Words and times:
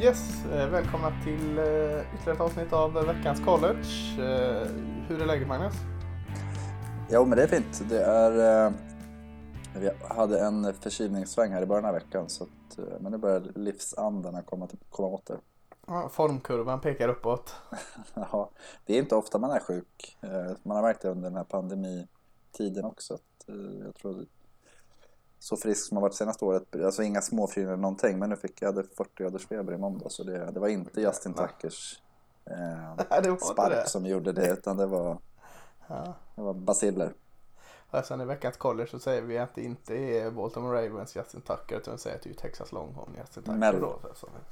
Yes, 0.00 0.44
eh, 0.44 0.68
välkomna 0.68 1.12
till 1.24 1.58
eh, 1.58 1.64
ytterligare 2.14 2.32
ett 2.32 2.40
avsnitt 2.40 2.72
av 2.72 2.92
veckans 2.92 3.40
college. 3.40 3.86
Eh, 4.18 4.68
hur 5.08 5.22
är 5.22 5.26
läget 5.26 5.48
Magnus? 5.48 5.74
Jo, 7.10 7.24
men 7.24 7.38
det 7.38 7.42
är 7.44 7.46
fint. 7.46 7.82
Det 7.88 8.04
är... 8.04 8.72
Vi 9.74 9.90
hade 10.08 10.40
en 10.40 10.74
förkylningssväng 10.74 11.52
här 11.52 11.62
i 11.62 11.66
början 11.66 11.84
av 11.84 11.94
veckan, 11.94 12.28
så 12.28 12.44
att, 12.44 12.78
men 13.00 13.12
nu 13.12 13.18
börjar 13.18 13.42
livsandarna 13.54 14.42
komma, 14.42 14.68
komma 14.90 15.08
åter. 15.08 15.38
Ja, 15.86 16.08
formkurvan 16.08 16.80
pekar 16.80 17.08
uppåt. 17.08 17.54
ja, 18.14 18.50
det 18.86 18.94
är 18.94 18.98
inte 18.98 19.14
ofta 19.14 19.38
man 19.38 19.50
är 19.50 19.60
sjuk. 19.60 20.18
Man 20.62 20.76
har 20.76 20.82
märkt 20.82 21.02
det 21.02 21.08
under 21.08 21.30
den 21.30 21.36
här 21.36 21.44
pandemitiden 21.44 22.84
också. 22.84 23.14
Att, 23.14 23.54
jag 23.84 23.94
tror 23.94 24.26
så 25.38 25.56
frisk 25.56 25.88
som 25.88 25.96
jag 25.96 26.02
varit 26.02 26.14
senaste 26.14 26.44
året, 26.44 26.76
alltså 26.84 27.02
inga 27.02 27.20
småfryn 27.20 27.66
eller 27.66 27.76
någonting, 27.76 28.18
men 28.18 28.30
nu 28.30 28.36
fick 28.36 28.62
jag 28.62 28.74
40 28.74 29.10
graders 29.14 29.46
feber 29.46 29.72
i 29.72 29.78
måndag 29.78 30.08
så 30.08 30.24
det, 30.24 30.50
det 30.50 30.60
var 30.60 30.68
inte 30.68 31.00
Justin 31.00 31.34
Tuckers 31.34 32.02
eh, 32.44 33.36
spark 33.36 33.88
som 33.88 34.06
gjorde 34.06 34.32
det 34.32 34.52
utan 34.52 34.76
det 34.76 34.86
var, 34.86 35.18
ja. 35.86 36.14
det 36.34 36.42
var 36.42 36.54
basiller. 36.54 37.12
Och 37.90 38.04
sen 38.04 38.20
i 38.20 38.24
veckans 38.24 38.56
college 38.56 38.90
så 38.90 38.98
säger 38.98 39.22
vi 39.22 39.38
att 39.38 39.54
det 39.54 39.62
inte 39.62 39.94
är 39.94 40.30
Baltimore 40.30 40.86
Ravens 40.86 41.16
Justin 41.16 41.40
Tucker 41.40 41.76
utan 41.76 41.94
vi 41.94 41.98
säger 42.00 42.16
att 42.16 42.22
det 42.22 42.30
är 42.30 42.34
Texas 42.34 42.72
Longhorn 42.72 43.14
Justin 43.18 43.42
Tucker. 43.42 43.58
Mel. 43.58 43.80
Då, 43.80 43.98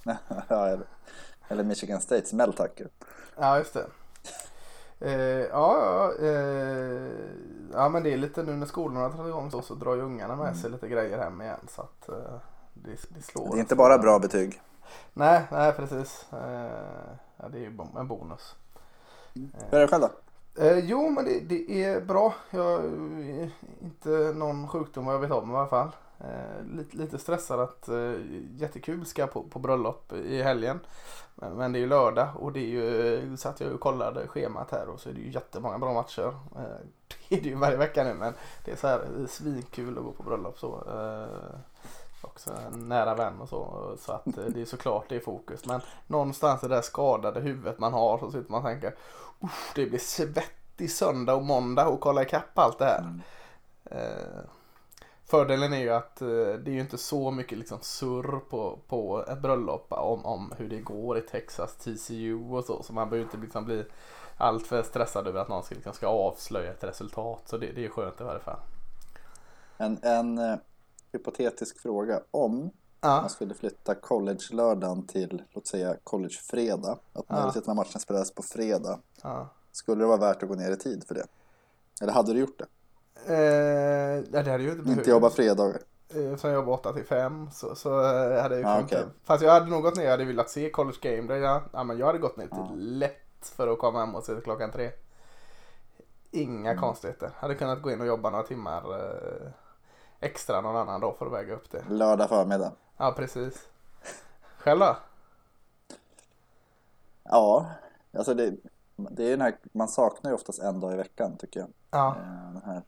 eller 1.48 1.64
Michigan 1.64 2.00
States 2.00 2.32
Mel 2.32 2.52
Tucker. 2.52 2.88
Ja, 3.36 3.58
just 3.58 3.74
det. 3.74 3.86
Eh, 5.00 5.12
ja, 5.50 6.12
eh, 6.20 7.10
ja, 7.72 7.88
men 7.88 8.02
det 8.02 8.12
är 8.12 8.16
lite 8.16 8.42
nu 8.42 8.52
när 8.52 8.66
skolorna 8.66 9.08
dragit 9.08 9.30
igång 9.30 9.50
så, 9.50 9.62
så 9.62 9.74
drar 9.74 9.94
ju 9.94 10.02
ungarna 10.02 10.36
med 10.36 10.56
sig 10.56 10.66
mm. 10.66 10.72
lite 10.72 10.88
grejer 10.88 11.18
hem 11.18 11.42
igen. 11.42 11.66
Så 11.68 11.82
att 11.82 12.08
eh, 12.08 12.40
det, 12.74 12.90
det 13.08 13.22
slår. 13.22 13.50
Det 13.50 13.58
är 13.58 13.60
inte 13.60 13.76
bara 13.76 13.98
bra 13.98 14.18
betyg. 14.18 14.60
Nej, 15.12 15.42
nej 15.50 15.72
precis. 15.72 16.26
Eh, 16.32 17.16
ja, 17.36 17.48
det 17.48 17.58
är 17.58 17.60
ju 17.60 17.78
en 17.98 18.08
bonus. 18.08 18.56
Hur 19.34 19.78
är 19.78 19.80
det 19.80 19.88
själv 19.88 20.02
då? 20.02 20.10
Eh, 20.62 20.78
jo, 20.78 21.10
men 21.10 21.24
det, 21.24 21.40
det, 21.40 21.84
är 21.84 22.00
bra. 22.00 22.34
Jag 22.50 22.84
inte 23.80 24.32
någon 24.34 24.68
sjukdom 24.68 25.06
vad 25.06 25.14
jag 25.14 25.20
vet 25.20 25.30
om 25.30 25.50
i 25.50 25.54
alla 25.54 25.66
fall. 25.66 25.90
Eh, 26.20 26.76
lite, 26.76 26.96
lite 26.96 27.18
stressad 27.18 27.60
att 27.60 27.88
eh, 27.88 28.12
jättekul 28.56 29.06
ska 29.06 29.26
på, 29.26 29.42
på 29.42 29.58
bröllop 29.58 30.12
i 30.12 30.42
helgen. 30.42 30.80
Men, 31.38 31.72
det 31.72 31.78
är 31.78 31.80
ju 31.80 31.86
lördag 31.86 32.28
och 32.34 32.52
det 32.52 32.60
är 32.60 32.68
ju, 32.68 33.36
satt 33.36 33.60
jag 33.60 33.72
och 33.72 33.80
kollade 33.80 34.28
schemat 34.28 34.70
här 34.70 34.88
och 34.88 35.00
så 35.00 35.08
är 35.08 35.12
det 35.12 35.20
ju 35.20 35.30
jättemånga 35.30 35.78
bra 35.78 35.92
matcher. 35.92 36.34
Eh, 36.56 36.62
det 37.28 37.36
är 37.36 37.40
det 37.42 37.48
ju 37.48 37.54
varje 37.54 37.76
vecka 37.76 38.04
nu 38.04 38.14
men 38.14 38.34
det 38.64 38.70
är 38.70 38.76
så 38.76 38.86
här 38.86 39.26
svinkul 39.28 39.98
att 39.98 40.04
gå 40.04 40.12
på 40.12 40.22
bröllop 40.22 40.58
så. 40.58 40.84
Eh, 40.88 41.58
också 42.22 42.50
en 42.66 42.88
nära 42.88 43.14
vän 43.14 43.40
och 43.40 43.48
så. 43.48 43.94
Så 43.98 44.12
att 44.12 44.26
eh, 44.26 44.44
det 44.44 44.60
är 44.60 44.64
såklart 44.64 45.04
det 45.08 45.16
är 45.16 45.20
fokus. 45.20 45.66
Men 45.66 45.80
någonstans 46.06 46.64
i 46.64 46.68
det 46.68 46.74
där 46.74 46.82
skadade 46.82 47.40
huvudet 47.40 47.78
man 47.78 47.92
har 47.92 48.18
så 48.18 48.30
sitter 48.30 48.50
man 48.50 48.60
och 48.60 48.66
tänker 48.66 48.94
det 49.74 49.86
blir 49.86 49.98
svettig 49.98 50.90
söndag 50.90 51.34
och 51.34 51.44
måndag 51.44 51.88
och 51.88 52.00
kolla 52.00 52.22
ikapp 52.22 52.58
allt 52.58 52.78
det 52.78 52.84
här. 52.84 53.00
Mm. 53.00 53.20
Fördelen 55.26 55.72
är 55.72 55.78
ju 55.78 55.90
att 55.90 56.22
eh, 56.22 56.28
det 56.28 56.70
är 56.70 56.74
ju 56.74 56.80
inte 56.80 56.98
så 56.98 57.30
mycket 57.30 57.58
liksom 57.58 57.78
surr 57.82 58.40
på, 58.50 58.78
på 58.88 59.24
ett 59.28 59.42
bröllop 59.42 59.86
om, 59.88 60.26
om 60.26 60.52
hur 60.58 60.68
det 60.68 60.80
går 60.80 61.18
i 61.18 61.20
Texas, 61.20 61.76
TCU 61.76 62.34
och 62.50 62.64
så. 62.64 62.82
Så 62.82 62.92
man 62.92 63.10
behöver 63.10 63.24
inte 63.24 63.36
liksom 63.36 63.64
bli 63.64 63.84
alltför 64.36 64.82
stressad 64.82 65.26
över 65.26 65.40
att 65.40 65.48
någon 65.48 65.62
ska, 65.62 65.74
liksom 65.74 65.92
ska 65.92 66.06
avslöja 66.06 66.72
ett 66.72 66.84
resultat. 66.84 67.42
Så 67.46 67.56
det, 67.56 67.72
det 67.72 67.84
är 67.84 67.88
skönt 67.88 68.20
i 68.20 68.24
varje 68.24 68.40
fall. 68.40 68.58
En, 69.76 69.98
en 70.02 70.38
uh, 70.38 70.56
hypotetisk 71.12 71.80
fråga. 71.80 72.20
Om 72.30 72.70
ja. 73.00 73.20
man 73.20 73.30
skulle 73.30 73.54
flytta 73.54 73.94
college-lördagen 73.94 75.06
till, 75.06 75.42
låt 75.52 75.66
säga 75.66 75.96
college-fredag. 76.04 76.98
Att 77.12 77.28
majoriteten 77.28 77.62
ja. 77.66 77.70
av 77.70 77.76
matchen 77.76 78.00
spelades 78.00 78.34
på 78.34 78.42
fredag. 78.42 78.98
Ja. 79.22 79.48
Skulle 79.72 80.02
det 80.02 80.06
vara 80.06 80.20
värt 80.20 80.42
att 80.42 80.48
gå 80.48 80.54
ner 80.54 80.70
i 80.70 80.76
tid 80.76 81.04
för 81.08 81.14
det? 81.14 81.26
Eller 82.00 82.12
hade 82.12 82.32
du 82.32 82.40
gjort 82.40 82.58
det? 82.58 82.66
Eh, 83.26 84.22
det 84.30 84.50
hade 84.50 84.62
ju 84.62 84.72
inte 84.72 84.90
Inte 84.90 85.10
jobba 85.10 85.30
fredagar? 85.30 85.80
Eh, 86.08 86.36
som 86.36 86.50
jag 86.50 86.54
jobbar 86.54 86.72
8 86.72 86.92
till 86.92 87.04
5 87.04 87.50
så, 87.52 87.74
så 87.74 88.00
eh, 88.00 88.42
hade 88.42 88.54
jag 88.54 88.58
ju 88.58 88.66
ah, 88.66 88.84
okay. 88.84 89.04
Fast 89.24 89.42
jag 89.42 89.50
hade 89.50 89.66
nog 89.66 89.82
gått 89.82 89.96
ner, 89.96 90.04
jag 90.04 90.10
hade 90.10 90.24
velat 90.24 90.50
se 90.50 90.70
College 90.70 90.98
Game 91.00 91.28
Day. 91.28 91.38
Ja, 91.38 91.62
ja, 91.72 91.84
men 91.84 91.98
jag 91.98 92.06
hade 92.06 92.18
gått 92.18 92.36
ner 92.36 92.46
till 92.46 92.58
ah. 92.58 92.70
lätt 92.74 93.46
för 93.56 93.68
att 93.68 93.78
komma 93.78 93.98
hem 93.98 94.14
och 94.14 94.24
se 94.24 94.32
klockan 94.44 94.70
tre. 94.70 94.90
Inga 96.30 96.70
mm. 96.70 96.80
konstigheter. 96.82 97.30
Hade 97.36 97.54
kunnat 97.54 97.82
gå 97.82 97.90
in 97.90 98.00
och 98.00 98.06
jobba 98.06 98.30
några 98.30 98.44
timmar 98.44 98.82
eh, 98.94 99.50
extra 100.20 100.60
någon 100.60 100.76
annan 100.76 101.00
dag 101.00 101.16
för 101.18 101.26
att 101.26 101.32
väga 101.32 101.54
upp 101.54 101.70
det. 101.70 101.84
Lördag 101.88 102.28
förmiddag? 102.28 102.72
Ja, 102.96 103.14
precis. 103.16 103.68
Själv 104.58 104.80
då? 104.80 104.96
Ja, 107.22 107.66
alltså 108.12 108.34
det, 108.34 108.54
det 108.96 109.24
är 109.24 109.30
den 109.30 109.40
här, 109.40 109.56
man 109.72 109.88
saknar 109.88 110.30
ju 110.30 110.34
oftast 110.34 110.58
en 110.58 110.80
dag 110.80 110.92
i 110.92 110.96
veckan 110.96 111.36
tycker 111.36 111.60
jag. 111.60 111.68
Ja. 111.90 112.08
Eh, 112.08 112.52
den 112.52 112.62
här 112.64 112.82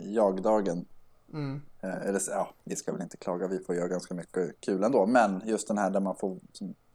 jagdagen. 0.00 0.86
Mm. 1.32 1.62
Eh, 1.80 2.06
eller 2.08 2.20
ja, 2.30 2.50
vi 2.64 2.76
ska 2.76 2.92
väl 2.92 3.02
inte 3.02 3.16
klaga, 3.16 3.46
vi 3.46 3.58
får 3.58 3.74
göra 3.74 3.88
ganska 3.88 4.14
mycket 4.14 4.60
kul 4.60 4.84
ändå. 4.84 5.06
Men 5.06 5.42
just 5.44 5.68
den 5.68 5.78
här 5.78 5.90
där 5.90 6.00
man 6.00 6.16
får, 6.16 6.38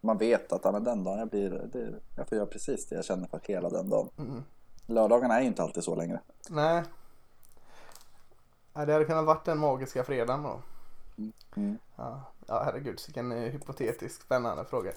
man 0.02 0.18
vet 0.18 0.52
att 0.52 0.62
ja, 0.64 0.72
men 0.72 0.84
den 0.84 1.04
dagen 1.04 1.20
jag 1.20 1.30
blir, 1.30 1.50
det, 1.50 1.94
jag 2.18 2.28
får 2.28 2.36
göra 2.36 2.48
precis 2.48 2.88
det 2.88 2.96
jag 2.96 3.06
känner 3.06 3.28
för 3.28 3.42
hela 3.44 3.70
den 3.70 3.90
dagen. 3.90 4.10
Mm. 4.18 4.44
Lördagarna 4.86 5.38
är 5.38 5.42
ju 5.42 5.48
inte 5.48 5.64
alltid 5.64 5.84
så 5.84 5.96
längre. 5.96 6.20
Nej. 6.50 6.84
Det 8.74 8.94
hade 8.94 9.06
kunnat 9.06 9.26
varit 9.26 9.46
den 9.46 9.58
magiska 9.58 10.04
fredagen 10.04 10.44
då. 10.44 10.62
Mm. 11.56 11.78
Ja. 11.96 12.22
ja, 12.48 12.64
herregud, 12.66 13.00
vilken 13.08 13.32
hypotetisk 13.32 14.22
spännande 14.22 14.66
fråga. 14.66 14.92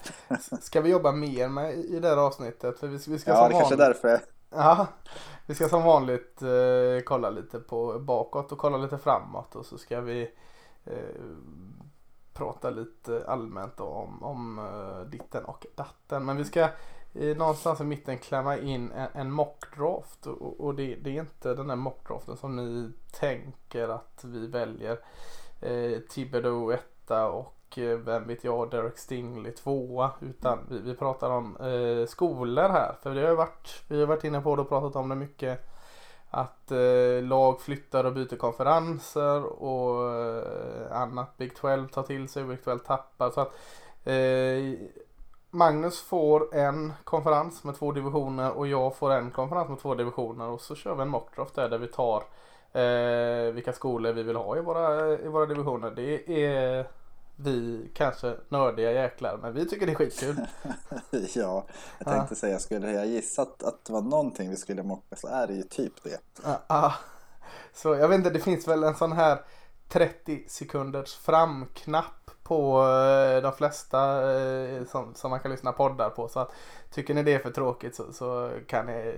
Ska 0.61 0.81
vi 0.81 0.89
jobba 0.89 1.11
mer 1.11 1.47
med 1.47 1.73
i 1.73 1.99
det 1.99 2.07
här 2.07 2.17
avsnittet? 2.17 2.79
För 2.79 2.87
vi, 2.87 2.97
vi 3.07 3.19
ska 3.19 3.31
ja, 3.31 3.47
det 3.47 3.53
kanske 3.53 3.75
är 3.75 3.77
därför. 3.77 4.21
Ja, 4.57 4.87
vi 5.45 5.55
ska 5.55 5.69
som 5.69 5.83
vanligt 5.83 6.41
eh, 6.41 7.03
kolla 7.05 7.29
lite 7.29 7.59
på 7.59 7.99
bakåt 7.99 8.51
och 8.51 8.57
kolla 8.57 8.77
lite 8.77 8.97
framåt 8.97 9.55
och 9.55 9.65
så 9.65 9.77
ska 9.77 10.01
vi 10.01 10.31
eh, 10.85 11.25
prata 12.33 12.69
lite 12.69 13.23
allmänt 13.27 13.79
om, 13.79 14.23
om 14.23 14.59
eh, 14.59 15.09
ditten 15.09 15.45
och 15.45 15.65
datten. 15.75 16.25
Men 16.25 16.37
vi 16.37 16.45
ska 16.45 16.69
eh, 17.13 17.37
någonstans 17.37 17.81
i 17.81 17.83
mitten 17.83 18.17
klämma 18.17 18.57
in 18.57 18.91
en, 18.91 19.09
en 19.13 19.31
mockdraft 19.31 20.27
och, 20.27 20.59
och 20.59 20.75
det, 20.75 20.95
det, 20.95 21.17
är 21.17 21.21
inte 21.21 21.53
den 21.53 21.67
där 21.67 21.75
mockdraften 21.75 22.37
som 22.37 22.55
ni 22.55 22.91
tänker 23.11 23.89
att 23.89 24.23
vi 24.23 24.47
väljer. 24.47 24.99
Eh, 25.61 25.99
Thibodeau 25.99 26.71
etta 26.71 27.27
och 27.27 27.55
Eh, 27.77 27.97
vem 27.97 28.27
vet 28.27 28.43
jag, 28.43 28.71
Derek 28.71 28.97
Stingley 28.97 29.51
tvåa. 29.51 30.11
Utan 30.21 30.59
vi, 30.69 30.79
vi 30.79 30.95
pratar 30.95 31.29
om 31.29 31.57
eh, 31.57 32.07
skolor 32.07 32.69
här. 32.69 32.95
För 33.03 33.15
det 33.15 33.27
har 33.27 33.35
varit, 33.35 33.83
vi 33.87 33.99
har 33.99 34.07
varit 34.07 34.23
inne 34.23 34.41
på 34.41 34.55
det 34.55 34.61
och 34.61 34.69
pratat 34.69 34.95
om 34.95 35.09
det 35.09 35.15
mycket. 35.15 35.59
Att 36.29 36.71
eh, 36.71 37.23
lag 37.23 37.61
flyttar 37.61 38.03
och 38.03 38.13
byter 38.13 38.35
konferenser 38.35 39.43
och 39.63 40.13
eh, 40.13 41.01
annat. 41.01 41.37
Big 41.37 41.55
12 41.55 41.87
tar 41.87 42.03
till 42.03 42.29
sig, 42.29 42.43
och 42.43 42.49
Big 42.49 42.63
12 42.63 42.79
tappar. 42.79 43.29
Så 43.29 43.41
att, 43.41 43.53
eh, 44.03 44.89
Magnus 45.49 46.01
får 46.01 46.55
en 46.55 46.93
konferens 47.03 47.63
med 47.63 47.75
två 47.75 47.91
divisioner 47.91 48.51
och 48.51 48.67
jag 48.67 48.95
får 48.95 49.11
en 49.11 49.31
konferens 49.31 49.69
med 49.69 49.79
två 49.79 49.95
divisioner 49.95 50.47
och 50.47 50.61
så 50.61 50.75
kör 50.75 50.95
vi 50.95 51.01
en 51.01 51.09
mockdraft 51.09 51.55
där, 51.55 51.69
där 51.69 51.77
vi 51.77 51.87
tar 51.87 52.23
eh, 52.73 53.53
vilka 53.53 53.73
skolor 53.73 54.11
vi 54.13 54.23
vill 54.23 54.35
ha 54.35 54.57
i 54.57 54.61
våra, 54.61 55.11
i 55.19 55.27
våra 55.27 55.45
divisioner. 55.45 55.91
Det 55.91 56.45
är 56.45 56.87
vi 57.35 57.89
kanske 57.93 58.35
nördiga 58.49 58.91
jäklar 58.91 59.37
men 59.41 59.53
vi 59.53 59.65
tycker 59.65 59.85
det 59.85 59.91
är 59.91 59.95
skitkul. 59.95 60.35
ja, 61.35 61.65
jag 61.97 62.07
tänkte 62.07 62.27
ja. 62.29 62.35
säga 62.35 62.59
skulle 62.59 62.91
jag 62.91 63.07
gissat 63.07 63.63
att 63.63 63.85
det 63.85 63.93
var 63.93 64.01
någonting 64.01 64.49
vi 64.49 64.55
skulle 64.55 64.83
mocka 64.83 65.15
så 65.15 65.27
är 65.27 65.47
det 65.47 65.53
ju 65.53 65.63
typ 65.63 66.03
det. 66.03 66.19
Ja, 66.43 66.61
ja. 66.67 66.93
Så 67.73 67.95
jag 67.95 68.07
vet 68.07 68.17
inte, 68.17 68.29
det 68.29 68.39
finns 68.39 68.67
väl 68.67 68.83
en 68.83 68.95
sån 68.95 69.11
här 69.11 69.39
30 69.89 70.45
sekunders 70.47 71.15
framknapp 71.15 72.31
på 72.47 72.81
eh, 72.81 73.41
de 73.41 73.53
flesta 73.53 74.31
eh, 74.33 74.85
som, 74.85 75.13
som 75.15 75.31
man 75.31 75.39
kan 75.39 75.51
lyssna 75.51 75.71
poddar 75.71 76.09
på. 76.09 76.27
Så 76.27 76.39
att, 76.39 76.51
tycker 76.91 77.13
ni 77.13 77.23
det 77.23 77.33
är 77.33 77.39
för 77.39 77.51
tråkigt 77.51 77.95
så, 77.95 78.13
så 78.13 78.51
kan 78.67 78.85
ni 78.85 79.15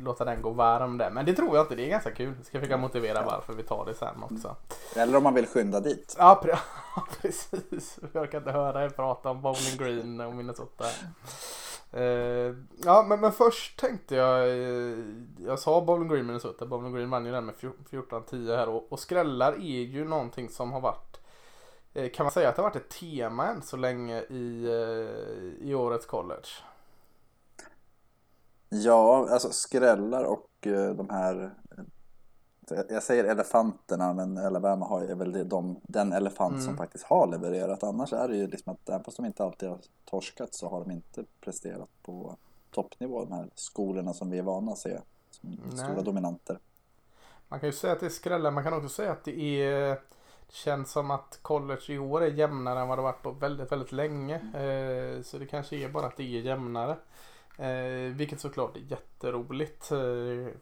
låta 0.00 0.24
den 0.24 0.42
gå 0.42 0.50
varm 0.50 0.98
där. 0.98 1.10
Men 1.10 1.26
det 1.26 1.34
tror 1.34 1.56
jag 1.56 1.64
inte, 1.64 1.74
det 1.74 1.84
är 1.84 1.88
ganska 1.88 2.10
kul. 2.10 2.34
Jag 2.36 2.46
ska 2.46 2.58
försöka 2.58 2.76
motivera 2.76 3.22
varför 3.22 3.52
vi 3.52 3.62
tar 3.62 3.84
det 3.86 3.94
sen 3.94 4.22
också. 4.22 4.56
Eller 4.96 5.16
om 5.16 5.22
man 5.22 5.34
vill 5.34 5.46
skynda 5.46 5.80
dit. 5.80 6.16
Ja, 6.18 6.42
precis. 7.22 7.98
Jag 8.12 8.30
kan 8.30 8.40
inte 8.40 8.52
höra 8.52 8.84
er 8.84 8.88
prata 8.88 9.30
om 9.30 9.42
Bowling 9.42 9.76
Green 9.78 10.20
och 10.20 10.34
Minnesota. 10.34 10.84
Uh, 11.96 12.54
ja 12.84 13.04
men, 13.08 13.20
men 13.20 13.32
först 13.32 13.80
tänkte 13.80 14.14
jag, 14.14 14.48
uh, 14.48 15.04
jag 15.38 15.58
sa 15.58 15.80
Bowling 15.80 16.08
Green 16.08 16.26
Minnesota, 16.26 16.66
Bowling 16.66 16.94
Green 16.94 17.10
vann 17.10 17.26
ju 17.26 17.32
den 17.32 17.46
med 17.46 17.54
14-10 17.90 18.56
här 18.56 18.68
och, 18.68 18.92
och 18.92 18.98
skrällar 18.98 19.52
är 19.52 19.82
ju 19.82 20.04
någonting 20.04 20.48
som 20.48 20.72
har 20.72 20.80
varit 20.80 21.05
Kan 22.14 22.24
man 22.24 22.30
säga 22.32 22.48
att 22.48 22.56
det 22.56 22.62
har 22.62 22.68
varit 22.70 22.82
ett 22.82 22.88
tema 23.00 23.46
än 23.46 23.62
så 23.62 23.76
länge 23.76 24.20
i, 24.20 24.68
i 25.60 25.74
årets 25.74 26.06
college? 26.06 26.48
Ja, 28.68 29.28
alltså 29.30 29.50
skrällar 29.50 30.24
och 30.24 30.50
de 30.96 31.10
här 31.10 31.54
jag 32.88 33.02
säger 33.02 33.24
elefanterna 33.24 34.12
men 34.14 34.38
Alabama 34.38 34.86
har, 34.86 35.02
är 35.02 35.14
väl 35.14 35.48
de, 35.48 35.80
den 35.82 36.12
elefant 36.12 36.52
Mm. 36.52 36.64
som 36.64 36.76
faktiskt 36.76 37.04
har 37.04 37.26
levererat. 37.26 37.82
Annars 37.82 38.12
är 38.12 38.28
det 38.28 38.36
ju 38.36 38.46
liksom 38.46 38.72
att 38.72 38.88
även 38.88 39.04
fast 39.04 39.16
de 39.16 39.26
inte 39.26 39.44
alltid 39.44 39.68
har 39.68 39.78
torskat 40.04 40.54
så 40.54 40.68
har 40.68 40.80
de 40.80 40.90
inte 40.90 41.24
presterat 41.40 41.88
på 42.02 42.36
toppnivå. 42.70 43.24
De 43.24 43.32
här 43.32 43.50
skolorna 43.54 44.14
som 44.14 44.30
vi 44.30 44.38
är 44.38 44.42
vana 44.42 44.72
att 44.72 44.78
se 44.78 45.00
som 45.30 45.50
Nej. 45.50 45.78
stora 45.78 46.02
dominanter. 46.02 46.58
Man 47.48 47.60
kan 47.60 47.68
ju 47.68 47.72
säga 47.72 47.92
att 47.92 48.00
det 48.00 48.06
är 48.06 48.10
skrällar. 48.10 48.50
Man 48.50 48.64
kan 48.64 48.72
också 48.74 48.88
säga 48.88 49.12
att 49.12 49.24
det 49.24 49.62
är 49.62 50.00
det 50.46 50.54
känns 50.54 50.92
som 50.92 51.10
att 51.10 51.38
college 51.42 51.82
i 51.88 51.98
år 51.98 52.22
är 52.22 52.30
jämnare 52.30 52.80
än 52.80 52.88
vad 52.88 52.98
det 52.98 53.02
varit 53.02 53.22
på 53.22 53.30
väldigt, 53.30 53.72
väldigt 53.72 53.92
länge. 53.92 54.34
Eh, 54.34 55.22
så 55.22 55.38
det 55.38 55.46
kanske 55.46 55.76
är 55.76 55.88
bara 55.88 56.06
att 56.06 56.16
det 56.16 56.22
är 56.22 56.40
jämnare. 56.40 56.96
Eh, 57.58 58.14
vilket 58.14 58.40
såklart 58.40 58.76
är 58.76 58.80
jätteroligt. 58.80 59.92
Eh, 59.92 60.54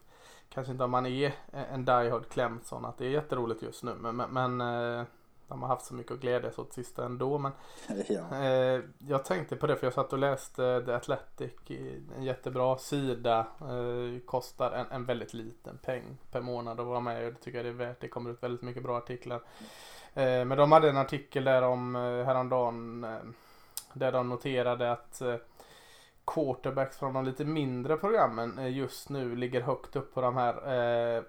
kanske 0.49 0.73
inte 0.73 0.85
om 0.85 0.91
man 0.91 1.07
är 1.07 1.33
en 1.53 1.85
diehard 1.85 2.29
Clemson 2.29 2.85
att 2.85 2.99
det 2.99 3.07
är 3.07 3.11
jätteroligt 3.11 3.63
just 3.63 3.83
nu. 3.83 3.95
Men, 4.01 4.17
men, 4.17 4.61
eh, 4.61 5.05
de 5.49 5.63
har 5.63 5.69
haft 5.69 5.85
så 5.85 5.95
mycket 5.95 6.13
att 6.13 6.21
glädjas 6.21 6.59
åt 6.59 6.73
sista 6.73 7.05
ändå. 7.05 7.39
Men 7.39 7.53
ja. 8.09 8.45
Eh, 8.45 8.81
jag 8.99 9.25
tänkte 9.25 9.57
på 9.57 9.67
det 9.67 9.77
för 9.77 9.87
jag 9.87 9.95
satt 9.95 10.13
och 10.13 10.19
läste 10.19 10.83
The 10.87 10.93
Athletic. 10.93 11.53
En 12.17 12.23
jättebra 12.23 12.79
sida. 12.79 13.47
Eh, 13.61 14.21
kostar 14.27 14.71
en, 14.71 14.87
en 14.91 15.05
väldigt 15.05 15.35
liten 15.35 15.79
peng 15.79 16.19
per 16.31 16.41
månad 16.41 16.81
att 16.81 16.87
vara 16.87 17.01
med. 17.01 17.27
Och 17.27 17.33
det 17.33 17.39
tycker 17.39 17.59
jag 17.59 17.65
det 17.65 17.85
är 17.85 17.87
värt. 17.87 18.01
Det 18.01 18.09
kommer 18.09 18.31
ut 18.31 18.43
väldigt 18.43 18.63
mycket 18.63 18.83
bra 18.83 18.97
artiklar. 18.99 19.41
Eh, 20.15 20.45
men 20.45 20.59
de 20.59 20.73
hade 20.73 20.89
en 20.89 20.97
artikel 20.97 21.45
där 21.45 21.63
om 21.63 21.97
eh, 21.97 22.03
häromdagen. 22.03 23.05
Eh, 23.05 23.19
där 23.93 24.13
de 24.13 24.29
noterade 24.29 24.93
att 24.93 25.21
eh, 25.21 25.37
quarterbacks 26.25 26.97
från 26.97 27.15
de 27.15 27.25
lite 27.25 27.45
mindre 27.45 27.97
programmen 27.97 28.75
just 28.75 29.09
nu 29.09 29.37
ligger 29.37 29.61
högt 29.61 29.97
upp 29.97 30.15
på 30.15 30.21
de 30.21 30.37
här 30.37 31.25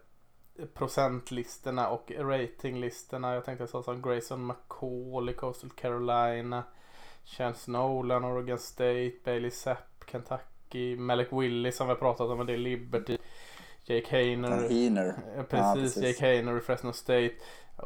procentlistorna 0.74 1.90
och 1.90 2.12
ratinglistorna. 2.18 3.34
Jag 3.34 3.46
tänkte 3.46 3.68
så 3.68 3.84
som 3.84 4.02
Grayson 4.02 4.48
McCall 4.48 5.30
i 5.30 5.34
Coastal 5.34 5.69
Carolina. 5.69 6.63
Chance 7.25 7.72
Nolan, 7.72 8.25
Oregon 8.25 8.60
State, 8.60 9.12
Bailey 9.24 9.52
Zapp, 9.52 10.04
Kentucky, 10.12 10.98
Malik 10.98 11.28
Willis 11.31 11.78
som 11.78 11.88
vi 11.88 11.94
har 11.94 12.00
pratat 12.00 12.30
om, 12.30 12.46
det 12.46 12.54
är 12.54 12.57
Liberty. 12.57 13.18
Jake 13.84 14.12
Hayner. 14.12 14.69
Heener. 14.69 15.16
Eh, 15.38 15.44
Precis, 15.44 15.96
precis. 15.96 16.04
Jake 16.04 16.25
Hayner 16.25 16.57
i 16.57 16.60
Fresno 16.62 16.94
State. 16.94 17.31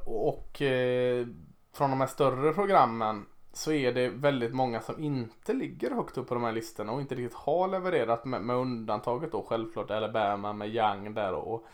Och 0.05 0.61
eh, 0.61 1.27
från 1.73 1.89
de 1.89 1.99
här 1.99 2.07
större 2.07 2.53
programmen 2.53 3.25
så 3.53 3.71
är 3.71 3.93
det 3.93 4.09
väldigt 4.09 4.53
många 4.53 4.81
som 4.81 5.03
inte 5.03 5.53
ligger 5.53 5.91
högt 5.91 6.17
upp 6.17 6.27
på 6.27 6.33
de 6.33 6.43
här 6.43 6.51
listorna 6.51 6.91
och 6.91 7.01
inte 7.01 7.15
riktigt 7.15 7.37
har 7.37 7.67
levererat 7.67 8.25
med, 8.25 8.41
med 8.41 8.55
undantaget 8.55 9.31
då 9.31 9.45
självklart 9.49 9.91
Alabama 9.91 10.53
med 10.53 10.75
Young 10.75 11.13
där 11.13 11.33
och, 11.33 11.65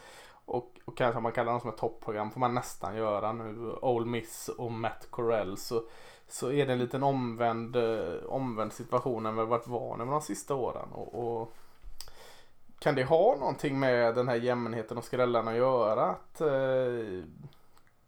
och, 0.46 0.80
och 0.86 0.98
kanske 0.98 1.18
om 1.18 1.24
man 1.24 1.32
kallar 1.32 1.52
dem 1.52 1.62
som 1.62 1.70
ett 1.70 1.78
toppprogram 1.78 2.32
får 2.32 2.40
man 2.40 2.54
nästan 2.54 2.96
göra 2.96 3.34
nu. 3.34 3.72
Ole 3.82 4.06
Miss 4.06 4.50
och 4.50 4.72
Matt 4.72 5.08
Corell 5.10 5.58
så, 5.58 5.84
så 6.28 6.52
är 6.52 6.66
det 6.66 6.74
en 6.74 6.80
liten 6.80 7.04
omvänd, 7.04 7.76
eh, 7.76 8.24
omvänd 8.28 8.74
situation 8.74 9.26
än 9.26 9.36
vi 9.36 9.46
varit 9.46 9.68
vana 9.68 10.06
med 10.06 10.14
de 10.14 10.22
sista 10.22 10.56
åren. 10.56 10.90
Och, 10.92 11.42
och 11.42 11.54
kan 12.80 12.96
det 12.96 13.04
ha 13.04 13.36
någonting 13.40 13.80
med 13.80 14.16
den 14.16 14.28
här 14.28 14.36
jämnheten 14.36 14.98
och 14.98 15.04
skrällarna 15.04 15.52
att 15.52 15.58
göra? 15.58 16.06
Att 16.06 16.42
eh, 16.42 17.24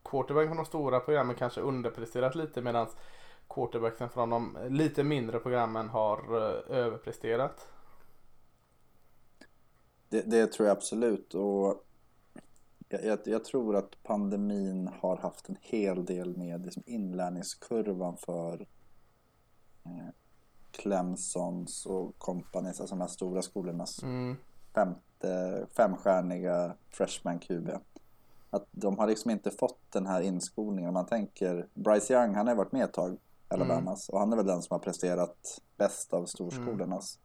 quarterbacken 0.03 0.47
från 0.47 0.57
de 0.57 0.65
stora 0.65 0.99
programmen 0.99 1.35
kanske 1.35 1.61
underpresterat 1.61 2.35
lite 2.35 2.61
medan 2.61 2.87
quarterbacken 3.49 4.09
från 4.09 4.29
de 4.29 4.57
lite 4.69 5.03
mindre 5.03 5.39
programmen 5.39 5.89
har 5.89 6.17
eh, 6.17 6.77
överpresterat? 6.77 7.67
Det, 10.09 10.21
det 10.21 10.47
tror 10.47 10.67
jag 10.67 10.77
absolut. 10.77 11.33
Och 11.33 11.86
jag, 12.89 13.19
jag, 13.23 13.43
tror 13.45 13.75
att 13.75 14.03
pandemin 14.03 14.89
har 15.01 15.17
haft 15.17 15.49
en 15.49 15.57
hel 15.61 16.05
del 16.05 16.37
med 16.37 16.65
liksom 16.65 16.83
inlärningskurvan 16.85 18.17
för 18.17 18.67
eh, 19.85 20.07
Clemsons 20.71 21.85
och 21.85 22.17
Companys, 22.17 22.81
alltså 22.81 22.95
de 22.95 23.01
här 23.01 23.07
stora 23.07 23.41
skolornas 23.41 24.03
Mm. 24.03 24.35
femte, 24.73 25.65
femstjärniga 25.77 26.75
freshman 26.89 27.39
QB. 27.39 27.69
Att 28.49 28.67
de 28.71 28.97
har 28.97 29.07
liksom 29.07 29.31
inte 29.31 29.51
fått 29.51 29.91
den 29.91 30.05
här 30.05 30.21
inskolningen. 30.21 30.87
Om 30.87 30.93
man 30.93 31.05
tänker, 31.05 31.67
Bryce 31.73 32.13
Young, 32.13 32.35
han 32.35 32.47
har 32.47 32.53
ju 32.53 32.57
varit 32.57 32.71
med 32.71 32.83
ett 32.83 32.93
tag, 32.93 33.17
Alabamas, 33.47 34.09
och 34.09 34.19
han 34.19 34.33
är 34.33 34.37
väl 34.37 34.45
den 34.45 34.61
som 34.61 34.73
har 34.73 34.79
presterat 34.79 35.61
bäst 35.77 36.13
av 36.13 36.25
storskolornas 36.25 37.19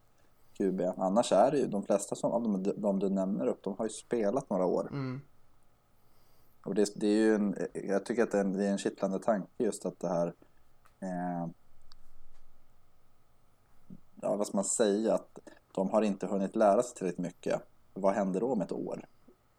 QB. 0.56 0.80
Annars 0.96 1.32
är 1.32 1.50
det 1.50 1.58
ju 1.58 1.66
de 1.66 1.82
flesta 1.82 2.16
som, 2.16 2.32
av 2.32 2.42
de, 2.42 2.72
de 2.76 2.98
du 2.98 3.08
nämner 3.08 3.46
upp, 3.46 3.62
de 3.62 3.74
har 3.78 3.84
ju 3.84 3.90
spelat 3.90 4.50
några 4.50 4.66
år. 4.66 4.88
Mm. 4.90 5.20
Och 6.64 6.74
det, 6.74 6.92
det 6.96 7.06
är 7.06 7.10
ju 7.20 7.34
en, 7.34 7.56
jag 7.74 8.04
tycker 8.04 8.22
att 8.22 8.30
det 8.30 8.38
är 8.38 8.44
en, 8.44 8.52
det 8.52 8.64
är 8.66 8.70
en 8.72 8.78
kittlande 8.78 9.18
tanke 9.18 9.48
just 9.64 9.86
att 9.86 10.00
det 10.00 10.08
här 10.08 10.26
eh, 11.00 11.46
Ja, 14.22 14.36
vad 14.36 14.46
ska 14.46 14.56
man 14.56 14.64
säga? 14.64 15.14
Att 15.14 15.38
de 15.74 15.90
har 15.90 16.02
inte 16.02 16.26
hunnit 16.26 16.56
lära 16.56 16.82
sig 16.82 16.94
tillräckligt 16.96 17.26
mycket. 17.26 17.62
Vad 17.94 18.14
händer 18.14 18.40
då 18.40 18.52
om 18.52 18.60
ett 18.60 18.72
år? 18.72 19.04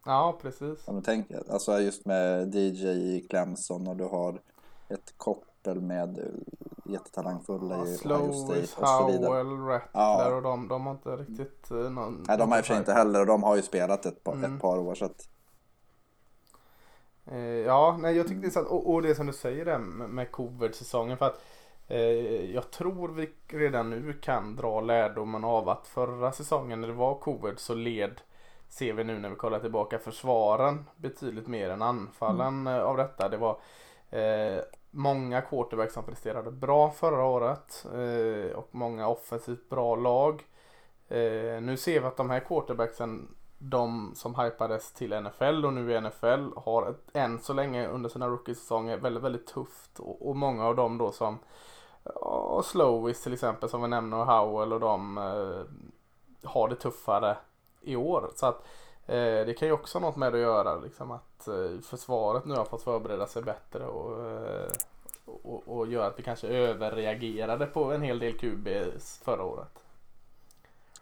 Ja, 0.05 0.37
precis. 0.41 0.87
Om 0.87 0.95
du 0.95 1.01
tänker, 1.01 1.51
alltså 1.51 1.79
just 1.79 2.05
med 2.05 2.55
DJ 2.55 2.87
i 2.87 3.27
Clemson 3.29 3.87
och 3.87 3.95
du 3.95 4.03
har 4.03 4.41
ett 4.89 5.13
koppel 5.17 5.81
med 5.81 6.17
eh, 6.19 6.25
jättetalangfulla 6.85 7.75
Ja, 7.75 7.85
i 7.85 7.89
Ohio 7.89 8.33
State 8.33 8.81
och 8.81 8.87
så 8.87 9.07
vidare. 9.11 9.25
Howell, 9.29 9.57
Rattler 9.67 9.89
Ja. 10.01 10.35
och 10.35 10.41
de, 10.41 10.67
de 10.67 10.85
har 10.85 10.93
inte 10.93 11.09
riktigt 11.09 11.71
eh, 11.71 11.77
någon... 11.77 12.23
Nej, 12.27 12.37
de 12.37 12.51
har 12.51 12.57
i 12.57 12.61
och 12.61 12.65
för 12.65 12.73
sig 12.73 12.79
inte 12.79 12.93
heller 12.93 13.19
och 13.19 13.25
de 13.27 13.43
har 13.43 13.55
ju 13.55 13.61
spelat 13.61 14.05
ett 14.05 14.23
par, 14.23 14.33
Mm. 14.33 14.55
ett 14.55 14.61
par 14.61 14.77
år 14.79 14.95
så 14.95 15.05
att 15.05 15.27
ja, 17.65 17.97
nej 17.99 18.17
jag 18.17 18.27
tycker 18.27 18.41
det 18.41 18.47
är 18.47 18.51
sant. 18.51 18.67
Och, 18.67 18.93
och 18.93 19.01
det 19.01 19.15
som 19.15 19.27
du 19.27 19.33
säger 19.33 19.65
där 19.65 19.77
med, 19.77 20.09
med 20.09 20.31
covid-säsongen. 20.31 21.17
För 21.17 21.25
att 21.25 21.41
eh, 21.87 22.51
jag 22.53 22.71
tror 22.71 23.07
vi 23.07 23.29
redan 23.47 23.89
nu 23.89 24.13
kan 24.13 24.55
dra 24.55 24.81
lärdomen 24.81 25.43
av 25.43 25.69
att 25.69 25.87
förra 25.87 26.31
säsongen 26.31 26.81
när 26.81 26.87
det 26.87 26.93
var 26.93 27.15
covid 27.15 27.59
så 27.59 27.73
led, 27.73 28.21
ser 28.69 28.93
vi 28.93 29.03
nu 29.03 29.19
när 29.19 29.29
vi 29.29 29.35
kollar 29.35 29.59
tillbaka, 29.59 29.99
försvaren 29.99 30.85
betydligt 30.95 31.47
mer 31.47 31.69
än 31.69 31.81
anfallen 31.81 32.67
eh, 32.67 32.79
av 32.79 32.97
detta. 32.97 33.29
Det 33.29 33.37
var 33.37 33.57
eh, 34.09 34.63
många 34.91 35.41
quarterbacks 35.41 35.93
som 35.93 36.03
presterade 36.03 36.51
bra 36.51 36.91
förra 36.91 37.23
året 37.23 37.85
eh, 37.93 38.57
och 38.57 38.67
många 38.71 39.07
offensivt 39.07 39.69
bra 39.69 39.95
lag. 39.95 40.43
Eh, 41.07 41.61
nu 41.61 41.77
ser 41.77 41.99
vi 41.99 42.05
att 42.05 42.17
de 42.17 42.29
här 42.29 42.39
quarterbacksen 42.39 43.35
de 43.69 44.11
som 44.15 44.35
hypades 44.35 44.91
till 44.91 45.21
NFL 45.21 45.65
och 45.65 45.73
nu 45.73 45.91
i 45.91 46.01
NFL 46.01 46.49
har 46.55 46.89
ett, 46.89 47.15
än 47.15 47.39
så 47.39 47.53
länge 47.53 47.87
under 47.87 48.09
sina 48.09 48.27
rookie-säsonger 48.27 48.97
väldigt, 48.97 49.23
väldigt 49.23 49.47
tufft. 49.47 49.99
Och, 49.99 50.29
och 50.29 50.35
många 50.35 50.65
av 50.65 50.75
dem 50.75 50.97
då 50.97 51.11
som 51.11 51.39
ja, 52.03 52.61
Slowis 52.65 53.23
till 53.23 53.33
exempel 53.33 53.69
som 53.69 53.81
vi 53.81 53.87
nämner 53.87 54.17
och 54.17 54.25
Howell 54.25 54.73
och 54.73 54.79
de 54.79 55.17
eh, 55.17 56.49
har 56.49 56.67
det 56.69 56.75
tuffare 56.75 57.37
i 57.81 57.95
år. 57.95 58.31
Så 58.35 58.45
att 58.45 58.65
eh, 59.05 59.45
det 59.45 59.57
kan 59.57 59.67
ju 59.67 59.73
också 59.73 59.99
ha 59.99 60.07
något 60.07 60.15
med 60.15 60.33
att 60.33 60.41
göra 60.41 60.75
liksom 60.75 61.11
att 61.11 61.47
eh, 61.47 61.79
försvaret 61.83 62.45
nu 62.45 62.55
har 62.55 62.65
fått 62.65 62.83
förbereda 62.83 63.27
sig 63.27 63.43
bättre 63.43 63.87
och, 63.87 64.29
eh, 64.31 64.71
och, 65.25 65.77
och 65.77 65.87
gör 65.87 66.07
att 66.07 66.19
vi 66.19 66.23
kanske 66.23 66.47
överreagerade 66.47 67.65
på 67.65 67.91
en 67.91 68.01
hel 68.01 68.19
del 68.19 68.37
QBs 68.37 69.21
förra 69.23 69.43
året 69.43 69.82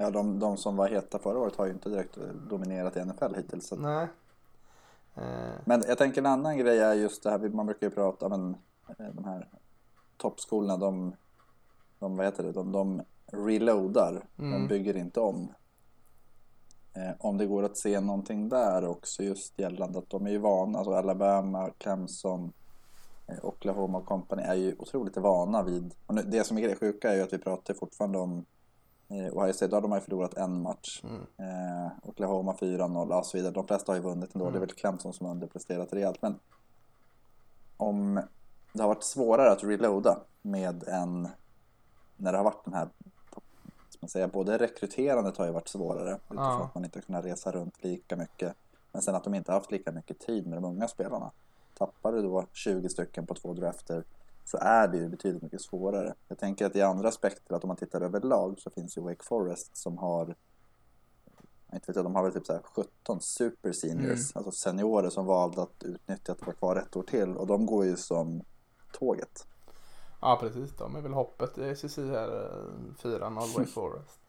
ja, 0.02 0.10
de, 0.12 0.40
de 0.40 0.58
som 0.58 0.76
var 0.76 0.88
heta 0.90 1.20
förra 1.20 1.40
året 1.40 1.56
har 1.56 1.66
ju 1.66 1.72
inte 1.72 1.90
direkt 1.90 2.18
dominerat 2.50 2.98
i 2.98 3.06
NFL 3.06 3.36
hittills. 3.36 3.68
Så 3.68 3.76
Nej. 3.76 4.08
Eh, 5.16 5.54
Men 5.66 5.84
jag 5.88 5.98
tänker 5.98 6.22
en 6.22 6.26
annan 6.26 6.58
grej 6.58 6.80
är 6.80 6.94
just 6.94 7.24
det 7.24 7.30
här, 7.30 7.50
man 7.50 7.66
brukar 7.66 7.88
ju 7.88 7.92
prata 7.92 8.26
om 8.26 8.56
de 9.14 9.26
här 9.26 9.48
toppskolorna, 10.18 10.78
de, 10.78 11.16
de, 12.00 12.18
vad 12.18 12.26
heter 12.26 12.44
det, 12.44 12.52
de, 12.52 12.72
de 12.72 13.02
reloadar, 13.32 14.22
de 14.36 14.54
Mm. 14.54 14.68
bygger 14.68 14.98
inte 14.98 15.20
om. 15.20 15.54
Eh, 16.94 17.12
om 17.20 17.38
det 17.38 17.46
går 17.46 17.64
att 17.64 17.78
se 17.78 18.00
någonting 18.00 18.50
där 18.50 18.88
också 18.88 19.24
just 19.24 19.60
gällande 19.60 20.00
att 20.00 20.10
de 20.10 20.26
är 20.26 20.32
ju 20.32 20.38
vana, 20.38 20.78
alltså 20.78 20.94
Alabama, 20.94 21.70
Clemson, 21.78 22.52
eh, 23.28 23.46
Oklahoma 23.46 23.98
och 23.98 24.06
company 24.06 24.42
är 24.44 24.54
ju 24.56 24.76
otroligt 24.80 25.18
vana 25.18 25.64
vid, 25.64 25.94
och 26.06 26.16
nu, 26.16 26.22
det 26.22 26.44
som 26.44 26.58
är 26.58 26.68
det 26.68 26.76
sjuka 26.76 27.12
är 27.12 27.16
ju 27.16 27.22
att 27.22 27.34
vi 27.34 27.38
pratar 27.38 27.74
fortfarande 27.74 28.18
om 28.18 28.38
eh, 28.38 28.44
Ohio 29.12 29.54
State, 29.54 29.68
då 29.68 29.76
har 29.76 29.82
de 29.82 29.94
ju 29.94 30.00
förlorat 30.00 30.34
en 30.34 30.62
match. 30.62 31.02
mm. 31.04 31.22
Eh, 31.38 31.92
Oklahoma 32.04 32.54
4-0 32.54 33.18
och 33.20 33.26
så 33.26 33.38
vidare. 33.38 33.54
De 33.54 33.68
flesta 33.68 33.92
har 33.92 33.98
ju 33.98 34.04
vunnit 34.04 34.36
ändå. 34.36 34.46
Mm. 34.46 34.54
Det 34.54 34.58
är 34.58 34.68
väl 34.68 34.76
Clemson 34.76 35.14
som 35.14 35.26
har 35.26 35.34
underpresterat 35.34 35.94
rejält. 35.94 36.22
Men 36.22 36.40
om 37.78 38.22
det 38.74 38.82
har 38.82 38.88
varit 38.88 39.04
svårare 39.04 39.52
att 39.52 39.64
reloada 39.64 40.20
med 40.42 40.84
en 40.88 41.28
när 42.18 42.32
det 42.32 42.38
har 42.38 42.46
varit 42.46 42.66
den 42.66 42.74
här 42.74 42.90
man 44.02 44.10
säga, 44.10 44.28
både 44.28 44.58
rekryterandet 44.58 45.38
har 45.38 45.46
ju 45.46 45.52
varit 45.52 45.68
svårare 45.68 46.14
utifrån 46.14 46.38
Ja. 46.38 46.64
att 46.64 46.76
man 46.76 46.86
inte 46.86 47.00
har 47.00 47.04
kunnat 47.04 47.26
resa 47.26 47.52
runt 47.52 47.84
lika 47.84 48.16
mycket. 48.16 48.56
Men 48.92 49.02
sen 49.02 49.16
att 49.16 49.24
de 49.24 49.34
inte 49.36 49.52
har 49.52 49.60
haft 49.60 49.72
lika 49.72 49.92
mycket 49.92 50.20
tid 50.20 50.48
med 50.48 50.58
de 50.58 50.66
unga 50.66 50.88
spelarna. 50.88 51.32
Tappar 51.78 52.12
du 52.12 52.22
då 52.22 52.46
20 52.54 52.90
stycken 52.90 53.26
på 53.28 53.34
två 53.36 53.54
drafter 53.54 54.04
så 54.46 54.58
är 54.58 54.88
det 54.88 54.98
ju 54.98 55.10
betydligt 55.10 55.44
mycket 55.44 55.62
svårare. 55.62 56.14
Jag 56.28 56.38
tänker 56.38 56.66
att 56.66 56.76
i 56.76 56.82
andra 56.82 57.08
aspekter, 57.10 57.56
att 57.56 57.64
om 57.64 57.68
man 57.68 57.78
tittar 57.78 58.02
överlag 58.02 58.60
så 58.60 58.70
finns 58.70 58.98
ju 58.98 59.02
Wake 59.02 59.24
Forest 59.24 59.78
som 59.78 59.98
har 59.98 60.36
inte 61.74 61.88
vet 61.88 61.96
jag, 61.96 62.06
de 62.06 62.16
har 62.16 62.24
väl 62.24 62.34
typ 62.34 62.46
så 62.46 62.54
här 62.54 62.62
17 62.64 63.22
super 63.22 63.72
seniors, 63.72 64.04
Mm. 64.36 64.46
alltså 64.46 64.52
seniorer 64.52 65.10
som 65.10 65.26
valde 65.26 65.62
att 65.62 65.84
utnyttja 65.84 66.32
att 66.32 66.42
vara 66.42 66.56
kvar 66.56 66.76
ett 66.76 66.96
år 66.96 67.04
till 67.04 67.38
och 67.38 67.48
de 67.48 67.66
går 67.66 67.86
ju 67.86 67.96
som 67.98 68.42
tåget. 68.94 69.46
Ja 70.22 70.38
precis, 70.42 70.78
de 70.78 70.96
är 70.96 71.02
väl 71.02 71.14
hoppet 71.14 71.58
i 71.58 71.76
SEC 71.76 71.98
här, 71.98 72.44
eh, 72.44 72.96
4-0 73.04 73.58
Wake 73.58 73.70
Forest. 73.74 74.21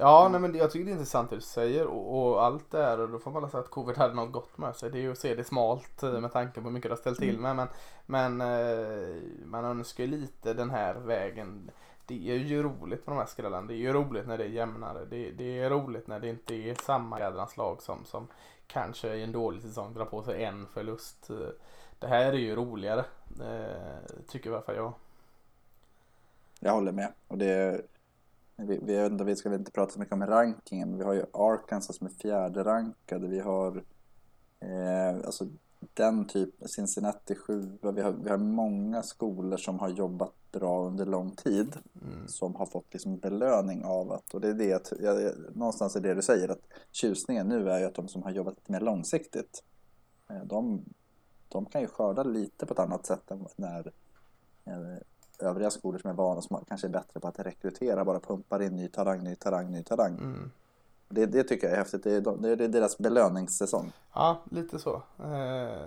Ja, 0.00 0.28
nej, 0.28 0.40
men 0.40 0.54
jag 0.54 0.70
tycker 0.70 0.84
det 0.84 0.90
är 0.90 0.92
intressant 0.92 1.30
det 1.30 1.36
du 1.36 1.42
säger 1.42 1.86
och, 1.86 2.32
och 2.32 2.44
allt 2.44 2.70
det 2.70 2.82
här 2.82 3.00
och 3.00 3.08
då 3.08 3.18
får 3.18 3.30
man 3.30 3.42
väl 3.42 3.50
säga 3.50 3.60
att 3.62 3.70
covid 3.70 3.96
hade 3.96 4.14
något 4.14 4.32
gott 4.32 4.58
med 4.58 4.76
sig. 4.76 4.90
Det 4.90 4.98
är 4.98 5.02
ju 5.02 5.12
att 5.12 5.18
se 5.18 5.34
det 5.34 5.44
smalt 5.44 6.02
eh, 6.02 6.20
med 6.20 6.32
tanke 6.32 6.60
på 6.60 6.66
hur 6.66 6.70
mycket 6.70 6.90
det 6.90 6.92
har 6.92 7.00
ställt 7.00 7.18
till 7.18 7.38
med 7.38 7.56
men, 7.56 7.68
men 8.06 8.40
eh, 8.40 9.16
man 9.44 9.64
önskar 9.64 10.04
ju 10.04 10.10
lite 10.10 10.54
den 10.54 10.70
här 10.70 10.94
vägen. 10.94 11.70
Det 12.06 12.30
är 12.30 12.36
ju 12.36 12.62
roligt 12.62 13.06
med 13.06 13.16
de 13.16 13.18
här 13.18 13.26
skrällarna. 13.26 13.66
Det 13.66 13.74
är 13.74 13.78
ju 13.78 13.92
roligt 13.92 14.26
när 14.26 14.38
det 14.38 14.44
är 14.44 14.48
jämnare. 14.48 15.04
Det, 15.04 15.30
det 15.30 15.58
är 15.58 15.70
roligt 15.70 16.06
när 16.06 16.20
det 16.20 16.28
inte 16.28 16.54
är 16.54 16.74
samma 16.74 17.20
jädrans 17.20 17.56
lag 17.56 17.82
som, 17.82 18.04
som 18.04 18.28
kanske 18.66 19.14
i 19.14 19.22
en 19.22 19.32
dålig 19.32 19.62
säsong 19.62 19.94
drar 19.94 20.04
på 20.04 20.22
sig 20.22 20.44
en 20.44 20.66
förlust. 20.66 21.30
Det 21.98 22.06
här 22.06 22.32
är 22.32 22.38
ju 22.38 22.56
roligare. 22.56 23.04
Eh, 23.40 24.22
tycker 24.28 24.50
i 24.50 24.52
alla 24.52 24.62
fall 24.62 24.76
jag. 24.76 24.92
Jag 26.60 26.72
håller 26.72 26.92
med. 26.92 27.12
Och 27.28 27.38
det, 27.38 27.82
vi, 28.58 28.78
vi, 28.82 29.06
inte, 29.06 29.24
vi 29.24 29.36
ska 29.36 29.50
väl 29.50 29.58
inte 29.58 29.72
prata 29.72 29.92
så 29.92 29.98
mycket 30.00 30.12
om 30.14 30.26
rankingen, 30.26 30.88
men 30.88 30.98
vi 30.98 31.04
har 31.04 31.14
ju 31.14 31.24
Arkansas 31.32 31.96
som 31.96 32.06
är 32.06 32.10
fjärde 32.10 32.64
rankade. 32.64 33.28
Vi 33.28 33.40
har 33.40 33.84
eh, 34.60 35.26
alltså 35.26 35.46
den 35.94 36.24
typ, 36.26 36.54
Cincinnati 36.66 37.34
7. 37.34 37.78
Vi 37.82 38.00
har, 38.00 38.12
vi 38.12 38.30
har 38.30 38.36
många 38.36 39.02
skolor 39.02 39.56
som 39.56 39.78
har 39.78 39.88
jobbat 39.88 40.32
bra 40.52 40.86
under 40.86 41.06
lång 41.06 41.30
tid. 41.30 41.76
Mm. 42.02 42.28
Som 42.28 42.54
har 42.54 42.66
fått 42.66 42.92
liksom 42.92 43.18
belöning 43.18 43.84
av 43.84 44.12
att, 44.12 44.34
och 44.34 44.40
det 44.40 44.48
är 44.48 44.54
det, 44.54 44.72
att- 44.72 44.92
jag, 45.00 45.22
jag, 45.22 45.32
någonstans 45.56 45.96
är 45.96 46.00
det 46.00 46.14
du 46.14 46.22
säger, 46.22 46.48
att 46.48 46.62
tjusningen 46.90 47.48
nu 47.48 47.70
är 47.70 47.78
ju 47.78 47.84
att 47.84 47.94
de 47.94 48.08
som 48.08 48.22
har 48.22 48.30
jobbat 48.30 48.54
lite 48.54 48.72
mer 48.72 48.80
långsiktigt, 48.80 49.62
eh, 50.30 50.44
de, 50.44 50.84
de 51.48 51.66
kan 51.66 51.80
ju 51.80 51.86
skörda 51.86 52.22
lite 52.22 52.66
på 52.66 52.72
ett 52.72 52.80
annat 52.80 53.06
sätt 53.06 53.30
än 53.30 53.46
när 53.56 53.92
eh, 54.64 54.98
övriga 55.38 55.70
skolor 55.70 55.98
som 55.98 56.10
är 56.10 56.14
vana, 56.14 56.42
som 56.42 56.64
kanske 56.68 56.86
är 56.86 56.90
bättre 56.90 57.20
på 57.20 57.28
att 57.28 57.38
rekrytera, 57.38 58.04
bara 58.04 58.20
pumpar 58.20 58.62
in 58.62 58.76
ny 58.76 58.88
talang, 58.88 59.24
ny 59.24 59.34
talang, 59.34 59.70
ny 59.70 59.82
talang. 59.82 60.18
Mm. 60.18 60.50
Det, 61.10 61.26
det 61.26 61.42
tycker 61.44 61.66
jag 61.66 61.74
är 61.74 61.78
häftigt, 61.78 62.04
det 62.04 62.12
är, 62.12 62.20
de- 62.20 62.42
det 62.42 62.50
är 62.64 62.68
deras 62.68 62.98
belöningssäsong. 62.98 63.92
Ja, 64.14 64.42
lite 64.50 64.78
så. 64.78 64.94
Eh, 65.18 65.78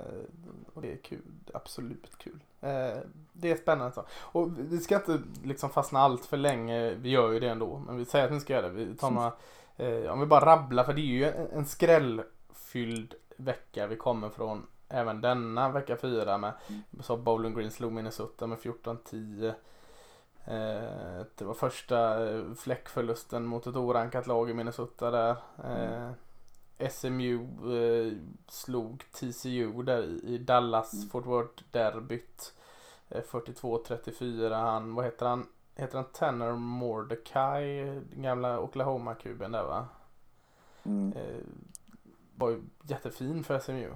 och 0.74 0.82
det 0.82 0.92
är 0.94 0.98
kul. 0.98 1.22
Absolut 1.54 2.18
kul. 2.18 2.40
Eh, 2.62 2.98
det 3.34 3.52
är 3.52 3.56
spännande. 3.56 3.94
Så. 3.96 4.04
Och 4.20 4.50
vi 4.60 4.80
ska 4.80 4.96
inte 4.96 5.20
liksom 5.44 5.70
fastna 5.70 6.00
allt 6.00 6.26
för 6.26 6.38
länge. 6.38 6.94
Vi 6.94 7.10
gör 7.10 7.32
ju 7.32 7.40
det 7.40 7.50
ändå. 7.50 7.78
Men 7.86 7.98
vi 7.98 8.06
säger 8.06 8.26
att 8.26 8.32
vi 8.32 8.40
ska 8.40 8.54
göra 8.54 8.68
det. 8.70 8.74
Vi 8.74 8.96
tar 8.96 9.12
några, 9.12 9.32
eh, 9.78 10.12
om 10.12 10.20
vi 10.20 10.26
bara 10.26 10.46
rabblar. 10.46 10.84
För 10.84 10.94
det 10.94 11.02
är 11.02 11.04
ju 11.04 11.26
en, 11.26 11.48
en 11.52 11.66
skrällfylld 11.66 13.14
vecka 13.38 13.88
vi 13.88 13.96
kommer 13.96 14.30
från. 14.30 14.68
Även 14.94 15.22
denna 15.22 15.70
vecka 15.70 15.98
fyra 15.98 16.38
med 16.38 16.54
så 17.00 17.18
Bowling 17.18 17.56
Green 17.56 17.72
slog 17.72 17.92
Minnesota 17.92 18.48
med 18.48 18.58
14-10. 18.58 19.54
Eh, 20.46 21.26
det 21.36 21.46
var 21.46 21.54
första 21.54 22.30
eh, 22.30 22.54
fläckförlusten 22.54 23.46
mot 23.46 23.68
ett 23.68 23.76
orankat 23.76 24.28
lag 24.28 24.50
i 24.50 24.54
Minnesota 24.54 25.12
där. 25.12 25.36
Eh, 25.64 26.12
SMU 26.90 27.40
eh, 27.78 28.14
slog 28.48 29.04
TCU 29.12 29.84
där 29.84 30.04
i, 30.26 30.38
Dallas 30.38 30.94
Mm. 30.94 31.10
Fort 31.10 31.26
Worth 31.26 31.64
derbyt. 31.72 32.54
Eh, 33.10 33.22
42-34. 33.22 34.54
Han, 34.56 34.96
vad 34.96 35.06
heter 35.06 35.26
han? 35.26 35.48
Heter 35.76 35.98
han 35.98 36.08
Tanner 36.14 36.52
Mordecai? 36.52 37.86
Den 37.86 38.22
gamla 38.22 38.60
Oklahoma-kuben 38.60 39.52
där 39.52 39.64
va? 39.64 39.88
Mm. 40.84 41.14
Var 42.36 42.50
ju 42.50 42.62
jättefin 42.84 43.44
för 43.44 43.60
SMU. 43.60 43.92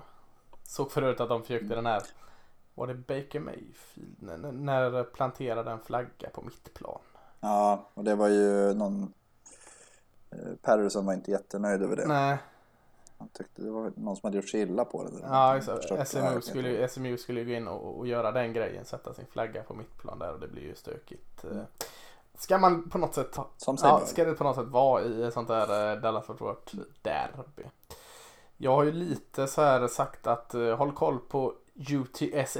Såg 0.67 0.91
förut 0.91 1.19
att 1.19 1.29
de 1.29 1.41
försökte 1.41 1.75
den 1.75 1.86
här 1.86 2.01
var 2.75 2.88
det 2.88 2.93
Baker 2.93 3.39
Mayfield? 3.39 4.15
När, 4.19 4.38
när- 4.38 5.03
planterade 5.03 5.72
en 5.72 5.79
flagga 5.79 6.29
på 6.34 6.41
mittplan. 6.41 7.00
Ja, 7.39 7.89
och 7.93 8.03
det 8.03 8.15
var 8.15 8.27
ju 8.27 8.74
någon 8.74 9.13
eh, 10.31 10.38
Patterson 10.62 11.05
var 11.05 11.13
inte 11.13 11.31
jättenöjd 11.31 11.84
över 11.84 11.95
det. 11.95 12.07
Nej, 12.07 12.38
Han 13.17 13.27
tyckte 13.27 13.62
det 13.62 13.72
var 13.72 13.91
någon 13.95 14.15
som 14.15 14.27
hade 14.27 14.38
gjort 14.38 14.50
sig 14.50 14.62
illa 14.62 14.86
på 14.86 15.03
det. 15.03 15.12
ja, 15.22 15.57
exakt. 15.57 16.07
SMU 16.07 16.41
skulle, 16.41 16.88
SMU 16.88 17.17
skulle 17.17 17.39
ju 17.39 17.45
gå 17.45 17.51
in 17.51 17.67
och, 17.67 17.98
och 18.00 18.07
göra 18.07 18.31
den 18.31 18.53
grejen. 18.53 18.86
Sätta 18.86 19.13
sin 19.13 19.25
flagga 19.25 19.63
på 19.63 19.74
mittplan 19.74 20.19
där 20.19 20.34
och 20.34 20.39
det 20.39 20.48
blir 20.48 20.63
ju 20.63 20.75
stökigt. 20.75 21.43
Eh, 21.43 21.62
Ska 22.38 22.57
man 22.57 22.89
på 22.89 22.98
något 22.98 23.15
sätt 23.15 23.38
Som 23.57 23.77
ja, 23.81 24.01
ska 24.05 24.25
det 24.25 24.34
på 24.34 24.43
något 24.43 24.55
sätt 24.55 24.67
vara 24.67 25.03
i 25.03 25.24
ett 25.24 25.34
sånt 25.34 25.48
där 25.48 25.93
eh, 25.95 26.01
Dallas 26.01 26.25
Fort 26.25 26.41
Worth 26.41 26.75
derby? 27.01 27.63
Jag 28.57 28.75
har 28.75 28.83
ju 28.83 28.91
lite 28.91 29.47
så 29.47 29.62
här 29.62 29.88
sagt 29.88 30.27
att 30.27 30.53
eh, 30.53 30.75
håll 30.77 30.91
koll 30.91 31.19
på 31.19 31.53
UTSA, 31.75 32.59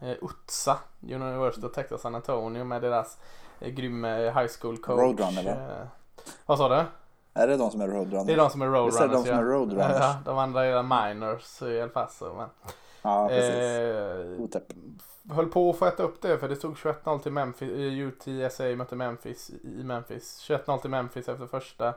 eh, 0.00 0.16
UTSA, 0.22 0.78
University 1.02 1.66
of 1.66 1.72
Texas 1.72 2.00
San 2.00 2.14
Antonio 2.14 2.64
med 2.64 2.82
deras 2.82 3.18
eh, 3.60 3.68
grymma 3.68 4.08
high 4.16 4.48
school 4.60 4.78
coach. 4.78 5.00
Roadrunner, 5.00 5.44
va? 5.44 5.50
Eh, 5.50 5.86
vad 6.46 6.58
sa 6.58 6.68
du? 6.68 6.84
Är 7.34 7.48
det 7.48 7.56
de 7.56 7.70
som 7.70 7.80
är 7.80 7.88
roadrunners? 7.88 8.26
Det 8.26 8.32
är 8.32 8.36
de 8.36 8.50
som 8.50 8.62
är 8.62 8.84
Visst 8.84 9.00
är 9.00 9.08
roadrunners. 9.08 9.24
det 9.24 9.30
de 9.30 9.36
som 9.36 9.38
är 9.38 9.52
roadrunners? 9.52 9.96
Ja, 10.00 10.16
de 10.24 10.38
andra 10.38 10.64
är 10.64 10.82
minors 10.82 11.62
i 11.62 11.76
El 11.78 11.88
Paso. 11.88 12.34
Men, 12.36 12.48
Ja, 13.02 13.28
precis. 13.28 13.54
eh, 13.54 14.42
Otep. 14.44 14.62
höll 15.30 15.46
på 15.46 15.70
att 15.70 15.76
få 15.78 15.86
äta 15.86 16.02
upp 16.02 16.22
det 16.22 16.38
för 16.38 16.48
det 16.48 16.56
stod 16.56 16.74
21-0 16.76 17.18
till 17.18 17.32
Memphis. 17.32 17.68
eh, 17.70 17.76
UTSA 18.08 18.64
mötte 18.76 18.96
Memphis 18.96 19.50
i 19.50 19.84
Memphis. 19.84 20.40
21-0 20.48 20.78
till 20.80 20.90
Memphis 20.90 21.28
efter 21.28 21.46
första. 21.46 21.94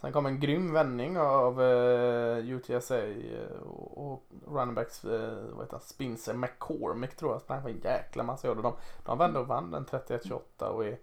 Sen 0.00 0.12
kom 0.12 0.26
en 0.26 0.40
grym 0.40 0.72
vändning 0.72 1.18
av 1.18 1.62
eh, 1.62 2.38
UTSA 2.38 3.06
eh, 3.06 3.50
och, 3.66 3.98
och 4.14 4.24
running 4.46 4.74
backs, 4.74 5.04
eh, 5.04 5.34
vad 5.50 5.64
heter 5.64 5.72
han, 5.76 5.80
Spencer 5.80 6.34
McCormick 6.34 7.16
tror 7.16 7.32
jag 7.32 7.40
sprang 7.40 7.62
för 7.62 7.68
en 7.70 7.80
jäkla 7.84 8.22
massa 8.22 8.48
yards. 8.48 8.62
De, 8.62 8.72
de 9.04 9.18
vände 9.18 9.38
och 9.38 9.46
vann 9.46 9.70
den 9.70 9.86
31-28 9.86 10.64
och 10.64 10.84
är, 10.84 10.98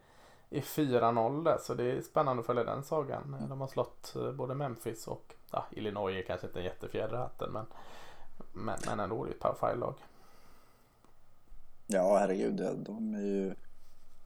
är 0.49 0.61
4-0 0.61 1.43
där 1.43 1.57
så 1.61 1.73
det 1.73 1.83
är 1.91 2.01
spännande 2.01 2.39
att 2.39 2.45
följa 2.45 2.63
den 2.63 2.83
sagan. 2.83 3.45
De 3.49 3.61
har 3.61 3.67
slått 3.67 4.15
eh, 4.15 4.31
både 4.31 4.55
Memphis 4.55 5.07
och 5.07 5.35
ja, 5.51 5.65
Illinois 5.71 6.15
är 6.15 6.21
kanske 6.21 6.47
inte 6.47 6.59
en 6.59 6.65
jättefjäder 6.65 7.13
i 7.15 7.17
hatten 7.17 7.51
men, 7.51 7.65
men, 8.53 8.77
men 8.87 8.99
ändå 8.99 9.25
det 9.25 9.31
är 9.31 9.33
ett 9.49 9.59
power 9.59 9.75
lag 9.75 9.93
Ja, 11.87 12.17
herregud. 12.17 12.55
De 12.85 13.13
är 13.13 13.19
ju... 13.21 13.47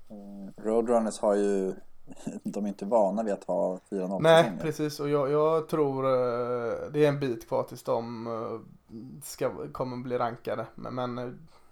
eh, 0.09 0.63
Roadrunners 0.63 1.19
har 1.19 1.35
ju... 1.35 1.75
De 2.43 2.65
är 2.65 2.67
inte 2.67 2.85
vana 2.85 3.23
vid 3.23 3.33
att 3.33 3.43
ha 3.43 3.79
4-0 3.89 4.19
Nej, 4.21 4.51
precis. 4.61 4.99
Och 4.99 5.09
jag, 5.09 5.31
jag 5.31 5.67
tror 5.67 6.05
eh, 6.05 6.91
det 6.91 7.05
är 7.05 7.09
en 7.09 7.19
bit 7.19 7.47
kvar 7.47 7.63
tills 7.63 7.83
de 7.83 8.27
eh, 8.27 8.59
ska, 9.23 9.51
kommer 9.71 9.97
bli 9.97 10.17
rankade. 10.17 10.65
Men, 10.75 10.95
men 10.95 11.17
eh, 11.17 11.29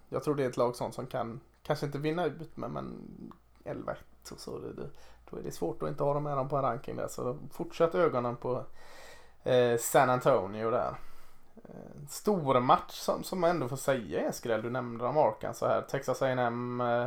jag 0.10 0.24
tror 0.24 0.36
det 0.36 0.44
är 0.44 0.50
ett 0.50 0.58
lag 0.58 0.76
sånt 0.76 0.96
som 0.96 1.08
kan, 1.08 1.40
kanske 1.64 1.86
inte 1.86 1.98
vinna 1.98 2.26
ut, 2.26 2.58
men, 2.58 2.72
men 2.72 2.94
11-1 3.64 3.96
och 4.32 4.40
så. 4.40 4.60
Det, 4.60 4.74
det, 4.74 4.90
då 5.30 5.38
är 5.38 5.44
det 5.44 5.52
svårt 5.52 5.84
att 5.84 5.90
inte 5.90 6.04
ha 6.04 6.14
dem 6.14 6.24
med 6.24 6.38
dem 6.38 6.50
på 6.50 6.56
en 6.56 6.62
ranking 6.62 6.96
där. 6.96 7.08
Så 7.08 7.38
fortsätt 7.52 7.96
ögonen 7.96 8.36
på 8.36 8.64
eh, 9.44 9.78
San 9.80 10.10
Antonio 10.10 10.72
där. 10.72 10.96
Eh, 11.56 12.08
stor 12.10 12.60
match 12.60 13.00
som, 13.00 13.24
som 13.24 13.40
man 13.40 13.50
ändå 13.50 13.68
får 13.68 13.78
säga 13.78 14.28
är 14.28 14.32
skräll. 14.32 14.62
Du 14.62 14.70
nämnde 14.70 15.06
dem 15.06 15.18
Arkansas 15.18 15.70
här. 15.70 15.82
Texas 15.82 16.22
A&M 16.22 16.82
Eh, 16.82 17.06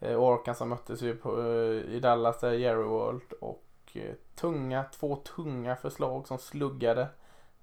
och 0.00 0.32
Arkansas 0.34 0.68
möttes 0.68 1.02
ju 1.02 1.16
på, 1.16 1.42
eh, 1.42 1.94
i 1.94 2.00
Dallas 2.00 2.40
där 2.40 2.52
Jerry 2.52 2.82
World 2.82 3.32
och 3.40 3.64
eh, 3.92 4.14
tunga, 4.34 4.84
två 4.84 5.16
tunga 5.16 5.76
förslag 5.76 6.28
som 6.28 6.38
sluggade. 6.38 7.08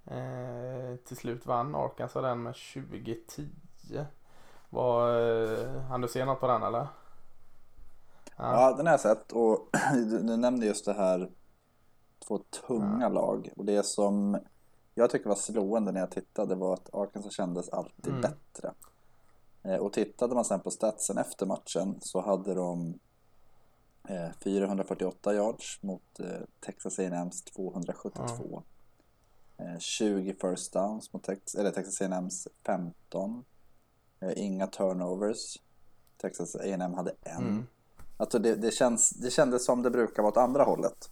Eh, 0.04 0.96
till 1.04 1.16
slut 1.16 1.46
vann 1.46 1.74
Arkansas 1.74 2.22
den 2.22 2.42
med 2.42 2.54
2010. 2.74 3.48
Var, 4.70 5.20
eh, 5.20 5.80
hann 5.80 6.00
du 6.00 6.08
se 6.08 6.24
något 6.24 6.40
på 6.40 6.46
den 6.46 6.62
eller? 6.62 6.86
Ja, 8.36 8.74
den 8.76 8.86
har 8.86 8.92
jag 8.92 9.00
sett 9.00 9.32
och 9.32 9.68
du, 9.92 10.18
du 10.22 10.36
nämnde 10.36 10.66
just 10.66 10.84
det 10.84 10.92
här 10.92 11.30
två 12.26 12.38
tunga 12.66 13.08
lag 13.08 13.50
och 13.56 13.64
det 13.64 13.82
som 13.86 14.38
jag 14.94 15.10
tycker 15.10 15.28
var 15.28 15.36
slående 15.36 15.92
när 15.92 16.00
jag 16.00 16.10
tittade 16.10 16.54
var 16.54 16.74
att 16.74 16.94
Arkansas 16.94 17.32
kändes 17.32 17.68
alltid 17.68 18.08
Mm. 18.08 18.20
bättre. 18.20 18.72
Eh, 19.62 19.76
Och 19.76 19.92
tittade 19.92 20.34
man 20.34 20.44
sen 20.44 20.60
på 20.60 20.70
statsen 20.70 21.18
efter 21.18 21.46
matchen 21.46 21.98
så 22.00 22.20
hade 22.20 22.54
de 22.54 22.98
eh, 24.08 24.30
448 24.44 25.34
yards 25.34 25.82
mot 25.82 26.20
eh, 26.20 26.40
Texas 26.60 26.98
A&M's 26.98 27.44
272. 27.56 28.62
Eh, 29.58 29.78
20 29.78 30.34
first 30.40 30.72
downs 30.72 31.12
mot 31.12 31.22
Tex 31.24 31.54
eller 31.54 31.70
Texas 31.70 32.00
A&M's 32.00 32.46
15. 32.66 33.44
Eh, 34.20 34.32
Inga 34.36 34.66
turnovers. 34.66 35.56
Texas 36.16 36.54
A&M 36.54 36.94
hade 36.94 37.14
en. 37.22 37.36
Mm. 37.48 37.66
Alltså 38.16 38.38
det, 38.38 38.54
det, 38.54 38.70
känns, 38.70 39.10
det 39.10 39.30
kändes 39.30 39.64
som 39.64 39.82
det 39.82 39.90
brukar 39.90 40.22
vara 40.22 40.32
åt 40.32 40.36
andra 40.36 40.64
hållet. 40.64 41.10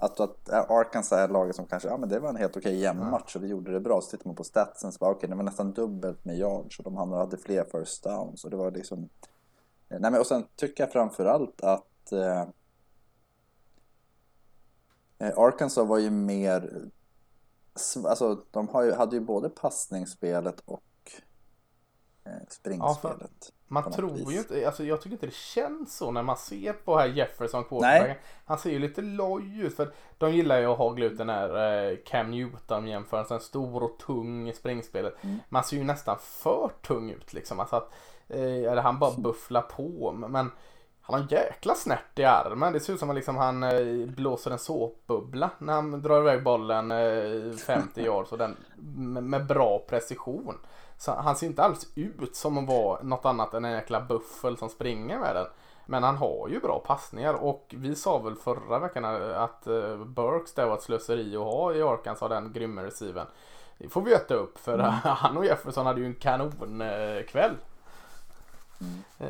Att, 0.00 0.20
att 0.20 0.50
Arkansas 0.50 1.18
är 1.18 1.28
laget 1.28 1.56
som 1.56 1.66
kanske, 1.66 1.88
ja 1.88 1.96
men 1.96 2.08
det 2.08 2.20
var 2.20 2.28
en 2.28 2.36
helt 2.36 2.56
okej 2.56 2.80
jämn 2.80 3.10
match 3.10 3.36
och 3.36 3.42
vi 3.42 3.48
gjorde 3.48 3.72
det 3.72 3.80
bra. 3.80 4.00
Så 4.00 4.10
tittar 4.10 4.26
man 4.26 4.36
på 4.36 4.44
statsen 4.44 4.92
så 4.92 5.04
var 5.04 5.12
okej, 5.12 5.28
det 5.28 5.34
var 5.34 5.42
nästan 5.42 5.72
dubbelt 5.72 6.24
med 6.24 6.38
yards 6.38 6.78
och 6.78 6.84
de 6.84 6.96
hade 6.96 7.36
fler 7.36 7.64
first 7.64 8.04
downs. 8.04 8.44
Och 8.44 8.50
det 8.50 8.56
var 8.56 8.70
liksom... 8.70 9.08
Nej 9.88 10.00
men 10.00 10.14
och 10.14 10.26
sen 10.26 10.44
tycker 10.56 10.82
jag 10.82 10.92
framförallt 10.92 11.60
att 11.60 12.12
eh, 12.12 12.40
eh, 15.18 15.38
Arkansas 15.38 15.88
var 15.88 15.98
ju 15.98 16.10
mer 16.10 16.90
alltså 18.04 18.44
de 18.50 18.68
ju, 18.84 18.92
hade 18.92 19.16
ju 19.16 19.20
både 19.20 19.48
passningsspelet 19.48 20.60
och 20.64 20.82
eh, 22.30 22.46
springspelet. 22.48 23.52
Man 23.68 23.92
tror 23.92 24.10
vis. 24.10 24.32
ju 24.32 24.38
inte, 24.38 24.66
alltså 24.66 24.84
jag 24.84 25.00
tycker 25.00 25.14
inte 25.14 25.26
det 25.26 25.34
känns 25.34 25.96
så 25.96 26.10
när 26.10 26.22
man 26.22 26.36
ser 26.36 26.72
på 26.72 26.98
här 26.98 27.06
Jefferson 27.06 27.64
quarterbacken. 27.64 28.16
Han 28.44 28.58
ser 28.58 28.70
ju 28.70 28.78
lite 28.78 29.02
loj 29.02 29.60
ut 29.60 29.76
för 29.76 29.92
de 30.18 30.32
gillar 30.32 30.60
ju 30.60 30.66
att 30.66 30.78
hagla 30.78 31.06
ut 31.06 31.18
den 31.18 31.28
här 31.28 31.90
eh, 31.90 31.96
Cam 32.06 32.30
Newton 32.30 32.86
jämförelsen. 32.86 33.40
Stor 33.40 33.82
och 33.82 33.98
tung 33.98 34.48
i 34.48 34.52
springspelet. 34.52 35.24
Mm. 35.24 35.38
Man 35.48 35.64
ser 35.64 35.76
ju 35.76 35.84
nästan 35.84 36.18
för 36.20 36.70
tung 36.82 37.10
ut 37.10 37.32
liksom. 37.32 37.60
Alltså 37.60 37.76
att, 37.76 37.92
eh, 38.28 38.74
han 38.74 38.98
bara 38.98 39.14
bufflar 39.16 39.62
på. 39.62 40.12
Men 40.12 40.50
han 41.00 41.14
har 41.14 41.20
en 41.20 41.26
jäkla 41.26 41.74
snärt 41.74 42.18
i 42.18 42.24
armen. 42.24 42.72
Det 42.72 42.80
ser 42.80 42.92
ut 42.92 43.00
som 43.00 43.10
att 43.10 43.16
liksom 43.16 43.36
han 43.36 43.62
eh, 43.62 44.06
blåser 44.06 44.50
en 44.50 44.58
såpbubbla 44.58 45.50
när 45.58 45.72
han 45.72 46.02
drar 46.02 46.20
iväg 46.20 46.42
bollen 46.42 46.90
eh, 46.90 47.56
50 47.56 48.02
yards 48.02 48.32
och 48.32 48.38
den 48.38 48.56
med, 48.96 49.22
med 49.22 49.46
bra 49.46 49.78
precision. 49.88 50.58
Så 51.00 51.12
han 51.12 51.36
ser 51.36 51.46
inte 51.46 51.62
alls 51.62 51.86
ut 51.94 52.36
som 52.36 52.58
att 52.58 52.68
vara 52.68 53.02
något 53.02 53.24
annat 53.24 53.54
än 53.54 53.64
en 53.64 53.72
jäkla 53.72 54.00
buffel 54.00 54.56
som 54.56 54.68
springer 54.68 55.18
med 55.18 55.36
den. 55.36 55.46
Men 55.86 56.02
han 56.02 56.16
har 56.16 56.48
ju 56.48 56.60
bra 56.60 56.82
passningar 56.86 57.34
och 57.34 57.74
vi 57.78 57.94
sa 57.94 58.18
väl 58.18 58.36
förra 58.36 58.78
veckan 58.78 59.04
att 59.34 59.66
uh, 59.66 60.04
Burks 60.04 60.52
det 60.54 60.66
var 60.66 60.74
ett 60.74 60.82
slöseri 60.82 61.36
att 61.36 61.42
ha 61.42 61.74
i 61.74 61.82
Arkansas 61.82 62.28
den 62.28 62.52
grymma 62.52 62.82
receiven. 62.84 63.26
Det 63.78 63.88
får 63.88 64.02
vi 64.02 64.14
äta 64.14 64.34
upp 64.34 64.58
för 64.58 64.74
mm. 64.74 64.86
han 65.02 65.36
och 65.36 65.44
Jefferson 65.44 65.86
hade 65.86 66.00
ju 66.00 66.06
en 66.06 66.14
kanonkväll. 66.14 67.54
Mm. 68.80 69.02
Uh. 69.20 69.26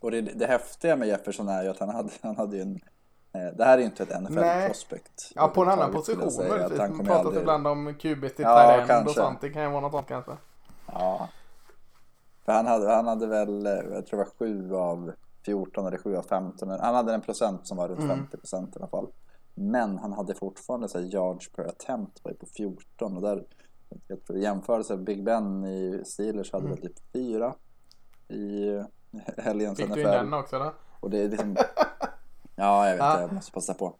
Och 0.00 0.10
det, 0.10 0.20
det 0.20 0.46
häftiga 0.46 0.96
med 0.96 1.08
Jefferson 1.08 1.48
är 1.48 1.62
ju 1.62 1.68
att 1.68 1.80
han 1.80 1.88
hade, 1.88 2.10
han 2.22 2.36
hade 2.36 2.56
ju 2.56 2.62
en 2.62 2.80
Eh, 2.80 2.99
det 3.32 3.64
här 3.64 3.74
är 3.74 3.78
ju 3.78 3.84
inte 3.84 4.02
ett 4.02 4.20
NFL-prospect. 4.22 5.32
Ja, 5.34 5.48
på 5.48 5.62
en 5.62 5.68
annan 5.68 5.92
position 5.92 6.48
möjligtvis. 6.48 6.78
Man 6.78 6.98
pratar 6.98 7.24
aldrig... 7.24 7.40
ibland 7.40 7.66
om 7.66 7.94
QB 7.94 8.20
till 8.20 8.34
ja, 8.38 8.84
tight 8.86 9.06
och 9.06 9.14
sånt. 9.14 9.40
Det 9.40 9.50
kan 9.50 9.62
ju 9.62 9.68
vara 9.68 9.80
något 9.80 9.92
sånt 9.92 10.06
kanske. 10.08 10.32
Ja. 10.86 11.28
För 12.44 12.52
han 12.52 12.66
hade, 12.66 12.92
han 12.92 13.06
hade 13.06 13.26
väl, 13.26 13.66
eh, 13.66 13.72
jag 13.72 14.06
tror 14.06 14.18
det 14.18 14.24
var 14.24 14.46
7 14.46 14.74
av 14.74 15.12
14 15.44 15.86
eller 15.86 15.98
7 15.98 16.16
av 16.16 16.22
15. 16.22 16.70
Han 16.70 16.94
hade 16.94 17.14
en 17.14 17.20
procent 17.20 17.66
som 17.66 17.76
var 17.76 17.88
runt 17.88 18.00
mm. 18.00 18.16
50 18.16 18.36
procent 18.36 18.76
i 18.76 18.78
alla 18.78 18.88
fall. 18.88 19.08
Men 19.54 19.98
han 19.98 20.12
hade 20.12 20.34
fortfarande 20.34 20.88
så 20.88 21.00
yards 21.00 21.52
per 21.52 21.64
attempt 21.64 22.22
på 22.22 22.30
14 22.56 23.16
och 23.16 23.22
där 23.22 23.44
jag 24.06 24.24
tror 24.24 24.38
jämförelse 24.38 24.96
Big 24.96 25.24
Ben 25.24 25.64
i 25.64 26.02
Steelers 26.04 26.52
hade 26.52 26.66
mm. 26.66 26.76
väl 26.76 26.88
typ 26.88 27.12
4 27.12 27.54
i 28.28 28.82
helgens 29.36 29.78
NFL. 29.78 29.94
Fick 29.94 29.94
du 29.94 30.00
in 30.00 30.08
den 30.08 30.34
också 30.34 30.58
då? 30.58 30.72
Och 31.00 31.10
det 31.10 31.18
är 31.18 31.28
liksom 31.28 31.56
Ja, 32.60 32.88
jag 32.88 32.92
vet. 32.92 33.04
Ja. 33.04 33.20
Jag 33.20 33.32
måste 33.32 33.52
passa 33.52 33.74
på. 33.74 33.94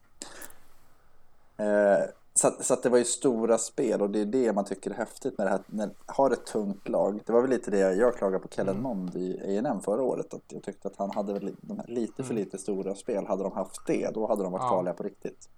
Eh, 1.57 2.05
så, 2.35 2.51
så 2.61 2.75
att 2.75 2.83
det 2.83 2.89
var 2.89 2.99
ju 2.99 3.05
stora 3.05 3.59
spel 3.59 4.03
och 4.03 4.11
det 4.11 4.21
är 4.21 4.25
det 4.25 4.53
man 4.53 4.65
tycker 4.65 4.91
är 4.91 4.95
häftigt 4.95 5.39
med 5.39 5.47
det 5.47 5.51
här. 5.51 5.61
När, 5.67 5.91
har 6.07 6.31
ett 6.31 6.47
tungt 6.47 6.89
lag. 6.89 7.21
Det 7.27 7.33
var 7.33 7.41
väl 7.41 7.51
lite 7.51 7.71
det 7.71 7.79
jag 7.79 8.17
klagade 8.17 8.43
på 8.43 8.49
Kellen 8.49 8.77
mm. 8.77 8.83
Mond 8.83 9.17
i 9.17 9.59
A&M 9.59 9.81
förra 9.81 10.03
året. 10.03 10.35
Att 10.35 10.43
jag 10.49 10.63
tyckte 10.63 10.89
att 10.89 10.97
han 10.97 11.11
hade 11.11 11.33
väl 11.33 11.57
lite 11.87 12.23
för 12.23 12.33
mm. 12.33 12.45
lite 12.45 12.59
stora 12.59 12.95
spel. 12.95 13.27
Hade 13.27 13.43
de 13.43 13.53
haft 13.53 13.87
det, 13.87 14.11
då 14.15 14.27
hade 14.27 14.43
de 14.43 14.53
varit 14.53 14.63
ja. 14.63 14.69
farliga 14.69 14.95
på 14.95 15.03
riktigt. 15.03 15.49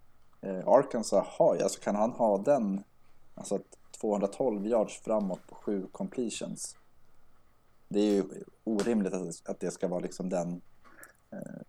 Eh, 0.40 0.68
Arkansas 0.68 1.26
har 1.26 1.54
ju, 1.54 1.62
alltså 1.62 1.80
kan 1.80 1.96
han 1.96 2.10
ha 2.10 2.38
den, 2.38 2.84
alltså 3.34 3.58
212 4.00 4.66
yards 4.66 5.00
framåt 5.00 5.40
på 5.48 5.54
sju 5.54 5.86
completions. 5.92 6.76
Det 7.88 8.00
är 8.00 8.14
ju 8.14 8.24
orimligt 8.64 9.14
att, 9.14 9.48
att 9.50 9.60
det 9.60 9.70
ska 9.70 9.88
vara 9.88 10.00
liksom 10.00 10.28
den 10.28 10.60
eh, 11.30 11.62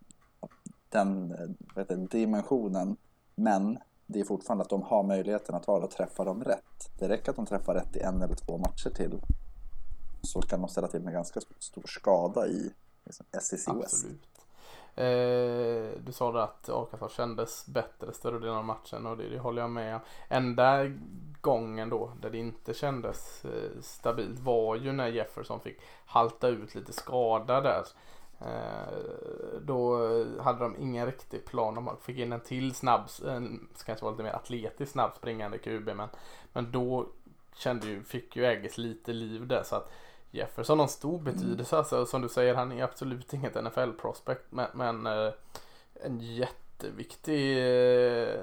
den 0.93 1.31
eh, 1.31 1.75
vet 1.75 1.89
du, 1.89 1.95
dimensionen. 1.95 2.97
Men 3.35 3.77
det 4.05 4.19
är 4.19 4.23
fortfarande 4.23 4.61
att 4.61 4.69
de 4.69 4.81
har 4.81 5.03
möjligheten 5.03 5.55
att, 5.55 5.69
att 5.69 5.91
träffa 5.91 6.23
dem 6.23 6.43
rätt. 6.43 6.91
Det 6.99 7.09
räcker 7.09 7.29
att 7.29 7.35
de 7.35 7.45
träffar 7.45 7.73
rätt 7.73 7.95
i 7.95 7.99
en 7.99 8.21
eller 8.21 8.35
två 8.35 8.57
matcher 8.57 8.89
till. 8.89 9.21
Så 10.21 10.41
kan 10.41 10.61
de 10.61 10.69
ställa 10.69 10.87
till 10.87 11.01
med 11.01 11.13
ganska 11.13 11.39
stor 11.59 11.83
skada 11.85 12.47
i 12.47 12.73
liksom, 13.05 13.25
SEC 13.41 13.51
West. 13.51 13.69
Absolut. 13.69 14.33
Eh, 14.95 15.99
du 16.05 16.11
sa 16.11 16.31
det 16.31 16.43
att 16.43 16.69
Arkansas 16.69 17.11
kändes 17.11 17.65
bättre 17.67 18.13
större 18.13 18.39
delen 18.39 18.55
av 18.55 18.65
matchen 18.65 19.05
och 19.05 19.17
det, 19.17 19.29
det 19.29 19.39
håller 19.39 19.61
jag 19.61 19.71
med 19.71 19.95
om. 19.95 20.01
Enda 20.29 20.91
gången 21.41 21.89
då 21.89 22.11
där 22.21 22.29
det 22.29 22.37
inte 22.37 22.73
kändes 22.73 23.45
eh, 23.45 23.81
stabilt 23.81 24.39
var 24.39 24.75
ju 24.75 24.91
när 24.91 25.07
Jefferson 25.07 25.59
fick 25.59 25.77
halta 26.05 26.47
ut 26.47 26.75
lite 26.75 26.93
skada 26.93 27.61
där. 27.61 27.83
Eh, 28.39 28.93
då 29.61 29.97
hade 30.41 30.59
de 30.59 30.75
ingen 30.79 31.05
riktig 31.05 31.45
plan. 31.45 31.75
De 31.75 31.97
fick 32.01 32.17
in 32.17 32.33
en 32.33 32.39
till 32.39 32.75
snabb, 32.75 33.01
en, 33.27 33.67
kanske 33.85 34.05
var 34.05 34.11
lite 34.11 34.23
mer 34.23 34.33
atletisk 34.35 34.91
snabb 34.91 35.11
springande 35.15 35.57
QB. 35.57 35.89
Men, 35.95 36.07
men 36.53 36.71
då 36.71 37.07
kände 37.55 37.87
ju, 37.87 38.03
fick 38.03 38.35
ju 38.35 38.45
Ägges 38.45 38.77
lite 38.77 39.13
liv 39.13 39.47
där. 39.47 39.63
Så 39.63 39.75
att 39.75 39.91
Jefferson 40.31 40.79
har 40.79 40.87
stor 40.87 41.19
mm. 41.19 41.23
betydelse. 41.23 41.75
Mm. 41.75 41.79
Alltså, 41.79 42.05
som 42.05 42.21
du 42.21 42.29
säger, 42.29 42.55
han 42.55 42.71
är 42.71 42.83
absolut 42.83 43.33
inget 43.33 43.55
NFL-prospect. 43.55 44.43
Men, 44.49 44.67
men 44.73 45.07
eh, 45.07 45.33
en 45.93 46.19
jätteviktig 46.19 47.57
eh, 47.57 48.35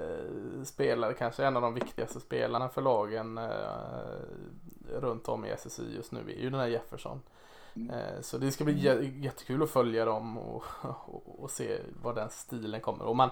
spelare. 0.63 1.13
Kanske 1.13 1.45
en 1.45 1.55
av 1.55 1.61
de 1.61 1.73
viktigaste 1.73 2.19
spelarna 2.19 2.69
för 2.69 2.81
lagen 2.81 3.39
runt 4.99 5.27
om 5.27 5.45
i 5.45 5.53
SSI 5.57 5.95
just 5.95 6.11
nu 6.11 6.19
är 6.19 6.41
ju 6.41 6.49
den 6.49 6.59
här 6.59 6.67
Jefferson. 6.67 7.21
Mm. 7.75 8.23
Så 8.23 8.37
det 8.37 8.51
ska 8.51 8.63
bli 8.63 8.79
jättekul 9.23 9.63
att 9.63 9.69
följa 9.69 10.05
dem 10.05 10.37
och, 10.37 10.63
och, 11.05 11.43
och, 11.43 11.51
se 11.51 11.79
vad 12.01 12.15
den 12.15 12.29
stilen 12.29 12.81
kommer. 12.81 13.05
Och 13.05 13.15
man, 13.15 13.29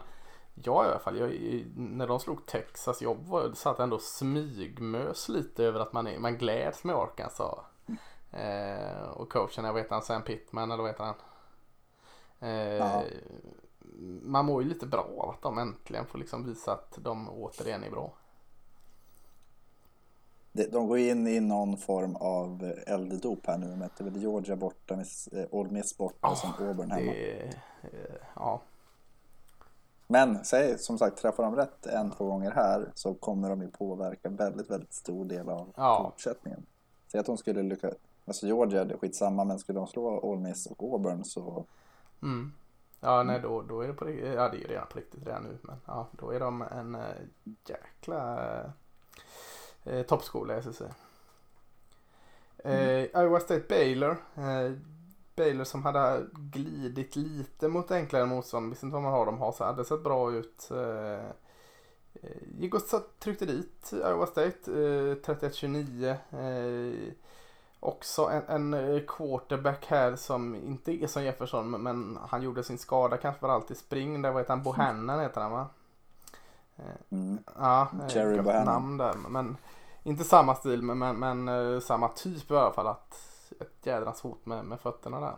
jag 0.54 0.86
i 0.86 0.88
alla 0.88 1.00
fall, 1.00 1.18
jag, 1.18 1.32
när 1.76 2.08
de 2.08 2.20
slog 2.20 2.46
Texas, 2.46 3.02
jag 3.02 3.16
var, 3.16 3.52
satt 3.54 3.80
ändå 3.80 4.00
smygmös 4.00 5.30
lite 5.30 5.64
över 5.64 5.80
att 5.80 5.94
man, 5.94 6.08
är, 6.08 6.20
man 6.20 6.38
gläds 6.38 6.84
med 6.84 6.96
Arkansas. 6.96 7.60
Mm. 7.86 8.00
Eh, 8.32 9.02
och 9.02 9.32
coachen, 9.32 9.66
jag 9.66 9.74
vet 9.74 9.90
han, 9.90 10.02
Sam 10.02 10.22
Pittman 10.22 10.72
eller 10.72 10.84
vad 10.84 10.92
heter 10.92 11.04
han? 11.04 11.16
Eh, 12.40 13.02
man 14.22 14.46
mår 14.46 14.64
ju 14.64 14.70
lite 14.70 14.88
bra 14.88 15.10
av 15.18 15.30
att 15.30 15.42
de 15.42 15.58
äntligen 15.58 16.06
får 16.06 16.20
liksom 16.20 16.46
visa 16.46 16.72
att 16.72 16.98
de 17.02 17.30
återigen 17.30 17.84
är 17.84 17.92
bra 17.92 18.14
de 20.52 20.88
går 20.88 20.98
in 20.98 21.28
i 21.28 21.40
någon 21.40 21.78
form 21.78 22.16
av 22.16 22.74
elddop 22.88 23.48
här 23.48 23.58
nu. 23.58 23.76
Möter 23.76 24.04
väl 24.04 24.18
Georgia 24.18 24.56
borta, 24.56 24.94
eh, 25.32 25.46
Old 25.52 25.72
Miss 25.72 25.98
borta 25.98 26.28
och 26.28 26.38
sen 26.38 26.52
Auburn 26.60 26.92
hemma. 26.92 27.12
Det, 27.12 27.42
eh, 27.82 28.16
ja. 28.36 28.62
Men 30.08 30.46
säg 30.46 30.78
som 30.78 30.98
sagt, 30.98 31.18
träffar 31.18 31.44
de 31.44 31.56
rätt 31.56 31.86
en, 31.86 32.12
två 32.12 32.26
gånger 32.26 32.52
här 32.52 32.92
så 32.96 33.14
kommer 33.14 33.50
de 33.50 33.62
ju 33.62 33.72
påverka 33.72 34.30
väldigt, 34.30 34.70
väldigt 34.70 34.94
stor 34.94 35.26
del 35.26 35.50
av 35.50 35.74
ja. 35.76 36.04
fortsättningen. 36.04 36.66
Säg 37.08 37.20
att 37.20 37.26
de 37.26 37.38
skulle 37.38 37.64
lyckas, 37.64 37.94
alltså 38.26 38.48
Georgia, 38.48 38.86
det 38.86 38.94
är 38.94 38.98
skitsamma, 38.98 39.44
men 39.44 39.60
skulle 39.60 39.80
de 39.80 39.88
slå 39.88 40.20
Old 40.20 40.42
Miss 40.42 40.66
och 40.66 40.94
Auburn 40.94 41.26
så... 41.26 41.66
Mm. 42.22 42.54
Ja, 43.00 43.24
nej, 43.24 43.40
då, 43.40 43.62
då 43.62 43.82
är 43.82 43.88
det 43.88 43.94
på 43.94 44.06
riktigt, 44.06 44.34
ja 44.34 44.50
det 44.50 44.64
är 44.64 44.68
redan 44.68 44.88
på 44.88 45.00
riktigt 45.00 45.28
redan 45.28 45.44
nu, 45.44 45.58
men 45.62 45.76
ja, 45.86 46.08
då 46.12 46.32
är 46.32 46.40
de 46.40 46.62
en 46.62 46.96
äh, 46.96 47.02
jäkla 47.68 48.40
eh, 49.90 50.02
toppskola 50.02 50.56
i 50.56 50.60
SSC. 50.60 50.82
Eh, 50.82 50.90
mm. 52.64 53.08
Iowa 53.16 53.40
State 53.40 53.66
Baylor. 53.70 54.18
Eh, 54.36 54.72
Baylor 55.36 55.64
som 55.64 55.84
hade 55.84 56.26
glidit 56.34 57.16
lite 57.16 57.68
mot 57.68 57.92
enklare 57.92 58.26
motstånd. 58.26 58.70
Visste 58.70 58.86
inte 58.86 58.94
vad 58.94 59.04
man 59.04 59.12
har. 59.12 59.26
De 59.26 59.38
har 59.38 59.52
så 59.52 59.64
hade 59.64 59.86
sett 59.86 60.04
bra 60.04 60.32
ut. 60.32 60.72
Eh, 60.72 61.26
eh 62.14 62.30
gick 62.58 62.76
och 62.76 62.82
tryckte 63.20 63.46
dit 63.46 63.94
Iowa 63.94 64.26
State. 64.26 64.72
Eh, 64.72 65.16
31-29. 65.16 66.10
Eh, 66.32 67.14
också 67.80 68.32
en, 68.48 68.74
en, 68.74 69.02
quarterback 69.08 69.86
här 69.86 70.16
som 70.16 70.56
inte 70.56 71.04
är 71.04 71.08
som 71.08 71.24
Jefferson 71.24 71.72
men 71.72 72.20
han 72.30 72.42
gjorde 72.42 72.64
sin 72.64 72.78
skada 72.78 73.18
kanske 73.18 73.46
var 73.46 73.54
alltid 73.54 73.78
spring. 73.78 74.22
Där 74.22 74.32
var 74.32 74.46
han 74.48 74.64
Bohannon 74.64 75.20
heter 75.20 75.42
han 75.42 75.52
va? 75.52 75.68
Mm. 77.10 77.40
Ja, 77.56 77.88
Jerry 78.10 78.64
namn 78.66 78.98
där. 78.98 79.14
Men 79.30 79.58
inte 80.10 80.24
samma 80.24 80.56
stil 80.56 80.82
men, 80.82 80.98
men, 80.98 81.20
men 81.20 81.50
uh, 81.50 81.80
samma 81.80 82.08
typ 82.08 82.52
i 82.52 82.56
alla 82.56 82.72
fall. 82.72 82.88
Att 82.88 83.16
ett 83.60 83.86
jädrans 83.86 84.22
hot 84.22 84.46
med, 84.46 84.66
med 84.66 84.80
fötterna 84.80 85.20
där. 85.20 85.36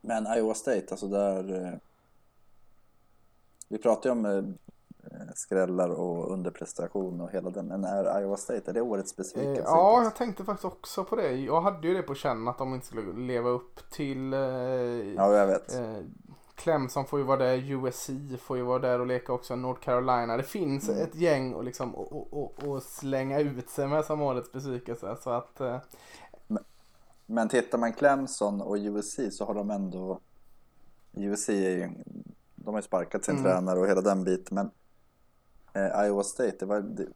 Men 0.00 0.26
Iowa 0.26 0.54
State, 0.54 0.86
alltså 0.90 1.06
där... 1.06 1.52
Uh, 1.52 1.72
vi 3.68 3.78
pratar 3.78 4.10
ju 4.10 4.12
om 4.12 4.26
uh, 4.26 4.44
skrällar 5.34 5.88
och 5.88 6.32
underprestation 6.32 7.20
och 7.20 7.30
hela 7.30 7.50
den. 7.50 7.66
Men 7.66 7.84
är 7.84 8.20
Iowa 8.20 8.36
State, 8.36 8.70
är 8.70 8.74
det 8.74 8.80
årets 8.80 9.16
besvikelse? 9.16 9.62
ja, 9.66 10.02
jag 10.02 10.16
tänkte 10.16 10.44
faktiskt 10.44 10.64
också 10.64 11.04
på 11.04 11.16
det. 11.16 11.32
Jag 11.32 11.60
hade 11.60 11.88
ju 11.88 11.94
det 11.94 12.02
på 12.02 12.14
känn 12.14 12.48
att 12.48 12.58
de 12.58 12.74
inte 12.74 12.86
skulle 12.86 13.12
leva 13.12 13.48
upp 13.48 13.90
till... 13.90 14.32
ja, 15.16 15.34
jag 15.34 15.46
vet 15.46 15.78
Clemson 16.60 17.06
får 17.06 17.18
ju 17.18 17.24
vara 17.24 17.38
där, 17.38 17.70
USC 17.70 18.10
får 18.40 18.56
ju 18.56 18.62
vara 18.62 18.78
där 18.78 19.00
och 19.00 19.06
leka 19.06 19.32
också, 19.32 19.56
North 19.56 19.80
Carolina. 19.80 20.36
Det 20.36 20.42
finns 20.42 20.88
mm. 20.88 21.02
ett 21.02 21.14
gäng 21.14 21.54
att 21.54 21.64
liksom, 21.64 21.94
och, 21.94 22.32
och, 22.32 22.64
och, 22.64 22.82
slänga 22.82 23.40
ut 23.40 23.70
sig 23.70 23.88
med 23.88 24.04
som 24.04 24.22
årets 24.22 24.52
besvikelse. 24.52 25.16
Så 25.22 25.30
att, 25.30 25.60
eh. 25.60 25.78
men, 26.46 26.64
men 27.26 27.48
tittar 27.48 27.78
man 27.78 27.92
Clemson 27.92 28.60
och 28.60 28.76
USC 28.76 29.20
så 29.30 29.44
har 29.44 29.54
de 29.54 29.70
ändå, 29.70 30.20
USC 31.12 31.48
är 31.48 31.70
ju, 31.70 31.90
de 32.54 32.74
har 32.74 32.78
ju 32.78 32.82
sparkat 32.82 33.24
sin 33.24 33.34
mm. 33.36 33.44
tränare 33.44 33.80
och 33.80 33.88
hela 33.88 34.00
den 34.00 34.24
biten. 34.24 34.54
Men 34.54 34.70
eh, 35.72 36.06
Iowa 36.06 36.22
State, 36.22 36.56
det, 36.58 36.66
var, 36.66 36.80
det, 36.80 37.06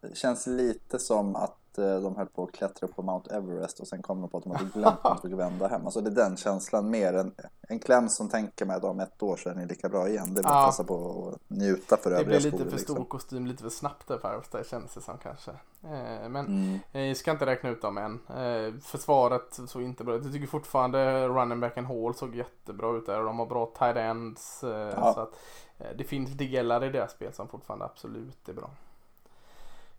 det 0.00 0.16
känns 0.16 0.46
lite 0.46 0.98
som 0.98 1.36
att 1.36 1.67
de 1.82 2.16
höll 2.16 2.26
på 2.26 2.44
att 2.44 2.52
klättra 2.52 2.86
upp 2.88 2.96
på 2.96 3.02
Mount 3.02 3.34
Everest 3.34 3.80
och 3.80 3.88
sen 3.88 4.02
kom 4.02 4.20
de 4.20 4.30
på 4.30 4.38
att 4.38 4.44
de 4.44 4.52
hade 4.52 4.64
glömt 4.74 4.86
att 4.86 5.02
de 5.02 5.18
skulle 5.18 5.36
vända 5.36 5.68
hem. 5.68 5.84
Alltså 5.84 6.00
det 6.00 6.10
är 6.10 6.14
den 6.28 6.36
känslan 6.36 6.90
mer 6.90 7.14
än 7.14 7.34
en 7.68 7.78
kläm 7.78 8.08
som 8.08 8.28
tänker 8.28 8.64
mig 8.66 8.76
att 8.76 8.84
om 8.84 9.00
ett 9.00 9.22
år 9.22 9.36
så 9.36 9.50
är 9.50 9.54
ni 9.54 9.66
lika 9.66 9.88
bra 9.88 10.08
igen. 10.08 10.34
Det 10.34 10.40
är 10.40 10.42
bara 10.42 10.54
Ja. 10.60 10.66
passa 10.66 10.84
på 10.84 11.28
att 11.34 11.50
njuta 11.50 11.96
för 11.96 12.10
Det 12.10 12.16
övriga 12.16 12.40
blir 12.40 12.50
lite 12.50 12.56
skolor. 12.56 12.70
för 12.70 12.76
liksom. 12.78 12.94
stor 12.96 13.04
kostym, 13.04 13.46
lite 13.46 13.62
för 13.62 13.70
snabbt 13.70 14.08
där 14.08 14.14
Iowa 14.32 14.42
State 14.42 14.68
kändes 14.68 14.94
det 14.94 15.00
som 15.00 15.18
kanske. 15.18 15.50
Eh, 15.84 16.28
men 16.28 16.36
Mm. 16.46 16.78
eh, 16.92 17.00
jag 17.02 17.16
ska 17.16 17.30
inte 17.30 17.46
räkna 17.46 17.70
ut 17.70 17.82
dem 17.82 17.98
än. 17.98 18.20
Eh, 18.36 18.74
försvaret 18.80 19.60
såg 19.68 19.82
inte 19.82 20.04
bra 20.04 20.14
ut. 20.14 20.24
Jag 20.24 20.32
tycker 20.32 20.46
fortfarande 20.46 21.28
running 21.28 21.60
backen 21.60 21.86
Hall 21.86 22.14
såg 22.14 22.34
jättebra 22.34 22.96
ut 22.96 23.06
där 23.06 23.18
och 23.18 23.24
de 23.24 23.38
har 23.38 23.46
bra 23.46 23.66
tight 23.78 23.96
ends. 23.96 24.64
Eh, 24.64 24.70
Ja. 24.96 25.12
så 25.14 25.20
att, 25.20 25.32
eh, 25.78 25.86
det 25.98 26.04
finns 26.04 26.30
delar 26.30 26.84
i 26.84 26.88
deras 26.90 27.12
spel 27.12 27.32
som 27.32 27.48
fortfarande 27.48 27.84
absolut 27.84 28.48
är 28.48 28.52
bra. 28.52 28.70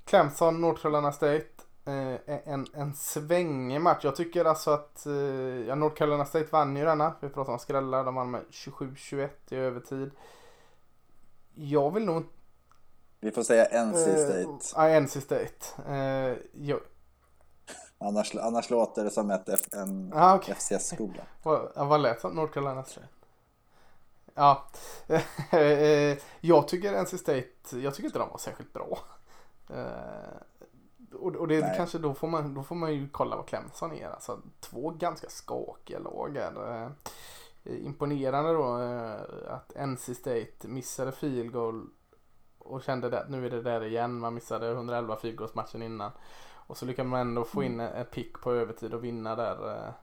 Clemson, 0.06 0.62
North 0.62 0.82
Carolina 0.82 1.12
State. 1.12 1.46
Eh, 1.86 2.16
en, 2.46 2.68
en 2.74 2.94
svängig 2.96 3.82
match. 3.82 4.04
Jag 4.04 4.16
tycker 4.16 4.46
alltså 4.46 4.72
att 4.72 5.06
eh, 5.06 5.14
ja, 5.68 5.76
North 5.76 5.96
Carolina 5.96 6.26
State 6.26 6.48
vann 6.52 6.76
ju 6.76 6.86
denna. 6.86 7.14
Vi 7.20 7.30
pratar 7.30 7.54
om 7.54 7.60
skrällar. 7.60 8.04
De 8.04 8.16
vann 8.16 8.32
med 8.32 8.42
27-21 8.52 9.30
i 9.50 9.56
övertid. 9.56 10.12
Jag 11.54 11.94
vill 11.94 12.06
nog 12.06 12.24
Vi 13.20 13.32
får 13.32 13.44
säga 13.44 13.84
NC 13.86 13.98
Eh, 14.08 14.26
State. 14.26 14.82
Ja, 14.94 15.00
NC 15.00 15.22
State. 15.22 15.92
Eh, 15.94 16.38
jag, 16.54 16.80
Annars, 17.98 18.36
annars 18.36 18.70
låter 18.70 19.04
det 19.04 19.10
som 19.10 19.32
ett, 19.32 19.50
F- 19.50 19.68
en 19.74 20.14
ah, 20.16 20.36
okej. 20.36 20.56
FCS-skola. 20.56 21.24
Vad, 21.44 21.72
vad 21.88 22.02
lät 22.02 22.22
som? 22.22 22.32
North 22.36 22.54
Carolina 22.54 22.84
State? 22.84 23.08
Ja. 24.34 24.64
Jag 26.42 26.68
tycker 26.68 27.02
NC 27.04 27.18
State, 27.18 27.48
jag 27.72 27.96
tycker 27.96 28.06
inte 28.08 28.20
de 28.20 28.30
var 28.30 28.38
särskilt 28.38 28.74
bra. 28.74 29.00
Och, 31.14 31.36
och 31.36 31.48
det 31.48 31.60
Nej. 31.60 31.74
kanske 31.78 31.98
då 31.98 32.14
får, 32.14 32.28
man, 32.28 32.54
då 32.54 32.64
får 32.64 32.76
man 32.76 32.94
ju 32.94 33.10
kolla 33.10 33.36
vad 33.36 33.48
Clemson 33.48 33.94
är. 33.94 34.08
Alltså 34.10 34.40
två 34.60 34.90
ganska 34.90 35.30
skakiga 35.30 36.00
lag 36.00 36.38
här. 36.38 36.86
Eh, 37.64 37.86
imponerande 37.86 38.54
då 38.54 38.82
eh, 38.82 39.54
att 39.54 39.88
NC 39.88 40.16
State 40.16 40.68
missade 40.68 41.12
field 41.12 41.52
goal 41.52 41.88
och 42.58 42.84
kände 42.84 43.20
att 43.20 43.30
nu 43.30 43.46
är 43.46 43.50
det 43.50 43.62
där 43.62 43.84
igen. 43.84 44.20
Man 44.20 44.34
missade 44.34 44.72
111 44.72 45.16
field 45.16 45.50
matchen 45.54 45.82
innan. 45.82 46.12
Och 46.68 46.78
så 46.78 46.86
lyckades 46.86 47.10
man 47.10 47.20
ändå 47.20 47.44
få 47.44 47.64
in 47.64 47.80
ett 47.80 48.12
pick 48.12 48.42
på 48.42 48.54
övertid 48.54 48.94
och 48.94 49.04
vinna 49.04 49.36
där. 49.36 49.76
eh, 49.76 49.94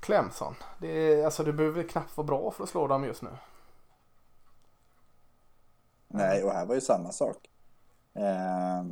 Clemson. 0.00 0.54
Det, 0.78 0.88
är, 0.88 1.24
alltså, 1.24 1.44
det 1.44 1.52
behöver 1.52 1.82
knappt 1.82 2.16
vara 2.16 2.26
bra 2.26 2.50
för 2.50 2.64
att 2.64 2.70
slå 2.70 2.86
dem 2.86 3.04
just 3.04 3.22
nu. 3.22 3.30
Nej, 6.08 6.44
och 6.44 6.50
här 6.50 6.66
var 6.66 6.74
ju 6.74 6.80
samma 6.80 7.12
sak. 7.12 7.36
Eh, 8.14 8.84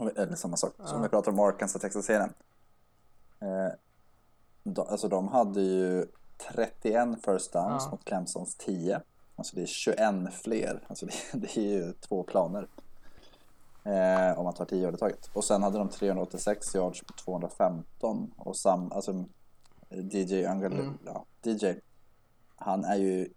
eller 0.00 0.34
samma 0.36 0.56
sak, 0.56 0.72
som 0.76 0.96
Ja. 0.96 1.02
vi 1.02 1.08
pratar 1.08 1.32
om 1.32 1.40
Arkansas 1.40 1.82
Texas-serien. 1.82 2.32
Eh, 3.40 3.72
de, 4.64 4.86
alltså 4.88 5.08
de 5.08 5.28
hade 5.28 5.60
ju 5.60 6.06
31 6.54 7.08
first 7.24 7.52
downs 7.52 7.82
Ja. 7.84 7.90
mot 7.90 8.04
Clemsons 8.04 8.56
10. 8.56 9.00
Alltså 9.36 9.56
det 9.56 9.62
är 9.62 9.66
21 9.66 10.30
fler. 10.34 10.84
Alltså 10.88 11.06
det, 11.06 11.12
det 11.38 11.56
är 11.56 11.62
ju 11.62 11.92
två 11.92 12.22
planer. 12.22 12.68
Eh, 13.84 14.38
om 14.38 14.44
man 14.44 14.54
tar 14.54 14.64
10 14.64 14.82
yards 14.82 14.96
i 14.96 14.98
taget. 15.00 15.30
Och 15.32 15.44
sen 15.44 15.62
hade 15.62 15.78
de 15.78 15.88
386 15.88 16.74
yards 16.74 17.02
på 17.02 17.12
215. 17.12 18.32
Och 18.36 18.56
sam, 18.56 18.92
alltså 18.92 19.24
DJ 19.90 20.44
Angel, 20.46 20.72
Mm. 20.72 20.98
ja, 21.04 21.24
DJ. 21.42 21.66
Han 22.56 22.84
är 22.84 22.96
ju 22.96 23.28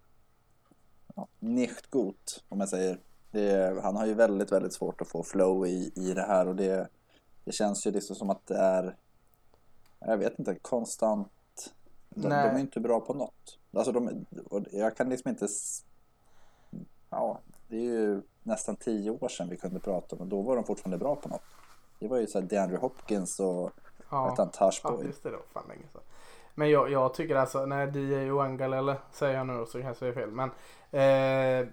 ja, 1.16 1.28
nicht 1.38 1.90
gut, 1.90 2.44
om 2.48 2.60
jag 2.60 2.68
säger. 2.68 2.98
Det, 3.30 3.80
han 3.82 3.96
har 3.96 4.06
ju 4.06 4.14
väldigt, 4.14 4.52
väldigt 4.52 4.72
svårt 4.72 5.00
att 5.00 5.08
få 5.08 5.22
flow 5.22 5.66
i, 5.66 5.92
i 5.94 6.14
det 6.14 6.22
här 6.22 6.48
och 6.48 6.56
det, 6.56 6.88
det 7.44 7.52
känns 7.52 7.86
ju 7.86 7.90
liksom 7.90 8.16
som 8.16 8.30
att 8.30 8.46
det 8.46 8.56
är, 8.56 8.96
jag 9.98 10.18
vet 10.18 10.38
inte, 10.38 10.54
konstant. 10.54 11.28
De, 12.08 12.22
de 12.22 12.28
Nej. 12.28 12.48
är 12.48 12.58
inte 12.58 12.80
bra 12.80 13.00
på 13.00 13.14
något. 13.14 13.58
Alltså 13.72 13.92
de, 13.92 14.26
jag 14.70 14.96
kan 14.96 15.08
liksom 15.08 15.28
inte, 15.28 15.46
ja, 17.10 17.40
det 17.68 17.76
är 17.76 17.84
ju 17.84 18.22
nästan 18.42 18.76
tio 18.76 19.10
år 19.10 19.28
sedan 19.28 19.48
vi 19.48 19.56
kunde 19.56 19.80
prata 19.80 20.16
om 20.16 20.22
och 20.22 20.28
då 20.28 20.42
var 20.42 20.56
de 20.56 20.64
fortfarande 20.64 20.98
bra 20.98 21.16
på 21.16 21.28
något. 21.28 21.42
Det 21.98 22.08
var 22.08 22.18
ju 22.18 22.26
så 22.26 22.40
här 22.40 22.46
DeAndre 22.46 22.76
Hopkins 22.76 23.40
och 23.40 23.70
Ja, 24.10 24.34
han, 24.38 24.50
Tash 24.50 24.80
ja 24.84 24.98
just 25.02 25.22
det. 25.22 25.30
Det 25.30 25.36
var 25.36 25.44
fan 25.52 25.68
länge 25.68 25.82
sedan. 25.92 26.02
Men 26.54 26.70
jag, 26.70 26.90
jag 26.90 27.14
tycker 27.14 27.36
alltså, 27.36 27.66
när 27.66 27.96
DJ 27.96 28.30
Oangal 28.30 28.72
eller 28.72 28.96
säger 29.12 29.36
jag 29.36 29.46
nu 29.46 29.66
så 29.66 29.82
kanske 29.82 30.04
det 30.04 30.10
är 30.10 30.14
fel. 30.14 30.30
Men 30.30 30.50
eh, 30.90 31.68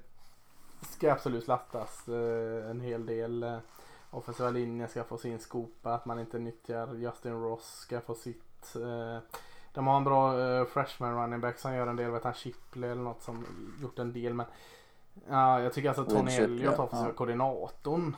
ska 0.81 1.11
absolut 1.11 1.47
lattas 1.47 2.07
eh, 2.07 2.69
en 2.69 2.81
hel 2.81 3.05
del. 3.05 3.43
Eh, 3.43 3.57
offensiva 4.11 4.49
linjen 4.49 4.89
ska 4.89 5.03
få 5.03 5.17
sin 5.17 5.39
skopa. 5.39 5.93
Att 5.93 6.05
man 6.05 6.19
inte 6.19 6.39
nyttjar 6.39 6.95
Justin 6.95 7.41
Ross 7.41 7.65
ska 7.65 8.01
få 8.01 8.15
sitt. 8.15 8.75
Eh, 8.75 9.19
de 9.73 9.87
har 9.87 9.97
en 9.97 10.03
bra 10.03 10.65
freshman 10.65 11.15
running 11.15 11.41
back 11.41 11.59
som 11.59 11.73
gör 11.73 11.87
en 11.87 11.95
del. 11.95 12.11
Vet 12.11 12.23
han 12.23 12.33
Shipley 12.33 12.89
eller 12.89 13.01
något 13.01 13.21
som 13.21 13.45
gjort 13.81 13.99
en 13.99 14.13
del. 14.13 14.33
Men 14.33 14.45
ja, 15.29 15.61
jag 15.61 15.73
tycker 15.73 15.89
alltså 15.89 16.03
Will 16.03 16.15
Tony 16.15 16.31
Shipley, 16.31 16.57
Elliott, 16.57 16.75
ja. 16.77 16.83
offensiva 16.83 17.13
koordinatorn. 17.13 18.15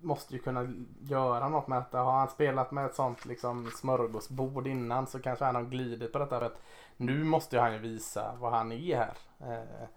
Måste 0.00 0.34
ju 0.34 0.40
kunna 0.40 0.74
göra 1.00 1.48
något 1.48 1.68
med 1.68 1.78
detta. 1.78 1.98
Har 1.98 2.12
han 2.12 2.28
spelat 2.28 2.70
med 2.70 2.86
ett 2.86 2.94
sånt 2.94 3.24
liksom 3.24 3.70
smörgåsbord 3.70 4.66
innan 4.66 5.06
så 5.06 5.18
kanske 5.18 5.44
han 5.44 5.54
har 5.54 5.62
glidit 5.62 6.12
på 6.12 6.18
detta. 6.18 6.40
Rätt. 6.40 6.62
Nu 6.96 7.24
måste 7.24 7.60
han 7.60 7.72
ju 7.72 7.78
visa 7.78 8.34
vad 8.40 8.52
han 8.52 8.72
är 8.72 8.96
här. 8.96 9.16
Eh, 9.40 9.88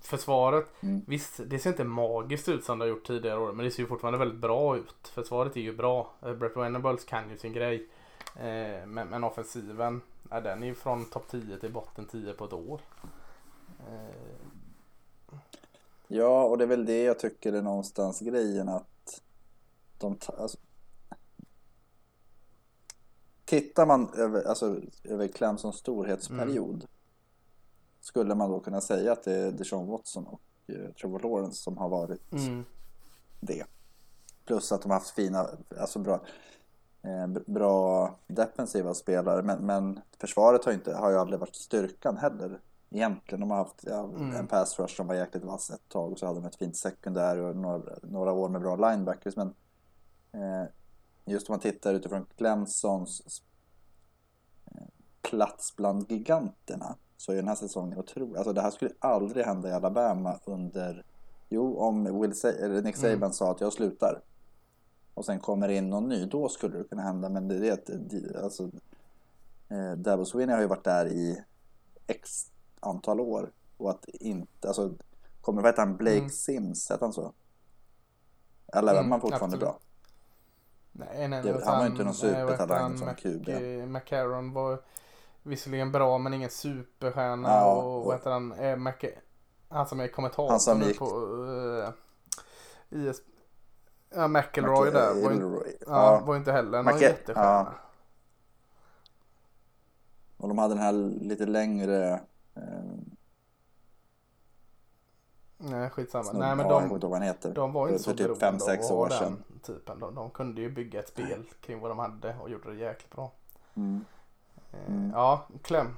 försvaret, 0.00 0.66
Mm. 0.80 1.02
visst 1.06 1.40
det 1.46 1.58
ser 1.58 1.70
inte 1.70 1.84
magiskt 1.84 2.48
ut 2.48 2.64
som 2.64 2.78
det 2.78 2.84
har 2.84 2.90
gjort 2.90 3.06
tidigare 3.06 3.40
år 3.40 3.52
men 3.52 3.64
det 3.64 3.70
ser 3.70 3.82
ju 3.82 3.86
fortfarande 3.88 4.18
väldigt 4.18 4.38
bra 4.40 4.76
ut. 4.76 5.08
Försvaret 5.08 5.56
är 5.56 5.60
ju 5.60 5.76
bra. 5.76 6.12
Eh, 6.22 6.34
Brett 6.34 6.56
Venables 6.56 7.04
kan 7.04 7.30
ju 7.30 7.38
sin 7.38 7.52
grej. 7.52 7.88
Eh, 8.36 8.86
men, 8.86 9.08
men 9.08 9.24
offensiven, 9.24 10.00
ja, 10.30 10.40
den 10.40 10.62
är 10.62 10.66
ju 10.66 10.74
från 10.74 11.04
topp 11.04 11.24
10 11.30 11.58
till 11.58 11.72
botten 11.72 12.06
10 12.06 12.32
på 12.32 12.44
ett 12.44 12.52
år. 12.52 12.80
Eh, 13.88 14.14
Ja, 16.10 16.44
och 16.44 16.58
det 16.58 16.64
är 16.64 16.68
väl 16.68 16.86
det 16.86 17.02
jag 17.02 17.18
tycker 17.18 17.52
är 17.52 17.62
någonstans 17.62 18.20
grejen 18.20 18.68
att 18.68 19.22
de 19.98 20.18
alltså, 20.38 20.58
Tittar 23.44 23.86
man 23.86 24.12
över, 24.14 24.42
alltså, 24.48 24.80
över 25.04 25.28
Clemsons 25.28 25.76
storhetsperiod 25.76 26.86
skulle 28.08 28.34
man 28.34 28.50
då 28.50 28.60
kunna 28.60 28.80
säga 28.80 29.12
att 29.12 29.22
det 29.22 29.34
är 29.34 29.52
Deshaun 29.52 29.86
Watson 29.86 30.26
och 30.26 30.40
eh, 30.66 30.90
Trevor 31.00 31.20
Lawrence 31.20 31.62
som 31.62 31.78
har 31.78 31.88
varit 31.88 32.32
mm. 32.32 32.64
det. 33.40 33.64
Plus 34.44 34.72
att 34.72 34.82
de 34.82 34.90
har 34.90 34.98
haft 34.98 35.10
fina, 35.10 35.48
alltså 35.80 35.98
bra, 35.98 36.20
eh, 37.02 37.26
bra 37.46 38.14
defensiva 38.26 38.94
spelare. 38.94 39.42
Men, 39.42 39.66
men 39.66 40.00
försvaret 40.18 40.64
har, 40.64 40.72
inte, 40.72 40.94
har 40.94 41.10
ju 41.10 41.16
aldrig 41.16 41.40
varit 41.40 41.56
styrkan 41.56 42.16
heller. 42.16 42.60
Egentligen. 42.90 43.40
De 43.40 43.50
har 43.50 43.58
haft 43.58 43.84
ja, 43.86 44.04
Mm. 44.04 44.36
en 44.36 44.46
pass 44.46 44.78
rush 44.78 44.96
som 44.96 45.06
var 45.06 45.14
jäkligt 45.14 45.44
vass 45.44 45.70
ett 45.70 45.88
tag. 45.88 46.12
Och 46.12 46.18
så 46.18 46.26
hade 46.26 46.40
de 46.40 46.46
ett 46.46 46.56
fint 46.56 46.76
sekundär 46.76 47.38
och 47.38 47.56
några, 47.56 47.98
några 48.02 48.32
år 48.32 48.48
med 48.48 48.60
bra 48.60 48.76
linebackers. 48.76 49.36
Men 49.36 49.54
eh, 50.32 50.68
just 51.24 51.48
om 51.48 51.52
man 51.52 51.60
tittar 51.60 51.94
utifrån 51.94 52.26
Clemsons 52.36 53.42
eh, 54.66 54.86
plats 55.22 55.76
bland 55.76 56.10
giganterna. 56.10 56.96
Så 57.20 57.32
är 57.32 57.36
den 57.36 57.48
här 57.48 57.54
säsongen 57.54 57.98
otrolig. 57.98 58.36
Alltså 58.36 58.52
det 58.52 58.60
här 58.62 58.70
skulle 58.70 58.90
aldrig 58.98 59.44
hända 59.46 59.68
i 59.68 59.72
Alabama 59.72 60.40
under 60.44 61.04
Jo, 61.48 61.78
om 61.78 62.20
Will 62.20 62.34
Sa- 62.36 62.48
eller 62.48 62.82
Nick 62.82 62.96
Saban 62.96 63.12
Mm. 63.16 63.32
sa 63.32 63.50
att 63.50 63.60
jag 63.60 63.72
slutar 63.72 64.20
och 65.14 65.24
sen 65.24 65.40
kommer 65.40 65.68
in 65.68 65.90
någon 65.90 66.08
ny, 66.08 66.24
då 66.26 66.48
skulle 66.48 66.78
det 66.78 66.84
kunna 66.84 67.02
hända. 67.02 67.28
Men 67.28 67.48
det 67.48 67.68
är 67.68 67.78
det- 67.86 68.42
alltså, 68.44 68.70
eh, 69.68 69.92
Dabo 69.92 70.24
Swinney 70.24 70.54
har 70.54 70.62
ju 70.62 70.68
varit 70.68 70.84
där 70.84 71.06
i 71.06 71.44
x 72.06 72.50
antal 72.80 73.20
år 73.20 73.50
och 73.76 73.90
att 73.90 74.04
inte, 74.08 74.68
alltså, 74.68 74.94
kommer, 75.40 75.62
vad 75.62 75.78
han, 75.78 75.96
Blake 75.96 76.16
Mm. 76.18 76.30
Sims, 76.30 76.90
heter 76.90 77.04
han 77.04 77.12
så? 77.12 77.32
Eller 78.72 78.92
är 78.92 78.98
Mm, 78.98 79.08
man 79.10 79.20
fortfarande 79.20 79.56
absolut. 79.56 79.60
bra? 79.60 79.78
Nej, 80.92 81.28
nej, 81.28 81.42
Det- 81.42 81.64
han 81.64 81.78
var 81.78 81.84
ju 81.84 81.90
inte 81.90 82.04
någon 82.04 82.14
supertalang 82.14 82.98
som 82.98 83.08
Mac- 83.08 83.14
QB. 83.14 83.86
McCarron 83.86 84.52
var 84.52 84.80
visserligen 85.42 85.92
bra 85.92 86.18
men 86.18 86.34
ingen 86.34 86.50
superstjärna. 86.50 87.48
Ja, 87.48 87.74
och 87.74 87.96
och- 87.98 88.04
vad 88.04 88.14
heter 88.16 88.30
han? 88.30 88.52
Eh, 88.52 88.76
Mac- 88.76 89.12
han 89.68 89.86
som 89.86 90.00
är 90.00 90.08
kommentator 90.08 90.50
Han 90.50 90.60
som 90.60 90.82
gick- 90.82 90.98
på 90.98 91.16
uh, 91.20 91.88
IS... 92.90 93.22
Ja, 94.14 94.28
McElroy 94.28 94.90
där. 94.90 95.22
Var, 95.22 95.32
Ilroy. 95.32 95.76
ja, 95.86 96.20
var 96.26 96.36
inte 96.36 96.52
heller 96.52 96.82
någon 96.82 96.94
Mac- 96.94 97.00
jättestjärna. 97.02 97.74
och 100.36 100.48
de 100.48 100.58
hade 100.58 100.74
den 100.74 100.82
här 100.82 100.92
lite 101.22 101.46
längre 101.46 102.20
eh, 102.54 102.62
Nej, 105.58 105.90
skitsamma. 105.90 106.32
Nej, 106.32 106.56
men 106.56 106.68
de, 106.68 106.88
vad 107.00 107.12
han 107.12 107.22
heter. 107.22 107.54
de 107.54 107.72
var 107.72 107.88
inte 107.88 108.02
så 108.02 108.10
typ 108.10 108.18
beroende 108.18 108.40
5 108.40 108.54
av 108.54 108.58
6 108.58 108.84
att 108.84 108.90
ha 108.90 108.96
år 108.96 109.08
den 109.08 109.18
sedan. 109.18 109.44
Typen. 109.62 109.98
De, 110.00 110.14
de 110.14 110.30
kunde 110.30 110.60
ju 110.60 110.70
bygga 110.70 111.00
ett 111.00 111.08
spel 111.08 111.44
kring 111.60 111.80
vad 111.80 111.90
de 111.90 111.98
hade 111.98 112.36
och 112.42 112.50
gjorde 112.50 112.70
det 112.70 112.76
jäkligt 112.76 113.10
bra. 113.14 113.32
Mm. 113.74 114.04
Eh, 114.72 114.78
Mm. 114.88 115.10
Ja, 115.10 115.48
kläm. 115.62 115.96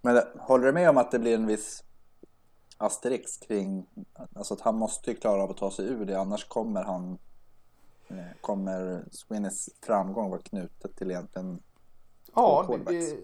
Men 0.00 0.14
det- 0.14 0.28
håller 0.38 0.66
du 0.66 0.72
med 0.72 0.90
om 0.90 0.98
att 0.98 1.10
det 1.10 1.18
blir 1.18 1.34
en 1.34 1.46
viss 1.46 1.84
asterix 2.78 3.36
kring, 3.36 3.86
alltså 4.34 4.54
att 4.54 4.60
han 4.60 4.74
måste 4.74 5.10
ju 5.10 5.16
klara 5.16 5.42
av 5.42 5.50
att 5.50 5.56
ta 5.56 5.70
sig 5.70 5.86
ur 5.86 6.04
det 6.04 6.20
annars 6.20 6.48
kommer 6.48 6.82
han, 6.82 7.18
eh, 8.08 8.16
kommer 8.40 9.04
Swinneys 9.12 9.68
framgång 9.82 10.30
vara 10.30 10.40
knutet 10.42 10.96
till 10.96 11.10
egentligen 11.10 11.62
Ja, 12.34 12.64
det, 12.68 12.76
det, 13.00 13.18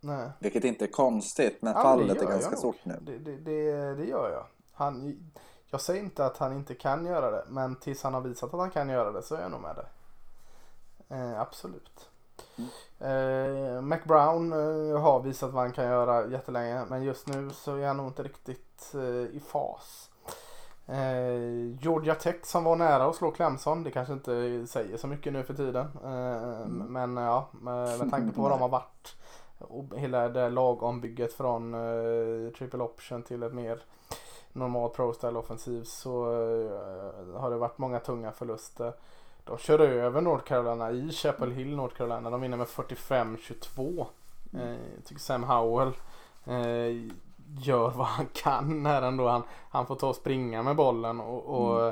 nej. 0.00 0.30
Vilket 0.38 0.64
inte 0.64 0.84
är 0.84 0.90
konstigt, 0.92 1.62
men 1.62 1.72
Ja, 1.72 1.82
fallet 1.82 2.22
är 2.22 2.26
ganska 2.26 2.56
stort 2.56 2.84
nu. 2.84 2.98
Det, 3.02 3.18
det, 3.18 3.36
det, 3.36 3.94
det 3.94 4.04
gör 4.04 4.30
jag. 4.30 4.46
Han, 4.72 5.18
jag 5.70 5.80
säger 5.80 6.02
inte 6.02 6.26
att 6.26 6.36
han 6.36 6.52
inte 6.52 6.74
kan 6.74 7.06
göra 7.06 7.30
det, 7.30 7.44
men 7.48 7.76
tills 7.76 8.02
han 8.02 8.14
har 8.14 8.20
visat 8.20 8.54
att 8.54 8.60
han 8.60 8.70
kan 8.70 8.88
göra 8.88 9.12
det 9.12 9.22
så 9.22 9.34
är 9.34 9.40
jag 9.42 9.50
nog 9.50 9.60
med 9.60 9.76
det. 9.76 9.86
Eh, 11.14 11.40
absolut. 11.40 12.09
Eh, 13.00 13.82
McBrown 13.82 14.52
eh, 14.52 15.00
har 15.00 15.20
visat 15.22 15.52
vad 15.52 15.62
han 15.62 15.72
kan 15.72 15.84
göra 15.84 16.26
jättelänge, 16.26 16.84
men 16.88 17.02
just 17.02 17.26
nu 17.26 17.50
så 17.50 17.76
är 17.76 17.86
han 17.86 17.96
nog 17.96 18.06
inte 18.06 18.22
riktigt 18.22 18.94
eh, 18.94 19.36
i 19.36 19.42
fas. 19.48 20.10
Eh, 20.86 21.80
Georgia 21.80 22.14
Tech 22.14 22.36
som 22.44 22.64
var 22.64 22.76
nära 22.76 23.04
att 23.04 23.16
slå 23.16 23.30
Clemson, 23.30 23.82
det 23.82 23.90
kanske 23.90 24.12
inte 24.12 24.66
säger 24.66 24.96
så 24.96 25.06
mycket 25.06 25.32
nu 25.32 25.42
för 25.42 25.54
tiden. 25.54 25.86
Eh, 26.04 26.66
Men 26.68 27.16
ja, 27.16 27.48
med, 27.52 27.98
med 27.98 28.10
tanke 28.10 28.34
på 28.34 28.42
vad 28.42 28.50
de 28.50 28.60
har 28.60 28.68
varit 28.68 29.16
och 29.58 29.84
hela 29.96 30.28
det 30.28 30.48
lagombygget 30.50 31.32
från 31.32 31.74
eh, 31.74 32.52
triple 32.52 32.82
option 32.82 33.22
till 33.22 33.42
ett 33.42 33.54
mer 33.54 33.82
normal 34.52 34.90
pro 34.90 35.12
style 35.12 35.38
offensiv 35.38 35.84
så 35.84 36.24
eh, 36.32 37.40
har 37.40 37.50
det 37.50 37.56
varit 37.56 37.78
många 37.78 38.00
tunga 38.00 38.32
förluster. 38.32 38.92
De 39.44 39.58
kör 39.58 39.78
över 39.78 40.20
North 40.20 40.44
Carolina 40.44 40.90
i 40.90 41.10
Chapel 41.12 41.50
Hill, 41.50 41.76
North 41.76 41.96
Carolina. 41.96 42.30
De 42.30 42.40
vinner 42.40 42.56
med 42.56 42.66
45-22. 42.66 44.06
Eh, 44.54 44.70
jag 44.70 45.04
tycker 45.04 45.20
Sam 45.20 45.44
Howell 45.44 45.92
eh, 46.44 47.12
gör 47.58 47.90
vad 47.90 48.06
han 48.06 48.26
kan 48.32 48.82
när 48.82 49.02
ändå 49.02 49.28
han, 49.28 49.42
han 49.70 49.86
får 49.86 49.96
ta 49.96 50.08
och 50.08 50.16
springa 50.16 50.62
med 50.62 50.76
bollen 50.76 51.20
och, 51.20 51.44
och 51.44 51.88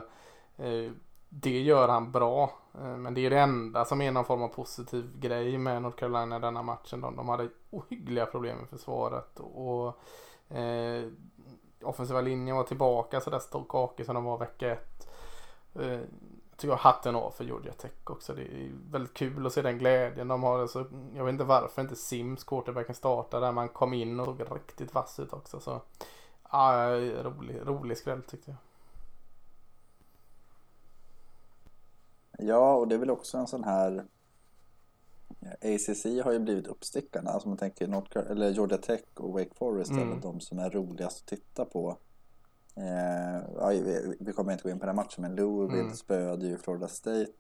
eh, 0.64 0.90
det 1.28 1.60
gör 1.60 1.88
han 1.88 2.12
bra. 2.12 2.50
Eh, 2.74 2.96
men 2.96 3.14
det 3.14 3.26
är 3.26 3.30
det 3.30 3.40
enda 3.40 3.84
som 3.84 4.00
är 4.00 4.12
någon 4.12 4.24
form 4.24 4.42
av 4.42 4.48
positiv 4.48 5.18
grej 5.20 5.58
med 5.58 5.82
North 5.82 5.96
Carolina 5.96 6.36
i 6.36 6.40
denna 6.40 6.62
matchen. 6.62 7.00
De, 7.00 7.16
de 7.16 7.28
hade 7.28 7.48
ohyggliga 7.70 8.26
problem 8.26 8.58
med 8.58 8.68
försvaret 8.68 9.40
och 9.40 9.86
eh, 10.56 11.04
offensiva 11.82 12.20
linjen 12.20 12.56
var 12.56 12.64
tillbaka 12.64 13.20
så 13.20 13.30
där 13.30 13.38
skakig 13.38 14.06
som 14.06 14.14
de 14.14 14.24
var 14.24 14.38
vecka 14.38 14.72
ett. 14.72 15.08
Eh, 16.58 16.60
tycker 16.60 16.72
jag 16.72 16.76
hatten 16.78 17.16
av 17.16 17.30
för 17.30 17.44
Georgia 17.44 17.72
Tech 17.72 17.90
också. 18.04 18.34
Det 18.34 18.42
är 18.42 18.72
väldigt 18.90 19.14
kul 19.14 19.46
att 19.46 19.52
se 19.52 19.62
den 19.62 19.78
glädjen 19.78 20.28
de 20.28 20.42
har. 20.42 20.58
Alltså, 20.58 20.86
jag 21.14 21.24
vet 21.24 21.32
inte 21.32 21.44
varför 21.44 21.82
inte 21.82 21.96
Sims, 21.96 22.44
quarterbacken, 22.44 22.94
startade 22.94 23.46
där 23.46 23.52
man 23.52 23.68
kom 23.68 23.94
in 23.94 24.20
och 24.20 24.26
såg 24.26 24.40
riktigt 24.56 24.94
vass 24.94 25.20
ut 25.20 25.32
också. 25.32 25.60
Så, 25.60 25.80
ja, 26.52 26.90
rolig, 27.22 27.60
rolig 27.64 27.98
skräll 27.98 28.22
tyckte 28.22 28.50
jag. 28.50 28.58
Ja, 32.48 32.74
och 32.74 32.88
det 32.88 32.94
är 32.94 32.98
väl 32.98 33.10
också 33.10 33.38
en 33.38 33.46
sån 33.46 33.64
här 33.64 34.04
ACC 35.62 36.04
har 36.24 36.32
ju 36.32 36.38
blivit 36.38 36.66
uppstickarna. 36.66 37.30
Alltså 37.30 37.48
man 37.48 37.58
tänker 37.58 37.86
North 37.86 38.18
eller 38.30 38.50
Georgia 38.50 38.78
Tech 38.78 39.00
och 39.14 39.32
Wake 39.32 39.54
Forest 39.54 39.90
är 39.90 39.94
Mm. 39.96 40.10
väl 40.10 40.20
de 40.20 40.40
som 40.40 40.58
är 40.58 40.70
roligast 40.70 41.20
att 41.20 41.26
titta 41.26 41.64
på. 41.64 41.96
Eh, 42.78 43.42
ja, 43.56 43.68
vi, 43.68 44.16
vi 44.20 44.32
kommer 44.32 44.52
inte 44.52 44.64
gå 44.64 44.70
in 44.70 44.78
på 44.80 44.86
den 44.86 44.96
matchen 44.96 45.22
men 45.22 45.34
Louisville 45.34 45.82
Mm. 45.82 45.94
spöade 45.94 46.46
ju 46.46 46.58
Florida 46.58 46.88
State. 46.88 47.32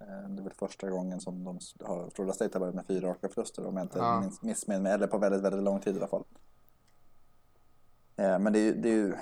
Eh, 0.00 0.28
det 0.28 0.40
är 0.40 0.44
väl 0.44 0.52
första 0.52 0.90
gången 0.90 1.20
som 1.20 1.44
de 1.44 1.58
har, 1.84 2.10
Florida 2.14 2.32
State 2.32 2.58
har 2.58 2.60
varit 2.60 2.74
med 2.74 2.86
fyra 2.86 3.08
raka 3.08 3.28
förluster 3.28 3.66
om 3.66 3.76
jag 3.76 3.84
inte 3.84 3.98
Ja. 3.98 4.20
minns, 4.20 4.42
missminner 4.42 4.80
mig. 4.82 4.92
Eller 4.92 5.06
på 5.06 5.18
väldigt, 5.18 5.42
väldigt 5.42 5.62
lång 5.62 5.80
tid 5.80 5.94
i 5.94 5.98
alla 5.98 6.08
fall. 6.08 6.24
Eh, 8.16 8.38
men 8.38 8.52
det 8.52 8.58
är 8.58 8.72
det 8.74 8.88
är 8.88 8.92
ju 8.94 9.14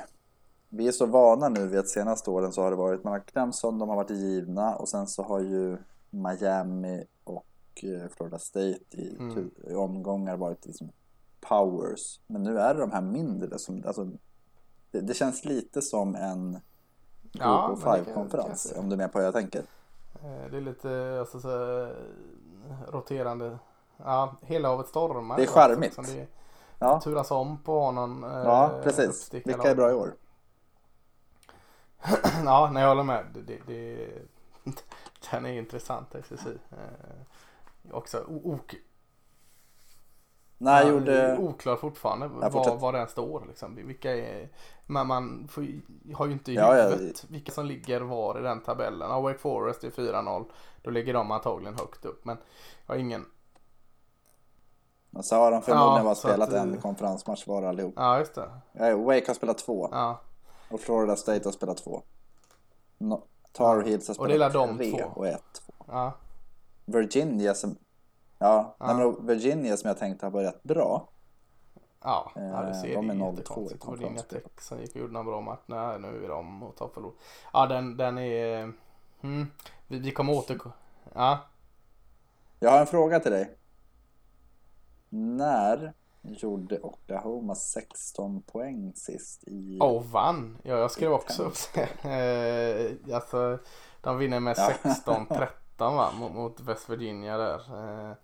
vi 0.68 0.88
är 0.88 0.92
så 0.92 1.06
vana 1.06 1.48
nu 1.48 1.66
vid 1.66 1.78
att 1.80 1.88
senaste 1.88 2.30
åren 2.30 2.52
så 2.52 2.62
har 2.62 2.70
det 2.70 2.76
varit, 2.76 3.04
man 3.04 3.12
har 3.12 3.20
Clemson, 3.20 3.78
de 3.78 3.88
har 3.88 3.96
varit 3.96 4.10
givna 4.10 4.76
och 4.76 4.88
sen 4.88 5.06
så 5.06 5.22
har 5.22 5.40
ju 5.40 5.76
Miami 6.10 7.04
och 7.24 7.46
eh, 7.82 8.08
Florida 8.16 8.38
State 8.38 8.78
i, 8.90 9.16
Mm. 9.18 9.50
i 9.70 9.74
omgångar 9.74 10.36
varit 10.36 10.66
liksom 10.66 10.90
powers. 11.40 12.20
Men 12.26 12.42
nu 12.42 12.58
är 12.58 12.74
det 12.74 12.80
de 12.80 12.90
här 12.90 13.00
mindre 13.02 13.58
som, 13.58 13.82
alltså, 13.86 14.10
det, 14.96 15.02
det 15.02 15.14
känns 15.14 15.44
lite 15.44 15.82
som 15.82 16.14
en 16.14 16.60
Ja, 17.32 17.76
Five-konferens, 17.76 18.72
om 18.76 18.88
du 18.88 18.94
är 18.94 18.96
med 18.98 19.12
på 19.12 19.18
vad 19.18 19.26
jag 19.26 19.34
tänker. 19.34 19.58
Eh, 20.24 20.50
Det 20.50 20.56
är 20.56 20.60
lite 20.60 21.16
alltså, 21.20 21.40
så, 21.40 21.82
eh, 21.82 21.88
roterande. 22.88 23.58
Ja, 23.96 24.36
hela 24.42 24.68
havet 24.68 24.86
stormar. 24.88 25.36
Det 25.36 25.42
är 25.42 25.46
charmigt. 25.46 25.98
Liksom, 25.98 26.04
det 26.16 26.26
Ja, 26.78 27.00
turas 27.00 27.30
om 27.30 27.58
på 27.62 27.80
honom. 27.80 28.24
eh, 28.24 28.30
ja 28.30 28.80
precis. 28.82 29.08
uppstickare 29.08 29.54
Vilka 29.54 29.70
är 29.70 29.74
bra 29.74 29.90
i 29.90 29.94
år? 29.94 30.14
ja, 32.44 32.70
nej, 32.72 32.82
jag 32.82 32.88
håller 32.88 33.02
med. 33.02 33.26
Det, 33.34 33.40
det, 33.42 33.58
det, 33.66 34.08
den 35.30 35.46
är 35.46 35.52
intressant, 35.58 36.14
SSI. 36.24 36.58
Eh, 36.70 37.94
också 37.96 38.24
ok, 38.44 38.74
Nej, 40.58 40.86
ja, 40.86 40.92
gjorde... 40.92 41.38
oklar 41.38 41.76
fortfarande 41.76 42.30
Ja, 42.40 42.48
var, 42.48 42.76
var 42.76 42.92
den 42.92 43.08
står. 43.08 43.44
Liksom. 43.48 43.74
Vilka 43.76 44.16
är, 44.16 44.48
men 44.86 45.06
man 45.06 45.48
får, 45.48 45.66
har 46.14 46.26
ju 46.26 46.32
inte 46.32 46.52
i 46.52 46.54
Ja, 46.54 46.76
ja. 46.76 46.88
huvudet 46.88 47.24
vilka 47.28 47.52
som 47.52 47.66
ligger 47.66 48.00
var 48.00 48.38
i 48.38 48.42
den 48.42 48.60
tabellen. 48.60 49.10
Ja, 49.10 49.20
Wake 49.20 49.38
Forest 49.38 49.84
är 49.84 49.90
4-0. 49.90 50.44
Då 50.82 50.90
ligger 50.90 51.14
de 51.14 51.30
antagligen 51.30 51.74
högt 51.74 52.04
upp. 52.04 52.24
Men 52.24 52.36
jag 52.86 52.94
har 52.94 53.00
ingen. 53.00 53.26
Men 55.10 55.22
så 55.22 55.36
har 55.36 55.50
de 55.50 55.62
förmodligen 55.62 55.96
Ja, 55.96 56.04
bara 56.04 56.14
spelat 56.14 56.48
att, 56.48 56.54
en 56.54 56.80
konferensmatch 56.80 57.46
var 57.46 57.62
allihop. 57.62 57.94
Ja, 57.96 58.18
just 58.18 58.34
det. 58.34 58.50
Ja, 58.72 58.96
Wake 58.96 59.24
har 59.26 59.34
spelat 59.34 59.58
två 59.58 59.88
Ja, 59.92 60.20
och 60.70 60.80
Florida 60.80 61.16
State 61.16 61.44
har 61.44 61.52
spelat 61.52 61.76
två. 61.76 62.02
No, 62.98 63.22
Tar 63.52 63.82
Heels 63.82 64.08
har 64.08 64.14
spelat 64.14 64.52
de 64.52 64.76
tre 64.78 64.90
två. 64.90 65.10
och 65.14 65.26
ett. 65.26 65.42
Två. 65.66 65.72
ja. 65.86 66.12
Virginia 66.84 67.54
som... 67.54 67.76
Ja, 68.38 68.76
ja. 68.78 68.94
men 68.94 69.26
Virginia 69.26 69.76
som 69.76 69.88
jag 69.88 69.98
tänkte 69.98 70.26
har 70.26 70.30
börjat 70.30 70.62
bra. 70.62 71.08
Ja, 72.02 72.32
ja 72.34 72.62
du 72.62 72.68
eh, 72.68 72.80
ser 72.80 72.94
de 72.94 73.08
det 73.08 73.14
är 73.14 73.30
jättekonstigt. 73.30 73.88
Virginia 73.88 74.22
Tech 74.22 74.42
som 74.58 74.80
gick 74.80 74.90
och 74.94 75.00
gjorde 75.00 75.12
någon 75.12 75.26
bra 75.26 75.40
match. 75.40 75.60
Nej, 75.66 75.98
nu 75.98 76.24
är 76.24 76.28
de 76.28 76.62
och 76.62 76.76
tar 76.76 76.88
förlor. 76.88 77.12
Ja, 77.52 77.66
den, 77.66 77.96
den 77.96 78.18
är... 78.18 78.72
Mm, 79.20 79.46
vi, 79.86 79.98
vi 79.98 80.10
kommer 80.10 80.32
återkomma. 80.32 80.74
Ja. 81.14 81.38
Jag 82.60 82.70
har 82.70 82.80
en 82.80 82.86
fråga 82.86 83.20
till 83.20 83.32
dig. 83.32 83.56
När 85.08 85.92
gjorde 86.22 86.80
Oklahoma 86.80 87.54
16 87.54 88.42
poäng 88.42 88.92
sist 88.96 89.44
i... 89.46 89.78
Och 89.80 90.06
vann! 90.06 90.58
Ja, 90.62 90.78
jag 90.78 90.90
skrev 90.90 91.12
också 91.12 91.42
upp 91.42 91.56
det. 91.74 91.88
Eh, 92.08 93.14
alltså, 93.14 93.58
de 94.00 94.18
vinner 94.18 94.40
med 94.40 94.56
16-13 94.56 95.46
ettan 95.76 95.96
va? 95.96 96.12
Mot, 96.12 96.32
mot 96.32 96.60
West 96.60 96.88
Virginia 96.88 97.36
där. 97.36 97.58
Eh, 97.58 98.14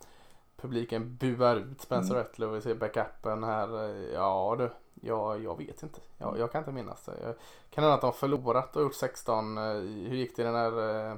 publiken 0.57 1.17
buar 1.17 1.57
ut 1.57 1.81
Spencer 1.81 2.15
mm. 2.15 2.49
Och 2.49 2.57
vi 2.57 2.61
ser 2.61 2.75
backupen 2.75 3.45
här. 3.45 3.85
Eh, 3.85 4.13
ja 4.13 4.57
du, 4.59 4.71
ja, 4.95 5.37
jag 5.37 5.59
vet 5.59 5.83
inte. 5.83 6.01
Jag, 6.19 6.29
mm. 6.29 6.41
jag 6.41 6.53
kan 6.53 6.59
inte 6.59 6.73
minnas 6.73 7.05
det. 7.05 7.13
Jag 7.23 7.35
kan 7.71 7.85
hända 7.85 7.95
att 7.95 8.01
de 8.01 8.13
förlorat 8.13 8.77
och 8.77 8.83
gjort 8.83 8.95
16. 8.95 9.59
Eh, 9.59 9.65
hur 9.75 10.15
gick 10.15 10.37
det 10.37 10.43
i 10.43 10.45
den 10.45 10.55
här 10.55 11.07
eh, 11.11 11.17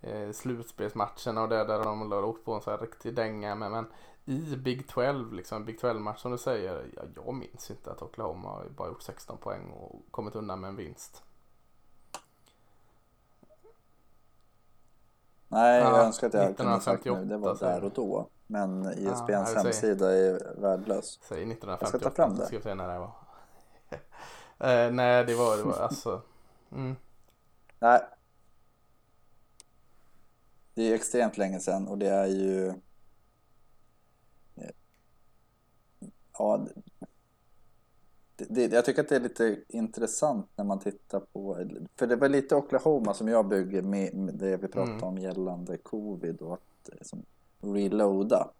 eh 0.00 0.32
slutspelsmatchen 0.32 1.38
och 1.38 1.48
det 1.48 1.64
där 1.64 1.84
de 1.84 2.12
har 2.12 2.24
åkt 2.24 2.44
på 2.44 2.54
en 2.54 2.60
sån 2.60 2.70
här 2.70 2.80
riktig 2.80 3.14
dänga. 3.14 3.54
Men, 3.54 3.72
men 3.72 3.86
i 4.24 4.56
Big 4.56 4.88
12, 4.88 5.32
liksom 5.32 5.64
Big 5.64 5.80
12-match 5.80 6.20
som 6.20 6.32
du 6.32 6.38
säger. 6.38 6.86
Ja, 6.96 7.02
jag 7.16 7.34
minns 7.34 7.70
inte 7.70 7.90
att 7.90 8.02
Oklahoma 8.02 8.62
bara 8.76 8.88
gjort 8.88 9.02
16 9.02 9.38
poäng 9.38 9.70
och 9.70 10.02
kommit 10.10 10.34
undan 10.34 10.60
med 10.60 10.68
en 10.68 10.76
vinst. 10.76 11.22
Nej, 15.52 15.80
jag 15.80 15.92
Ja, 15.92 16.02
önskar 16.04 16.26
att 16.26 16.34
jag 16.34 16.56
kunde 16.56 16.80
sagt 16.80 17.04
nu. 17.04 17.10
Det 17.10 17.16
1958 17.18 17.66
var 17.66 17.72
där 17.72 17.84
och 17.84 17.92
då. 17.92 18.28
Men 18.46 18.84
Ja, 18.84 18.90
ISBNs 18.92 19.28
jag 19.28 19.48
säger- 19.48 19.64
hemsida 19.64 20.12
är 20.12 20.60
värdelös. 20.60 21.20
Säg 21.28 21.38
Jag 21.38 21.48
1958. 21.48 21.86
ska 21.86 21.98
ta 21.98 22.10
fram 22.14 22.36
det. 22.36 22.46
Ska 22.46 22.60
se 22.60 22.74
när 22.74 22.88
det 22.88 22.98
var. 22.98 23.12
eh, 24.86 24.92
nej, 24.92 25.24
det 25.24 25.34
var, 25.34 25.56
det 25.56 25.62
var 25.62 25.78
alltså. 25.78 26.22
Mm. 26.72 26.96
Nej. 27.78 28.00
Det 30.74 30.82
är 30.82 30.94
extremt 30.94 31.36
länge 31.38 31.60
sedan 31.60 31.88
och 31.88 31.98
det 31.98 32.08
är 32.08 32.26
ju... 32.26 32.74
Ja, 36.38 36.66
det, 38.48 38.72
jag 38.72 38.84
tycker 38.84 39.02
att 39.02 39.08
det 39.08 39.16
är 39.16 39.20
lite 39.20 39.56
intressant 39.68 40.48
när 40.56 40.64
man 40.64 40.78
tittar 40.78 41.20
på... 41.20 41.66
För 41.96 42.06
det 42.06 42.16
var 42.16 42.28
lite 42.28 42.56
Oklahoma 42.56 43.14
som 43.14 43.28
jag 43.28 43.48
bygger 43.48 43.82
med, 43.82 44.14
med 44.14 44.34
det 44.34 44.56
vi 44.56 44.68
pratade 44.68 44.92
Mm. 44.92 45.04
om 45.04 45.18
gällande 45.18 45.76
covid 45.76 46.42
och 46.42 46.54
att 46.54 46.88
eh, 46.88 46.98
som, 47.02 47.22
reloada. 47.60 48.50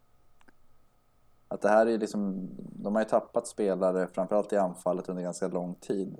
Att 1.48 1.60
det 1.60 1.68
här 1.68 1.86
är 1.86 1.98
liksom... 1.98 2.48
De 2.56 2.94
har 2.94 3.02
ju 3.02 3.08
tappat 3.08 3.46
spelare, 3.46 4.08
framförallt 4.12 4.52
i 4.52 4.56
anfallet 4.56 5.08
under 5.08 5.22
ganska 5.22 5.48
lång 5.48 5.74
tid. 5.74 6.18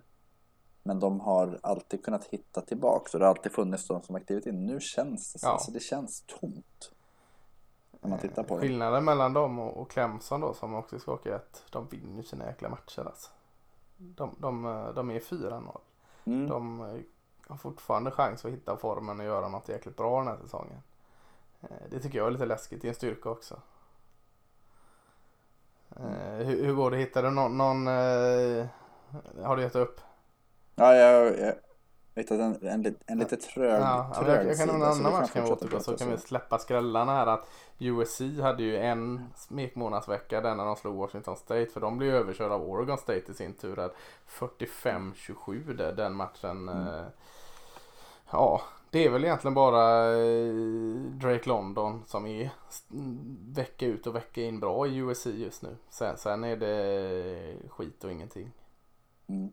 Men 0.82 1.00
de 1.00 1.20
har 1.20 1.58
alltid 1.62 2.04
kunnat 2.04 2.24
hitta 2.24 2.60
tillbaka 2.60 3.08
så 3.10 3.18
det 3.18 3.24
har 3.24 3.30
alltid 3.30 3.52
funnits 3.52 3.86
de 3.86 4.02
som 4.02 4.14
aktivitet. 4.16 4.54
Nu 4.54 4.80
känns 4.80 5.32
det 5.32 5.38
så, 5.38 5.46
Ja. 5.46 5.50
alltså 5.52 5.70
det 5.72 5.80
känns 5.80 6.24
tomt. 6.26 6.92
När 8.00 8.10
man 8.10 8.18
tittar 8.18 8.42
på 8.42 8.54
det. 8.54 8.60
Skillnaden 8.60 9.04
mellan 9.04 9.32
dem 9.32 9.58
och, 9.58 9.76
och 9.76 9.90
Clemson 9.90 10.40
då 10.40 10.54
som 10.54 10.74
också 10.74 10.98
skakar 10.98 11.30
är 11.30 11.34
att 11.34 11.64
de 11.70 11.88
vinner 11.88 12.22
sina 12.22 12.46
jäkla 12.46 12.68
matcher 12.68 13.00
alltså. 13.06 13.30
De, 14.02 14.34
de, 14.38 14.62
de 14.94 15.10
är 15.10 15.20
4-0. 15.20 15.78
Mm. 16.24 16.48
De 16.48 16.80
eh, 16.80 17.00
har 17.48 17.56
fortfarande 17.56 18.10
chans 18.10 18.44
att 18.44 18.50
hitta 18.52 18.76
formen 18.76 19.20
och 19.20 19.26
göra 19.26 19.48
något 19.48 19.68
jäkligt 19.68 19.96
bra 19.96 20.18
den 20.18 20.28
här 20.28 20.36
säsongen. 20.42 20.82
Eh, 21.60 21.68
Det 21.90 22.00
tycker 22.00 22.18
jag 22.18 22.26
är 22.26 22.30
lite 22.30 22.46
läskigt. 22.46 22.82
Det 22.82 22.88
är 22.88 22.90
en 22.90 22.94
styrka 22.94 23.30
också. 23.30 23.60
Eh, 25.96 26.46
Hur, 26.46 26.64
hur 26.64 26.74
går 26.74 26.90
det? 26.90 26.96
Hittar 26.96 27.22
du 27.22 27.30
någon, 27.30 27.58
någon 27.58 27.86
har 29.44 29.56
du 29.56 29.62
gett 29.62 29.76
upp? 29.76 30.00
Ja, 30.74 30.94
jag, 30.94 31.38
jag 31.38 31.54
att 32.24 32.40
en, 32.40 32.58
en, 32.62 32.96
en 33.06 33.18
lite 33.18 33.36
trög, 33.36 33.80
Ja, 33.80 34.12
trög 34.18 34.28
jag, 34.28 34.46
jag 34.46 34.56
kan 34.56 34.68
sida, 34.68 34.86
en 34.86 34.94
så 34.94 35.00
annan 35.00 35.12
match 35.12 35.30
kan 35.30 35.44
vi 35.44 35.50
återgå 35.50 35.80
så 35.80 35.96
kan 35.96 36.10
vi 36.10 36.18
släppa 36.18 36.58
skrällarna 36.58 37.12
här 37.14 37.26
att 37.26 37.48
USC 37.78 38.20
hade 38.42 38.62
ju 38.62 38.76
en 38.76 39.24
smekmånadsvecka 39.36 40.40
där 40.40 40.54
när 40.54 40.64
de 40.64 40.76
slog 40.76 40.96
Washington 40.96 41.36
State 41.36 41.66
för 41.66 41.80
de 41.80 41.98
blev 41.98 42.14
överkörda 42.14 42.54
av 42.54 42.70
Oregon 42.70 42.98
State 42.98 43.32
i 43.32 43.34
sin 43.34 43.54
tur. 43.54 43.76
där 43.76 43.90
45-27 44.28 45.74
där, 45.74 45.92
den 45.92 46.14
matchen. 46.14 46.68
Mm. 46.68 46.86
eh, 46.86 47.04
Ja, 48.32 48.62
det 48.90 49.04
är 49.04 49.10
väl 49.10 49.24
egentligen 49.24 49.54
bara 49.54 50.12
eh, 50.12 50.54
Drake 51.20 51.48
London 51.48 52.02
som 52.06 52.26
är 52.26 52.50
vecka 53.54 53.86
ut 53.86 54.06
och 54.06 54.14
vecka 54.14 54.42
in 54.42 54.60
bra 54.60 54.86
i 54.86 54.96
USC 54.96 55.26
just 55.26 55.62
nu. 55.62 55.76
Sen, 55.90 56.16
sen 56.16 56.44
är 56.44 56.56
det 56.56 57.56
skit 57.68 58.04
och 58.04 58.12
ingenting. 58.12 58.50
Mm. 59.26 59.52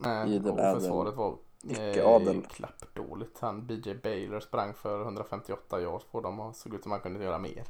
Nej, 0.00 0.40
och 0.50 0.80
försvaret 0.80 1.14
var 1.14 1.36
Icke-adel. 1.62 2.36
eh, 2.36 2.42
klappdåligt. 2.42 3.40
Han 3.40 3.66
BJ 3.66 3.94
Baylor 3.94 4.40
sprang 4.40 4.74
för 4.74 5.02
158 5.02 5.80
yards 5.80 6.04
på 6.04 6.20
dem 6.20 6.40
och 6.40 6.56
såg 6.56 6.74
ut 6.74 6.82
som 6.82 6.92
han 6.92 7.00
kunde 7.00 7.24
göra 7.24 7.38
mer. 7.38 7.64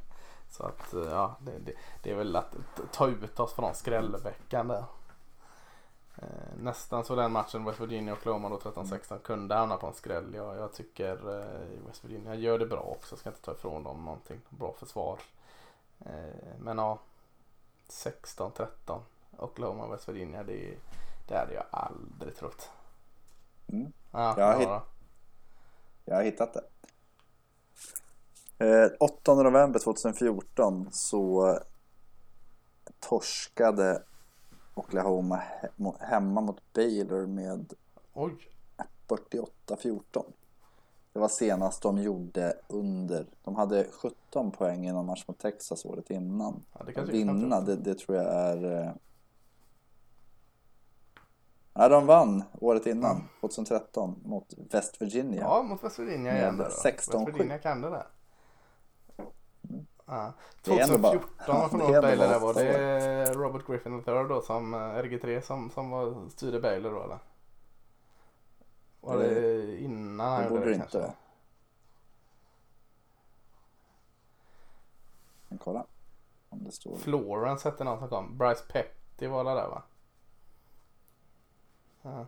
Så 0.49 0.63
att 0.63 0.93
eh, 0.93 1.01
ja, 1.01 1.35
det, 1.41 1.51
det, 1.65 1.73
det 2.03 2.11
är 2.11 2.15
väl 2.15 2.35
att 2.35 2.55
ta 2.91 3.07
ut 3.07 3.39
oss 3.39 3.53
från 3.53 3.75
skrällveckan 3.75 4.67
där. 4.67 4.83
Eh, 6.15 6.57
nästan 6.59 7.05
så 7.05 7.15
den 7.15 7.31
matchen 7.31 7.65
West 7.65 7.79
Virginia 7.79 8.13
och 8.13 8.19
Oklahoma 8.19 8.49
då 8.49 8.57
13-16 8.57 9.19
kunde 9.19 9.55
hamna 9.55 9.77
på 9.77 9.87
en 9.87 9.93
skräll. 9.93 10.33
Jag, 10.35 10.57
jag 10.57 10.73
tycker 10.73 11.15
West 11.87 12.05
Virginia 12.05 12.35
gör 12.35 12.59
det 12.59 12.65
bra 12.65 12.79
också. 12.79 13.15
Ska 13.15 13.29
inte 13.29 13.41
ta 13.41 13.51
ifrån 13.51 13.83
dem 13.83 14.05
någonting. 14.05 14.41
Bra 14.49 14.73
försvar. 14.73 15.19
Men 16.59 16.77
ja, 16.77 16.99
16-13 17.89 18.99
Oklahoma 19.37 19.87
West 19.87 20.09
Virginia. 20.09 20.43
Det, 20.43 20.77
det 21.27 21.37
hade 21.37 21.53
jag 21.53 21.65
aldrig 21.69 22.35
trott. 22.35 22.69
Mm. 23.67 23.91
Ja, 24.11 24.35
Jag 24.37 24.45
har 24.45 24.59
hitt-. 24.59 24.85
Jag 26.05 26.15
har 26.15 26.23
hittat 26.23 26.53
det. 26.53 26.63
Eh, 28.65 28.91
8 28.99 29.35
november 29.35 29.79
2014 29.79 30.89
så 30.91 31.57
torskade 32.99 34.03
Oklahoma 34.73 35.41
hemma 35.99 36.41
mot 36.41 36.73
Baylor 36.73 37.25
med 37.25 37.73
Oj, 38.13 38.33
48-14. 39.07 40.23
Det 41.13 41.19
var 41.19 41.27
senast 41.27 41.81
de 41.81 41.97
gjorde 41.97 42.53
under. 42.67 43.25
De 43.43 43.55
hade 43.55 43.87
17 43.91 44.51
poäng 44.51 44.87
i 44.87 44.91
någon 44.91 45.05
match 45.05 45.23
mot 45.27 45.39
Texas 45.39 45.85
året 45.85 46.09
innan. 46.09 46.61
ja, 46.73 46.85
det 46.85 47.01
Att 47.01 47.09
vinna, 47.09 47.61
det, 47.61 47.75
det 47.75 47.95
tror 47.95 48.17
jag 48.17 48.25
är... 48.25 48.93
Ja, 51.73 51.89
de 51.89 52.05
vann 52.05 52.43
året 52.53 52.85
innan, 52.85 53.27
2013, 53.39 54.19
mot 54.25 54.53
West 54.71 55.01
Virginia. 55.01 55.41
Ja, 55.41 55.61
mot 55.63 55.83
West 55.83 55.99
Virginia 55.99 56.37
igen. 56.37 56.57
där 56.57 56.63
då. 56.65 56.71
16-7. 56.71 57.25
West 57.25 57.27
Virginia 57.27 57.57
kan 57.57 57.81
det 57.81 57.89
där. 57.89 58.07
Ja. 60.05 60.33
Det 60.63 60.71
är 60.79 60.97
bara- 60.97 61.11
2014 61.11 61.29
var 61.47 61.69
det 61.79 61.83
är 61.83 61.87
ändå 61.87 62.01
Baylor 62.01 62.27
där 62.27 62.39
var 62.39 62.53
det 62.53 63.33
Robert 63.33 63.67
Griffin 63.67 63.93
III 63.93 64.03
då 64.29 64.41
som 64.41 64.73
eh, 64.73 64.77
RG3 64.77 65.41
som, 65.41 65.69
som 65.69 65.89
var, 65.89 66.29
styrde 66.29 66.59
Baylor 66.59 66.91
då 66.91 67.03
eller? 67.03 67.19
Var 69.01 69.17
det 69.17 69.77
innan 69.81 70.31
han 70.31 70.43
Det 70.43 70.49
gjorde 70.49 70.59
det 70.59 70.65
det 70.69 70.75
inte 70.75 70.81
kanske? 70.81 70.99
vara. 70.99 71.13
Men 75.47 75.57
kolla. 75.57 75.85
Om 76.49 76.63
det 76.63 76.71
står. 76.71 76.97
Florence 76.97 77.69
hette 77.69 77.83
någon 77.83 77.99
som 77.99 78.09
kom. 78.09 78.37
Bryce 78.37 78.63
Petty 78.69 79.27
var 79.27 79.43
det 79.43 79.49
där 79.49 79.67
va? 79.67 79.83
Ja, 82.01 82.27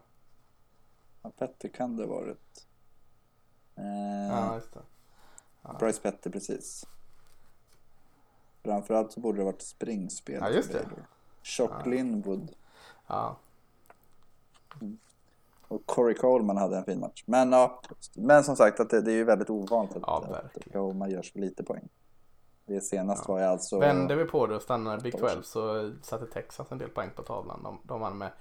Ja, 1.21 1.31
Petter 1.37 1.69
kan 1.69 1.97
det 1.97 2.03
ha 2.03 2.09
varit. 2.15 2.67
Eh, 3.75 4.27
ja 4.29 4.55
just 4.55 4.73
det. 4.73 4.79
Bryce 5.79 6.01
Petter, 6.01 6.29
precis. 6.29 6.87
Framförallt 8.63 9.11
så 9.11 9.19
borde 9.19 9.37
det 9.37 9.43
varit 9.43 9.61
springspel. 9.61 10.37
Ja, 10.41 10.49
just 10.49 10.71
det. 10.71 10.85
Chock 11.43 11.71
Ja. 11.71 11.89
Linwood 11.89 12.51
Ja, 13.07 13.35
och 15.67 15.85
Corey 15.85 16.15
Coleman 16.15 16.57
hade 16.57 16.77
en 16.77 16.85
fin 16.85 16.99
match. 16.99 17.23
Men, 17.25 17.51
ja, 17.51 17.81
men 18.13 18.43
som 18.43 18.55
sagt, 18.55 18.79
att 18.79 18.89
det, 18.89 19.01
det 19.01 19.11
är 19.11 19.15
ju 19.15 19.23
väldigt 19.23 19.49
ovanligt 19.49 19.95
att, 19.95 20.03
Ja, 20.05 20.25
att. 20.43 20.57
Oklahoma 20.57 21.09
gör 21.09 21.21
så 21.21 21.39
lite 21.39 21.63
poäng. 21.63 21.89
Det 22.65 22.81
senast 22.81 23.23
Ja. 23.27 23.33
var 23.33 23.41
jag 23.41 23.51
alltså... 23.51 23.79
Vänder 23.79 24.15
vi 24.15 24.25
på 24.25 24.47
det 24.47 24.55
och 24.55 24.61
stannar 24.61 24.97
i 24.97 25.01
Big 25.01 25.15
åtta 25.15 25.25
år 25.25 25.29
12 25.29 25.41
så 25.43 25.93
satte 26.01 26.25
Texas 26.25 26.71
en 26.71 26.77
del 26.77 26.89
poäng 26.89 27.09
på 27.15 27.23
tavlan. 27.23 27.63
De, 27.63 27.79
de 27.83 28.01
vann 28.01 28.17
med 28.17 28.31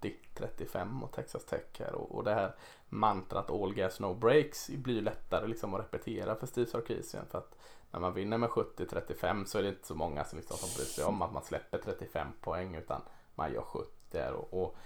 70-35 0.00 1.02
och 1.02 1.12
Texas 1.12 1.44
Tech 1.44 1.78
här 1.78 1.94
och, 1.94 2.14
och 2.14 2.24
det 2.24 2.34
här 2.34 2.54
mantrat 2.88 3.50
all 3.50 3.74
gas 3.74 4.00
no 4.00 4.14
breaks 4.14 4.68
blir 4.68 4.94
ju 4.94 5.00
lättare 5.00 5.46
liksom 5.46 5.74
att 5.74 5.80
repetera 5.80 6.36
för 6.36 6.46
Steve 6.46 6.66
Sarkisian 6.66 7.26
för 7.26 7.38
att 7.38 7.56
när 7.90 8.00
man 8.00 8.14
vinner 8.14 8.38
med 8.38 8.50
70-35 8.50 9.44
så 9.44 9.58
är 9.58 9.62
det 9.62 9.68
inte 9.68 9.86
så 9.86 9.94
många 9.94 10.24
som, 10.24 10.38
liksom, 10.38 10.56
som 10.56 10.68
bryr 10.76 10.86
sig 10.86 11.04
om 11.04 11.22
att 11.22 11.32
man 11.32 11.42
släpper 11.42 11.78
35 11.78 12.28
poäng 12.40 12.74
utan 12.74 13.02
man 13.34 13.52
gör 13.52 13.62
70 13.62 13.90
här 14.12 14.32
och, 14.32 14.62
och 14.62 14.76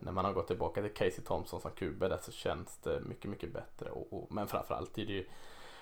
när 0.00 0.12
man 0.12 0.24
har 0.24 0.32
gått 0.32 0.46
tillbaka 0.46 0.82
till 0.82 0.94
Casey 0.94 1.24
Thompson 1.24 1.60
som 1.60 1.70
QB 1.70 2.00
där 2.00 2.18
så 2.22 2.32
känns 2.32 2.78
det 2.78 3.00
mycket, 3.00 3.30
mycket 3.30 3.52
bättre. 3.52 3.90
Och, 3.90 4.12
och, 4.12 4.32
men 4.32 4.48
framförallt 4.48 4.98
är 4.98 5.06
det 5.06 5.12
ju 5.12 5.26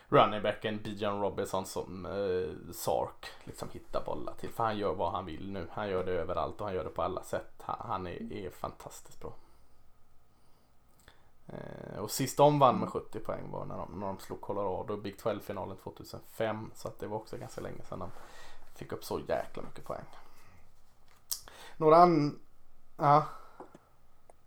running 0.09 0.43
backen 0.43 0.83
Bijan 0.83 1.21
Robinson 1.21 1.67
som 1.67 2.07
eh, 2.07 2.73
Sark 2.73 3.27
liksom 3.45 3.69
hittar 3.73 4.05
bollar 4.05 4.35
till. 4.35 4.51
För 4.51 4.65
han 4.65 4.79
gör 4.79 4.95
vad 4.95 5.13
han 5.13 5.27
vill 5.27 5.53
nu. 5.53 5.67
Han 5.73 5.89
gör 5.89 6.05
det 6.05 6.13
överallt 6.13 6.61
och 6.61 6.67
han 6.67 6.75
gör 6.75 6.85
det 6.85 6.91
på 6.91 7.03
alla 7.03 7.23
sätt. 7.23 7.53
Han, 7.63 7.77
han 7.89 8.07
är, 8.07 8.33
är 8.33 8.51
fantastiskt 8.51 9.21
bra. 9.21 9.35
Eh, 11.47 11.99
och 11.99 12.11
sist 12.11 12.37
de 12.37 12.59
vann 12.59 12.79
med 12.79 12.89
70 12.89 13.19
poäng 13.21 13.51
var 13.51 13.65
när 13.65 13.77
de, 13.77 14.01
när 14.01 14.07
de 14.07 14.19
slog 14.19 14.41
Colorado 14.41 14.95
i 14.95 15.01
Big 15.01 15.17
12-finalen 15.17 15.77
2005. 15.77 16.71
Så 16.75 16.89
att 16.89 16.99
det 16.99 17.07
var 17.07 17.17
också 17.17 17.37
ganska 17.37 17.61
länge 17.61 17.85
sedan 17.85 17.99
de 17.99 18.11
fick 18.77 18.93
upp 18.93 19.05
så 19.05 19.21
jäkla 19.29 19.63
mycket 19.63 19.85
poäng. 19.85 20.05
Några 21.77 21.97
an... 21.97 22.41
Ja, 22.97 23.25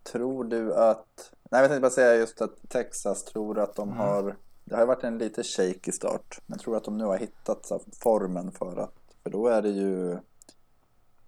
Tror 0.02 0.44
du 0.44 0.74
att... 0.74 1.32
Nej, 1.50 1.60
jag 1.60 1.70
tänkte 1.70 1.80
bara 1.80 1.90
säga 1.90 2.14
just 2.14 2.42
att 2.42 2.68
Texas 2.68 3.24
tror 3.24 3.58
att 3.58 3.76
de 3.76 3.88
Mm. 3.88 3.98
har... 4.00 4.36
Det 4.64 4.76
har 4.76 4.86
varit 4.86 5.04
en 5.04 5.18
lite 5.18 5.42
shaky 5.42 5.92
start. 5.92 6.40
Men 6.46 6.56
jag 6.56 6.60
tror 6.60 6.76
att 6.76 6.84
de 6.84 6.98
nu 6.98 7.04
har 7.04 7.18
hittat 7.18 7.72
formen 8.02 8.52
för 8.52 8.76
att... 8.76 8.94
För 9.22 9.30
då 9.30 9.46
är 9.48 9.62
det 9.62 9.68
ju... 9.70 10.12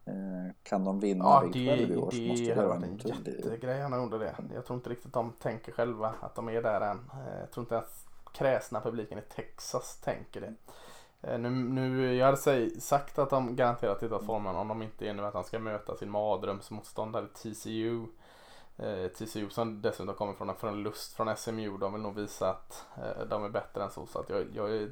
Eh, 0.07 0.53
kan 0.63 0.85
de 0.85 1.01
vinna 1.01 1.25
Ja, 1.25 1.45
det, 1.53 1.77
12 1.77 1.91
i 1.93 1.97
år 1.97 2.11
så 2.11 2.21
måste 2.21 2.45
det 2.55 2.67
vara 2.67 2.77
en 2.77 2.99
jättegrej 2.99 3.81
han 3.81 4.03
gjorde 4.03 4.19
det. 4.19 4.35
Jag 4.55 4.65
tror 4.67 4.77
inte 4.77 4.91
riktigt 4.91 5.13
de 5.13 5.33
tänker 5.33 5.73
själva 5.73 6.15
att 6.21 6.35
de 6.35 6.49
är 6.49 6.63
där 6.63 6.81
än. 6.81 6.97
Eh, 6.97 7.41
Jag 7.41 7.51
tror 7.51 7.65
inte 7.65 7.75
ens 7.75 8.05
kräsna 8.35 8.81
publiken 8.81 9.19
i 9.19 9.23
Texas 9.23 9.97
tänker 10.05 10.41
det. 10.41 10.55
Eh, 11.29 11.39
Nu, 11.39 11.51
nu, 11.51 12.15
jag 12.15 12.27
hade 12.27 12.71
sagt 12.81 13.19
att 13.19 13.31
de 13.31 13.57
garanterat 13.57 14.03
hittat 14.03 14.27
formen 14.27 14.57
om 14.57 14.69
de 14.69 14.83
inte 14.83 15.09
är 15.09 15.15
nu 15.15 15.25
att 15.27 15.33
de 15.33 15.45
ska 15.45 15.59
möta 15.59 15.97
sin 15.97 16.11
mardrömsmotståndare 16.11 17.27
TCU. 17.29 18.07
Eh, 18.77 19.09
TCU 19.09 19.51
som 19.51 19.83
dessutom 19.83 20.15
kommer 20.15 20.33
från 20.35 20.49
en, 20.49 20.57
från 20.57 20.75
en 20.75 20.83
lust 20.83 21.13
från 21.13 21.37
SMU. 21.37 21.77
De 21.79 21.93
vill 21.93 22.03
nog 22.03 22.15
visa 22.15 22.51
att 22.51 22.87
eh, 22.97 23.25
de 23.27 23.45
är 23.45 23.49
bättre 23.49 23.85
än 23.85 23.91
så. 23.91 24.07
Så 24.07 24.19
att 24.19 24.29
jag, 24.29 24.47
jag 24.55 24.71
är 24.77 24.91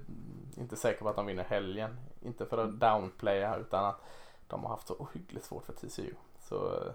inte 0.56 0.76
säker 0.76 1.02
på 1.02 1.08
att 1.08 1.16
de 1.16 1.26
vinner 1.26 1.44
helgen. 1.44 1.96
Inte 2.20 2.46
för 2.46 2.58
att 2.58 2.80
downplaya 2.80 3.56
utan 3.56 3.84
att 3.84 4.00
de 4.46 4.62
har 4.62 4.70
haft 4.70 4.86
så 4.86 4.94
ohyggligt 4.94 5.44
svårt 5.46 5.64
för 5.64 5.72
TCU. 5.72 6.14
Så 6.48 6.74
eh, 6.74 6.92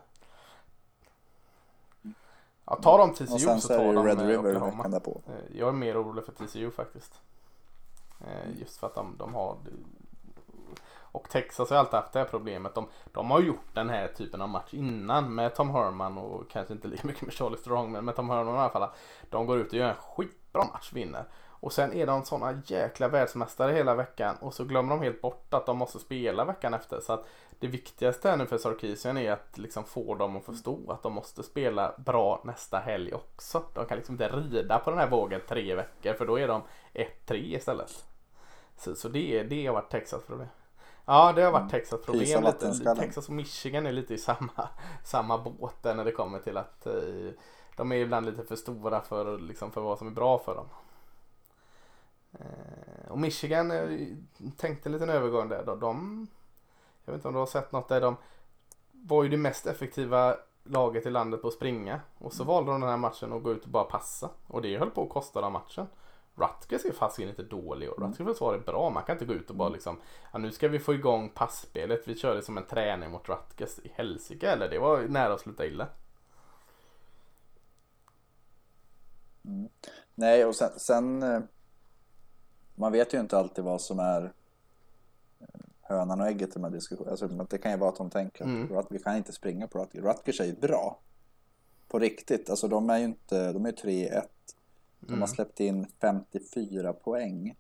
ja, 2.66 2.76
tar 2.76 2.98
de 2.98 3.14
TCU 3.14 3.28
så 3.28 3.60
så 3.60 3.68
tar 3.68 3.94
de 3.94 4.06
Red 4.06 4.20
River 4.20 4.38
Oklahoma. 4.58 4.86
Eh, 5.28 5.58
Jag 5.58 5.68
är 5.70 5.74
mer 5.74 6.02
orolig 6.02 6.26
för 6.26 6.32
TCU 6.32 6.72
faktiskt. 6.72 7.22
Just 8.60 8.78
för 8.78 8.88
att 8.88 8.96
de, 8.96 9.16
de 9.18 9.34
har 9.34 9.58
och 11.12 11.30
Texas 11.30 11.70
har 11.70 11.78
alltid 11.78 11.94
haft 11.94 12.14
det 12.14 12.20
här 12.20 12.26
problemet. 12.26 12.76
De, 12.76 12.88
de 13.12 13.32
har 13.32 13.40
gjort 13.40 13.74
den 13.74 13.90
här 13.90 14.08
typen 14.08 14.42
av 14.42 14.50
match 14.50 14.74
innan 14.74 15.36
med 15.36 15.56
Tom 15.56 15.70
Herman 15.70 16.18
och 16.18 16.50
kanske 16.50 16.74
inte 16.74 16.88
lika 16.88 17.08
mycket 17.08 17.22
med 17.22 17.34
Charlie 17.34 17.58
Strong 17.58 17.92
men 17.92 18.06
med 18.06 18.16
Tom 18.16 18.30
Herman 18.30 18.56
i 18.56 18.58
alla 18.58 18.70
fall. 18.70 18.90
De 19.30 19.46
går 19.46 19.58
ut 19.60 19.68
och 19.68 19.74
gör 19.74 19.90
en 19.90 19.96
skitbra 19.96 20.64
match, 20.74 20.94
vinner. 20.94 21.26
Och 21.60 21.74
sen 21.74 21.94
är 21.94 22.08
de 22.08 22.26
sådana 22.26 22.62
jäkla 22.66 23.08
världsmästare 23.08 23.72
hela 23.72 23.96
veckan 23.96 24.36
och 24.42 24.54
så 24.54 24.64
glömmer 24.64 24.90
de 24.90 25.04
helt 25.04 25.22
bort 25.22 25.54
att 25.54 25.66
de 25.66 25.78
måste 25.78 26.00
spela 26.00 26.46
veckan 26.46 26.74
efter. 26.74 27.00
Så 27.00 27.14
att 27.14 27.26
det 27.60 27.68
viktigaste 27.68 28.30
här 28.30 28.38
nu 28.38 28.46
för 28.46 28.58
Sarkisian 28.58 29.18
är 29.18 29.32
att 29.32 29.58
liksom 29.58 29.84
få 29.84 30.16
dem 30.16 30.38
att 30.38 30.46
förstå 30.46 30.92
att 30.92 31.04
de 31.04 31.14
måste 31.14 31.44
spela 31.44 31.94
bra 31.98 32.42
nästa 32.44 32.78
helg 32.78 33.14
också. 33.14 33.64
De 33.74 33.86
kan 33.86 33.98
liksom 33.98 34.14
inte 34.14 34.28
rida 34.28 34.80
på 34.80 34.90
den 34.90 35.00
här 35.00 35.10
vågen 35.10 35.42
tre 35.48 35.76
veckor 35.76 36.14
för 36.14 36.26
då 36.26 36.40
är 36.40 36.48
de 36.48 36.62
1-3 36.94 37.34
istället. 37.36 38.06
Så, 38.78 38.96
så 38.96 39.10
det, 39.10 39.44
det 39.44 39.66
har 39.66 39.74
varit 39.74 39.92
Texas 39.92 40.24
problem. 40.24 40.48
Ja, 41.10 41.34
det 41.34 41.42
har 41.42 41.52
varit 41.52 41.72
Texas 41.72 42.02
problem 42.02 42.26
Pysa 42.26 42.40
lite. 42.40 42.52
vattenskallen. 42.52 43.04
Texas 43.04 43.28
och 43.28 43.34
Michigan 43.34 43.86
är 43.86 43.92
lite 43.92 44.14
i 44.14 44.18
samma, 44.18 44.70
samma 45.04 45.38
båt 45.38 45.84
när 45.84 46.06
det 46.06 46.12
kommer 46.12 46.40
till 46.40 46.58
att 46.58 46.86
eh, 46.86 46.94
de 47.76 47.92
är 47.92 47.96
ibland 47.96 48.26
lite 48.26 48.44
för 48.44 48.56
stora 48.56 49.02
för, 49.02 49.40
liksom, 49.40 49.72
för 49.72 49.82
vad 49.82 49.98
som 49.98 50.08
är 50.08 50.12
bra 50.12 50.40
för 50.40 50.56
dem. 50.56 50.66
Eh, 52.34 53.12
och 53.12 53.20
Michigan 53.20 53.72
eh, 53.72 54.08
tänkte 54.58 54.90
en 54.90 54.94
liten 54.94 55.10
övergång 55.10 55.50
där. 55.50 55.66
De, 55.66 55.80
de, 55.80 56.28
jag 57.06 57.14
vet 57.14 57.20
inte 57.20 57.28
om 57.28 57.34
du 57.34 57.40
har 57.40 57.46
sett 57.46 57.72
något 57.72 57.88
där 57.88 58.02
de 58.02 58.16
var 58.92 59.24
ju 59.24 59.30
det 59.30 59.38
mest 59.38 59.68
effektiva 59.68 60.36
laget 60.64 61.06
i 61.06 61.10
landet 61.10 61.42
på 61.42 61.48
att 61.48 61.54
springa. 61.54 62.02
Och 62.18 62.34
så 62.34 62.44
valde 62.44 62.72
de 62.72 62.82
den 62.82 62.90
här 62.90 62.98
matchen 62.98 63.34
att 63.34 63.44
gå 63.44 63.52
ut 63.52 63.64
och 63.64 63.70
bara 63.70 63.84
passa. 63.84 64.30
Och 64.48 64.62
det 64.62 64.78
höll 64.78 64.92
på 64.92 65.04
att 65.04 65.10
kosta 65.10 65.42
dem 65.42 65.54
matchen. 65.54 65.88
Rutgers 66.38 66.86
är 66.86 66.92
fasiken 66.92 67.30
inte 67.30 67.44
dålig 67.44 67.90
och 67.90 68.02
Rutgers 68.02 68.28
försvar 68.28 68.54
är 68.54 68.60
bra. 68.60 68.90
Man 68.90 69.04
kan 69.04 69.16
inte 69.16 69.26
gå 69.26 69.34
ut 69.34 69.50
och 69.50 69.56
bara 69.56 69.70
liksom 69.70 70.00
ja, 70.32 70.40
nu 70.40 70.52
ska 70.52 70.68
vi 70.68 70.80
få 70.80 70.94
igång 70.94 71.30
passspelet. 71.30 72.08
Vi 72.08 72.16
kör 72.16 72.36
det 72.36 72.42
som 72.42 72.58
en 72.58 72.66
träning 72.66 73.12
mot 73.12 73.30
Rutgers 73.30 73.80
i 73.80 73.92
helsike 73.96 74.50
eller 74.52 74.70
det 74.70 74.80
var 74.80 75.02
nära 75.02 75.34
att 75.34 75.42
sluta 75.42 75.66
illa. 75.66 75.88
Mm. 79.46 79.70
Nej, 80.16 80.46
och 80.46 80.56
sen, 80.56 80.80
sen 80.80 81.24
eh, 81.24 81.40
man 82.76 82.92
vet 82.92 83.14
ju 83.14 83.20
inte 83.20 83.38
alltid 83.38 83.64
vad 83.64 83.82
som 83.82 84.00
är 84.00 84.34
eh, 85.40 85.48
hönan 85.82 86.22
och 86.22 86.28
ägget 86.28 86.50
i 86.50 86.54
de 86.54 86.64
här 86.64 86.72
diskussionerna. 86.72 87.12
Alltså, 87.12 87.28
det 87.28 87.58
kan 87.58 87.72
ju 87.72 87.78
vara 87.78 87.90
att 87.90 87.98
de 87.98 88.10
tänker 88.10 88.44
Mm. 88.44 88.78
att 88.78 88.88
vi 88.90 89.00
kan 89.00 89.18
inte 89.18 89.32
springa 89.34 89.68
på 89.68 89.80
Rutgers. 89.80 90.04
Rutgers 90.04 90.42
är 90.42 90.46
ju 90.46 90.56
bra. 90.56 91.00
På 91.88 92.00
riktigt. 92.00 92.50
Alltså 92.50 92.68
de 92.68 92.90
är 92.90 92.98
ju 92.98 93.06
inte, 93.06 93.54
de 93.54 93.66
är 93.66 93.72
3-1. 93.72 94.28
De 95.00 95.08
Mm. 95.08 95.20
har 95.20 95.28
släppt 95.28 95.60
in 95.60 95.88
54 96.02 96.94
poäng 96.94 97.56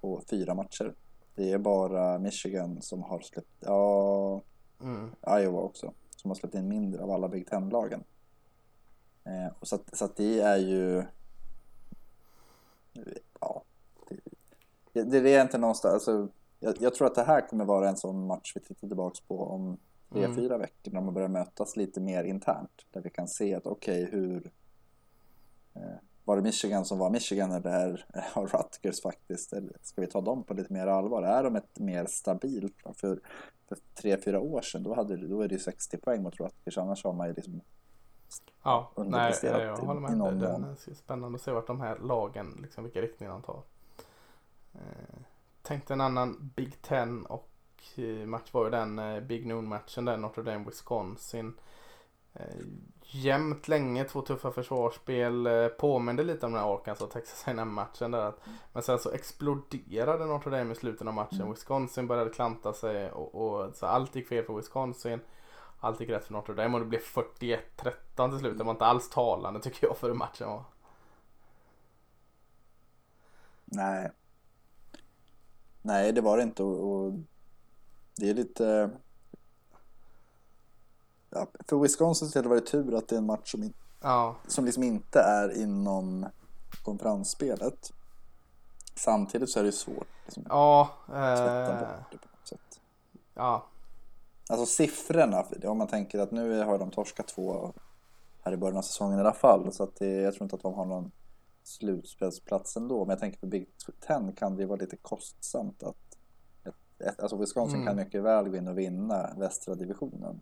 på 0.00 0.22
fyra 0.30 0.54
matcher. 0.54 0.94
Det 1.34 1.52
är 1.52 1.58
bara 1.58 2.18
Michigan 2.18 2.82
som 2.82 3.02
har 3.02 3.20
släppt, 3.20 3.48
ja, 3.60 4.42
Mm. 4.80 5.10
Iowa 5.40 5.60
också, 5.60 5.92
som 6.16 6.30
har 6.30 6.34
släppt 6.36 6.54
in 6.54 6.68
mindre 6.68 7.02
av 7.02 7.10
alla 7.10 7.28
Big 7.28 7.46
Ten-lagen. 7.46 8.04
Eh, 9.24 9.52
och 9.60 9.68
så 9.68 9.74
att, 9.74 9.96
så 9.96 10.04
att 10.04 10.16
det 10.16 10.40
är 10.40 10.56
ju, 10.56 11.04
ja, 13.40 13.62
det, 14.92 15.02
det, 15.02 15.34
är 15.34 15.42
inte 15.42 15.58
någonstans, 15.58 15.94
alltså, 15.94 16.28
jag, 16.60 16.74
jag 16.80 16.94
tror 16.94 17.06
att 17.06 17.14
det 17.14 17.22
här 17.24 17.48
kommer 17.48 17.64
vara 17.64 17.88
en 17.88 17.96
sån 17.96 18.26
match 18.26 18.52
vi 18.54 18.60
tittar 18.60 18.88
tillbaks 18.88 19.20
på 19.20 19.40
om 19.46 19.76
tre, 20.12 20.24
Mm. 20.24 20.36
fyra 20.36 20.58
veckor 20.58 20.92
när 20.92 21.00
man 21.00 21.14
börjar 21.14 21.28
mötas 21.28 21.76
lite 21.76 22.00
mer 22.00 22.24
internt. 22.24 22.86
Där 22.90 23.00
vi 23.00 23.10
kan 23.10 23.28
se 23.28 23.54
att 23.54 23.66
okej, 23.66 24.04
hur 24.04 24.36
eh, 24.46 24.50
var 26.24 26.36
det 26.36 26.42
Michigan 26.42 26.84
som 26.84 26.98
var 26.98 27.10
Michigan 27.10 27.52
eller 27.52 27.70
är, 27.70 28.06
har 28.32 28.46
Rutgers 28.46 29.02
faktiskt? 29.02 29.52
Eller 29.52 29.72
ska 29.82 30.00
vi 30.00 30.06
ta 30.06 30.20
dem 30.20 30.42
på 30.44 30.54
lite 30.54 30.72
mer 30.72 30.86
allvar? 30.86 31.22
Är 31.22 31.42
de 31.44 31.56
ett 31.56 31.78
mer 31.78 32.06
stabilt 32.06 32.76
för, 32.94 33.20
för 33.68 33.78
tre, 33.94 34.16
fyra 34.24 34.40
år 34.40 34.60
sedan 34.62 34.82
då, 34.82 34.94
hade, 34.94 35.16
då 35.16 35.40
är 35.42 35.48
det 35.48 35.54
ju 35.54 35.58
60 35.60 35.96
poäng 35.96 36.22
mot 36.22 36.40
Rutgers 36.40 36.78
annars 36.78 37.04
har 37.04 37.12
man 37.12 37.28
ju 37.28 37.34
liksom 37.34 37.60
Ja, 38.62 38.90
nej, 38.96 39.34
jag 39.42 39.78
i- 39.78 39.86
håller 39.86 40.00
med. 40.00 40.18
någon 40.18 40.38
Det, 40.38 40.46
det 40.86 40.90
är 40.90 40.94
spännande 40.94 41.36
att 41.36 41.42
se 41.42 41.50
vart 41.52 41.66
de 41.66 41.80
här 41.80 41.98
lagen, 41.98 42.58
liksom 42.62 42.84
vilka 42.84 43.02
riktningar 43.02 43.32
de 43.32 43.42
tar. 43.42 43.62
Eh, 44.74 45.18
tänkte 45.62 45.92
en 45.92 46.00
annan 46.00 46.50
Big 46.56 46.82
Ten 46.82 47.26
och 47.26 47.48
eh, 47.96 48.26
match 48.26 48.52
var 48.52 48.64
ju 48.64 48.70
den 48.70 48.98
eh, 48.98 49.20
Big 49.20 49.46
Noon-matchen 49.46 50.04
där 50.04 50.16
Notre 50.16 50.42
Dame 50.44 50.64
Wisconsin. 50.64 51.54
Eh, 52.34 52.46
jämnt 53.14 53.68
länge, 53.68 54.04
två 54.04 54.20
tuffa 54.22 54.50
försvarsspel. 54.50 55.46
Eh, 55.46 55.68
påminde 55.68 56.22
lite 56.24 56.46
om 56.46 56.52
den 56.52 56.62
här 56.62 56.74
Arkansas 56.74 57.02
och 57.06 57.10
Texas 57.10 57.48
A&M-matchen 57.48 58.10
där. 58.10 58.22
att- 58.22 58.40
Men 58.72 58.82
sen 58.82 58.98
så 58.98 59.10
exploderade 59.10 60.26
Notre 60.26 60.58
Dame 60.58 60.72
i 60.72 60.74
slutet 60.74 61.06
av 61.08 61.14
matchen. 61.14 61.40
Mm. 61.40 61.50
Wisconsin 61.50 62.06
började 62.06 62.30
klanta 62.30 62.72
sig 62.72 63.10
och, 63.12 63.34
och 63.34 63.74
så 63.76 63.86
allt 63.86 64.16
gick 64.16 64.28
fel 64.28 64.44
för 64.44 64.54
Wisconsin. 64.54 65.20
Allt 65.80 66.00
gick 66.00 66.08
rätt 66.10 66.24
för 66.24 66.32
Notre 66.32 66.54
Dame 66.54 66.74
och 66.74 66.80
det 66.80 66.86
blev 66.86 67.00
41-13 67.00 68.30
till 68.30 68.38
slut. 68.38 68.58
Det 68.58 68.64
var 68.64 68.70
inte 68.72 68.84
alls 68.86 69.10
talande 69.10 69.60
tycker 69.60 69.86
jag 69.86 69.96
för 69.96 70.08
hur 70.08 70.14
matchen 70.14 70.48
var. 70.48 70.64
Nej. 73.64 74.10
Nej, 75.82 76.12
det 76.12 76.20
var 76.20 76.36
det 76.36 76.42
inte 76.42 76.62
och, 76.62 76.90
och 77.04 77.12
det 78.16 78.30
är 78.30 78.34
lite... 78.34 78.90
Ja, 81.34 81.46
för 81.68 81.78
Wisconsins 81.78 82.32
del 82.32 82.48
var 82.48 82.54
det 82.54 82.66
tur 82.66 82.94
att 82.94 83.08
det 83.08 83.14
är 83.14 83.18
en 83.18 83.26
match 83.26 83.50
som, 83.50 83.62
in, 83.62 83.72
Ja, 84.00 84.36
som 84.46 84.64
liksom 84.64 84.82
inte 84.82 85.20
är 85.20 85.62
inom 85.62 86.26
konferensspelet. 86.84 87.92
Samtidigt 88.96 89.50
så 89.50 89.60
är 89.60 89.64
det 89.64 89.72
svårt 89.72 90.06
liksom, 90.24 90.44
ja, 90.48 90.90
att 91.06 91.38
tvätta 91.38 91.72
eh, 91.72 91.78
bort 91.80 92.10
det 92.12 92.18
på 92.18 92.28
något 92.38 92.48
sätt. 92.48 92.80
ja, 93.34 93.66
Alltså 94.48 94.66
siffrorna, 94.66 95.44
om 95.64 95.78
man 95.78 95.86
tänker 95.86 96.18
att 96.18 96.30
nu 96.30 96.60
har 96.62 96.78
de 96.78 96.90
torskat 96.90 97.28
två 97.28 97.72
här 98.42 98.52
i 98.52 98.56
början 98.56 98.76
av 98.76 98.82
säsongen 98.82 99.18
i 99.18 99.20
alla 99.20 99.32
fall. 99.32 99.72
Så 99.72 99.82
att 99.82 99.96
det, 99.96 100.06
jag 100.08 100.34
tror 100.34 100.44
inte 100.44 100.56
att 100.56 100.62
de 100.62 100.74
har 100.74 100.84
någon 100.84 101.10
slutspelsplats 101.62 102.76
ändå. 102.76 102.98
Men 103.04 103.10
jag 103.10 103.18
tänker 103.18 103.38
för 103.40 103.46
Big 103.46 103.68
Ten 104.06 104.32
kan 104.32 104.56
det 104.56 104.66
vara 104.66 104.78
lite 104.80 104.96
kostsamt 104.96 105.82
att 105.82 106.18
ett, 106.64 107.00
ett, 107.08 107.20
alltså 107.20 107.36
Wisconsin 107.36 107.74
Mm. 107.74 107.86
kan 107.86 107.96
mycket 107.96 108.22
väl 108.22 108.48
gå 108.48 108.56
in 108.56 108.68
och 108.68 108.78
vinna 108.78 109.30
västra 109.36 109.74
divisionen. 109.74 110.40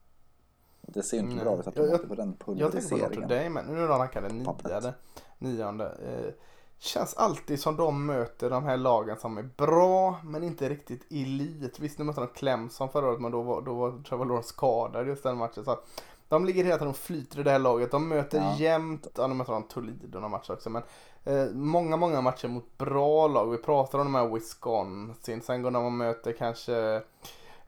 Det 0.93 1.03
ser 1.03 1.17
ju 1.17 1.23
inte 1.23 1.45
bra 1.45 1.59
ut 1.61 1.67
att 1.67 1.75
de 1.75 1.81
Jag- 1.87 1.95
åker 1.95 2.07
på 2.09 2.15
den 2.15 2.29
jag 2.29 2.39
tänker 2.39 2.45
på 2.45 2.53
Notre 2.55 2.81
pulveriseringen. 2.81 3.29
Dame, 3.55 3.63
nu 3.73 3.85
är 3.85 3.89
de 3.89 3.99
rankade 3.99 4.29
nionde. 4.29 4.95
nionde 5.39 5.85
eh, 5.87 6.33
känns 6.79 7.15
alltid 7.15 7.61
som 7.61 7.77
de 7.77 8.07
möter 8.07 8.51
de 8.51 8.65
här 8.65 8.77
lagen 8.77 9.17
som 9.17 9.39
är 9.39 9.43
bra 9.57 10.17
men 10.25 10.43
inte 10.45 10.69
riktigt 10.69 11.07
elit. 11.13 11.79
Visst 11.81 11.99
nu 11.99 12.05
mötte 12.05 12.21
de 12.21 12.27
Clemson 12.29 12.89
förra 12.89 13.09
året 13.09 13.21
men 13.21 13.33
då 13.33 13.43
var, 13.43 13.63
då 13.63 13.75
var 13.75 14.03
Trevor 14.09 14.25
Lawrence 14.25 14.49
skadad 14.49 15.07
just 15.07 15.23
den 15.23 15.37
matchen. 15.37 15.65
Så 15.65 15.71
att 15.71 16.03
de 16.29 16.45
ligger 16.45 16.65
hela 16.65 16.77
tiden 16.77 16.89
och 16.89 16.97
flyter 16.97 17.41
i 17.41 17.43
det 17.43 17.51
här 17.51 17.59
laget. 17.59 17.91
De 17.91 18.09
möter 18.09 18.39
Ja. 18.39 18.57
jämt, 18.59 19.07
ja 19.17 19.27
nu 19.27 19.35
möter 19.35 19.53
de 19.53 19.63
Toledo 19.63 20.09
några 20.13 20.29
matcher 20.29 20.53
också 20.53 20.71
men 20.71 20.83
eh, 21.25 21.47
många, 21.53 21.97
många 21.97 22.21
matcher 22.21 22.49
mot 22.49 22.79
bra 22.79 23.29
lag. 23.29 23.51
Vi 23.51 23.59
pratar 23.59 23.99
om 23.99 24.05
de 24.05 24.15
här 24.15 24.29
Wisconsin, 24.29 25.43
sen 25.43 25.63
går 25.63 25.71
de 25.71 25.85
och 25.85 25.93
möter 25.93 26.33
kanske, 26.33 27.03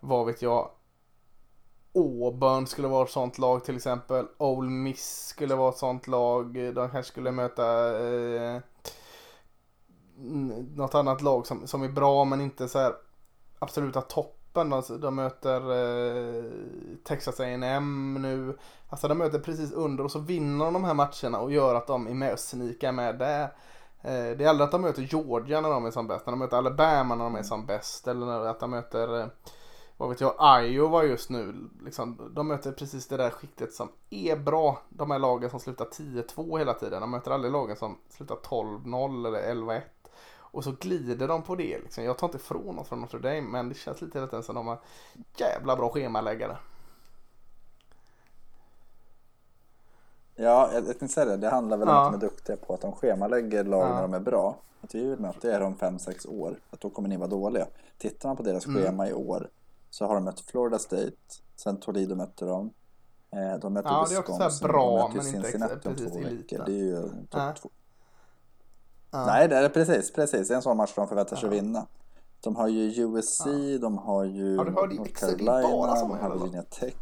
vad 0.01 0.27
vet 0.27 0.43
jag, 0.43 0.71
Auburn 1.95 2.67
skulle 2.67 2.89
vara 2.89 3.05
ett 3.05 3.11
sånt 3.11 3.39
lag 3.39 3.65
till 3.65 3.77
exempel. 3.77 4.27
Ole 4.39 4.71
Miss 4.71 5.27
skulle 5.27 5.55
vara 5.55 5.69
ett 5.69 5.77
sånt 5.77 6.07
lag. 6.07 6.55
De 6.55 6.91
kanske 6.91 7.03
skulle 7.13 7.31
möta 7.31 7.99
eh, 8.05 8.59
något 10.75 10.95
annat 10.95 11.23
lag 11.23 11.47
som, 11.47 11.67
som 11.67 11.83
är 11.83 11.89
bra 11.89 12.25
men 12.25 12.41
inte 12.41 12.69
så 12.69 12.79
här 12.79 12.93
absoluta 13.59 14.01
toppen. 14.01 14.71
De, 14.71 14.83
de 15.01 15.15
möter 15.15 15.61
eh, 15.73 16.45
Texas 17.05 17.41
A&M 17.41 18.19
nu. 18.23 18.59
Alltså 18.89 19.09
de 19.09 19.19
möter 19.19 19.39
precis 19.39 19.73
under 19.73 20.05
och 20.05 20.11
så 20.11 20.19
vinner 20.19 20.65
de 20.65 20.75
de 20.75 20.85
här 20.85 20.95
matcherna 20.95 21.41
och 21.41 21.53
gör 21.53 21.75
att 21.75 21.87
de 21.87 22.07
är 22.07 22.15
med 22.15 22.33
och 22.33 22.39
snikar 22.39 22.93
med 22.93 23.19
där. 23.19 23.43
Eh, 24.03 24.37
det 24.37 24.45
är 24.45 24.49
aldrig 24.49 24.65
att 24.65 24.73
de 24.73 24.83
möter 24.83 25.03
Georgia 25.03 25.61
när 25.61 25.71
de 25.71 25.85
är 25.87 25.91
som 25.91 26.07
bäst. 26.07 26.27
När 26.27 26.33
de 26.33 26.39
möter 26.39 26.57
Alabama 26.57 27.15
när 27.15 27.25
de 27.25 27.37
är 27.37 27.43
som 27.43 27.67
bäst. 27.67 28.09
Eller 28.09 28.27
när- 28.27 28.47
att 28.47 28.61
de 28.61 28.71
möter 28.71 29.21
eh, 29.21 29.27
vad 30.03 30.11
vet 30.11 30.21
jag, 30.21 30.65
Iowa 30.67 31.05
just 31.05 31.31
nu. 31.31 31.55
Liksom, 31.85 32.31
de 32.35 32.49
möter 32.49 32.73
precis 32.73 33.07
det 33.09 33.17
där 33.17 33.31
skiktet 33.31 33.73
som 33.75 33.89
är 34.11 34.37
bra. 34.37 34.83
De 34.89 35.11
här 35.11 35.19
lagen 35.19 35.51
som 35.51 35.61
slutar 35.61 35.85
10-2 35.85 36.59
hela 36.59 36.75
tiden. 36.75 37.01
De 37.01 37.11
möter 37.11 37.31
aldrig 37.31 37.53
lagen 37.53 37.77
som 37.77 37.99
slutar 38.09 38.35
12-0 38.37 39.27
eller 39.27 39.55
11-1. 39.55 39.81
Och 40.35 40.65
så 40.65 40.73
glider 40.81 41.29
de 41.29 41.43
på 41.43 41.55
det. 41.55 41.79
Liksom. 41.79 42.05
Jag 42.05 42.19
tar 42.19 42.27
inte 42.27 42.37
ifrån 42.39 42.77
något 42.77 42.89
från 42.89 43.01
Notre 43.01 43.19
Dame 43.19 43.41
men 43.43 43.69
det 43.69 43.75
känns 43.75 44.01
lite 44.01 44.19
hela 44.19 44.27
tiden 44.31 44.43
som 44.43 44.55
de 44.55 44.67
har 44.67 44.79
jävla 45.37 45.77
bra 45.77 45.89
schemaläggare. 45.91 46.57
Ja, 50.35 50.69
jag, 50.73 50.75
jag 50.75 50.87
tänkte 50.87 51.09
säga 51.09 51.27
det. 51.27 51.37
Det 51.37 51.51
handlar 51.51 51.77
väl 51.77 51.89
om 51.89 51.95
Ja. 51.95 52.07
att 52.07 52.13
de 52.13 52.27
är 52.27 52.31
duktiga 52.31 52.57
på 52.57 52.75
att 52.75 52.81
de 52.81 52.93
schemalägger 52.93 53.65
lag 53.65 53.89
Ja. 53.89 53.95
när 53.95 54.03
de 54.03 54.15
är 54.15 54.21
bra. 54.21 54.57
Att 54.81 54.95
vi 54.95 55.07
vill 55.09 55.19
möta 55.19 55.49
er 55.57 55.61
om 55.61 55.75
5-6 55.77 56.27
år. 56.29 56.57
Att 56.71 56.81
då 56.81 56.91
kommer 56.91 57.09
ni 57.09 57.17
vara 57.17 57.29
dåliga. 57.29 57.67
Tittar 57.99 58.29
man 58.29 58.37
på 58.37 58.43
deras 58.43 58.67
Mm. 58.67 58.83
schema 58.83 59.09
i 59.09 59.13
år 59.13 59.49
så 59.93 60.07
har 60.07 60.15
de 60.15 60.25
mött 60.25 60.41
Florida 60.41 60.79
State. 60.79 61.13
Sen 61.57 61.77
Toledo 61.81 62.15
mötte 62.15 62.45
de. 62.45 62.71
Eh, 63.31 63.59
De 63.61 63.73
mötte 63.73 63.89
Ja, 63.89 64.07
det 64.09 64.15
är 64.15 64.19
också 64.19 64.33
Wisconsin. 64.33 64.69
bra, 64.69 64.99
de 64.99 65.17
möter 65.17 65.17
men 65.17 65.27
inte 65.37 65.51
Cincinnati 65.51 65.89
om 65.89 65.97
två 65.97 66.05
eliten. 66.19 66.37
veckor. 66.37 66.63
Det 66.67 66.73
är 66.73 66.77
ju 66.77 67.03
topp 67.31 67.57
två. 67.63 67.71
Ja. 69.11 69.27
Nej, 69.27 69.49
det 69.49 69.57
är 69.57 69.69
precis, 69.69 70.13
precis. 70.13 70.49
Det 70.49 70.55
är 70.55 70.57
en 70.57 70.63
sån 70.63 70.77
match 70.77 70.93
de 70.97 71.09
förväntar 71.09 71.37
sig 71.37 71.47
Ja. 71.49 71.51
vinna. 71.51 71.87
De 72.41 72.57
har 72.57 72.69
ju 72.69 73.05
USC, 73.05 73.45
de 73.81 73.99
har 73.99 74.25
ju 74.25 74.55
Ja, 74.57 74.65
ju 74.65 74.71
North 74.97 75.13
Carolina, 75.13 75.61
de 75.95 76.11
har. 76.11 76.31
Virginia 76.39 76.63
Tech, 76.63 76.95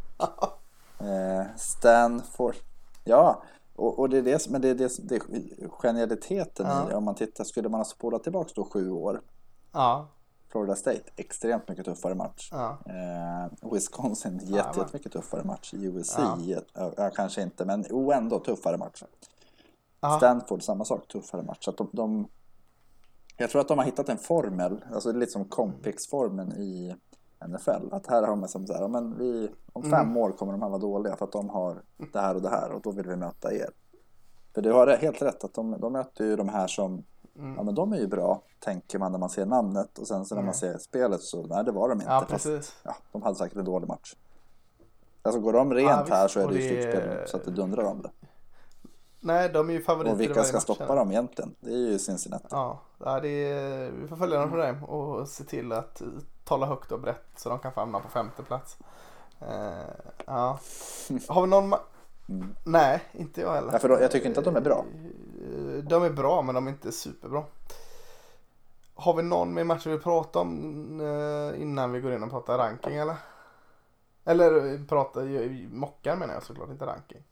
eh, 0.99 1.45
Stanford. 1.57 2.55
Ja, 3.03 3.43
och, 3.75 3.99
och 3.99 4.09
det 4.09 4.17
är 4.17 4.21
det 4.21 4.39
som 4.39 4.51
men 4.51 4.61
det 4.61 4.69
är 4.69 4.75
det, 4.75 4.91
det 5.09 5.15
är 5.15 5.69
genialiteten 5.69 6.65
i 6.65 6.69
Ja. 6.69 6.85
det. 6.89 6.95
Om 6.95 7.03
man 7.03 7.15
tittar, 7.15 7.43
skulle 7.43 7.69
man 7.69 7.79
ha 7.79 7.85
spolat 7.85 8.23
tillbaka 8.23 8.51
då 8.55 8.63
sju 8.65 8.91
år, 8.91 9.21
Ja, 9.71 10.07
Florida 10.51 10.75
State, 10.75 11.03
extremt 11.15 11.67
mycket 11.69 11.85
tuffare 11.85 12.15
match. 12.15 12.49
ja, 12.51 12.77
Eh, 12.85 13.71
Wisconsin, 13.73 14.39
jätte, 14.43 14.79
jättemycket 14.79 15.11
tuffare 15.11 15.43
match. 15.43 15.73
USC, 15.73 16.15
Ja. 16.17 16.37
ja. 16.73 16.91
ja, 16.97 17.09
kanske 17.15 17.41
inte, 17.41 17.65
men 17.65 17.85
oh, 17.89 18.17
ändå 18.17 18.39
tuffare 18.39 18.77
match. 18.77 19.03
ja. 20.01 20.17
Stanford, 20.17 20.63
samma 20.63 20.85
sak, 20.85 21.07
tuffare 21.07 21.43
match. 21.43 21.57
Så 21.65 21.71
de, 21.71 21.89
de, 21.91 22.27
Jag 23.37 23.49
tror 23.49 23.61
att 23.61 23.67
de 23.67 23.77
har 23.77 23.85
hittat 23.85 24.09
en 24.09 24.17
formel, 24.17 24.85
alltså 24.93 25.11
lite 25.11 25.31
som 25.31 25.45
Compix-formeln 25.45 26.51
i 26.53 26.95
NFL. 27.47 27.93
Att 27.93 28.07
här 28.07 28.23
har 28.23 28.35
man 28.35 28.49
som 28.49 28.67
så 28.67 28.73
här, 28.73 28.87
men 28.87 29.17
vi, 29.17 29.49
om 29.73 29.83
fem 29.83 29.93
Mm. 29.93 30.17
år 30.17 30.31
kommer 30.31 30.51
de 30.51 30.61
här 30.61 30.69
vara 30.69 30.79
dåliga 30.79 31.15
för 31.15 31.25
att 31.25 31.31
de 31.31 31.49
har 31.49 31.81
det 32.13 32.19
här 32.19 32.35
och 32.35 32.41
det 32.41 32.49
här 32.49 32.71
och 32.71 32.81
då 32.81 32.91
vill 32.91 33.07
vi 33.07 33.15
möta 33.15 33.53
er. 33.53 33.69
För 34.53 34.61
du 34.61 34.71
har 34.71 34.87
helt 34.87 35.21
rätt 35.21 35.43
att 35.43 35.53
de, 35.53 35.75
de 35.79 35.93
möter 35.93 36.25
ju 36.25 36.35
de 36.35 36.49
här 36.49 36.67
som, 36.67 37.03
Mm. 37.37 37.55
ja 37.57 37.63
men 37.63 37.75
de 37.75 37.93
är 37.93 37.97
ju 37.97 38.07
bra, 38.07 38.41
tänker 38.59 38.99
man 38.99 39.11
när 39.11 39.19
man 39.19 39.29
ser 39.29 39.45
namnet 39.45 39.97
och 39.97 40.07
sen 40.07 40.25
så 40.25 40.35
när 40.35 40.41
man 40.41 40.53
ser 40.53 40.77
spelet 40.77 41.21
så, 41.21 41.45
nej 41.47 41.63
det 41.63 41.71
var 41.71 41.89
de 41.89 42.01
inte. 42.01 42.11
Ja, 42.13 42.19
fast, 42.19 42.31
precis. 42.31 42.75
ja, 42.83 42.95
de 43.11 43.21
hade 43.21 43.35
säkert 43.35 43.57
en 43.57 43.65
dålig 43.65 43.87
match. 43.87 44.15
Alltså 45.21 45.41
går 45.41 45.53
de 45.53 45.73
rent 45.73 45.89
Ja, 45.89 45.97
visst. 46.03 46.13
här 46.13 46.27
så 46.27 46.39
är 46.39 46.47
det 46.47 46.55
ju 46.59 46.69
slutspel 46.81 47.27
så 47.27 47.37
att 47.37 47.45
det 47.45 47.51
dundrar 47.51 47.83
om 47.83 48.01
det. 48.01 48.09
Nej, 49.19 49.49
de 49.49 49.69
är 49.69 49.73
ju 49.73 49.81
favoriter 49.81 50.13
Och 50.13 50.21
vilka 50.21 50.43
ska 50.43 50.57
match, 50.57 50.63
stoppa 50.63 50.83
eller? 50.83 50.95
dem 50.95 51.11
egentligen? 51.11 51.55
Det 51.59 51.71
är 51.73 51.77
ju 51.77 51.99
Cincinnati. 51.99 52.45
Ja, 52.51 52.79
det 53.21 53.27
är, 53.51 53.91
vi 53.91 54.07
får 54.07 54.15
följa 54.15 54.39
dem 54.39 54.49
på 54.49 54.55
det 54.57 54.81
och 54.87 55.27
se 55.27 55.43
till 55.43 55.71
att 55.71 56.01
eh, 56.01 56.07
tala 56.43 56.65
högt 56.65 56.91
och 56.91 56.99
brett 56.99 57.25
så 57.35 57.49
de 57.49 57.59
kan 57.59 57.71
få 57.73 57.79
hamna 57.79 57.99
på 57.99 58.09
femte 58.09 58.43
plats. 58.43 58.77
Eh, 59.39 59.47
ja. 60.25 60.59
Har 61.27 61.41
vi 61.41 61.47
någon 61.47 61.73
ma- 61.73 61.79
Mm. 62.29 62.55
Nej, 62.65 63.01
inte 63.11 63.41
jag 63.41 63.53
heller. 63.53 63.73
Ja, 63.73 63.79
för 63.79 63.89
då- 63.89 64.01
jag 64.01 64.11
tycker 64.11 64.27
inte 64.27 64.39
att 64.39 64.45
de 64.45 64.55
är 64.55 64.61
bra. 64.61 64.85
Eh, 65.51 65.83
De 65.83 66.03
är 66.03 66.09
bra 66.09 66.41
men 66.41 66.55
de 66.55 66.67
är 66.67 66.71
inte 66.71 66.91
superbra. 66.91 67.43
Har 68.95 69.13
vi 69.13 69.23
någon 69.23 69.53
mer 69.53 69.63
match 69.63 69.85
vi 69.85 69.91
vill 69.91 70.01
prata 70.01 70.39
om 70.39 71.01
eh, 71.01 71.61
innan 71.61 71.91
vi 71.91 72.01
går 72.01 72.13
in 72.13 72.23
och 72.23 72.29
pratar 72.29 72.57
ranking 72.57 72.95
eller? 72.95 73.15
Eller 74.25 74.73
eh, 74.73 74.85
prata, 74.85 75.21
mockar 75.69 76.15
menar 76.15 76.33
jag 76.33 76.43
såklart, 76.43 76.69
inte 76.69 76.85
ranking. 76.85 77.23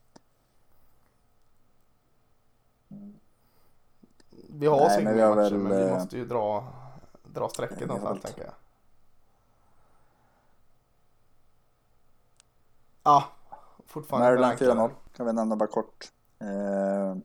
Vi 4.50 4.68
har 4.68 4.78
Nej, 4.88 5.04
men 5.04 5.16
vi 5.16 5.22
har 5.22 5.36
matcher 5.36 5.42
väl, 5.52 5.60
men 5.60 5.78
vi 5.78 5.84
eh, 5.84 5.94
måste 5.94 6.18
ju 6.18 6.26
dra, 6.26 6.74
dra 7.24 7.50
strecket 7.50 7.88
någonstans 7.88 8.22
tänker 8.22 8.44
jag. 8.44 8.54
Ja, 13.04 13.24
fortfarande 13.86 14.28
Maryland 14.28 14.52
rankade. 14.52 14.72
4-0 14.72 14.92
kan 15.16 15.26
vi 15.26 15.34
nämna 15.34 15.56
bara 15.56 15.68
kort. 15.68 16.12
Eh, 16.40 17.16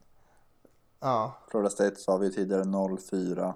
Ja, 1.04 1.32
Florida 1.50 1.70
State 1.70 1.96
sa 1.96 2.16
vi 2.16 2.32
tidigare 2.32 2.62
0-4. 2.64 3.52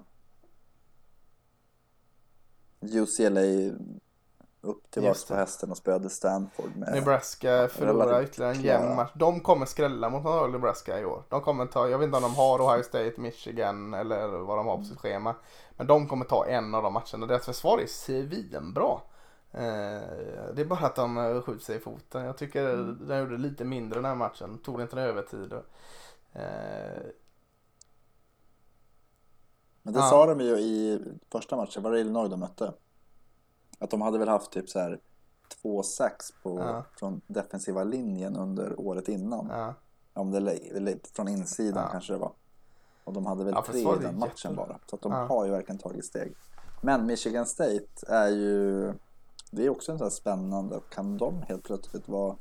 UCLA 2.81 3.41
upp 4.61 4.91
tillbaka 4.91 5.19
på 5.27 5.35
hästen 5.35 5.71
och 5.71 5.77
spöade 5.77 6.09
Stanford 6.09 6.75
med... 6.75 6.93
Nebraska 6.93 7.67
förlorar 7.67 8.23
ytterligare 8.23 8.53
en 8.55 8.61
jämn 8.61 8.95
match. 8.95 9.11
De 9.15 9.39
kommer 9.39 9.65
skrälla 9.65 10.09
mot 10.09 10.23
några 10.23 10.47
Nebraska 10.47 10.99
i 10.99 11.05
år. 11.05 11.23
De 11.29 11.41
kommer 11.41 11.65
ta, 11.65 11.89
jag 11.89 11.97
vet 11.97 12.05
inte 12.05 12.17
om 12.17 12.23
de 12.23 12.35
har 12.35 12.61
Ohio 12.61 12.83
State, 12.83 13.13
Michigan 13.17 13.93
eller 13.93 14.27
vad 14.27 14.57
de 14.57 14.67
har 14.67 14.77
på 14.77 14.83
sitt 14.83 14.97
schema. 14.99 15.35
Men 15.77 15.87
de 15.87 16.07
kommer 16.07 16.25
ta 16.25 16.45
en 16.45 16.75
av 16.75 16.83
de 16.83 16.93
matcherna. 16.93 17.25
Deras 17.25 17.45
försvar 17.45 17.79
är 17.79 17.87
svinbra. 17.87 18.99
Eh, 19.51 20.01
det 20.53 20.61
är 20.61 20.65
bara 20.65 20.85
att 20.85 20.95
de 20.95 21.17
eh, 21.17 21.41
skjuter 21.41 21.65
sig 21.65 21.75
i 21.75 21.79
foten. 21.79 22.25
Jag 22.25 22.37
tycker 22.37 22.73
Mm. 22.73 23.07
de 23.07 23.17
gjorde 23.17 23.37
lite 23.37 23.63
mindre 23.65 23.97
den 23.97 24.05
här 24.05 24.15
matchen. 24.15 24.57
Tog 24.57 24.81
inte 24.81 24.95
en 24.95 25.03
övertid. 25.07 25.53
Men 29.89 29.93
det 29.93 29.99
Ja. 29.99 30.09
sa 30.09 30.25
de 30.25 30.39
ju 30.39 30.57
i 30.59 31.01
första 31.31 31.55
matchen, 31.55 31.83
var 31.83 31.91
det 31.91 31.99
Illinois 31.99 32.29
de 32.29 32.39
mötte? 32.39 32.73
Att 33.79 33.89
de 33.89 34.01
hade 34.01 34.17
väl 34.17 34.27
haft 34.27 34.51
typ 34.51 34.69
så 34.69 34.79
här 34.79 34.99
två 35.61 35.83
sax 35.83 36.31
på, 36.43 36.59
Ja. 36.59 36.83
från 36.99 37.21
defensiva 37.27 37.83
linjen 37.83 38.35
under 38.37 38.79
året 38.79 39.07
innan. 39.07 39.47
ja. 39.49 39.73
Om 40.13 40.31
det 40.31 40.37
eller- 40.37 40.99
från 41.15 41.27
insidan 41.27 41.83
Ja. 41.83 41.89
kanske 41.91 42.13
det 42.13 42.19
var. 42.19 42.31
Och 43.03 43.13
de 43.13 43.25
hade 43.25 43.43
väl 43.43 43.53
Ja, 43.53 43.63
tre 43.67 43.79
i 43.81 43.97
den 44.01 44.19
matchen 44.19 44.55
bara. 44.55 44.79
Så 44.89 44.95
att 44.95 45.01
de 45.01 45.11
har 45.11 45.45
ju 45.45 45.51
verkligen 45.51 45.79
tagit 45.79 46.05
steg. 46.05 46.35
Men 46.81 47.05
Michigan 47.05 47.45
State 47.45 47.85
är 48.07 48.27
ju... 48.27 48.93
Det 49.51 49.65
är 49.65 49.69
också 49.69 49.91
en 49.91 49.97
sån 49.97 50.05
här 50.05 50.09
spännande. 50.11 50.79
Kan 50.89 51.17
de 51.17 51.41
helt 51.41 51.63
plötsligt 51.63 52.07
vara... 52.07 52.35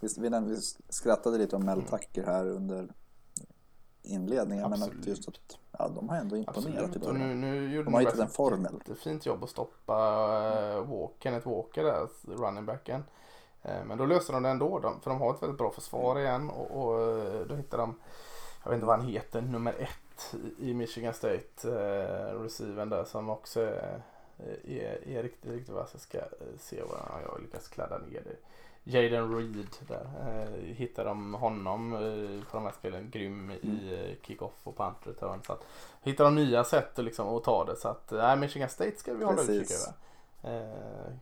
Vi, 0.00 0.08
vi, 0.18 0.28
vi 0.28 0.60
skrattade 0.88 1.38
lite 1.38 1.56
om 1.56 1.64
Mel 1.64 1.82
Tucker 1.82 2.26
här 2.26 2.46
under 2.48 2.88
inledningen. 4.02 4.70
Men 4.70 4.82
att 4.82 5.06
just 5.06 5.28
att 5.28 5.58
ja, 5.78 5.88
de 5.88 6.08
har 6.08 6.16
ändå 6.16 6.36
imponerat 6.36 6.74
i 6.74 6.78
Absolut. 6.78 6.96
Och 6.96 7.14
början. 7.14 7.40
nu, 7.40 7.50
nu 7.50 7.74
gjorde 7.74 7.84
De 7.84 7.94
har 7.94 8.00
hittat 8.00 8.18
en 8.18 8.28
formel. 8.28 8.66
ett 8.66 8.88
jättefint 8.88 9.26
jobb 9.26 9.44
att 9.44 9.50
stoppa 9.50 9.96
uh, 10.76 10.90
Walker, 10.90 11.14
Kenneth 11.18 11.48
Walker 11.48 11.82
där, 11.84 12.08
running 12.24 12.66
backen. 12.66 13.04
Eh, 13.62 13.84
men 13.84 13.98
då 13.98 14.06
löste 14.06 14.32
de 14.32 14.42
det 14.42 14.48
ändå, 14.48 14.78
de, 14.78 15.00
för 15.00 15.10
de 15.10 15.20
har 15.20 15.34
ett 15.34 15.42
väldigt 15.42 15.58
bra 15.58 15.70
försvar 15.70 16.18
igen 16.18 16.50
och, 16.50 16.70
och 16.70 17.00
eh, 17.00 17.46
då 17.46 17.54
hittar 17.54 17.78
de, 17.78 18.00
jag 18.62 18.70
vet 18.70 18.76
inte 18.76 18.86
vad 18.86 18.98
han 18.98 19.08
heter, 19.08 19.40
nummer 19.42 19.74
ett 19.78 20.34
i 20.58 20.74
Michigan 20.74 21.14
State, 21.14 21.68
uh, 21.68 22.42
receiven 22.42 22.88
där 22.88 23.04
som 23.04 23.30
också 23.30 23.60
är, 23.60 24.02
är, 24.64 25.08
är 25.08 25.22
riktigt, 25.22 25.50
riktigt 25.50 25.74
vass. 25.74 25.90
Jag 25.92 26.00
ska 26.00 26.18
eh, 26.18 26.58
se 26.58 26.82
vad 26.82 26.98
ja, 27.08 27.20
jag 27.26 27.42
lyckas 27.42 27.68
kladda 27.68 27.98
ner 27.98 28.22
det. 28.24 28.36
Jaden 28.84 29.36
Reed 29.36 29.66
där. 29.88 30.06
Eh, 30.26 30.74
hittar 30.74 31.04
de 31.04 31.34
honom 31.34 31.92
eh, 31.92 32.44
på 32.50 32.56
de 32.56 32.64
här 32.64 32.72
spelen 32.72 33.10
grym 33.10 33.50
i 33.50 33.94
eh, 33.94 34.26
kick-off 34.26 34.54
och 34.62 34.76
punt 34.76 34.96
return. 35.02 35.40
Så 35.46 35.52
att, 35.52 35.64
hittar 36.02 36.24
de 36.24 36.34
nya 36.34 36.64
sätt 36.64 36.98
att, 36.98 37.04
liksom, 37.04 37.36
att 37.36 37.44
ta 37.44 37.64
det. 37.64 37.76
Så 37.76 37.88
att 37.88 38.12
eh, 38.12 38.36
Michigan 38.36 38.68
State 38.68 38.96
ska 38.96 39.14
vi 39.14 39.24
hålla 39.24 39.42
utkik 39.42 39.70
över. 39.70 40.60
Eh, 40.60 41.12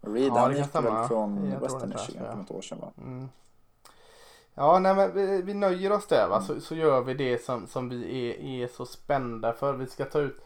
Reed 0.00 0.28
Ja, 0.28 0.38
han 0.38 0.56
gick 0.56 0.74
väl 0.74 1.08
från 1.08 1.50
Jag 1.50 1.60
Western 1.60 1.88
Michigan 1.88 2.26
för 2.30 2.36
något 2.36 2.50
år 2.50 2.62
sedan 2.62 2.78
va? 2.80 2.92
Mm. 2.98 3.28
Ja, 4.54 4.78
nej 4.78 4.94
men 4.94 5.14
vi, 5.14 5.42
vi 5.42 5.54
nöjer 5.54 5.92
oss 5.92 6.06
där 6.06 6.28
va. 6.28 6.40
Så, 6.42 6.60
så 6.60 6.74
gör 6.74 7.00
vi 7.00 7.14
det 7.14 7.44
som, 7.44 7.66
som 7.66 7.88
vi 7.88 8.28
är, 8.30 8.64
är 8.64 8.68
så 8.68 8.86
spända 8.86 9.52
för. 9.52 9.72
Vi 9.74 9.86
ska 9.86 10.04
ta 10.04 10.18
ut 10.18 10.40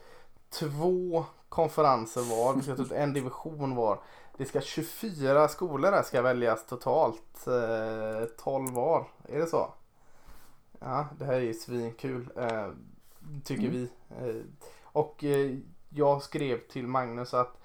två 0.49 1.25
konferenser 1.49 2.21
var. 2.21 2.53
Vi 2.53 2.61
ska 2.61 2.75
ta 2.75 2.81
ut 2.81 2.91
en 2.91 3.13
division 3.13 3.75
var. 3.75 3.99
Det 4.37 4.45
ska 4.45 4.61
24 4.61 5.47
skolor 5.47 5.91
där 5.91 6.03
ska 6.03 6.21
väljas 6.21 6.65
totalt. 6.65 7.47
Eh, 7.47 8.25
12 8.37 8.73
var. 8.73 9.05
Är 9.29 9.39
det 9.39 9.47
så? 9.47 9.73
Ja, 10.79 11.07
det 11.19 11.25
här 11.25 11.33
är 11.33 11.39
ju 11.39 11.53
svinkul. 11.53 12.29
Eh, 12.35 12.67
tycker 13.43 13.63
Mm. 13.63 13.71
vi. 13.71 13.89
Eh, 14.09 14.41
och 14.83 15.23
eh, 15.23 15.57
jag 15.89 16.21
skrev 16.23 16.67
till 16.67 16.87
Magnus 16.87 17.33
att 17.33 17.57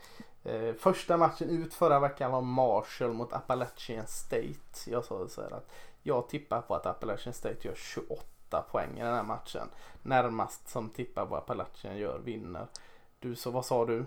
Eh, 0.45 0.75
första 0.75 1.17
matchen 1.17 1.49
ut 1.49 1.75
förra 1.75 2.01
veckan 2.01 2.33
var 2.33 2.41
Marshall 2.41 3.13
mot 3.13 3.33
Appalachian 3.33 4.07
State. 4.07 4.91
Jag 4.91 5.05
sa 5.05 5.29
så 5.29 5.43
här 5.43 5.51
att 5.51 5.71
jag 6.03 6.29
tippar 6.29 6.61
på 6.61 6.75
att 6.75 6.87
Appalachian 6.87 7.33
State 7.35 7.69
gör 7.69 7.75
28 7.75 8.63
poäng 8.71 8.91
i 8.99 9.03
den 9.03 9.15
här 9.15 9.23
matchen. 9.23 9.69
Närmast 10.03 10.69
som 10.69 10.91
tippar 10.91 11.27
på 11.27 11.37
Appalachian 11.37 11.97
gör 11.97 12.19
vinner. 12.19 12.67
Du 13.19 13.35
så 13.37 13.51
vad 13.51 13.65
sa 13.67 13.87
du? 13.87 14.07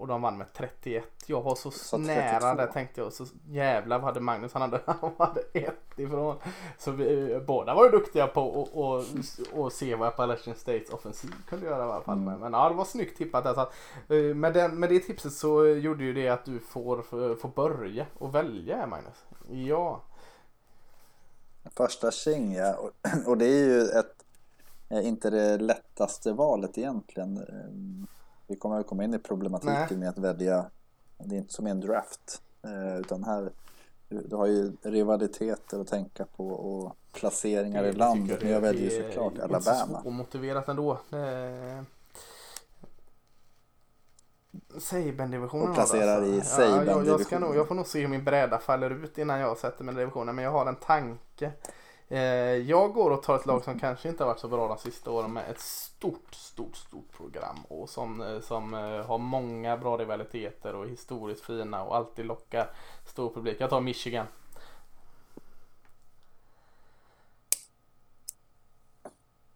Och 0.00 0.06
de 0.06 0.22
vann 0.22 0.38
med 0.38 0.52
31. 0.52 1.04
Jag 1.26 1.42
var 1.42 1.54
så 1.54 1.70
Så 1.70 1.98
nära 1.98 2.40
32. 2.40 2.54
där 2.54 2.66
tänkte 2.66 3.00
jag. 3.00 3.12
Så 3.12 3.26
jävlar 3.48 3.98
vad 3.98 4.04
hade 4.04 4.20
Magnus. 4.20 4.52
Han 4.52 4.62
hade, 4.62 4.80
han 4.86 5.10
hade 5.18 5.40
ett 5.40 5.98
ifrån. 5.98 6.36
Så 6.78 6.90
vi, 6.90 7.32
eh, 7.32 7.40
båda 7.40 7.74
var 7.74 7.90
duktiga 7.90 8.26
på 8.26 8.48
att 8.48 8.74
och, 8.74 8.94
och, 8.94 9.04
och 9.52 9.72
se 9.72 9.94
vad 9.94 10.08
Appalachian 10.08 10.56
States 10.56 10.90
offensiv 10.90 11.30
kunde 11.48 11.66
göra 11.66 11.78
i 11.78 11.90
alla 11.90 12.00
fall. 12.00 12.18
Mm. 12.18 12.40
Men, 12.40 12.52
ja, 12.52 12.68
det 12.68 12.74
var 12.74 12.84
snyggt 12.84 13.18
tippat 13.18 13.44
där. 13.44 13.54
Så 13.54 13.60
att, 13.60 13.72
eh, 14.08 14.16
med, 14.16 14.52
den, 14.52 14.80
med 14.80 14.88
det 14.88 15.00
tipset 15.00 15.32
så 15.32 15.66
gjorde 15.66 16.04
ju 16.04 16.12
det 16.12 16.28
att 16.28 16.44
du 16.44 16.58
får, 16.58 17.02
får 17.36 17.48
börja 17.48 18.06
och 18.18 18.34
välja 18.34 18.86
Magnus. 18.86 19.24
Ja. 19.50 20.00
Första 21.76 22.10
tjing 22.10 22.54
ja. 22.54 22.74
Och, 22.74 22.90
och 23.26 23.38
det 23.38 23.46
är 23.46 23.64
ju 23.64 23.80
ett, 23.82 24.24
eh, 24.88 25.06
inte 25.08 25.30
det 25.30 25.58
lättaste 25.58 26.32
valet 26.32 26.78
egentligen. 26.78 27.46
Vi 28.50 28.56
kommer 28.56 28.80
att 28.80 28.86
komma 28.86 29.04
in 29.04 29.14
i 29.14 29.18
problematiken 29.18 29.86
Nej. 29.88 29.96
med 29.98 30.08
att 30.08 30.18
välja. 30.18 30.70
Det 31.18 31.34
är 31.34 31.38
inte 31.38 31.52
som 31.52 31.66
en 31.66 31.80
draft. 31.80 32.42
eh, 32.62 32.98
Utan 32.98 33.24
här, 33.24 33.52
du, 34.08 34.36
har 34.36 34.46
ju 34.46 34.72
rivaliteter 34.82 35.80
att 35.80 35.86
tänka 35.88 36.24
på 36.36 36.48
och 36.48 36.96
placeringar 37.12 37.84
i 37.84 37.86
det 37.86 37.98
landet. 37.98 38.38
Men 38.42 38.52
jag 38.52 38.60
väljer 38.60 38.90
ju 38.90 38.96
är 39.04 39.08
såklart 39.08 39.32
inte 39.32 39.44
Alabama. 39.44 40.02
så 40.02 40.08
omotiverat 40.08 40.68
ändå. 40.68 40.92
Eh, 40.92 41.82
Saban-divisionen 44.78 45.68
Och 45.68 45.74
placerar 45.74 46.20
det, 46.20 46.26
i 46.26 46.34
alltså. 46.34 46.62
ja, 46.62 46.84
jag, 46.84 47.20
jag, 47.30 47.40
nog, 47.40 47.56
jag 47.56 47.68
får 47.68 47.74
nog 47.74 47.86
se 47.86 48.00
hur 48.00 48.08
min 48.08 48.24
bräda 48.24 48.58
faller 48.58 48.90
ut 48.90 49.18
innan 49.18 49.40
jag 49.40 49.58
sätter 49.58 49.84
mig 49.84 49.94
i 49.94 49.98
divisionen. 49.98 50.34
Men 50.34 50.44
jag 50.44 50.52
har 50.52 50.66
en 50.66 50.76
tanke. 50.76 51.52
Eh, 52.12 52.20
jag 52.56 52.92
går 52.92 53.10
och 53.10 53.22
tar 53.22 53.36
ett 53.36 53.46
lag 53.46 53.64
som 53.64 53.78
kanske 53.78 54.08
inte 54.08 54.22
har 54.24 54.28
varit 54.28 54.40
så 54.40 54.48
bra 54.48 54.68
de 54.68 54.78
sista 54.78 55.10
åren 55.10 55.32
med 55.32 55.50
ett 55.50 55.60
stort, 55.60 56.34
stort, 56.34 56.76
stort 56.76 57.12
program. 57.16 57.64
Och 57.68 57.88
som, 57.88 58.20
eh, 58.20 58.40
som 58.40 58.74
eh, 58.74 59.06
har 59.06 59.18
många 59.18 59.76
bra 59.76 59.96
rivaliteter 59.96 60.74
och 60.74 60.84
är 60.84 60.88
historiskt 60.88 61.44
fina 61.44 61.82
och 61.84 61.96
alltid 61.96 62.26
lockar 62.26 62.70
stor 63.06 63.34
publik. 63.34 63.56
Jag 63.60 63.70
tar 63.70 63.80
Michigan. 63.80 64.26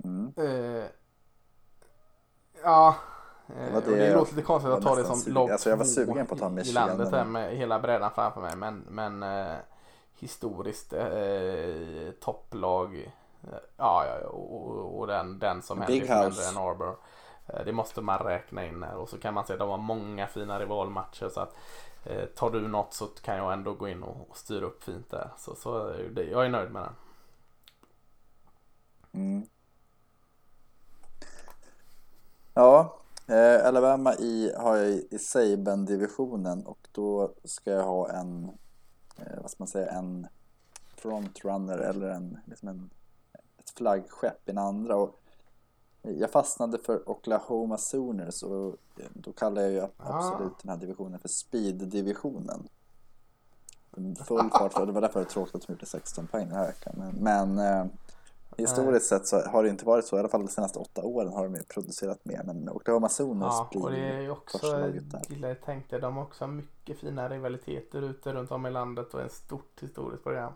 Mm. 0.05 0.33
Eh, 0.37 0.85
ja. 2.63 2.95
Det 3.47 3.81
det 3.81 3.97
det 3.97 4.15
låter 4.15 4.35
lite 4.35 4.47
konstigt 4.47 4.73
att 4.73 4.83
ta 4.83 4.95
det 4.95 5.05
som 5.05 5.33
lag 5.33 5.51
alltså 5.51 5.71
jag 5.71 5.77
var 5.77 5.85
sugen 5.85 6.27
på 6.27 6.35
att 6.35 6.41
ta 6.41 6.47
i- 6.47 6.51
i 6.51 6.55
Michigan, 6.55 6.89
landet 6.89 7.13
här 7.13 7.25
med 7.25 7.57
hela 7.57 7.79
brädan 7.81 8.11
framför 8.15 8.41
mig. 8.41 8.57
Men, 8.57 8.79
men 8.89 9.23
eh, 9.23 9.55
historiskt 10.19 10.93
eh, 10.93 12.11
topplag 12.21 13.13
Ja, 13.77 14.07
ja 14.07 14.29
och, 14.29 14.99
och 14.99 15.07
den, 15.07 15.39
den 15.39 15.63
som 15.63 15.85
Big 15.87 16.07
händer 16.07 16.27
House. 16.27 16.49
Ann 16.49 16.57
Arbor. 16.57 16.97
Eh, 17.47 17.65
Det 17.65 17.73
måste 17.73 18.01
man 18.01 18.19
räkna 18.19 18.67
in 18.67 18.83
här 18.83 18.97
och 18.97 19.09
så 19.09 19.19
kan 19.19 19.35
man 19.35 19.47
se 19.47 19.53
att 19.53 19.59
de 19.59 19.69
har 19.71 19.79
många 19.79 20.27
fina 20.27 20.61
rivalmatcher 20.61 21.29
så 21.29 21.41
att 21.41 21.55
eh, 22.05 22.25
tar 22.25 22.51
du 22.51 22.69
något 22.69 22.95
så 22.95 23.07
kan 23.07 23.37
jag 23.37 23.53
ändå 23.53 23.75
gå 23.75 23.89
in 23.89 24.03
och, 24.03 24.31
och 24.31 24.37
styra 24.37 24.67
upp 24.67 24.83
fint 24.85 25.11
där. 25.11 25.31
Så, 25.39 25.55
så 25.55 25.91
eh, 25.91 26.07
det, 26.11 26.25
jag 26.25 26.45
är 26.45 26.49
nöjd 26.49 26.71
med 26.71 26.83
den. 26.83 26.93
Mm. 29.13 29.47
Ja, 32.55 32.99
eh, 33.29 33.67
Alabama 33.67 34.15
i, 34.15 34.53
har 34.59 34.77
jag 34.77 34.87
i, 34.89 35.09
i 35.11 35.19
Saban-divisionen 35.19 36.67
och 36.67 36.89
då 36.93 37.35
ska 37.45 37.71
jag 37.71 37.83
ha 37.85 38.11
en, 38.11 38.59
eh, 39.17 39.43
vad 39.43 39.51
ska 39.51 39.63
man 39.63 39.69
säga, 39.69 39.91
en 39.91 40.27
frontrunner 40.97 41.79
eller 41.79 42.09
en, 42.09 42.39
liksom 42.45 42.69
en, 42.69 42.91
ett 43.59 43.71
flaggskepp 43.71 44.49
i 44.49 44.53
den 44.53 44.59
andra. 44.59 44.97
Och 44.97 45.21
jag 46.03 46.31
fastnade 46.31 46.79
för 46.79 47.09
Oklahoma 47.11 47.79
Sooners 47.79 48.43
och 48.43 48.69
eh, 48.97 49.07
då 49.13 49.33
kallar 49.33 49.63
jag 49.63 49.71
ju 49.71 49.87
absolut 49.97 50.59
den 50.63 50.71
här 50.71 50.77
divisionen 50.77 51.19
för 51.21 51.29
Speed-divisionen. 51.29 52.69
Full 54.25 54.51
fart, 54.51 54.87
det 54.87 54.93
var 54.93 55.01
därför 55.01 55.21
det 55.21 55.25
var 55.25 55.31
tråkigt 55.31 55.55
att 55.55 55.67
de 55.67 55.73
gjorde 55.73 55.87
16 55.87 56.27
poäng 56.27 56.49
den 56.49 56.59
här 56.59 56.67
veckan. 56.67 56.95
Men, 56.97 57.15
men 57.15 57.59
eh, 57.59 57.87
historiskt 58.57 59.07
sett 59.07 59.27
så 59.27 59.41
har 59.41 59.63
det 59.63 59.69
inte 59.69 59.87
varit 59.87 60.05
så, 60.05 60.17
i 60.17 60.19
alla 60.19 60.29
fall 60.29 60.41
de 60.41 60.49
senaste 60.49 60.79
åtta 60.79 61.03
åren 61.03 61.33
har 61.33 61.49
de 61.49 61.59
producerat 61.69 62.25
mer. 62.25 62.43
Men 62.45 62.69
Oklahoma 62.69 63.09
Sooners 63.09 63.53
Ja, 63.53 63.69
blir 63.71 63.83
och 63.83 63.91
det 63.91 63.99
är 63.99 64.21
ju 64.21 64.31
också, 64.31 64.93
gillar 65.29 65.49
jag 65.49 65.61
tänkte, 65.61 65.99
de 65.99 66.17
har 66.17 66.23
också 66.23 66.47
mycket 66.47 66.99
fina 66.99 67.29
rivaliteter 67.29 68.03
ute 68.03 68.33
runt 68.33 68.51
om 68.51 68.67
i 68.67 68.71
landet 68.71 69.15
och 69.15 69.21
ett 69.21 69.33
stort 69.33 69.79
historiskt 69.81 70.23
program. 70.23 70.53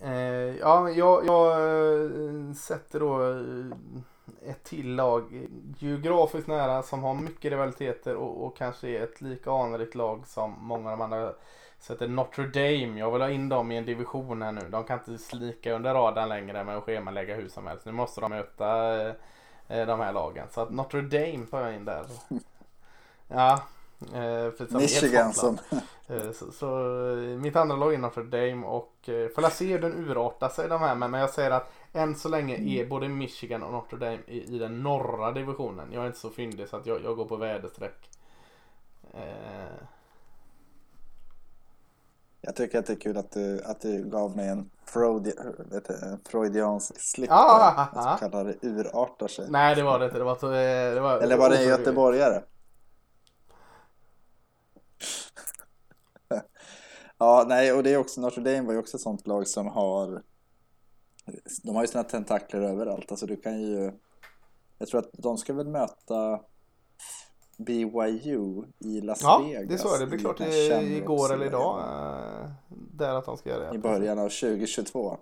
Eh, 0.00 0.12
ja, 0.60 0.90
jag, 0.90 1.26
jag 1.26 1.50
eh, 1.50 2.52
sätter 2.52 3.00
då 3.00 3.30
eh, 3.30 4.50
ett 4.50 4.64
till 4.64 4.94
lag 4.94 5.22
eh, 5.36 5.48
geografiskt 5.78 6.48
nära 6.48 6.82
som 6.82 7.02
har 7.02 7.14
mycket 7.14 7.50
rivaliteter 7.50 8.14
och, 8.14 8.46
och 8.46 8.56
kanske 8.56 8.88
är 8.88 9.02
ett 9.02 9.20
lika 9.20 9.50
anrikt 9.50 9.94
lag 9.94 10.26
som 10.26 10.54
många 10.60 10.92
av 10.92 10.98
de 10.98 11.04
andra. 11.04 11.32
Sätter 11.82 12.08
Notre 12.08 12.46
Dame. 12.46 12.98
Jag 12.98 13.10
vill 13.10 13.22
ha 13.22 13.30
in 13.30 13.48
dem 13.48 13.72
i 13.72 13.76
en 13.76 13.84
division 13.84 14.42
här 14.42 14.52
nu. 14.52 14.60
De 14.70 14.84
kan 14.84 14.98
inte 14.98 15.18
slika 15.24 15.72
under 15.72 15.94
radarn 15.94 16.28
längre 16.28 16.64
med 16.64 16.76
att 16.76 16.84
schemalägga 16.84 17.34
hur 17.34 17.48
som 17.48 17.66
helst. 17.66 17.86
Nu 17.86 17.92
måste 17.92 18.20
de 18.20 18.30
möta 18.30 19.00
eh, 19.00 19.14
eh, 19.68 19.86
de 19.86 20.00
här 20.00 20.12
lagen. 20.12 20.46
Så 20.50 20.60
att 20.60 20.70
Notre 20.70 21.00
Dame 21.00 21.46
tar 21.50 21.60
jag 21.60 21.74
in 21.74 21.84
där. 21.84 22.04
Ja. 23.28 23.62
Eh, 24.14 24.76
Michigan 24.78 25.32
som... 25.32 25.58
Eh, 26.08 26.30
Så, 26.32 26.52
så 26.52 26.66
eh, 27.16 27.38
mitt 27.38 27.56
andra 27.56 27.76
lag 27.76 27.94
är 27.94 27.98
Notre 27.98 28.22
Dame 28.22 28.66
och 28.66 28.92
får 29.34 29.44
jag 29.44 29.52
se 29.52 29.66
hur 29.66 29.80
den 29.80 30.08
urartar 30.10 30.48
sig 30.48 30.68
de 30.68 30.80
här 30.80 30.94
men, 30.94 31.10
men 31.10 31.20
jag 31.20 31.30
säger 31.30 31.50
att 31.50 31.72
än 31.92 32.14
så 32.14 32.28
länge 32.28 32.56
är 32.56 32.86
både 32.86 33.08
Michigan 33.08 33.62
och 33.62 33.72
Notre 33.72 33.98
Dame 33.98 34.18
i, 34.26 34.54
i 34.54 34.58
den 34.58 34.82
norra 34.82 35.32
divisionen. 35.32 35.88
Jag 35.92 36.02
är 36.02 36.06
inte 36.06 36.18
så 36.18 36.30
fyndig 36.30 36.68
så 36.68 36.76
att 36.76 36.86
jag, 36.86 37.04
jag 37.04 37.16
går 37.16 37.24
på 37.24 37.36
väderstreck. 37.36 38.10
Eh, 39.14 39.86
Jag 42.44 42.56
tycker 42.56 42.78
att 42.78 42.86
det 42.86 42.92
är 42.92 43.00
kul 43.00 43.16
att 43.16 43.30
du, 43.30 43.62
att 43.64 43.80
du 43.80 44.04
gav 44.04 44.36
mig 44.36 44.48
en, 44.48 44.70
Freudi, 44.84 45.32
vet 45.70 45.84
du, 45.84 46.18
freudiansk 46.28 47.00
slip 47.00 47.30
Ah, 47.30 47.88
ah, 47.92 48.12
så 48.12 48.18
kallade 48.18 48.54
urartar 48.62 49.28
sig. 49.28 49.50
nej 49.50 49.74
det 49.76 49.82
var 49.82 49.98
det 49.98 50.04
inte. 50.04 50.18
Det 50.18 50.24
var, 50.24 50.34
eh, 50.34 50.94
det 50.94 51.00
var 51.00 51.20
Eller 51.20 51.36
var 51.36 51.50
det 51.50 51.56
en 51.56 51.68
göteborgare? 51.68 52.42
ja, 57.18 57.44
nej, 57.48 57.72
och 57.72 57.82
det 57.82 57.92
är 57.92 57.96
också, 57.96 58.20
Notre 58.20 58.42
Dame 58.42 58.66
var 58.66 58.72
ju 58.72 58.78
också 58.78 58.96
ett 58.96 59.02
sånt 59.02 59.26
lag 59.26 59.48
som 59.48 59.66
har 59.66 60.22
de 61.62 61.74
har 61.76 61.82
ju 61.82 61.88
sina 61.88 62.04
tentakler 62.04 62.60
överallt. 62.60 63.10
Alltså 63.10 63.26
du 63.26 63.36
kan 63.36 63.60
ju 63.62 63.92
Jag 64.78 64.88
tror 64.88 65.00
att 65.00 65.10
de 65.12 65.38
ska 65.38 65.52
väl 65.52 65.68
möta 65.68 66.40
BYU 67.64 68.64
i 68.78 69.00
Las 69.00 69.22
Ja, 69.22 69.38
Vegas. 69.44 69.68
det 69.68 69.78
så 69.78 69.94
är 69.94 69.98
det. 70.00 70.06
blir 70.06 70.18
klart 70.18 70.40
i, 70.40 70.96
igår 70.96 71.32
eller 71.32 71.46
idag. 71.46 71.78
eh, 71.80 72.50
Där 72.92 73.14
att 73.14 73.24
de 73.24 73.36
ska 73.36 73.50
göra 73.50 73.68
det. 73.70 73.74
I 73.74 73.78
början 73.78 74.18
av 74.18 74.28
2022. 74.28 75.16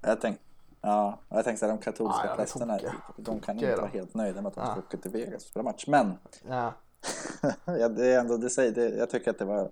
Jag 0.00 0.20
tänkte 0.20 0.44
Ja, 0.80 1.18
jag 1.28 1.44
tänkte 1.44 1.66
att 1.66 1.72
de 1.80 1.84
katolska 1.84 2.20
Ja, 2.24 2.30
ja, 2.30 2.36
prästerna, 2.36 2.78
de 3.16 3.40
kan 3.40 3.54
inte 3.58 3.76
vara 3.76 3.86
helt 3.86 4.14
nöjda 4.14 4.42
med 4.42 4.48
att 4.48 4.54
de 4.54 4.60
ska 4.60 4.72
Ja. 4.74 4.78
åka 4.78 4.96
till 4.96 5.10
Vegas 5.10 5.34
och 5.44 5.48
spela 5.50 5.62
match. 5.62 5.84
Men 5.86 6.12
Ja. 6.48 6.72
ja, 7.64 7.88
det 7.88 8.06
är 8.14 8.20
ändå, 8.20 8.36
det 8.36 8.50
säger, 8.50 8.72
det, 8.72 8.88
jag 8.88 9.10
tycker 9.10 9.30
att 9.30 9.38
det 9.38 9.44
var 9.44 9.70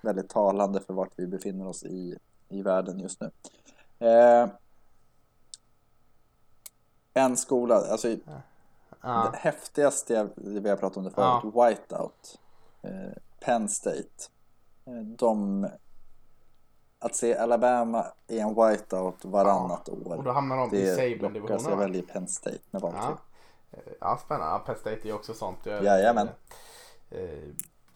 väldigt 0.00 0.28
talande 0.28 0.80
för 0.80 0.94
vart 0.94 1.10
vi 1.16 1.26
befinner 1.26 1.66
oss 1.68 1.82
i, 1.84 2.18
i 2.48 2.62
världen 2.62 2.98
just 3.00 3.20
nu. 3.20 3.30
Eh, 4.08 4.48
en 7.14 7.36
skola, 7.36 7.74
alltså 7.76 8.08
Ja. 9.02 9.28
det 9.32 9.38
häftigaste 9.38 10.14
jag, 10.14 10.28
vi 10.36 10.68
har 10.70 10.76
pratat 10.76 10.96
om 10.96 11.04
det 11.04 11.10
förut, 11.10 11.44
Whiteout, 11.44 12.38
eh, 12.82 12.90
Penn 13.40 13.68
State. 13.68 14.28
Eh, 14.86 14.92
de, 14.94 15.66
att 16.98 17.14
se 17.14 17.36
Alabama 17.36 18.06
i 18.28 18.38
en 18.40 18.48
whiteout 18.48 19.24
varannat 19.24 19.88
Och 19.88 20.06
år. 20.06 20.22
då 20.22 20.32
hamnar 20.32 20.56
de 20.56 20.76
i 20.76 20.80
Det 20.80 20.86
jag 20.88 20.96
Saban-divisionen. 20.98 21.70
va? 21.70 21.76
väljer 21.76 22.02
Penn 22.02 22.28
State 22.28 22.58
med 22.70 22.82
valfrihet. 22.82 23.08
Ja. 23.70 23.78
Eh, 23.78 23.92
ja, 24.00 24.20
spännande. 24.24 24.46
Ja, 24.52 24.58
Penn 24.58 24.76
State 24.76 25.08
är 25.08 25.12
också 25.12 25.34
sånt. 25.34 25.58
Jag, 25.66 25.84
Jajamän. 25.84 26.28
Eh, 27.10 27.48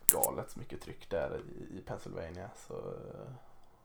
galet 0.07 0.50
så 0.50 0.59
mycket 0.59 0.80
tryck 0.80 1.11
där 1.11 1.36
i, 1.36 1.78
i 1.78 1.82
Pennsylvania. 1.86 2.50
Så, 2.68 2.74
eh, 2.74 3.30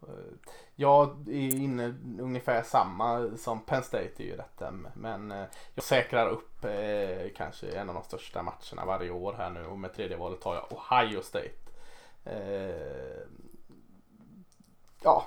Eh, 0.01 0.51
jag 0.75 1.29
är 1.29 1.55
inne 1.55 1.95
ungefär 2.19 2.63
samma 2.63 3.29
som 3.37 3.61
Penn 3.61 3.83
State 3.83 4.23
är 4.23 4.23
ju 4.23 4.35
detta. 4.35 4.73
Men 4.93 5.31
eh, 5.31 5.45
jag 5.75 5.83
säkrar 5.83 6.29
upp 6.29 6.65
eh, 6.65 7.33
kanske 7.35 7.71
en 7.71 7.89
av 7.89 7.95
de 7.95 8.03
största 8.03 8.43
matcherna 8.43 8.85
varje 8.85 9.11
år 9.11 9.33
här 9.33 9.49
nu. 9.49 9.65
Och 9.65 9.79
med 9.79 9.93
tredje 9.93 10.17
valet 10.17 10.41
tar 10.41 10.55
jag 10.55 10.65
Ohio 10.71 11.21
State. 11.21 11.69
Eh, 12.23 13.21
ja, 15.03 15.25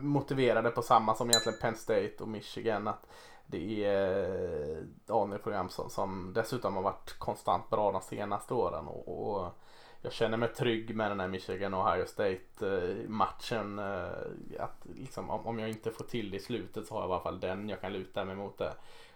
motiverade 0.00 0.70
på 0.70 0.82
samma 0.82 1.14
som 1.14 1.30
egentligen 1.30 1.58
Penn 1.60 1.76
State 1.76 2.14
och 2.20 2.28
Michigan. 2.28 2.88
Att 2.88 3.06
det 3.46 3.84
är 3.84 4.76
eh, 5.08 5.16
ANU-program 5.16 5.68
som, 5.68 5.90
som 5.90 6.32
dessutom 6.34 6.74
har 6.76 6.82
varit 6.82 7.18
konstant 7.18 7.70
bra 7.70 7.92
de 7.92 8.00
senaste 8.00 8.54
åren. 8.54 8.88
Och, 8.88 9.08
och 9.08 9.52
jag 10.04 10.12
känner 10.12 10.36
mig 10.36 10.48
trygg 10.48 10.96
med 10.96 11.10
den 11.10 11.20
här 11.20 11.28
Michigan 11.28 11.74
och 11.74 11.86
Ohio 11.86 12.06
State-matchen. 12.06 13.78
Eh, 13.78 14.64
att 14.64 14.86
liksom, 14.94 15.30
om, 15.30 15.58
jag 15.58 15.68
inte 15.68 15.90
får 15.90 16.04
till 16.04 16.30
det 16.30 16.36
i 16.36 16.40
slutet 16.40 16.86
så 16.86 16.94
har 16.94 17.00
jag 17.00 17.08
i 17.08 17.12
alla 17.12 17.22
fall 17.22 17.40
den 17.40 17.68
jag 17.68 17.80
kan 17.80 17.92
luta 17.92 18.24
mig 18.24 18.36
mot. 18.36 18.58
Det. 18.58 18.74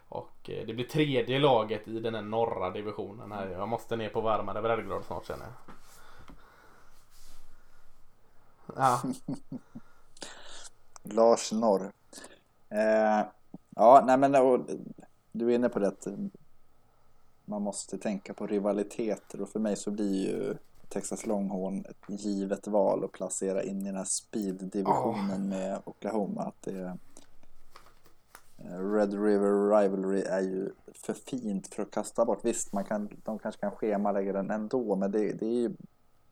Och 0.08 0.50
eh, 0.50 0.66
det 0.66 0.74
blir 0.74 0.84
tredje 0.84 1.38
laget 1.38 1.88
i 1.88 2.00
den 2.00 2.14
här 2.14 2.22
norra 2.22 2.70
divisionen. 2.70 3.32
här. 3.32 3.48
Jag 3.48 3.68
måste 3.68 3.96
ner 3.96 4.08
på 4.08 4.20
varmare 4.20 4.62
breddgrad 4.62 5.04
snart 5.04 5.26
känner 5.26 5.44
jag. 5.44 5.54
Ja, 8.76 9.02
Lars 11.02 11.52
Norr. 11.52 11.92
Eh, 12.68 13.26
ja, 13.76 14.02
nej 14.06 14.18
men 14.18 14.34
och, 14.34 14.60
du 15.32 15.50
är 15.50 15.54
inne 15.54 15.68
på 15.68 15.78
det 15.78 15.88
att 15.88 16.06
man 17.44 17.62
måste 17.62 17.98
tänka 17.98 18.34
på 18.34 18.46
rivaliteter 18.46 19.40
och 19.40 19.48
för 19.48 19.60
mig 19.60 19.76
så 19.76 19.90
blir 19.90 20.26
ju 20.26 20.56
Texas 20.88 21.26
Longhorn 21.26 21.84
ett 21.88 22.20
givet 22.20 22.66
val 22.66 23.04
att 23.04 23.12
placera 23.12 23.62
in 23.62 23.82
i 23.82 23.84
den 23.84 23.96
här 23.96 24.04
speed-divisionen 24.04 25.48
med 25.48 25.82
Oklahoma. 25.84 26.42
Att 26.42 26.62
det, 26.62 26.98
eh, 28.58 28.92
Red 28.92 29.12
River 29.24 29.80
Rivalry 29.80 30.22
är 30.22 30.40
ju 30.40 30.72
för 30.94 31.14
fint 31.14 31.74
för 31.74 31.82
att 31.82 31.90
kasta 31.90 32.24
bort. 32.24 32.38
Visst, 32.42 32.72
man 32.72 32.84
kan, 32.84 33.08
de 33.24 33.38
kanske 33.38 33.60
kan 33.60 33.70
schemalägga 33.70 34.32
den 34.32 34.50
ändå, 34.50 34.96
men 34.96 35.10
det, 35.10 35.32
det, 35.32 35.46
ju, 35.46 35.70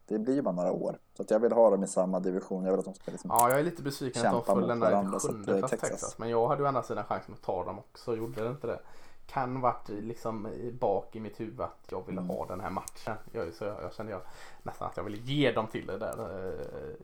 det 0.07 0.19
blir 0.19 0.43
bara 0.43 0.55
några 0.55 0.73
år. 0.73 0.99
Så 1.15 1.25
jag 1.29 1.41
vill 1.41 1.53
ha 1.53 1.71
dem 1.71 1.85
i 1.85 1.87
samma 1.87 2.21
division. 2.21 2.65
Jag 2.65 2.71
vill 2.73 2.79
att 2.79 2.85
de 2.85 2.95
ska 2.95 3.11
liksom 3.11 3.31
ja, 3.31 3.51
jag 3.51 3.61
är 3.61 3.65
lite 3.65 3.83
besviken 3.83 4.27
att 4.27 4.47
de 4.47 4.61
den 4.61 4.81
där 4.81 4.91
varandra, 4.91 5.19
sjunde 5.19 5.59
plats 5.59 5.71
Texas. 5.71 6.19
Men 6.19 6.29
jag 6.29 6.49
hade 6.49 6.63
ju 6.63 6.69
andra 6.69 6.83
sidan 6.83 7.05
chansen 7.05 7.35
att 7.35 7.43
ta 7.43 7.65
dem 7.65 7.79
också. 7.79 8.17
Gjorde 8.17 8.45
det 8.45 8.51
inte 8.51 8.67
det? 8.67 8.81
Kan 9.27 9.61
varit 9.61 9.89
liksom 9.89 10.49
bak 10.81 11.16
i 11.16 11.20
mitt 11.20 11.41
huvud 11.41 11.61
att 11.61 11.79
jag 11.91 12.07
ville 12.07 12.20
Mm. 12.20 12.31
ha 12.37 12.47
den 12.47 12.61
här 12.61 12.70
matchen. 12.70 13.14
Jag, 13.33 13.55
så 13.55 13.64
jag, 13.64 13.83
jag 13.83 13.95
kände 13.95 14.12
jag 14.12 14.20
nästan 14.62 14.89
att 14.89 14.97
jag 14.97 15.05
ville 15.05 15.16
ge 15.16 15.53
dem 15.53 15.66
till 15.66 15.87
det 15.87 15.99
där. 15.99 16.49
eh, 16.49 16.95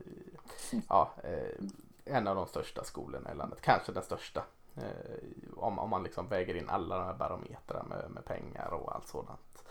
Ja, 0.88 1.10
eh, 1.24 1.64
en 2.04 2.28
av 2.28 2.36
de 2.36 2.46
största 2.46 2.84
skolorna 2.84 3.32
i 3.32 3.34
landet. 3.34 3.58
Kanske 3.62 3.92
den 3.92 4.02
största. 4.02 4.42
Eh, 4.76 5.16
Om, 5.56 5.78
om 5.78 5.90
man 5.90 6.02
liksom 6.02 6.28
väger 6.28 6.54
in 6.54 6.68
alla 6.68 6.98
de 6.98 7.04
här 7.04 7.14
barometrarna 7.14 7.84
med, 7.88 8.10
med 8.10 8.24
pengar 8.24 8.68
och 8.74 8.94
allt 8.94 9.06
sådant. 9.06 9.64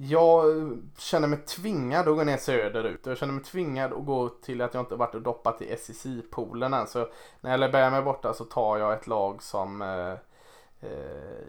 Jag 0.00 0.44
känner 0.98 1.28
mig 1.28 1.38
tvingad 1.38 2.08
att 2.08 2.16
gå 2.16 2.24
ner 2.24 2.36
söderut. 2.36 3.06
Jag 3.06 3.18
känner 3.18 3.32
mig 3.32 3.44
tvingad 3.44 3.92
att 3.92 4.04
gå 4.06 4.28
till 4.28 4.60
att 4.62 4.74
jag 4.74 4.82
inte 4.82 4.94
varit 4.96 5.14
och 5.14 5.22
doppat 5.22 5.62
i 5.62 5.76
SEC-poolen 5.76 6.74
än. 6.74 6.86
Så 6.86 7.08
när 7.40 7.54
Alabama 7.54 7.96
är 7.96 8.02
borta 8.02 8.34
så 8.34 8.44
tar 8.44 8.78
jag 8.78 8.92
ett 8.92 9.06
lag 9.06 9.42
som 9.42 9.82
eh, 10.80 11.46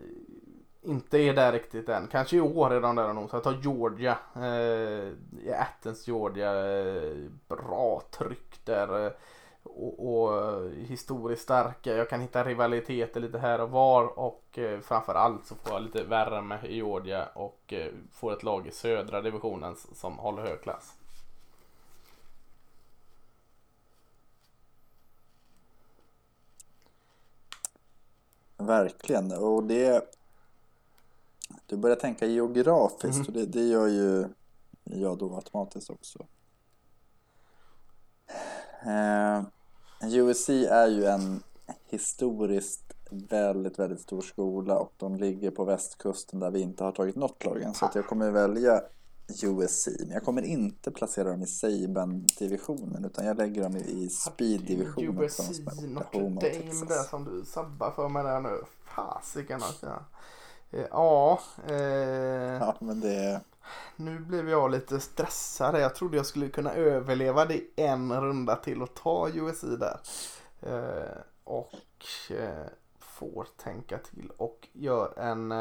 inte 0.81 1.17
är 1.17 1.33
där 1.33 1.51
riktigt 1.51 1.89
än. 1.89 2.07
Kanske 2.07 2.37
i 2.37 2.41
år 2.41 2.73
är 2.73 2.81
de 2.81 2.95
där 2.95 3.13
nog. 3.13 3.29
Så 3.29 3.35
jag 3.35 3.43
tar 3.43 3.59
Georgia. 3.63 4.17
Eh, 4.35 5.61
Athens, 5.61 6.07
Georgia. 6.07 6.79
Eh, 6.79 7.15
bra 7.47 8.01
tryck 8.11 8.65
där. 8.65 9.05
Eh, 9.05 9.11
och, 9.63 10.23
och 10.23 10.37
eh, 10.37 10.71
historiskt 10.71 11.41
starka. 11.41 11.95
Jag 11.95 12.09
kan 12.09 12.21
hitta 12.21 12.43
rivaliteter 12.43 13.19
lite 13.21 13.37
här 13.37 13.61
och 13.61 13.69
var 13.69 14.19
och 14.19 14.59
eh, 14.59 14.79
framförallt 14.79 15.45
så 15.45 15.55
får 15.55 15.73
jag 15.73 15.81
lite 15.81 16.03
värme 16.03 16.57
i 16.63 16.75
Georgia 16.75 17.25
och 17.33 17.73
eh, 17.73 17.91
får 18.11 18.33
ett 18.33 18.43
lag 18.43 18.67
i 18.67 18.71
södra 18.71 19.21
divisionen 19.21 19.75
som 19.75 20.17
håller 20.17 20.41
hög 20.41 20.61
klass. 20.61 20.93
Verkligen. 28.65 29.31
Och 29.31 29.63
det... 29.63 30.15
Du 31.65 31.77
börjar 31.77 31.95
tänka 31.95 32.25
geografiskt 32.25 33.03
mm. 33.03 33.27
och 33.27 33.33
det, 33.33 33.45
det 33.45 33.67
gör 33.67 33.87
ju 33.87 34.27
jag 34.83 35.17
då 35.17 35.35
automatiskt 35.35 35.89
också. 35.89 36.25
Eh, 38.85 39.43
USC 40.01 40.49
är 40.49 40.87
ju 40.87 41.05
en 41.05 41.43
historiskt 41.85 42.93
väldigt, 43.09 43.79
väldigt 43.79 44.01
stor 44.01 44.21
skola 44.21 44.79
och 44.79 44.93
de 44.97 45.15
ligger 45.15 45.51
på 45.51 45.65
västkusten 45.65 46.39
där 46.39 46.51
vi 46.51 46.59
inte 46.59 46.83
har 46.83 46.91
tagit 46.91 47.15
något 47.15 47.45
lag 47.45 47.61
än. 47.61 47.73
Så 47.73 47.89
jag 47.93 48.07
kommer 48.07 48.31
välja 48.31 48.81
USC. 49.43 49.87
Men 49.99 50.11
jag 50.11 50.23
kommer 50.23 50.41
inte 50.41 50.91
placera 50.91 51.29
dem 51.29 51.41
i 51.41 51.47
Saban-divisionen 51.47 53.05
utan 53.05 53.25
jag 53.25 53.37
lägger 53.37 53.63
dem 53.63 53.77
i 53.77 54.09
Speed-divisionen. 54.09 55.23
USC, 55.23 55.59
Notre 55.87 56.19
Dame 56.19 56.41
där 56.87 57.09
som 57.09 57.23
du 57.23 57.45
sabbar 57.45 57.91
för 57.91 58.09
mig 58.09 58.23
där 58.23 58.39
nu. 58.39 58.63
Fasiken 58.85 59.63
alltså. 59.63 60.03
Ja. 60.91 61.39
Eh, 61.67 61.75
ja, 62.59 62.75
men 62.79 62.99
det... 62.99 63.41
Nu 63.95 64.19
blev 64.19 64.49
jag 64.49 64.71
lite 64.71 64.99
stressad. 64.99 65.81
Jag 65.81 65.95
trodde 65.95 66.17
jag 66.17 66.25
skulle 66.25 66.49
kunna 66.49 66.73
överleva 66.73 67.45
det 67.45 67.61
en 67.75 68.21
runda 68.21 68.55
till 68.55 68.81
och 68.81 68.93
ta 68.93 69.29
USC 69.29 69.61
där. 69.61 69.99
Eh, 70.61 71.17
och 71.43 72.05
eh, 72.29 72.65
får 72.99 73.47
tänka 73.57 73.97
till 73.97 74.31
och 74.37 74.67
gör 74.73 75.19
en 75.19 75.51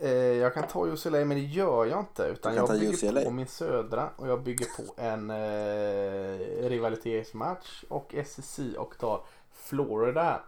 eh, 0.00 0.10
jag 0.12 0.54
kan 0.54 0.68
ta 0.68 0.86
UCLA 0.86 1.24
men 1.24 1.28
det 1.28 1.44
gör 1.44 1.86
jag 1.86 2.00
inte. 2.00 2.22
Utan 2.22 2.54
jag 2.54 2.68
bygger 2.68 2.92
UCLA. 2.92 3.20
på 3.24 3.30
min 3.30 3.46
södra 3.46 4.10
och 4.16 4.28
jag 4.28 4.42
bygger 4.42 4.66
på 4.76 4.94
en 4.96 5.30
eh, 5.30 6.68
rivalitetsmatch 6.68 7.84
och 7.88 8.14
SEC 8.26 8.58
och 8.78 8.98
tar 8.98 9.24
Florida. 9.52 10.42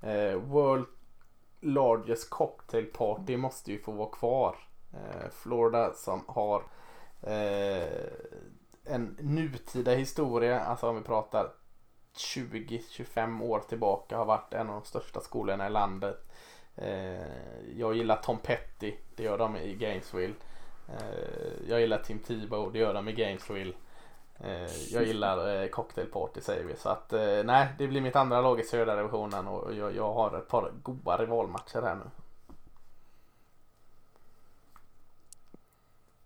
Eh, 0.00 0.34
World 0.34 0.86
Largest 1.60 2.30
Cocktail 2.30 2.86
Party 2.86 3.36
måste 3.36 3.72
ju 3.72 3.78
få 3.78 3.92
vara 3.92 4.10
kvar. 4.10 4.56
Eh, 4.92 5.30
Florida 5.30 5.92
som 5.92 6.24
har 6.26 6.62
eh, 7.22 8.04
en 8.84 9.16
nutida 9.20 9.94
historia, 9.94 10.60
alltså 10.60 10.88
om 10.88 10.96
vi 10.96 11.02
pratar 11.02 11.52
20-25 12.16 13.42
år 13.42 13.60
tillbaka 13.68 14.16
har 14.16 14.24
varit 14.24 14.54
en 14.54 14.70
av 14.70 14.80
de 14.80 14.84
största 14.84 15.20
skolorna 15.20 15.66
i 15.66 15.70
landet. 15.70 16.28
Eh, 16.76 17.76
jag 17.76 17.96
gillar 17.96 18.16
Tom 18.16 18.38
Petty, 18.38 18.94
det 19.16 19.22
gör 19.22 19.38
de 19.38 19.56
i 19.56 19.74
Gainesville. 19.74 20.34
Eh, 20.88 21.68
jag 21.68 21.80
gillar 21.80 21.98
Tim 21.98 22.18
Tebow, 22.18 22.72
det 22.72 22.78
gör 22.78 22.94
de 22.94 23.08
i 23.08 23.12
Gainesville. 23.12 23.72
Eh, 24.40 24.72
jag 24.90 25.04
gillar 25.04 25.68
Cocktail 25.68 26.06
Party 26.06 26.40
säger 26.40 26.64
vi. 26.64 26.76
Så 26.76 26.88
att 26.88 27.12
nej, 27.44 27.68
det 27.78 27.86
blir 27.86 28.00
mitt 28.00 28.16
andra 28.16 28.40
lag 28.40 28.60
i 28.60 28.62
södra 28.62 28.96
divisionen 28.96 29.48
och 29.48 29.74
jag, 29.74 29.96
jag 29.96 30.12
har 30.12 30.38
ett 30.38 30.48
par 30.48 30.72
goda 30.82 31.16
rivalmatcher 31.16 31.82
här 31.82 31.94
nu. 31.94 32.10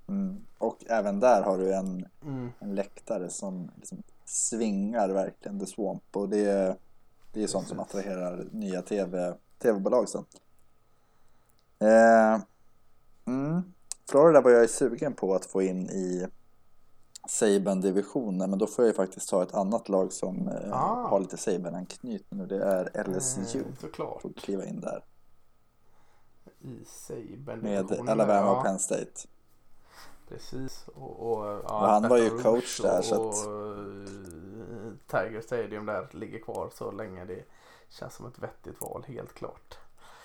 Mm. 0.09 0.45
Och 0.59 0.85
även 0.89 1.21
där 1.21 1.43
har 1.43 1.59
du 1.59 1.75
en, 1.75 2.07
mm. 2.23 2.53
en 2.59 2.75
läktare 2.75 3.29
som 3.29 3.71
liksom 3.77 4.03
svingar 4.25 5.09
verkligen 5.09 5.61
The 5.61 5.67
Swamp 5.67 6.17
och 6.17 6.29
det, 6.29 6.77
det 7.33 7.43
är 7.43 7.47
sånt 7.47 7.69
som 7.69 7.81
attraherar 7.81 8.47
nya 8.51 8.83
tv 8.83 9.37
tv-bolag 9.59 10.09
sen. 10.09 10.25
Eh, 11.79 12.41
mm. 13.25 13.63
Florida 14.11 14.41
var 14.41 14.51
jag 14.51 14.71
sugen 14.71 15.15
på 15.15 15.35
att 15.35 15.47
få 15.47 15.63
in 15.63 15.91
i 15.91 16.27
Saban-divisionen 17.29 18.51
men 18.51 18.59
då 18.59 18.67
får 18.67 18.85
jag 18.85 18.93
ju 18.93 18.97
faktiskt 18.97 19.29
ta 19.29 19.43
ett 19.43 19.55
annat 19.55 19.89
lag 19.89 20.13
som 20.13 20.49
eh, 20.49 20.73
ah. 20.73 21.09
har 21.09 21.21
lite 21.21 21.37
Saban-anknytning 21.37 22.41
och 22.41 22.49
det 22.49 22.65
är 22.65 23.05
LSU. 23.05 23.59
Mm, 23.59 23.77
såklart. 23.81 24.23
Får 24.23 24.33
kliva 24.33 24.65
in 24.65 24.81
där. 24.81 25.05
I 26.61 26.85
Saban 26.87 27.59
Med 27.59 28.09
Alabama 28.09 28.51
och 28.51 28.65
Penn 28.65 28.79
State. 28.79 29.29
Precis. 30.29 30.89
Och, 30.95 31.33
och, 31.33 31.47
ja, 31.47 31.59
och 31.59 31.89
han 31.89 32.09
var 32.09 32.19
ju 32.19 32.31
coach 32.31 32.81
där 32.81 33.03
så 33.03 33.15
att... 33.15 33.47
Och, 33.47 33.67
Tiger 35.07 35.41
Stadium 35.41 35.87
där 35.87 36.09
ligger 36.11 36.39
kvar 36.39 36.71
så 36.75 36.91
länge 36.91 37.25
det 37.25 37.45
Känns 37.89 38.15
som 38.15 38.27
ett 38.27 38.39
vettigt 38.39 38.81
val 38.81 39.05
helt 39.09 39.35
klart. 39.35 39.79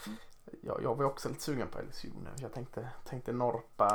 Mm. 0.07 0.17
Jag, 0.61 0.83
jag 0.83 0.95
var 0.95 1.05
också 1.05 1.29
lite 1.29 1.41
sugen 1.41 1.67
på 1.67 1.79
LSU 1.89 2.09
nu. 2.23 2.29
Jag 2.37 2.53
tänkte, 2.53 2.87
tänkte 3.03 3.31
norpa 3.31 3.87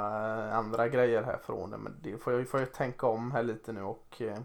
andra 0.52 0.88
grejer 0.88 1.22
härifrån 1.22 1.70
det. 1.70 1.76
Men 1.76 1.96
det 2.02 2.18
får 2.18 2.32
jag, 2.32 2.48
får 2.48 2.60
jag 2.60 2.72
tänka 2.72 3.06
om 3.06 3.30
här 3.30 3.42
lite 3.42 3.72
nu 3.72 3.82
och 3.82 4.16
eh, 4.18 4.38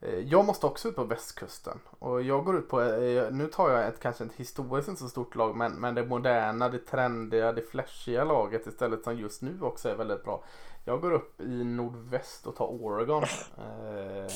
eh, 0.00 0.18
jag 0.18 0.44
måste 0.44 0.66
också 0.66 0.88
ut 0.88 0.96
på 0.96 1.04
västkusten. 1.04 1.78
Och 1.98 2.22
jag 2.22 2.44
går 2.44 2.58
ut 2.58 2.68
på, 2.68 2.82
eh, 2.82 3.30
nu 3.30 3.46
tar 3.46 3.70
jag 3.70 3.88
ett 3.88 4.00
kanske 4.00 4.24
ett 4.24 4.32
historiskt 4.32 4.88
inte 4.88 5.00
så 5.00 5.08
stort 5.08 5.34
lag 5.34 5.56
men, 5.56 5.72
men 5.72 5.94
det 5.94 6.06
moderna, 6.06 6.68
det 6.68 6.78
trendiga, 6.78 7.52
det 7.52 7.62
flashiga 7.62 8.24
laget 8.24 8.66
istället 8.66 9.04
som 9.04 9.16
just 9.16 9.42
nu 9.42 9.60
också 9.60 9.88
är 9.88 9.94
väldigt 9.94 10.24
bra. 10.24 10.44
Jag 10.84 11.00
går 11.00 11.12
upp 11.12 11.40
i 11.40 11.64
nordväst 11.64 12.46
och 12.46 12.56
tar 12.56 12.66
Oregon. 12.66 13.24
Eh, 13.58 14.10
Eh, 14.20 14.32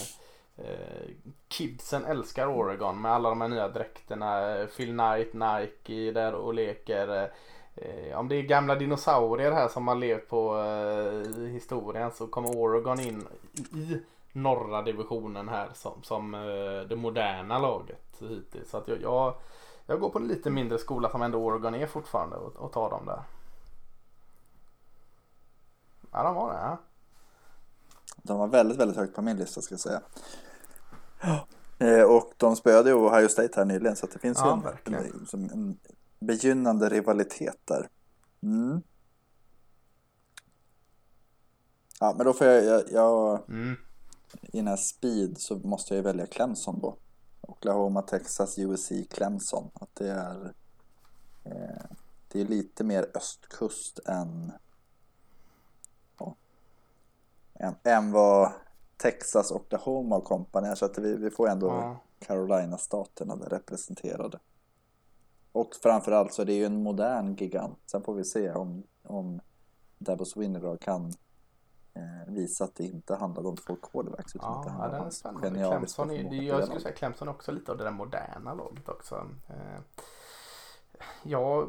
Eh, 0.57 1.11
kidsen 1.49 2.05
älskar 2.05 2.47
Oregon 2.47 3.01
med 3.01 3.13
alla 3.13 3.29
de 3.29 3.41
här 3.41 3.49
nya 3.49 3.69
dräkterna. 3.69 4.57
Phil 4.77 4.89
Knight, 4.89 5.33
Nike 5.33 6.13
där 6.13 6.35
och 6.35 6.55
leker. 6.55 7.09
Eh, 7.09 7.29
eh, 7.75 8.19
om 8.19 8.29
det 8.29 8.37
är 8.37 8.43
gamla 8.43 8.75
dinosaurier 8.75 9.53
här 9.53 9.69
som 9.69 9.89
har 9.89 9.95
levt 9.95 10.29
på 10.29 10.57
historien 11.53 12.11
så 12.11 12.27
kommer 12.27 12.57
Oregon 12.57 13.01
in 13.01 13.27
i, 13.75 14.01
norra 14.33 14.83
divisionen 14.83 15.49
här 15.49 15.69
som, 15.75 16.03
som 16.03 16.33
det 16.89 16.97
moderna 16.97 17.59
laget 17.59 18.21
hittills. 18.21 18.71
Så 18.71 18.77
att 18.77 18.89
jag, 18.89 19.03
jag, 19.03 19.35
jag, 19.87 20.01
går 20.01 20.11
på 20.11 20.19
en 20.19 20.29
lite 20.29 20.51
mindre 20.51 20.79
skola 20.79 21.11
som 21.11 21.23
ändå 21.23 21.39
Oregon 21.39 21.75
är 21.75 21.87
fortfarande 21.87 22.37
och, 22.37 22.57
och 22.57 22.73
tar 22.73 22.91
dem 22.91 23.07
där. 23.07 23.23
Ja, 26.13 26.23
de 26.23 26.35
var 26.35 26.53
det. 26.53 26.59
Ja. 26.59 26.79
De 28.27 28.39
var 28.39 28.49
väldigt, 28.49 28.79
väldigt 28.79 28.97
högt 28.97 29.14
på 29.14 29.22
min 29.22 29.37
lista 29.37 29.62
ska 29.62 29.72
jag 29.72 29.81
säga. 29.81 30.03
Eh, 31.79 32.03
och 32.03 32.33
de 32.37 32.57
spöade 32.57 32.91
ju 32.91 32.95
Ohio 32.95 33.29
State 33.29 33.53
här 33.57 33.64
nyligen 33.64 33.97
så 33.97 34.07
det 34.07 34.18
finns 34.18 34.39
ja, 34.39 34.62
ju 34.87 34.95
en, 34.95 35.05
en, 35.33 35.51
en, 35.51 35.79
begynnande 36.18 36.89
rivalitet 36.89 37.59
där. 37.64 37.89
Mm. 38.43 38.83
Ja, 42.01 42.14
men 42.16 42.27
då 42.27 42.33
får 42.33 42.47
jag, 42.47 42.64
jag, 42.64 42.83
jag 42.93 43.49
mm. 43.49 43.77
i 44.43 44.57
den 44.57 44.68
här 44.68 44.77
speed 44.77 45.39
så 45.39 45.59
måste 45.59 45.95
jag 45.95 45.97
ju 45.97 46.03
välja 46.03 46.27
Clemson 46.27 46.81
då. 46.81 46.97
Oklahoma, 47.41 48.03
Texas, 48.03 48.59
USC, 48.59 48.93
Clemson. 49.11 49.70
Att 49.75 49.95
det 49.95 50.11
är, 50.11 50.55
eh, 51.45 51.85
det 52.29 52.41
är 52.41 52.45
lite 52.45 52.85
mer 52.85 53.07
östkust 53.14 53.99
än, 54.07 54.53
än, 57.55 57.75
än 57.85 58.13
vad 58.13 58.53
Texas, 58.97 59.51
Oklahoma 59.51 60.17
och 60.17 60.25
kompani. 60.25 60.77
Så 60.77 60.85
att 60.85 60.99
vi, 60.99 61.17
vi 61.17 61.31
får 61.31 61.49
ändå 61.49 61.67
ja. 61.67 61.97
Carolina-staterna 62.19 63.35
representerade. 63.35 64.39
Och 65.53 65.75
framförallt 65.83 66.33
så 66.33 66.43
är 66.43 66.47
det 66.47 66.53
ju 66.53 66.65
en 66.65 66.83
modern 66.83 67.35
gigant. 67.35 67.79
Sen 67.87 68.03
får 68.03 68.15
vi 68.15 68.25
se 68.25 68.53
om, 68.53 68.83
om 69.03 69.41
Dabo 69.99 70.25
Swinner 70.25 70.77
kan 70.77 71.13
eh, 71.95 72.33
visa 72.33 72.65
att 72.65 72.75
det 72.75 72.85
inte 72.85 73.15
handlar 73.15 73.47
om 73.47 73.57
två 73.57 73.77
quarterbacks 73.77 74.37
utan 74.37 74.53
ja, 74.53 74.59
att 74.59 74.67
det 74.67 74.71
handlar 74.71 75.05
om 75.05 75.11
spännande. 75.11 75.49
Clemson 75.51 76.11
är, 76.11 76.43
jag 76.43 76.65
skulle 76.65 76.81
säga 76.81 76.95
Clemson 76.95 77.29
är 77.29 77.33
också 77.33 77.53
lite 77.53 77.73
av 77.73 77.79
det 77.79 77.85
där 77.85 77.91
moderna 77.91 78.55
laget 78.55 78.89
också. 78.89 79.15
Eh, 79.49 79.81
jag 81.23 81.69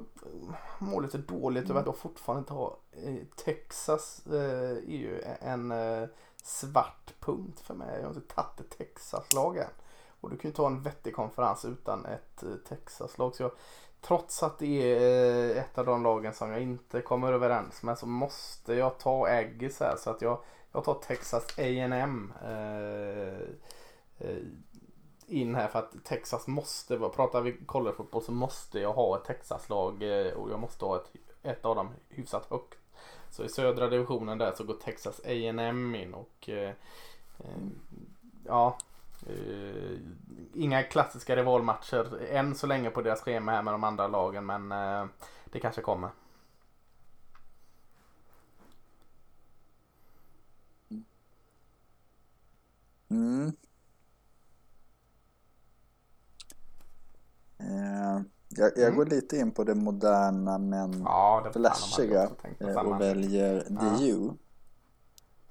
mår 0.80 1.02
lite 1.02 1.18
dåligt 1.18 1.64
över 1.64 1.72
mm. 1.72 1.82
att 1.82 1.86
jag 1.86 1.98
fortfarande 1.98 2.40
inte 2.40 2.54
har 2.54 2.76
eh, 2.92 3.16
Texas 3.36 4.28
eh, 4.28 4.72
är 4.72 4.98
ju 4.98 5.22
en 5.42 5.72
eh, 5.72 6.08
svart 6.44 7.14
punkt 7.20 7.60
för 7.60 7.74
mig. 7.74 7.96
Jag 7.96 8.08
har 8.08 8.16
inte 8.16 8.36
tagit 8.36 8.60
ett 8.60 8.78
Texas-lag 8.78 9.58
än. 9.58 9.70
Och 10.22 10.30
du 10.30 10.38
kan 10.38 10.52
ju 10.52 10.56
ta 10.56 10.68
en 10.68 10.82
vettig 10.82 11.16
konferens 11.16 11.66
utan 11.66 12.06
ett 12.06 12.44
eh, 12.44 12.56
Texas-lag. 12.68 13.36
Så 13.36 13.44
jag, 13.44 13.52
trots 14.02 14.44
att 14.44 14.58
det 14.60 14.94
är 14.94 15.56
eh, 15.56 15.64
ett 15.64 15.78
av 15.78 15.86
de 15.86 16.04
lagen 16.04 16.34
som 16.34 16.52
jag 16.52 16.62
inte 16.62 17.02
kommer 17.02 17.34
överens 17.34 17.84
med 17.84 17.98
så 17.98 18.06
måste 18.06 18.74
jag 18.74 18.98
ta 19.00 19.28
Aggies 19.28 19.80
här. 19.80 19.96
Så 19.98 20.10
att 20.10 20.22
jag, 20.22 20.40
jag 20.72 20.84
tar 20.84 20.94
Texas 20.94 21.46
A&M 21.58 22.34
eh, 22.44 23.40
eh, 24.18 24.38
in 25.28 25.56
här 25.56 25.68
för 25.68 25.80
att 25.80 26.04
Texas 26.04 26.48
måste, 26.48 26.98
pratar 26.98 27.42
vi 27.42 27.58
collegefotboll 27.66 28.24
så 28.24 28.32
måste 28.32 28.80
jag 28.80 28.94
ha 28.94 29.18
ett 29.18 29.26
Texas-lag 29.26 30.04
eh, 30.04 30.34
och 30.34 30.52
jag 30.52 30.60
måste 30.60 30.86
ha 30.86 30.96
ett, 30.96 31.12
ett 31.44 31.66
av 31.66 31.76
dem 31.76 31.90
hyfsat 32.10 32.46
högt. 32.50 32.78
Så 33.30 33.44
i 33.44 33.50
södra 33.50 33.90
divisionen 33.90 34.38
där 34.38 34.52
så 34.52 34.64
går 34.64 34.74
Texas 34.74 35.20
A&M 35.26 35.96
in 35.96 36.14
och 36.14 36.50
eh, 36.50 36.74
eh, 37.40 37.68
ja, 38.46 38.78
eh, 39.28 39.98
inga 40.54 40.84
klassiska 40.84 41.36
rivalmatcher 41.36 42.24
än 42.30 42.56
så 42.56 42.68
länge 42.68 42.90
på 42.90 43.02
deras 43.02 43.22
schema 43.22 43.52
här 43.52 43.62
med 43.62 43.74
de 43.74 43.84
andra 43.84 44.08
lagen 44.08 44.46
men 44.46 44.72
eh, 44.72 45.06
det 45.46 45.60
kanske 45.60 45.82
kommer. 45.82 46.10
Mm. 53.10 53.52
Jag, 58.50 58.72
jag 58.76 58.84
Mm. 58.84 58.96
går 58.96 59.06
lite 59.06 59.38
in 59.38 59.52
på 59.52 59.64
det 59.64 59.76
moderna 59.76 60.58
men 60.58 61.02
Ja, 61.06 61.42
det 61.46 61.54
flashiga 61.54 62.30
eh, 62.60 62.76
och 62.78 63.02
väljer 63.02 63.68
Ja. 63.70 63.98
DU. 64.00 64.32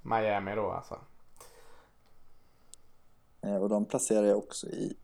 Miami 0.01 0.55
då 0.55 0.71
alltså. 0.71 0.99
Eh, 3.41 3.55
och 3.55 3.69
de 3.69 3.85
placerar 3.85 4.25
jag 4.27 4.37
också 4.37 4.67
i, 4.67 4.97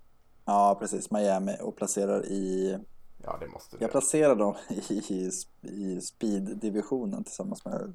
ja 0.45 0.78
precis, 0.80 1.12
Miami 1.12 1.57
och 1.62 1.76
placerar 1.76 2.26
i, 2.26 2.78
Ja, 3.24 3.38
det 3.39 3.47
måste 3.47 3.78
du 3.78 3.84
jag 3.84 3.91
placerar 3.91 4.36
dem 4.36 4.55
i, 4.70 5.32
i 5.62 6.01
speed-divisionen 6.01 7.24
tillsammans 7.24 7.66
med 7.66 7.93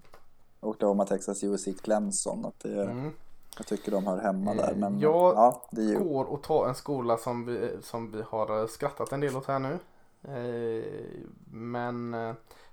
Oklahoma, 0.60 1.06
Texas, 1.06 1.44
USC, 1.44 1.68
Clemson. 1.82 2.44
Att 2.46 2.60
det, 2.60 2.82
Mm. 2.82 3.12
Jag 3.57 3.66
tycker 3.66 3.92
de 3.92 4.07
hör 4.07 4.18
hemma 4.18 4.54
där. 4.54 4.70
Eh, 4.70 4.76
Men 4.76 5.00
jag 5.00 5.34
ja, 5.34 5.62
DU. 5.70 5.98
går 5.98 6.24
och 6.24 6.42
tar 6.42 6.68
en 6.68 6.74
skola 6.74 7.16
som 7.18 7.44
vi, 7.44 7.78
som 7.82 8.12
vi 8.12 8.22
har 8.22 8.61
eh, 8.61 8.66
skrattat 8.66 9.12
en 9.12 9.20
del 9.20 9.36
åt 9.36 9.46
här 9.46 9.59
nu. 9.59 9.78
Eh, 10.22 10.84
men 11.50 12.16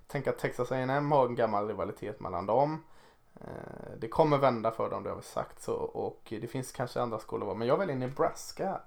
tänk 0.08 0.28
att 0.28 0.38
Texas 0.40 0.72
A&M 0.72 1.12
har 1.12 1.26
en 1.26 1.36
gammal 1.36 1.68
rivalitet 1.68 2.20
mellan 2.20 2.46
dem. 2.46 2.84
Det 3.98 4.08
kommer 4.08 4.38
vända 4.38 4.72
för 4.72 4.90
dem, 4.90 5.04
det 5.04 5.10
har 5.10 5.18
vi 5.18 5.22
sagt. 5.24 5.64
Så, 5.64 5.74
och 5.74 6.22
det 6.42 6.48
finns 6.48 6.72
kanske 6.72 7.02
andra 7.02 7.20
skolor. 7.20 7.56
Men 7.56 7.68
jag 7.68 7.78
väljer 7.78 7.96
Nebraska. 7.96 8.82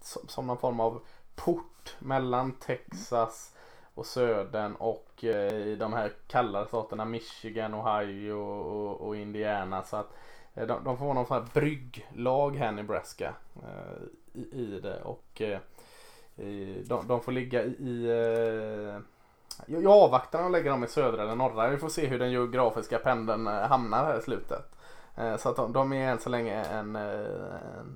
Som, 0.00 0.28
som 0.28 0.46
någon 0.46 0.58
form 0.58 0.80
av 0.80 1.00
port 1.34 1.96
mellan 1.98 2.52
Texas 2.52 3.55
och 3.96 4.06
södern 4.06 4.74
och 4.74 5.24
eh, 5.24 5.76
de 5.78 5.92
här 5.92 6.12
kallare 6.26 6.66
staterna 6.66 7.04
Michigan, 7.04 7.74
Ohio 7.74 8.32
och, 8.32 9.00
och 9.06 9.16
Indiana. 9.16 9.82
Så 9.82 9.96
att 9.96 10.12
Eh, 10.58 10.66
De, 10.66 10.84
de 10.84 10.98
får 10.98 11.14
någon 11.14 11.26
sån 11.26 11.36
här 11.36 11.46
brygglag 11.54 12.56
här 12.56 12.72
Nebraska 12.72 13.34
eh, 13.56 14.02
i, 14.32 14.40
i 14.40 14.80
det 14.80 15.00
och 15.02 15.42
i- 16.36 16.82
de, 16.86 17.08
de 17.08 17.20
får 17.20 17.32
ligga 17.32 17.62
i, 17.64 17.68
i 17.68 18.06
jag, 19.66 19.86
avvaktar 19.86 20.44
och 20.44 20.50
lägger 20.50 20.70
dem 20.70 20.84
i 20.84 20.88
södra 20.88 21.22
eller 21.22 21.34
norra. 21.34 21.68
Vi 21.68 21.76
får 21.78 21.88
se 21.88 22.06
hur 22.06 22.18
den 22.18 22.30
geografiska 22.30 22.98
pendeln 22.98 23.46
hamnar 23.46 24.04
här 24.04 24.18
i 24.18 24.22
slutet. 24.22 24.72
Så 25.38 25.48
att 25.48 25.56
de, 25.56 25.72
de 25.72 25.92
är 25.92 26.10
än 26.10 26.18
så 26.18 26.30
länge 26.30 26.64
en, 26.64 26.96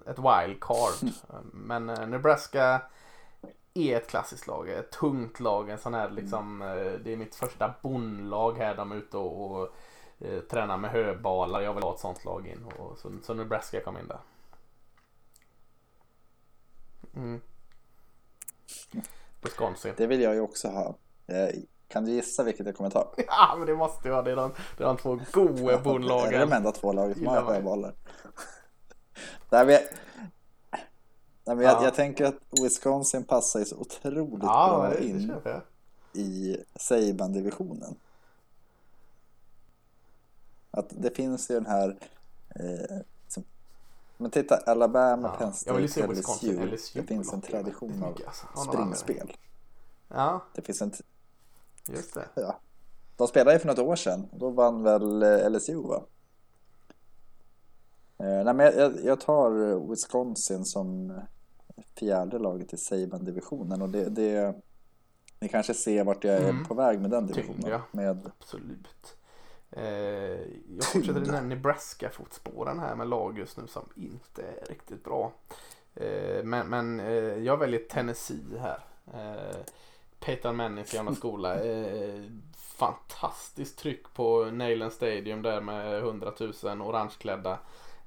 ett 0.06 0.18
wildcard. 0.18 1.10
Men 1.52 1.86
Nebraska 1.86 2.80
är 3.74 3.96
ett 3.96 4.08
klassiskt 4.08 4.46
lag, 4.46 4.68
ett 4.68 4.90
tungt 4.90 5.40
lag. 5.40 5.70
En 5.70 5.78
sån 5.78 5.94
här 5.94 6.10
liksom, 6.10 6.62
eh, 6.62 6.68
det 7.04 7.12
är 7.12 7.16
mitt 7.16 7.34
första 7.34 7.74
bondlag 7.82 8.58
här. 8.58 8.74
De 8.76 8.92
är 8.92 8.96
ute 8.96 9.16
och, 9.16 9.50
och 9.60 9.68
eh, 10.18 10.40
tränar 10.40 10.76
med 10.76 10.90
höbalar. 10.90 11.60
Jag 11.60 11.74
vill 11.74 11.82
ha 11.82 11.94
ett 11.94 12.00
sånt 12.00 12.24
lag 12.24 12.46
in. 12.46 12.64
Och, 12.78 12.98
så, 12.98 13.12
så 13.22 13.34
Nebraska 13.34 13.80
kom 13.80 13.98
in 13.98 14.08
där. 14.08 14.18
Mm. 17.16 17.40
Wisconsin. 19.42 19.94
Det 19.96 20.06
vill 20.06 20.20
jag 20.22 20.34
ju 20.34 20.40
också 20.40 20.68
ha. 20.68 20.94
Eh, 21.26 21.48
Kan 21.88 22.04
du 22.04 22.10
gissa 22.12 22.42
vilket 22.44 22.66
jag 22.66 22.76
kommer 22.76 22.90
ta? 22.90 23.14
Ja 23.26 23.54
men 23.58 23.66
det 23.66 23.74
måste 23.74 24.10
vara 24.10 24.22
det 24.22 24.30
är 24.30 24.36
de, 24.36 24.52
det 24.76 24.84
är 24.84 24.86
de 24.88 24.96
två 24.96 25.20
goa 25.32 25.46
Det 25.54 25.62
är 25.72 25.76
de 25.76 25.82
bondlagen. 25.82 26.52
enda 26.52 26.72
två 26.72 26.92
lagen 26.92 27.14
som 27.14 27.26
har 27.26 27.42
sjöbollar. 27.42 27.94
Jag, 29.50 29.80
nej, 31.50 31.56
men 31.56 31.64
jag, 31.66 31.74
Ja. 31.74 31.84
jag 31.84 31.94
tänker 31.94 32.24
att 32.24 32.34
Wisconsin 32.62 33.24
passar 33.24 33.58
ju 33.60 33.64
så 33.66 33.76
otroligt 33.76 34.42
Ja 34.42 34.78
bra 34.78 34.88
det, 34.88 34.96
det 34.96 35.04
in 35.06 35.32
jag. 35.44 35.60
i 36.12 36.56
Saban-divisionen. 36.76 37.94
Att 40.70 40.86
det 40.90 41.10
finns 41.16 41.50
ju 41.50 41.54
den 41.54 41.66
här... 41.66 41.96
Eh, 42.54 42.96
som, 43.28 43.44
men 44.16 44.30
titta, 44.30 44.56
Alabama, 44.56 45.28
Ja, 45.28 45.36
Penn 45.38 45.52
State, 45.52 45.80
LSU. 45.80 46.66
LSU 46.66 47.00
Det 47.00 47.06
finns 47.06 47.32
en 47.32 47.40
tradition 47.40 48.02
av 48.02 48.16
alltså. 48.26 48.46
Springspel. 48.70 49.36
Ja 50.08 50.40
Det 50.54 50.62
finns 50.62 50.82
en, 50.82 50.92
just 51.88 52.14
det. 52.14 52.24
ja. 52.34 52.58
De 53.16 53.28
spelade 53.28 53.52
ju 53.52 53.58
för 53.58 53.66
något 53.68 53.78
år 53.78 53.96
sedan. 53.96 54.28
Då 54.32 54.50
vann 54.50 54.82
väl 54.82 55.22
eh, 55.22 55.50
LSU 55.50 55.74
va? 55.82 56.02
Eh, 58.18 58.44
nej, 58.44 58.54
men 58.54 58.58
jag- 58.78 59.04
jag, 59.04 59.20
tar 59.20 59.50
Wisconsin 59.90 60.64
som 60.64 61.20
fjärde 61.98 62.38
laget 62.38 62.72
i 62.72 62.76
Saban-divisionen 62.76 63.82
och 63.82 63.88
det, 63.88 64.04
det 64.08 64.54
ni 65.40 65.48
kanske 65.48 65.74
ser 65.74 66.04
vart 66.04 66.24
jag 66.24 66.34
är 66.34 66.48
Mm. 66.50 66.64
på 66.64 66.74
väg 66.74 67.00
med 67.00 67.10
den 67.10 67.28
Tyngd, 67.28 67.36
divisionen. 67.36 67.70
ja. 67.70 67.80
Med, 67.90 68.30
Absolut. 68.40 69.16
Eh, 69.70 69.82
jag 70.76 70.84
fortsätter 70.84 71.20
den 71.20 71.34
här 71.34 71.42
Nebraska-fotspåren 71.42 72.78
här 72.78 72.94
med 72.94 73.08
lag 73.08 73.38
just 73.38 73.56
nu 73.56 73.66
som 73.66 73.88
inte 73.96 74.42
är 74.42 74.66
riktigt 74.68 75.04
bra. 75.04 75.32
Eh, 75.94 76.44
men 76.44 76.66
men 76.66 77.00
eh, 77.00 77.14
jag 77.38 77.56
väljer 77.56 77.80
Tennessee 77.80 78.58
här. 78.60 78.78
Eh, 79.14 79.56
Peyton 80.20 80.56
Mannings 80.56 80.92
gamla 80.92 81.14
skola. 81.14 81.64
Eh, 81.64 82.22
fantastiskt 82.56 83.78
tryck 83.78 84.14
på 84.14 84.44
Neyland 84.44 84.92
Stadium 84.92 85.42
där 85.42 85.60
med 85.60 85.98
100 85.98 86.32
000 86.62 86.82
orangeklädda. 86.82 87.58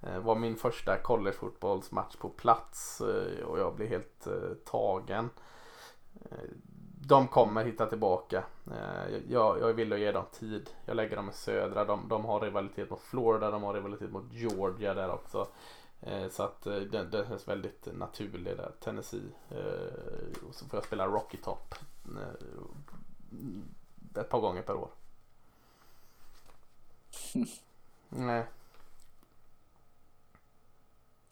Eh, 0.08 0.20
var 0.20 0.36
min 0.36 0.56
första 0.56 0.98
collegefotbollsmatch 0.98 2.16
på 2.16 2.30
plats 2.30 3.02
eh, 3.02 3.44
och 3.44 3.60
jag 3.60 3.76
blev 3.76 3.90
helt 3.90 4.28
eh, 4.28 4.54
tagen. 4.66 5.30
De 7.08 7.28
kommer 7.28 7.66
hitta 7.66 7.86
tillbaka. 7.86 8.44
Jag, 9.28 9.60
jag 9.60 9.74
vill 9.74 9.92
ge 9.92 10.12
dem 10.12 10.26
tid. 10.32 10.70
Jag 10.86 10.96
lägger 10.96 11.16
dem 11.16 11.30
i 11.30 11.34
södra. 11.34 11.86
De, 11.86 12.08
de 12.10 12.26
har 12.26 12.40
rivalitet 12.40 12.90
mot 12.90 13.00
Florida. 13.00 13.52
De 13.52 13.64
har 13.64 13.74
rivalitet 13.74 14.12
mot 14.12 14.34
Georgia 14.34 14.94
där 14.94 15.12
också. 15.12 15.48
Så 16.32 16.44
att 16.44 16.68
eh, 16.68 16.76
den, 16.76 17.10
den 17.10 17.28
känns 17.28 17.48
väldigt 17.48 17.88
naturlig 17.98 18.58
där. 18.58 18.72
Tennessee. 18.80 19.32
Och 20.48 20.56
så 20.56 20.66
får 20.66 20.78
jag 20.78 20.86
spela 20.86 21.08
Rocky 21.08 21.38
Top. 21.38 21.76
Ett 24.16 24.30
par 24.30 24.40
gånger 24.40 24.62
per 24.62 24.76
år. 24.76 24.90
Nej. 28.10 28.46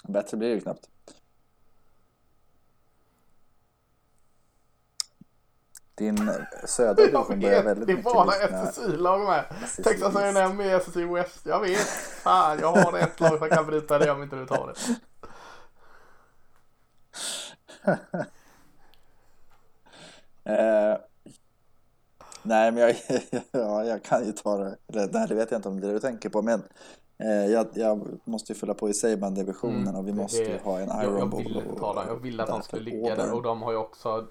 Bättre 0.04 0.38
blir 0.38 0.49
det 0.49 0.56
ju 0.56 0.62
knappt. 0.62 0.89
Din 5.95 6.32
södra 6.66 6.93
division 7.06 7.39
börjar 7.39 7.64
väldigt 7.64 7.88
det 7.88 7.93
är 7.93 7.97
mycket 7.97 8.14
bara 8.14 8.26
likna 8.26 8.72
SSI-lag 8.72 9.28
med. 9.28 9.45
Texas. 9.84 10.16
A&M 10.16 10.60
är 10.60 10.80
SSI 10.80 11.06
West. 11.06 11.45
Jag 11.45 11.60
vet. 11.60 11.88
Fan, 12.24 12.60
jag 12.60 12.72
har 12.72 12.97
ett 12.97 13.20
lag 13.20 13.39
som 13.39 13.49
kan 13.49 13.66
bryta 13.66 13.99
det 13.99 14.12
om 14.12 14.24
inte 14.24 14.36
du 14.36 14.45
tar 14.45 14.68
det. 14.68 14.95
Eh, 20.43 20.97
nej, 22.43 22.72
men 22.72 22.78
jag, 22.78 22.95
ja, 23.52 23.84
jag 23.84 24.04
kan 24.04 24.26
ju 24.26 24.32
ta 24.32 24.58
det. 24.58 24.78
Eller, 24.88 25.10
nej, 25.12 25.28
det 25.28 25.36
vet 25.36 25.52
jag 25.52 25.58
inte 25.58 25.70
om 25.70 25.80
det 25.80 25.91
du 25.91 25.99
tänker 25.99 26.30
på. 26.30 26.41
Men 26.41 26.64
jag, 27.30 27.67
jag 27.74 28.07
måste 28.24 28.53
ju 28.53 28.59
fylla 28.59 28.74
på 28.74 28.89
i 28.89 28.93
Saban-divisionen 28.93 29.82
Mm, 29.88 29.95
och 29.95 30.07
vi 30.07 30.13
måste 30.13 30.38
ju 30.38 30.45
det- 30.47 30.61
ha 30.63 30.80
en 30.80 30.88
Jag, 30.88 31.03
Iron 31.03 31.17
jag 31.17 31.30
Bowl. 31.30 31.43
ville 31.43 31.63
och- 31.63 31.80
ta 31.80 31.93
dem. 31.93 32.03
Jag 32.07 32.15
ville 32.15 32.43
att 32.43 32.49
de 32.49 32.61
skulle 32.61 32.82
ligga 32.82 33.15
där 33.15 33.34
och 33.34 33.41
de 33.43 33.61
har 33.61 33.72
ju 33.72 33.78
också 33.78 34.28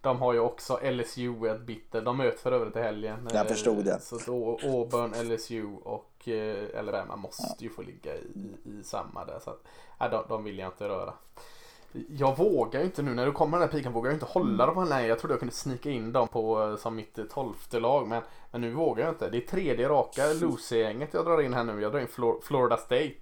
de 0.00 0.18
har 0.18 0.32
ju 0.32 0.38
också 0.40 0.78
LSU 0.82 1.46
ett 1.48 1.60
bitter. 1.66 2.00
De 2.02 2.16
möts 2.16 2.42
för 2.42 2.52
övrigt 2.52 2.76
i 2.76 2.80
helgen. 2.80 3.28
Jag 3.32 3.46
Eh, 3.46 3.48
förstod 3.52 3.84
det. 3.84 4.00
Så 4.00 4.18
då 4.26 4.58
Auburn, 4.62 5.12
LSU 5.28 5.66
och 5.84 6.28
eh, 6.28 6.78
Alabama 6.78 7.16
måste 7.16 7.64
ju 7.64 7.70
få 7.70 7.82
ligga 7.82 8.14
i, 8.16 8.54
i 8.64 8.82
samma 8.84 9.24
där. 9.24 9.38
Så 9.44 9.50
att, 9.50 9.60
nej, 10.00 10.08
de, 10.10 10.24
de 10.28 10.44
vill 10.44 10.58
jag 10.58 10.68
inte 10.68 10.88
röra. 10.88 11.14
Jag 12.08 12.36
vågar 12.38 12.80
ju 12.80 12.86
inte 12.86 13.02
nu 13.02 13.14
när 13.14 13.26
du 13.26 13.32
kommer 13.32 13.58
den 13.58 13.68
här 13.68 13.76
piken 13.76 13.92
vågar 13.92 14.10
jag 14.10 14.16
inte 14.16 14.26
hålla 14.26 14.66
dem 14.66 14.74
på 14.74 14.84
nej. 14.84 15.06
Jag 15.08 15.18
trodde 15.18 15.32
jag 15.32 15.38
kunde 15.40 15.54
snika 15.54 15.90
in 15.90 16.12
dem 16.12 16.28
på 16.28 16.62
eh, 16.62 16.76
som 16.76 16.96
mitt 16.96 17.18
eh, 17.18 17.24
tolfte 17.24 17.80
lag 17.80 18.08
men, 18.08 18.22
men 18.50 18.60
nu 18.60 18.70
vågar 18.70 19.04
jag 19.04 19.12
inte. 19.14 19.30
Det 19.30 19.36
är 19.36 19.40
tredje 19.46 19.88
raka 19.88 20.22
loser-gänget 20.32 21.14
jag 21.14 21.24
drar 21.24 21.42
in 21.42 21.54
här 21.54 21.64
nu. 21.64 21.80
Jag 21.82 21.92
drar 21.92 22.00
in 22.00 22.06
Flor- 22.08 22.40
Florida 22.42 22.76
State 22.76 23.14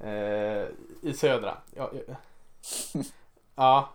eh, 0.00 0.68
i 1.10 1.12
södra. 1.14 1.58
Ja, 1.76 1.90
ja. 2.08 2.14
ja. 3.54 3.88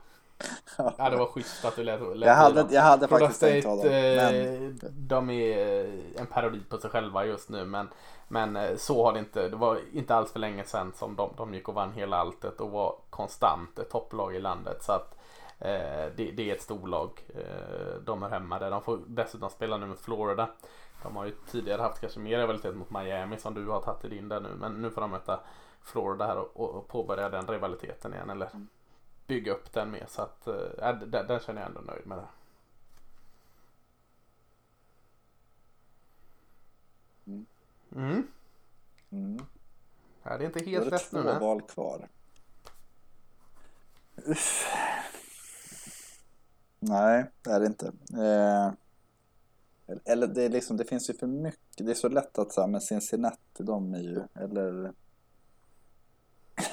ja, 0.98 1.10
det 1.10 1.18
var 1.18 1.26
schysst 1.26 1.66
att 1.66 1.76
du 1.76 1.84
lät, 1.84 2.02
lät 2.18 2.28
Jag 2.28 2.36
hade, 2.36 2.74
jag 2.74 2.82
hade 2.82 3.08
faktiskt 3.08 3.39
tänkt 3.39 3.64
ta 3.64 3.76
dem. 3.76 3.88
Men 3.88 4.66
eh, 4.66 4.72
de 4.92 5.30
är 5.30 5.86
eh, 5.86 6.22
en 6.22 6.26
parodi 6.26 6.60
på 6.70 6.78
sig 6.78 6.89
själva 6.89 7.26
just 7.26 7.50
nu 7.50 7.66
men, 7.66 7.89
men 8.28 8.56
eh, 8.56 8.76
så 8.78 9.06
har 9.06 9.14
det 9.14 9.20
inte. 9.20 9.50
Det 9.50 9.56
var 9.56 9.80
inte 9.94 10.16
alls 10.16 10.32
för 10.32 10.39
länge 10.39 10.64
sedan 10.64 10.94
som 10.96 11.16
de, 11.16 11.34
de 11.38 11.54
gick 11.54 11.70
och 11.70 11.76
vann 11.76 11.94
hela 11.94 12.18
alltet 12.18 12.62
och 12.62 12.72
var 12.72 12.96
konstant 13.10 13.80
ett 13.80 13.89
topplag 13.89 14.36
i 14.36 14.39
landet. 14.39 14.84
Så 14.84 14.92
att 14.92 15.18
eh, 15.60 16.16
det, 16.16 16.32
det 16.32 16.50
är 16.50 16.56
ett 16.56 16.62
storlag. 16.62 17.10
Eh, 17.36 18.02
de 18.06 18.24
är 18.24 18.30
hemma 18.30 18.60
där. 18.60 18.72
De 18.72 18.82
får 18.82 19.00
dessutom 19.08 19.50
spela 19.50 19.78
nu 19.78 19.86
med 19.86 19.98
Florida. 19.98 20.50
De 21.04 21.16
har 21.16 21.26
ju 21.26 21.32
tidigare 21.52 21.82
haft 21.82 22.02
kanske 22.02 22.20
mer 22.20 22.39
rivalitet 22.39 22.76
mot 22.76 22.92
Miami 22.92 23.38
som 23.38 23.54
du 23.54 23.68
har 23.68 23.82
tagit 23.82 24.06
i 24.06 24.08
din 24.08 24.30
där 24.30 24.39
nu. 24.39 24.50
Men 24.60 24.82
nu 24.82 24.89
får 24.89 25.02
de 25.02 25.12
möta 25.12 25.39
Florida 25.84 26.26
här 26.26 26.38
och, 26.38 26.76
och 26.76 26.88
påbörja 26.88 27.30
den 27.30 27.48
rivaliteten 27.48 28.14
igen. 28.14 28.30
Eller 28.30 28.50
bygga 29.32 29.52
upp 29.52 29.74
den 29.74 29.92
mer. 29.92 30.06
Så 30.10 30.22
att 30.22 30.48
äh, 30.48 31.00
den, 31.00 31.28
den 31.28 31.40
känner 31.40 31.62
jag 31.62 31.70
ändå 31.70 31.82
nöjd 31.82 32.08
med. 32.08 32.18
Det. 32.18 32.28
Mm. 37.96 38.28
Mm. 39.12 39.46
Ja, 40.24 40.38
det 40.38 40.44
är 40.44 40.46
inte 40.46 40.60
Då 40.60 40.66
är 40.66 40.70
helt 40.70 40.86
det 40.86 40.92
lätt 40.92 41.10
två 41.10 41.22
nu. 41.22 41.40
Val 41.40 41.62
kvar. 41.62 42.08
Uff. 44.16 44.68
Nej, 46.80 47.26
det 47.42 47.50
är 47.50 47.60
det 47.60 47.66
inte. 47.66 47.88
Eh, 48.14 48.74
eller 50.06 50.28
det, 50.28 50.44
är 50.44 50.50
liksom, 50.50 50.78
det 50.78 50.86
finns 50.86 51.10
ju 51.10 51.14
för 51.14 51.28
mycket. 51.28 51.86
Det 51.86 51.92
är 51.92 51.96
så 51.96 52.10
lätt 52.10 52.40
att 52.40 52.52
säga, 52.52 52.68
men 52.68 52.82
Cincinnati, 52.82 53.64
de 53.64 53.94
är 53.94 54.00
ju, 54.00 54.22
eller 54.34 54.94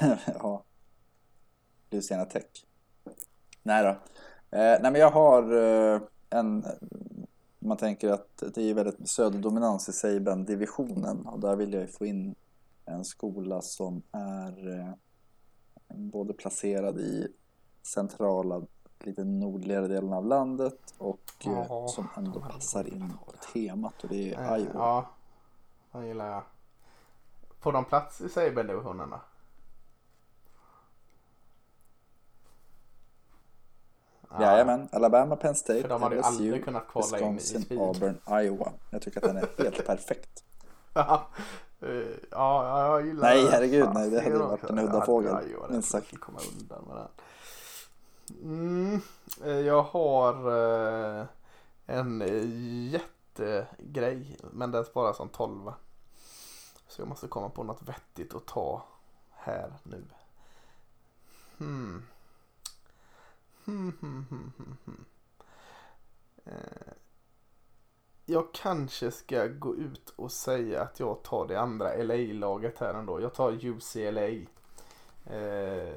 ja, 0.27 0.65
Louisiana 1.91 2.25
Tech. 2.25 2.45
Nej 3.63 3.83
då. 3.85 3.89
Eh, 4.59 4.79
nej 4.83 4.93
men 4.93 4.95
jag 4.95 5.11
har 5.11 5.43
eh, 5.57 6.01
en, 6.31 6.65
man 7.59 7.77
tänker 7.77 8.11
att 8.13 8.43
det 8.55 8.63
är 8.71 8.75
väldigt 8.75 9.09
söderdominans 9.09 9.89
i 9.89 9.93
Saban-divisionen 9.93 11.27
och 11.27 11.41
där 11.41 11.57
vill 11.57 11.73
jag 11.73 11.83
ju 11.83 11.89
få 11.89 12.07
in 12.07 12.35
en 12.85 13.05
skola 13.05 13.63
som 13.63 14.03
är 14.13 14.79
eh, 14.81 14.91
både 15.89 16.33
placerad 16.33 16.99
i 16.99 17.29
centrala, 17.83 18.63
lite 19.01 19.25
nordligare 19.25 19.87
delen 19.89 20.13
av 20.13 20.27
landet 20.27 20.95
och 20.99 21.21
eh, 21.47 21.53
Ja, 21.69 21.89
som 21.89 22.09
ändå 22.17 22.41
passar 22.41 22.89
in 22.95 23.13
på 23.27 23.33
det. 23.33 23.39
temat 23.53 24.03
och 24.03 24.09
det 24.09 24.35
är 24.35 24.55
Eh, 24.57 24.61
Iowa. 24.63 24.71
Ja, 24.75 25.11
den 25.93 26.07
gillar 26.07 26.31
jag. 26.31 26.43
Får 27.61 27.73
de 27.73 27.85
plats 27.85 28.21
i 28.21 28.29
Saber-divisionen 28.29 29.11
då? 29.11 29.21
Ja, 34.31 34.43
Jajamän, 34.43 34.89
Alabama, 34.93 35.37
Penn 35.37 35.55
State, 35.55 35.83
För 35.83 35.89
de 35.89 36.03
hade 36.03 36.17
LSU, 36.17 36.27
aldrig 36.27 36.65
kunnat 36.65 36.89
kvala 36.89 37.19
in 37.19 37.33
i 37.33 37.35
Wisconsin. 37.35 37.81
Auburn, 37.81 38.19
Iowa. 38.43 38.73
Jag 38.91 39.03
tycker 39.03 39.21
att 39.21 39.35
den 39.35 39.37
är 39.37 39.49
helt 39.65 39.87
perfekt. 39.87 40.45
Ja, 40.93 41.27
eh, 41.81 41.89
ja, 42.31 42.87
jag 42.87 43.07
gillar 43.07 43.23
Nej, 43.23 43.49
herregud, 43.51 43.85
Fan, 43.85 43.95
nej, 43.95 44.11
det 44.11 44.21
hade 44.21 44.39
varit 44.39 44.65
en 44.65 44.79
udda 44.79 45.05
fågel, 45.07 45.37
det 45.69 45.73
minst 45.73 45.91
sagt. 45.91 46.21
komma 46.21 46.39
undan 46.59 46.85
med 46.85 46.97
den. 46.97 47.09
Mm, 48.43 49.01
eh, 49.45 49.61
jag 49.61 49.83
har 49.83 50.35
eh, 51.21 51.27
en 51.87 52.21
jättegrej, 52.91 54.37
men 54.53 54.71
den 54.71 54.85
sparar 54.85 55.13
som 55.13 55.29
12. 55.29 55.73
Så 56.89 57.01
jag 57.01 57.09
måste 57.09 57.29
komma 57.29 57.49
på 57.49 57.63
något 57.63 57.83
vettigt 57.83 58.35
att 58.35 58.47
ta 58.47 58.83
här 59.31 59.73
nu. 59.83 60.05
Hmm. 61.59 61.59
Hmm, 61.59 61.59
hmm, 61.59 61.77
hmm, 61.79 61.97
hmm, 61.99 61.99
hmm. 61.99 62.03
Eh, 62.03 63.58
jag 68.31 68.53
kanske 68.53 69.11
ska 69.11 69.47
gå 69.47 69.77
ut 69.77 70.13
och 70.17 70.33
säga 70.33 70.83
att 70.83 71.01
jag 71.01 71.23
tar 71.23 71.47
det 71.49 71.61
andra 71.61 71.95
LA-laget 71.97 72.79
här 72.79 72.95
ändå. 72.95 73.21
Jag 73.21 73.35
tar 73.35 73.65
UCLA. 73.65 74.29
Eh, 75.25 75.95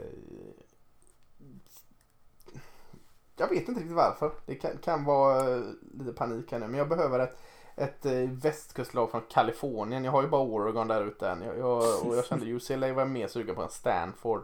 jag 3.37 3.49
vet 3.49 3.67
inte 3.67 3.81
riktigt 3.81 3.95
varför. 3.95 4.31
Det 4.45 4.55
kan, 4.55 4.77
kan 4.77 5.05
vara 5.05 5.55
eh, 5.55 5.63
lite 5.93 6.13
panik 6.13 6.51
här 6.51 6.59
nu. 6.59 6.67
Men 6.67 6.77
jag 6.77 6.89
behöver 6.89 7.19
ett, 7.19 7.37
ett 7.75 8.05
eh, 8.05 8.29
västkustlag 8.29 9.11
från 9.11 9.21
Kalifornien. 9.29 10.03
Jag 10.03 10.11
har 10.11 10.21
ju 10.21 10.29
bara 10.29 10.41
Oregon 10.41 10.87
där 10.87 11.05
ute 11.05 11.29
än. 11.29 11.41
Jag, 11.41 11.57
jag, 11.57 12.07
och 12.07 12.15
jag 12.15 12.25
kände 12.25 12.45
UCLA 12.51 12.93
var 12.93 13.05
mer 13.05 13.27
sugen 13.27 13.55
på 13.55 13.61
än 13.61 13.69
Stanford. 13.69 14.43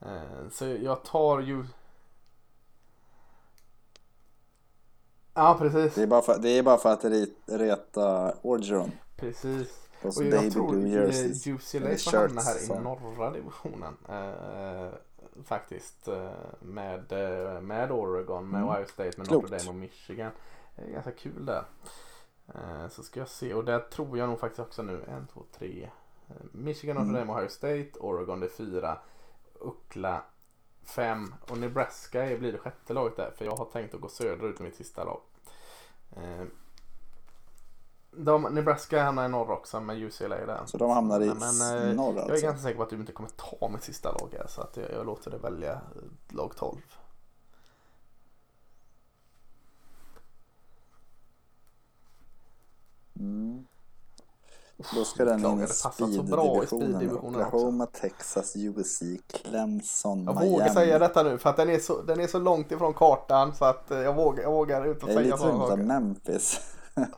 Eh, 0.00 0.48
så 0.50 0.66
jag 0.66 1.04
tar 1.04 1.40
ju... 1.40 1.64
Ja 5.40 5.56
precis. 5.58 5.94
Det 5.94 6.02
är 6.02 6.06
bara 6.06 6.22
för, 6.22 6.38
det 6.38 6.48
är 6.58 6.62
bara 6.62 6.76
för 6.78 6.92
att 6.92 7.04
reta 7.46 8.34
Orgeron. 8.42 8.90
Precis. 9.16 9.88
Och 10.02 10.24
jag 10.24 10.52
tror 10.52 10.74
eh, 10.74 11.04
UCLA 11.46 11.96
får 11.96 12.16
hamna 12.18 12.40
här 12.40 12.56
i 12.56 12.66
så. 12.66 12.80
norra 12.80 13.30
divisionen. 13.30 13.96
Eh, 14.08 14.88
faktiskt. 15.44 16.08
Eh, 16.08 16.30
med, 16.60 17.12
eh, 17.12 17.60
med 17.60 17.92
Oregon, 17.92 18.48
med 18.50 18.62
Mm. 18.62 18.74
Ohio 18.74 18.84
State, 18.86 19.18
med 19.18 19.28
Klokt. 19.28 19.42
Notre 19.42 19.58
Dame 19.58 19.70
och 19.70 19.74
Michigan. 19.74 20.30
Det 20.76 20.82
är 20.82 20.92
ganska 20.92 21.12
kul 21.12 21.46
där. 21.46 21.64
Eh, 22.54 22.88
så 22.88 23.02
ska 23.02 23.20
jag 23.20 23.28
se. 23.28 23.54
Och 23.54 23.64
där 23.64 23.78
tror 23.78 24.18
jag 24.18 24.28
nog 24.28 24.40
faktiskt 24.40 24.60
också 24.60 24.82
nu. 24.82 25.04
En, 25.08 25.26
två, 25.26 25.42
tre. 25.58 25.90
Michigan, 26.52 26.96
Notre 26.96 27.10
Mm. 27.10 27.26
Dame, 27.28 27.38
Ohio 27.40 27.48
State. 27.48 27.90
Oregon 28.00 28.40
det 28.40 28.46
är 28.46 28.50
fyra. 28.50 28.98
Uckla 29.60 30.22
fem. 30.84 31.34
Och 31.50 31.58
Nebraska 31.58 32.36
blir 32.38 32.52
det 32.52 32.58
sjätte 32.58 32.92
laget 32.92 33.16
där. 33.16 33.30
För 33.36 33.44
jag 33.44 33.56
har 33.56 33.64
tänkt 33.64 33.94
att 33.94 34.00
gå 34.00 34.08
söderut 34.08 34.58
med 34.58 34.68
mitt 34.68 34.76
sista 34.76 35.04
lag. 35.04 35.20
Eh, 36.16 36.44
de, 38.12 38.42
Nebraska 38.42 39.02
hamnar 39.02 39.24
i 39.24 39.28
norr 39.28 39.50
också 39.50 39.80
med 39.80 40.02
UCLA 40.02 40.46
där. 40.46 40.60
Så 40.66 40.78
de 40.78 40.90
hamnar 40.90 41.20
i 41.20 41.26
Men, 41.26 41.88
eh, 41.88 41.94
norr 41.94 42.14
Jag 42.16 42.26
är 42.26 42.30
alltså. 42.30 42.46
ganska 42.46 42.62
säker 42.62 42.76
på 42.76 42.82
att 42.82 42.90
du 42.90 42.96
inte 42.96 43.12
kommer 43.12 43.30
ta 43.30 43.68
mitt 43.68 43.82
sista 43.82 44.12
lag 44.12 44.34
här. 44.38 44.46
Så 44.46 44.60
att 44.60 44.76
jag, 44.76 44.90
jag 44.92 45.06
låter 45.06 45.30
dig 45.30 45.40
välja 45.40 45.72
eh, 45.72 46.36
lag 46.36 46.52
12. 46.56 46.80
Mm. 53.16 53.66
Då 54.94 55.04
ska 55.04 55.24
den 55.24 55.44
in 55.44 55.62
i 55.62 55.66
speed-divisionen. 55.66 57.24
Oklahoma, 57.24 57.86
Texas, 57.86 58.56
USC, 58.56 59.02
Clemson, 59.32 60.24
Jag 60.24 60.34
Miami. 60.34 60.50
vågar 60.50 60.68
säga 60.68 60.98
detta 60.98 61.22
nu 61.22 61.38
för 61.38 61.50
att 61.50 61.56
den 61.56 61.70
är, 61.70 61.78
så, 61.78 62.02
den 62.02 62.20
är 62.20 62.26
så 62.26 62.38
långt 62.38 62.72
ifrån 62.72 62.94
kartan 62.94 63.54
så 63.54 63.64
att 63.64 63.90
eh, 63.90 63.98
jag 63.98 64.14
vågar, 64.14 64.42
jag 64.42 64.50
vågar 64.50 64.86
Jag 64.86 64.96
är 65.02 65.06
säga 65.06 65.20
lite 65.20 65.36
sådana 65.38 65.54
att 65.54 65.60
ta 65.60 65.68
saker. 65.68 65.82
Memphis. 65.82 66.60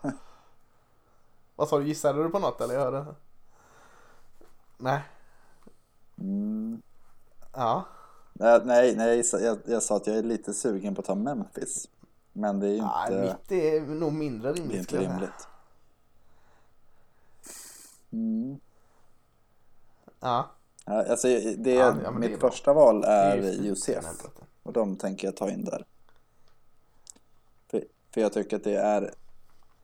Vad 1.56 1.68
sa 1.68 1.78
du, 1.78 1.86
gissade 1.88 2.22
du 2.22 2.28
på 2.28 2.38
något 2.38 2.60
eller? 2.60 2.74
Jag 2.74 2.80
hörde. 2.80 3.04
Nej. 4.78 5.00
Mm. 6.18 6.82
Ja. 7.54 7.84
Nej, 8.32 8.60
nej, 8.64 8.96
nej 8.96 9.22
jag, 9.32 9.42
jag, 9.42 9.58
jag 9.66 9.82
sa 9.82 9.96
att 9.96 10.06
jag 10.06 10.16
är 10.16 10.22
lite 10.22 10.54
sugen 10.54 10.94
på 10.94 11.00
att 11.00 11.06
ta 11.06 11.14
Memphis. 11.14 11.88
Men 12.32 12.60
det 12.60 12.66
är 12.66 12.70
ju 12.74 12.82
Nej, 12.82 13.06
inte, 13.06 13.22
mitt 13.22 13.52
är 13.52 13.80
nog 13.80 14.12
mindre 14.12 14.52
det 14.52 14.58
är 14.58 14.62
rimligt. 14.62 14.78
inte 14.78 14.94
jag 14.96 15.04
rimligt. 15.04 15.48
Mm. 18.12 18.60
Ja. 20.20 20.50
Ja, 20.86 21.10
alltså, 21.10 21.28
det, 21.28 21.74
Ja, 21.74 21.96
ja, 22.04 22.10
men 22.10 22.14
det 22.14 22.18
mitt 22.18 22.30
är 22.30 22.40
bra. 22.40 22.50
första 22.50 22.72
val 22.72 23.04
är 23.04 23.36
den 23.36 23.44
helvete. 23.44 24.28
Och 24.62 24.72
de 24.72 24.96
tänker 24.96 25.28
jag 25.28 25.36
ta 25.36 25.50
in 25.50 25.64
där. 25.64 25.86
För, 27.70 27.84
för 28.14 28.20
jag 28.20 28.32
tycker 28.32 28.56
att 28.56 28.64
det 28.64 28.76
är 28.76 29.14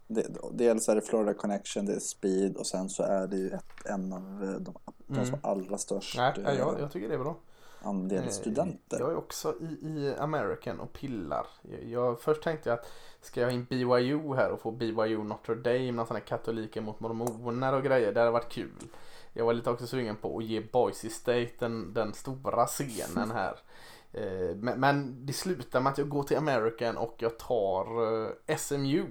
det, 0.08 0.26
dels 0.52 0.88
är 0.88 0.94
det 0.94 1.00
Florida 1.00 1.34
Connection, 1.34 1.86
det 1.86 1.94
är 1.94 1.98
Speed 2.00 2.56
och 2.56 2.66
sen 2.66 2.88
så 2.88 3.02
är 3.02 3.26
det 3.26 3.36
ju 3.36 3.50
ett, 3.50 3.86
en 3.86 4.12
av 4.12 4.44
eh, 4.44 4.60
de, 4.60 4.74
de 5.06 5.26
som 5.26 5.38
har 5.42 5.50
allra 5.50 5.78
störst 5.78 6.16
Nej, 6.16 6.32
ja, 6.36 6.50
eh, 6.50 6.58
jag, 6.58 6.80
jag 6.80 6.92
tycker 6.92 7.08
det 7.08 7.14
är 7.14 7.18
bra. 7.18 7.36
Andel 7.82 8.24
Eh, 8.24 8.30
studenter. 8.30 9.00
Jag 9.00 9.10
är 9.10 9.16
också 9.16 9.54
i, 9.60 9.86
i 9.88 10.14
American 10.18 10.80
och 10.80 10.92
pillar. 10.92 11.46
Jag, 11.62 11.84
jag, 11.84 12.20
först 12.20 12.42
tänkte 12.42 12.68
jag 12.68 12.78
att 12.78 12.92
ska 13.20 13.40
jag 13.40 13.52
in 13.52 13.64
BYU 13.64 14.34
här 14.34 14.50
och 14.50 14.60
få 14.60 14.70
BYU 14.70 15.24
Notre 15.24 15.54
Dame, 15.54 15.92
någon 15.92 16.06
sån 16.06 16.16
här 16.16 16.24
katoliker 16.24 16.80
mot 16.80 17.00
mormoner 17.00 17.72
och 17.72 17.82
grejer. 17.82 18.12
Det 18.12 18.20
hade 18.20 18.32
varit 18.32 18.52
kul. 18.52 18.88
Jag 19.32 19.44
var 19.44 19.54
lite 19.54 19.70
också 19.70 19.86
sugen 19.86 20.16
på 20.16 20.38
att 20.38 20.44
ge 20.44 20.60
Boise 20.60 21.10
State 21.10 21.50
den, 21.58 21.94
den 21.94 22.12
stora 22.14 22.66
scenen 22.66 23.30
här. 23.30 23.56
Eh, 24.12 24.56
men, 24.56 24.80
men 24.80 25.26
det 25.26 25.32
slutar 25.32 25.80
med 25.80 25.92
att 25.92 25.98
jag 25.98 26.08
går 26.08 26.22
till 26.22 26.36
American 26.36 26.96
och 26.96 27.14
jag 27.18 27.38
tar 27.38 27.86
eh, 28.48 28.56
SMU. 28.56 29.06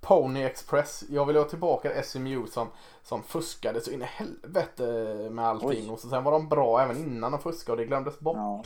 Pony 0.00 0.42
Express. 0.42 1.04
Jag 1.08 1.26
vill 1.26 1.36
ha 1.36 1.44
tillbaka 1.44 2.02
SMU 2.02 2.46
som, 2.46 2.68
som 3.02 3.22
fuskade 3.22 3.80
så 3.80 3.90
in 3.90 4.02
i 4.02 4.04
helvete 4.04 4.82
med 5.30 5.44
allting. 5.46 5.68
Oj. 5.68 5.90
Och 5.90 6.00
så 6.00 6.08
sen 6.08 6.24
var 6.24 6.32
de 6.32 6.48
bra 6.48 6.80
även 6.82 6.96
innan 6.96 7.32
de 7.32 7.40
fuskade 7.40 7.72
och 7.72 7.78
det 7.78 7.84
glömdes 7.84 8.20
bort. 8.20 8.36
Ja, 8.36 8.62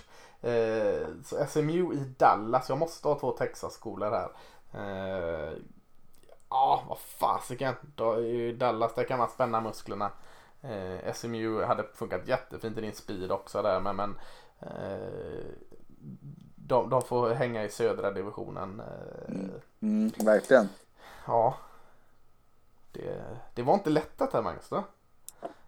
Eh, 0.51 1.07
så 1.25 1.45
SMU 1.49 1.95
i 1.95 2.05
Dallas. 2.19 2.69
Jag 2.69 2.79
måste 2.79 3.09
ha 3.09 3.19
två 3.19 3.31
Texas-skolor 3.33 4.11
här. 4.11 4.29
Eh, 4.75 5.53
Ja, 6.51 6.83
vad 6.89 6.99
fasiken. 6.99 7.75
I 8.25 8.53
Dallas 8.53 8.95
där 8.95 9.05
kan 9.05 9.19
man 9.19 9.29
spänna 9.31 9.61
musklerna. 9.61 10.11
Eh, 10.63 11.13
SMU 11.15 11.63
hade 11.63 11.85
funkat 11.95 12.29
jättefint 12.29 12.79
i 12.79 12.81
din 12.81 12.93
speed 12.95 13.33
också 13.33 13.63
där. 13.63 13.81
Men, 13.81 13.97
men 13.97 14.19
eh, 14.61 15.45
de, 16.57 16.91
de 16.91 17.03
får 17.03 17.31
hänga 17.31 17.65
i 17.65 17.69
södra 17.69 18.11
divisionen. 18.11 18.81
Eh, 18.81 19.35
Mm. 19.35 19.51
mm, 19.83 20.13
verkligen. 20.25 20.69
Ja. 21.27 21.57
Det, 22.93 23.37
det 23.55 23.63
var 23.63 23.75
inte 23.75 23.91
lätt 23.91 24.21
att 24.21 24.31
ta 24.31 24.43
Magnus 24.43 24.69
då. 24.69 24.85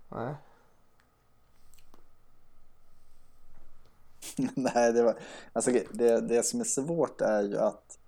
Nej. 0.08 0.34
Nej, 4.54 4.92
det, 4.92 5.02
var, 5.02 5.18
alltså, 5.52 5.70
det, 5.90 6.20
det 6.20 6.42
som 6.42 6.60
är 6.60 6.64
svårt 6.64 7.20
är 7.20 7.42
ju 7.42 7.58
att 7.58 7.98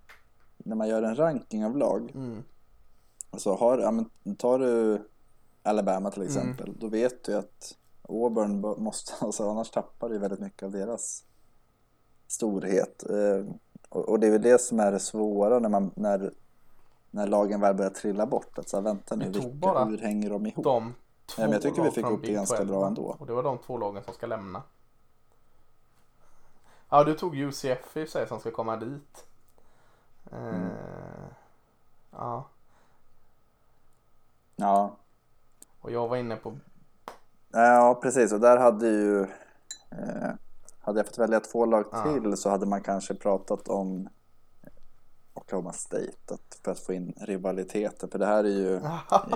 när 0.57 0.75
man 0.75 0.87
gör 0.87 1.03
en 1.03 1.15
ranking 1.15 1.65
av 1.65 1.77
lag 1.77 2.11
Mm. 2.15 2.43
Alltså 3.31 3.53
har, 3.55 3.77
ja, 3.77 3.91
men 3.91 4.35
tar 4.35 4.59
du 4.59 5.01
Alabama 5.63 6.11
till 6.11 6.21
Mm. 6.21 6.27
exempel, 6.27 6.75
då 6.79 6.87
vet 6.87 7.23
du 7.23 7.35
att 7.37 7.77
Auburn 8.01 8.59
måste, 8.61 9.13
alltså 9.25 9.49
annars 9.49 9.69
tappar 9.71 10.09
du 10.09 10.17
väldigt 10.17 10.39
mycket 10.39 10.63
av 10.63 10.71
deras 10.71 11.23
storhet. 12.27 13.09
Eh, 13.09 13.45
och, 13.89 14.09
och 14.09 14.19
det 14.19 14.27
är 14.27 14.31
väl 14.31 14.41
det 14.41 14.61
som 14.61 14.79
är 14.79 14.91
det 14.91 14.99
svåra 14.99 15.59
när, 15.59 15.69
man, 15.69 15.91
när, 15.95 16.33
när 17.11 17.27
lagen 17.27 17.61
väl 17.61 17.75
börjar 17.75 17.91
trilla 17.91 18.25
bort. 18.25 18.59
Att 18.59 18.69
så 18.69 18.77
här, 18.77 18.83
vänta 18.83 19.15
nu, 19.15 19.29
vilka, 19.29 19.49
bara 19.49 19.85
hur 19.85 19.97
hänger 19.97 20.29
de 20.29 20.45
ihop? 20.45 20.63
De 20.63 20.93
två 21.25 21.41
Ja, 21.41 21.47
men 21.47 21.51
jag 21.53 21.61
tycker 21.61 21.81
vi 21.81 21.91
fick 21.91 22.05
upp 22.05 22.21
det 22.21 22.33
ganska 22.33 22.57
12, 22.57 22.69
bra 22.69 22.87
ändå. 22.87 23.15
Och 23.19 23.27
det 23.27 23.33
var 23.33 23.43
de 23.43 23.57
två 23.57 23.77
lagen 23.77 24.03
som 24.03 24.13
ska 24.13 24.27
lämna. 24.27 24.63
Ja, 26.89 27.03
du 27.03 27.13
tog 27.13 27.35
UCF 27.35 27.97
i 27.97 28.07
sig 28.07 28.27
som 28.27 28.39
ska 28.39 28.51
komma 28.51 28.75
dit. 28.77 29.25
Eh, 30.31 30.37
Mm. 30.47 30.69
Ja, 32.11 32.45
Ja, 34.55 34.95
och 35.79 35.91
jag 35.91 36.07
var 36.07 36.17
inne 36.17 36.35
på 36.35 36.57
Ja, 37.51 37.99
precis. 38.01 38.33
Och 38.33 38.39
där 38.39 38.57
hade 38.57 38.87
ju... 38.87 39.21
Eh, 39.91 40.29
hade 40.81 40.99
jag 40.99 41.05
fått 41.07 41.17
välja 41.17 41.39
två 41.39 41.65
lag 41.65 41.85
Ja. 41.91 42.03
till 42.03 42.37
så 42.37 42.49
hade 42.49 42.65
man 42.65 42.81
kanske 42.81 43.15
pratat 43.15 43.67
om 43.67 44.09
Oklahoma 45.39 45.73
State 45.73 46.33
att, 46.33 46.59
för 46.63 46.71
att 46.71 46.79
få 46.79 46.93
in 46.93 47.13
rivaliteten. 47.17 48.09
För 48.09 48.19
det 48.19 48.25
här 48.25 48.43
är 48.43 48.49
ju... 48.49 48.81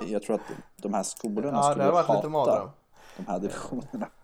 Jag 0.14 0.24
tror 0.24 0.36
att 0.36 0.42
de 0.82 0.94
här 0.94 1.04
skolorna 1.04 1.58
Ja, 1.58 1.72
skulle 1.72 1.92
varit 1.92 2.04
lite 2.08 2.14
hata 2.14 2.30
mardröm. 2.30 2.70
de 3.18 3.26
här 3.28 3.40
divisionerna. 3.40 4.10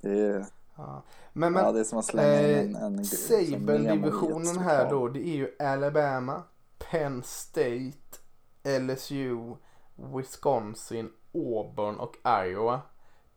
Det 0.00 0.20
är, 0.20 0.46
Ja. 0.78 1.02
Men, 1.32 1.52
men 1.52 1.64
ja, 1.64 1.72
det 1.72 1.80
är 1.80 1.84
som 1.84 1.98
att 1.98 2.04
slänga 2.04 2.40
in 2.62 2.76
eh, 2.76 2.82
en, 2.82 2.86
en, 2.86 2.98
en 2.98 3.04
Sable-divisionen 3.04 4.58
här 4.58 4.90
då, 4.90 5.08
det 5.08 5.26
är 5.28 5.36
ju 5.36 5.56
Alabama, 5.58 6.42
Penn 6.78 7.22
State, 7.22 8.18
LSU, 8.80 9.56
Wisconsin, 9.94 11.12
Auburn 11.34 11.96
och 11.96 12.16
Iowa. 12.44 12.80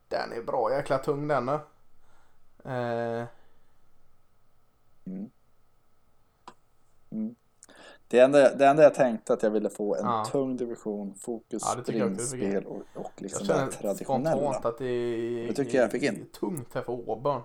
Den 0.07 0.33
är 0.33 0.41
bra 0.43 0.71
jäkla 0.71 0.97
tung 0.97 1.27
den. 1.27 1.49
Eh, 1.49 3.25
Mm. 5.05 5.29
Mm. 7.11 7.35
Det, 8.07 8.19
enda, 8.19 8.55
det 8.55 8.67
enda 8.67 8.83
jag 8.83 8.93
tänkte 8.93 9.33
att 9.33 9.43
jag 9.43 9.49
ville 9.51 9.69
få 9.69 9.95
en 9.95 10.05
Ja. 10.05 10.25
tung 10.31 10.57
division, 10.57 11.15
fokus, 11.15 11.63
Ja, 11.65 11.75
det 11.85 11.93
jag 11.97 12.21
springspel 12.21 12.65
och, 12.65 12.75
och 12.75 12.81
jag 12.95 13.05
liksom 13.17 13.47
det 13.47 13.53
här 13.53 13.59
känner 13.59 13.71
traditionella. 13.71 14.49
att 14.49 14.77
det 14.77 14.85
är, 14.85 15.47
Det 15.47 15.53
tycker 15.53 15.81
jag 15.81 15.91
fick 15.91 16.03
in. 16.03 16.21
är 16.21 16.39
tungt 16.39 16.73
här 16.73 16.81
för 16.81 16.93
Auburn. 16.93 17.41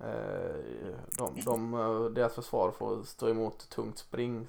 Eh, 0.00 0.94
de, 1.18 1.40
de, 1.44 1.74
eh, 1.74 2.04
deras 2.04 2.34
försvar 2.34 2.70
får 2.70 3.02
stå 3.02 3.28
emot 3.28 3.68
tungt 3.70 3.98
spring. 3.98 4.48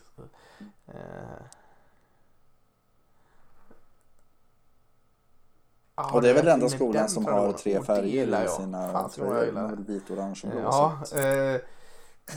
Ja, 5.95 6.11
Och 6.13 6.21
det 6.21 6.29
är 6.29 6.33
väl 6.33 6.45
jag 6.45 6.53
enda 6.53 6.69
skolan 6.69 7.09
som 7.09 7.25
har 7.25 7.51
tre 7.51 7.73
det 7.79 7.83
färger 7.85 8.27
i 8.27 8.31
jag. 8.31 8.49
sina 8.49 8.91
jag 8.91 9.11
tröjor. 9.11 9.57
är 9.57 9.75
det. 9.75 9.93
vit, 9.93 10.11
orange 10.11 10.41
och 10.43 10.49
blå. 10.51 10.59
Ja, 10.61 10.99
eh, 11.19 11.61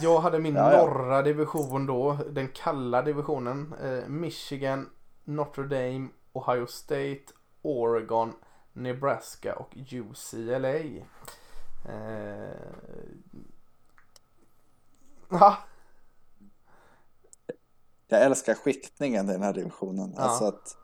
jag 0.00 0.20
hade 0.20 0.38
min 0.38 0.54
Ja, 0.54 0.72
ja. 0.72 0.78
norra 0.86 1.22
division 1.22 1.86
då, 1.86 2.18
den 2.30 2.48
kalla 2.48 3.02
divisionen. 3.02 3.74
Eh, 3.82 4.08
Michigan, 4.08 4.88
Notre 5.24 5.62
Dame, 5.64 6.08
Ohio 6.32 6.66
State, 6.66 7.24
Oregon, 7.62 8.32
Nebraska 8.72 9.54
och 9.56 9.76
UCLA. 9.76 10.74
Eh, 11.88 12.50
ja, 15.30 15.56
Jag 18.08 18.22
älskar 18.22 18.54
skiktningen 18.54 19.28
i 19.28 19.32
den 19.32 19.42
här 19.42 19.52
divisionen. 19.52 20.14
Ja. 20.16 20.22
Alltså 20.22 20.44
att, 20.44 20.76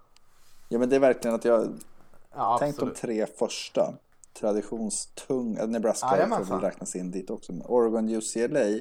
ja 0.68 0.78
men 0.78 0.88
det 0.88 0.96
är 0.96 1.00
verkligen 1.00 1.34
att 1.34 1.44
jag, 1.44 1.78
ja 2.34 2.56
tänk 2.60 2.76
de 2.78 2.94
tre 2.94 3.26
första. 3.26 3.94
Traditionstung, 4.40 5.54
Nebraska 5.70 6.08
får 6.08 6.16
Jajamensan. 6.16 6.60
väl 6.60 6.70
räknas 6.70 6.96
in 6.96 7.10
dit 7.10 7.30
också. 7.30 7.52
Oregon, 7.52 8.08
UCLA, 8.08 8.80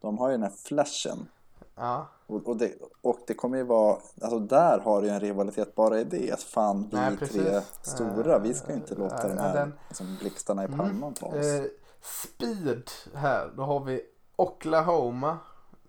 de 0.00 0.18
har 0.18 0.28
ju 0.28 0.32
den 0.34 0.42
här 0.42 0.52
flashen. 0.64 1.28
Ja, 1.74 2.06
Och, 2.26 2.48
och, 2.48 2.56
det, 2.56 2.74
och 3.02 3.18
det 3.26 3.34
kommer 3.34 3.56
ju 3.58 3.64
vara, 3.64 3.98
alltså 4.22 4.38
där 4.38 4.78
har 4.78 5.00
du 5.02 5.08
ju 5.08 5.14
en 5.14 5.20
rivalitet 5.20 5.74
bara 5.74 6.00
i 6.00 6.04
det. 6.04 6.32
Att 6.32 6.42
fan, 6.42 6.88
vi 6.90 6.96
Nej, 6.96 7.16
tre 7.16 7.60
stora, 7.82 8.38
vi 8.38 8.54
ska 8.54 8.68
ju 8.72 8.74
inte 8.76 8.94
Eh, 8.94 8.98
låta 9.00 9.28
eh, 9.28 9.34
de 9.34 9.40
här 9.40 9.54
den- 9.54 9.74
liksom, 9.88 10.16
blixtarna 10.20 10.62
i 10.62 10.66
Mm. 10.66 10.78
pannan 10.78 11.14
ta 11.14 11.26
oss. 11.26 11.34
Eh, 11.46 11.64
speed 12.00 12.90
här, 13.14 13.52
då 13.56 13.62
har 13.62 13.80
vi 13.84 14.02
Oklahoma, 14.36 15.38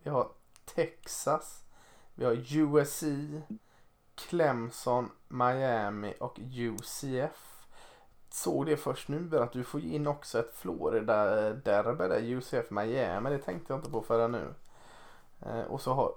vi 0.03 0.10
har 0.10 0.28
Texas, 0.76 1.64
vi 2.16 2.26
har 2.26 2.34
USC, 2.57 3.03
Clemson, 4.16 5.10
Miami 5.28 6.14
och 6.20 6.39
UCF. 6.39 7.49
Såg 8.30 8.65
det 8.65 8.77
först 8.77 9.07
nu 9.07 9.39
att 9.39 9.53
du 9.53 9.63
får 9.63 9.82
in 9.82 10.07
också 10.07 10.39
ett 10.39 10.53
Florida-derby 10.55 12.07
där, 12.07 12.21
UCF 12.21 12.69
Miami, 12.69 13.30
det 13.30 13.38
tänkte 13.38 13.73
jag 13.73 13.80
inte 13.80 13.91
på 13.91 14.01
förrän 14.01 14.32
nu. 14.32 14.53
Eh, 15.41 15.61
och 15.61 15.82
så 15.82 15.93
har 15.93 16.13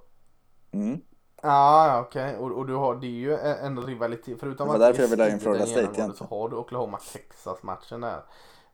Mm. 0.72 1.00
Ja, 1.42 1.86
ja, 1.86 2.00
okej. 2.00 2.36
Och, 2.36 2.50
och 2.50 2.66
du 2.66 2.74
har, 2.74 2.94
det 2.94 3.06
är 3.06 3.10
ju 3.10 3.36
en, 3.36 3.80
rivalitet. 3.86 4.40
Förutom 4.40 4.68
Det 4.68 4.74
att 4.74 4.80
därför 4.80 4.98
är 4.98 5.02
jag 5.02 5.10
ville 5.10 5.22
ha 5.22 5.30
in 5.30 5.40
Florida 5.40 5.66
State 5.66 6.12
Så 6.14 6.24
har 6.24 6.48
du 6.48 6.56
Oklahoma-Texas-matchen 6.56 8.00
där. 8.00 8.22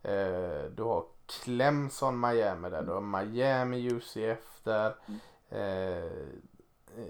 Eh, 0.02 0.70
du 0.70 0.82
har 0.82 1.04
Clemson, 1.26 2.20
Miami 2.20 2.70
där. 2.70 2.82
Du 2.82 2.92
har 2.92 3.00
Miami, 3.00 3.92
UCF 3.92 4.60
där. 4.64 4.94
Mm. 5.06 5.20
Eh, 5.50 6.10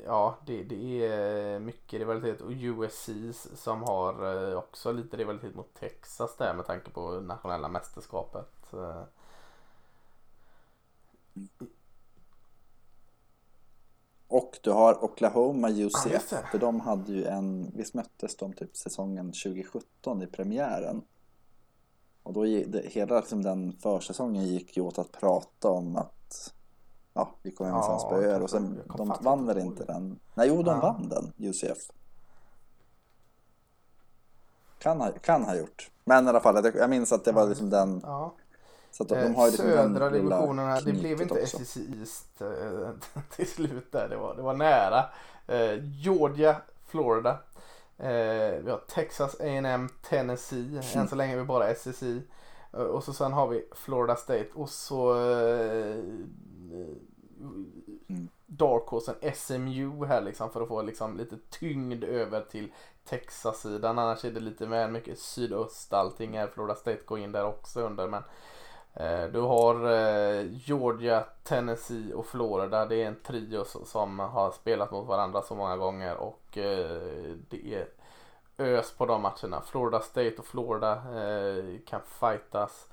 ja, 0.04 0.38
det, 0.46 0.62
det 0.62 1.06
är 1.06 1.58
mycket 1.58 1.98
rivalitet. 1.98 2.40
Och 2.40 2.50
USC 2.50 3.08
som 3.54 3.82
har 3.82 4.50
eh, 4.50 4.58
också 4.58 4.92
lite 4.92 5.16
rivalitet 5.16 5.54
mot 5.54 5.74
Texas 5.74 6.36
där 6.36 6.54
med 6.54 6.66
tanke 6.66 6.90
på 6.90 7.20
nationella 7.20 7.68
mästerskapet. 7.68 8.72
Eh, 8.72 9.02
Och 14.28 14.58
du 14.62 14.70
har 14.70 15.04
Oklahoma 15.04 15.70
UCF. 15.70 16.30
det. 16.30 16.46
för 16.50 16.58
de 16.58 16.80
hade 16.80 17.12
ju 17.12 17.24
en, 17.24 17.72
visst 17.74 17.94
möttes 17.94 18.36
de 18.36 18.52
typ 18.52 18.76
säsongen 18.76 19.26
2017 19.26 20.22
i 20.22 20.26
premiären. 20.26 21.02
Och 22.22 22.32
då 22.32 22.44
hela 22.84 23.20
liksom 23.20 23.42
den 23.42 23.72
försäsongen 23.72 24.46
gick 24.46 24.76
ju 24.76 24.82
åt 24.82 24.98
att 24.98 25.12
prata 25.12 25.68
om 25.68 25.96
att 25.96 26.54
ja, 27.18 27.30
vi 27.42 27.50
kommer 27.50 27.72
minsann 27.72 27.92
Ja, 27.92 27.98
spöa 27.98 28.22
er. 28.22 28.28
jag 28.32 28.42
Och 28.42 28.50
sen, 28.50 28.80
kom 28.88 29.08
de 29.08 29.24
vann 29.24 29.46
väl 29.46 29.58
inte 29.58 29.84
den? 29.84 30.18
Nej, 30.34 30.48
jo, 30.48 30.62
de 30.62 30.70
Ja. 30.76 30.80
vann 30.80 31.08
den, 31.08 31.32
UCF. 31.48 31.78
Kan 34.78 35.00
ha, 35.00 35.10
kan 35.12 35.44
ha 35.44 35.56
gjort. 35.56 35.90
Men 36.04 36.26
i 36.26 36.28
alla 36.28 36.40
fall, 36.40 36.72
jag, 36.74 36.90
minns 36.90 37.12
att 37.12 37.24
det 37.24 37.32
var 37.32 37.46
liksom 37.46 37.70
den. 37.70 38.00
Ja. 38.04 38.34
Så 38.90 39.02
att 39.02 39.08
de, 39.08 39.14
de 39.14 39.20
Eh, 39.26 39.36
har 39.36 39.44
ju 39.44 39.50
liksom 39.50 39.66
Södra 39.70 40.10
divisionen 40.10 40.66
här, 40.66 40.80
det 40.80 40.92
blev 40.92 41.22
inte 41.22 41.34
också. 41.42 41.58
SEC 41.58 41.76
East 41.76 42.40
eh, 42.40 43.22
till 43.36 43.46
slut 43.50 43.92
där. 43.92 44.08
Det 44.08 44.16
var, 44.16 44.36
det 44.36 44.42
var 44.42 44.54
nära. 44.54 45.04
Eh, 45.46 45.84
Georgia, 45.84 46.56
Florida. 46.86 47.38
Vi 48.62 48.70
har 48.70 48.80
Texas 48.88 49.34
A&M, 49.40 49.88
Tennessee. 50.08 50.80
Än 50.94 51.08
så 51.08 51.16
länge 51.16 51.32
är 51.34 51.38
vi 51.38 51.44
bara 51.44 51.74
SEC. 51.74 52.02
Och 52.70 53.04
så 53.04 53.12
sen 53.12 53.32
har 53.32 53.48
vi 53.48 53.68
Florida 53.74 54.16
State 54.16 54.48
och 54.54 54.68
så 54.70 55.14
eh, 57.40 58.16
Dark 58.46 59.16
SMU 59.34 60.06
här 60.06 60.20
liksom 60.20 60.50
för 60.50 60.62
att 60.62 60.68
få 60.68 60.82
liksom 60.82 61.16
lite 61.16 61.36
tyngd 61.50 62.04
över 62.04 62.40
till 62.40 62.72
Texas-sidan. 63.04 63.98
Annars 63.98 64.24
är 64.24 64.30
det 64.30 64.40
lite 64.40 64.66
väl 64.66 64.90
mycket 64.90 65.18
sydöst 65.18 65.92
allting 65.92 66.38
här. 66.38 66.46
Florida 66.46 66.74
State 66.74 67.00
går 67.04 67.18
in 67.18 67.32
där 67.32 67.44
också 67.44 67.80
under 67.80 68.08
men 68.08 68.22
eh, 68.94 69.32
du 69.32 69.40
har 69.40 69.90
eh, 69.90 70.46
Georgia, 70.52 71.24
Tennessee 71.44 72.14
och 72.14 72.26
Florida. 72.26 72.86
Det 72.86 73.02
är 73.02 73.06
en 73.06 73.20
trio 73.22 73.64
som 73.64 74.18
har 74.18 74.50
spelat 74.50 74.90
mot 74.90 75.06
varandra 75.06 75.42
så 75.42 75.54
många 75.54 75.76
gånger 75.76 76.16
och 76.16 76.58
eh, 76.58 77.34
det 77.48 77.74
är 77.74 77.88
ös 78.58 78.92
på 78.92 79.06
de 79.06 79.22
matcherna. 79.22 79.62
Florida 79.66 80.00
State 80.00 80.34
och 80.38 80.46
Florida 80.46 80.92
eh, 80.92 81.78
kan 81.86 82.00
fightas. 82.20 82.86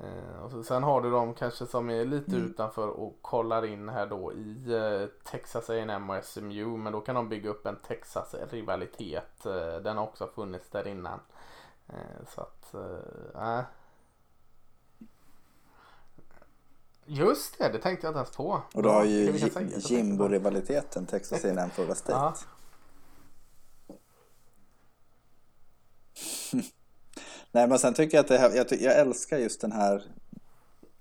Eh, 0.00 0.42
och 0.44 0.50
så, 0.50 0.62
sen 0.64 0.82
har 0.82 1.00
du 1.00 1.10
de 1.10 1.34
kanske 1.34 1.66
som 1.66 1.90
är 1.90 2.04
lite 2.04 2.36
Mm. 2.36 2.46
utanför 2.46 2.88
och 2.88 3.18
kollar 3.22 3.64
in 3.64 3.88
här 3.88 4.06
då 4.06 4.32
i 4.32 4.72
eh, 4.74 5.08
Texas 5.30 5.70
A&M 5.70 6.10
och 6.10 6.24
SMU 6.24 6.76
men 6.76 6.92
då 6.92 7.00
kan 7.00 7.14
de 7.14 7.28
bygga 7.28 7.50
upp 7.50 7.66
en 7.66 7.76
Texas-rivalitet. 7.76 9.46
Eh, 9.46 9.76
den 9.82 9.96
har 9.96 10.04
också 10.04 10.26
funnits 10.34 10.70
där 10.70 10.86
innan. 10.88 11.20
Eh, 11.88 12.26
så 12.34 12.40
att, 12.40 12.74
eh, 12.74 13.58
äh. 13.58 13.64
Just 17.10 17.58
det, 17.58 17.68
det 17.68 17.78
tänkte 17.78 18.06
jag 18.06 18.10
inte 18.10 18.18
ens 18.18 18.36
på. 18.36 18.62
Och 18.74 18.82
du 18.82 18.88
har 18.88 19.04
ju. 19.04 19.32
Jimbo-rivaliteten, 19.78 21.06
Texas 21.06 21.44
A&M 21.44 21.70
Florida 21.70 21.94
State. 21.94 22.38
Nej 27.52 27.68
men 27.68 27.78
sen 27.78 27.94
tycker 27.94 28.16
jag 28.16 28.22
att 28.22 28.28
det 28.28 28.38
här, 28.38 28.50
jag, 28.56 28.66
jag 28.80 28.98
älskar 28.98 29.38
just 29.38 29.60
den 29.60 29.72
här 29.72 30.02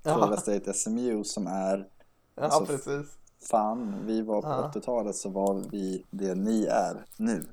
Florida 0.03 0.37
State 0.37 0.73
SMU 0.73 1.23
som 1.23 1.47
är 1.47 1.87
ja 2.35 2.43
alltså, 2.43 2.65
precis. 2.65 3.17
fan, 3.49 3.95
vi 4.05 4.21
var 4.21 4.41
på 4.41 4.47
Ja. 4.47 4.71
80-talet 4.75 5.15
så 5.15 5.29
var 5.29 5.63
vi 5.71 6.05
det 6.09 6.35
ni 6.35 6.65
är 6.65 7.05
nu. 7.17 7.45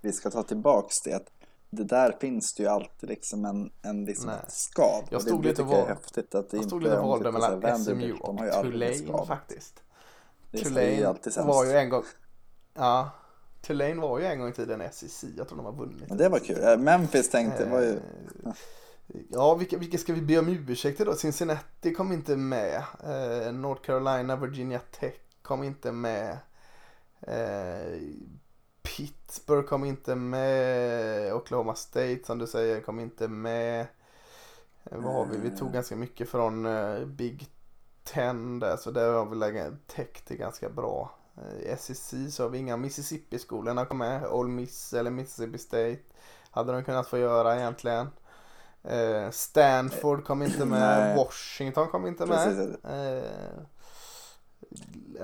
Vi 0.00 0.12
ska 0.12 0.30
ta 0.30 0.42
tillbaks 0.42 1.00
det. 1.02 1.26
Det 1.70 1.84
där 1.84 2.16
finns 2.20 2.54
det 2.54 2.62
ju 2.62 2.68
alltid 2.68 3.08
liksom 3.08 3.44
en, 3.44 3.70
en 3.82 4.04
liksom 4.04 4.26
Nej. 4.26 4.36
ett 4.46 4.52
skav. 4.52 5.04
Jag 5.10 5.22
stod 5.22 5.42
det, 5.42 5.48
lite 5.48 5.62
val- 5.62 5.86
häftigt 5.88 6.34
att 6.34 6.50
det 6.50 6.56
Jag 6.56 6.58
inte 6.62 6.68
stod 6.68 6.82
lite 6.82 6.98
om 6.98 7.08
valde 7.08 7.24
typ 7.32 7.32
mellan 7.62 7.84
SMU 7.84 8.12
och 8.12 8.38
Tulane 8.38 9.26
faktiskt. 9.26 9.82
Tulane 10.52 11.14
var 11.36 11.64
ju 11.64 11.72
en 11.72 11.90
gång, 11.90 12.04
ja, 12.74 13.10
Tulane 13.60 14.00
var 14.00 14.18
ju 14.18 14.24
en 14.24 14.38
gång 14.38 14.48
i 14.48 14.52
tiden 14.52 14.82
SEC, 14.92 15.24
jag 15.36 15.48
tror 15.48 15.56
de 15.56 15.66
har 15.66 15.72
vunnit. 15.72 16.08
Men 16.08 16.18
det 16.18 16.28
var 16.28 16.38
kul. 16.38 16.64
Eh, 16.64 16.76
Memphis 16.76 17.30
tänkte 17.30 17.64
var 17.64 17.80
ju... 17.80 17.96
Eh, 18.46 18.52
Ja, 19.28 19.54
vilka, 19.54 19.78
vilka 19.78 19.98
ska 19.98 20.12
vi 20.12 20.20
be 20.22 20.38
om 20.38 20.48
ursäkt 20.48 20.98
då? 20.98 21.14
Cincinnati 21.14 21.94
kom 21.94 22.12
inte 22.12 22.36
med. 22.36 22.82
Eh, 23.04 23.52
North 23.52 23.82
Carolina, 23.82 24.36
Virginia 24.36 24.80
Tech 25.00 25.14
kom 25.42 25.62
inte 25.62 25.92
med. 25.92 26.38
Eh, 27.20 28.00
Pittsburgh 28.82 29.68
kom 29.68 29.84
inte 29.84 30.14
med. 30.14 31.32
Oklahoma 31.34 31.74
State 31.74 32.20
som 32.24 32.38
du 32.38 32.46
säger 32.46 32.80
kom 32.80 33.00
inte 33.00 33.28
med. 33.28 33.80
Eh, 34.84 34.98
vad 34.98 35.14
har 35.14 35.26
vi? 35.26 35.50
Vi 35.50 35.56
tog 35.56 35.72
ganska 35.72 35.96
mycket 35.96 36.28
från 36.28 36.66
eh, 36.66 37.04
Big 37.04 37.48
Ten 38.04 38.58
där 38.58 38.76
så 38.76 38.90
där 38.90 39.12
har 39.12 39.26
vi 39.26 39.76
täckt 39.86 40.26
det 40.26 40.36
ganska 40.36 40.68
bra. 40.68 41.10
Eh, 41.40 41.72
I 41.72 41.76
SEC 41.78 42.14
så 42.30 42.42
har 42.42 42.48
vi 42.50 42.58
inga 42.58 42.76
Mississippi-skolorna 42.76 43.84
kom 43.84 43.98
med. 43.98 44.26
Ole 44.26 44.50
Miss 44.50 44.92
eller 44.92 45.10
Mississippi 45.10 45.58
State. 45.58 45.98
Hade 46.50 46.72
de 46.72 46.84
kunnat 46.84 47.08
få 47.08 47.18
göra 47.18 47.56
egentligen. 47.56 48.10
Eh, 48.82 49.30
Stanford 49.30 50.24
kom 50.24 50.42
inte 50.42 50.64
med. 50.64 51.16
Washington 51.16 51.88
kom 51.88 52.06
inte 52.06 52.26
med. 52.26 52.76
Eh, 52.84 53.62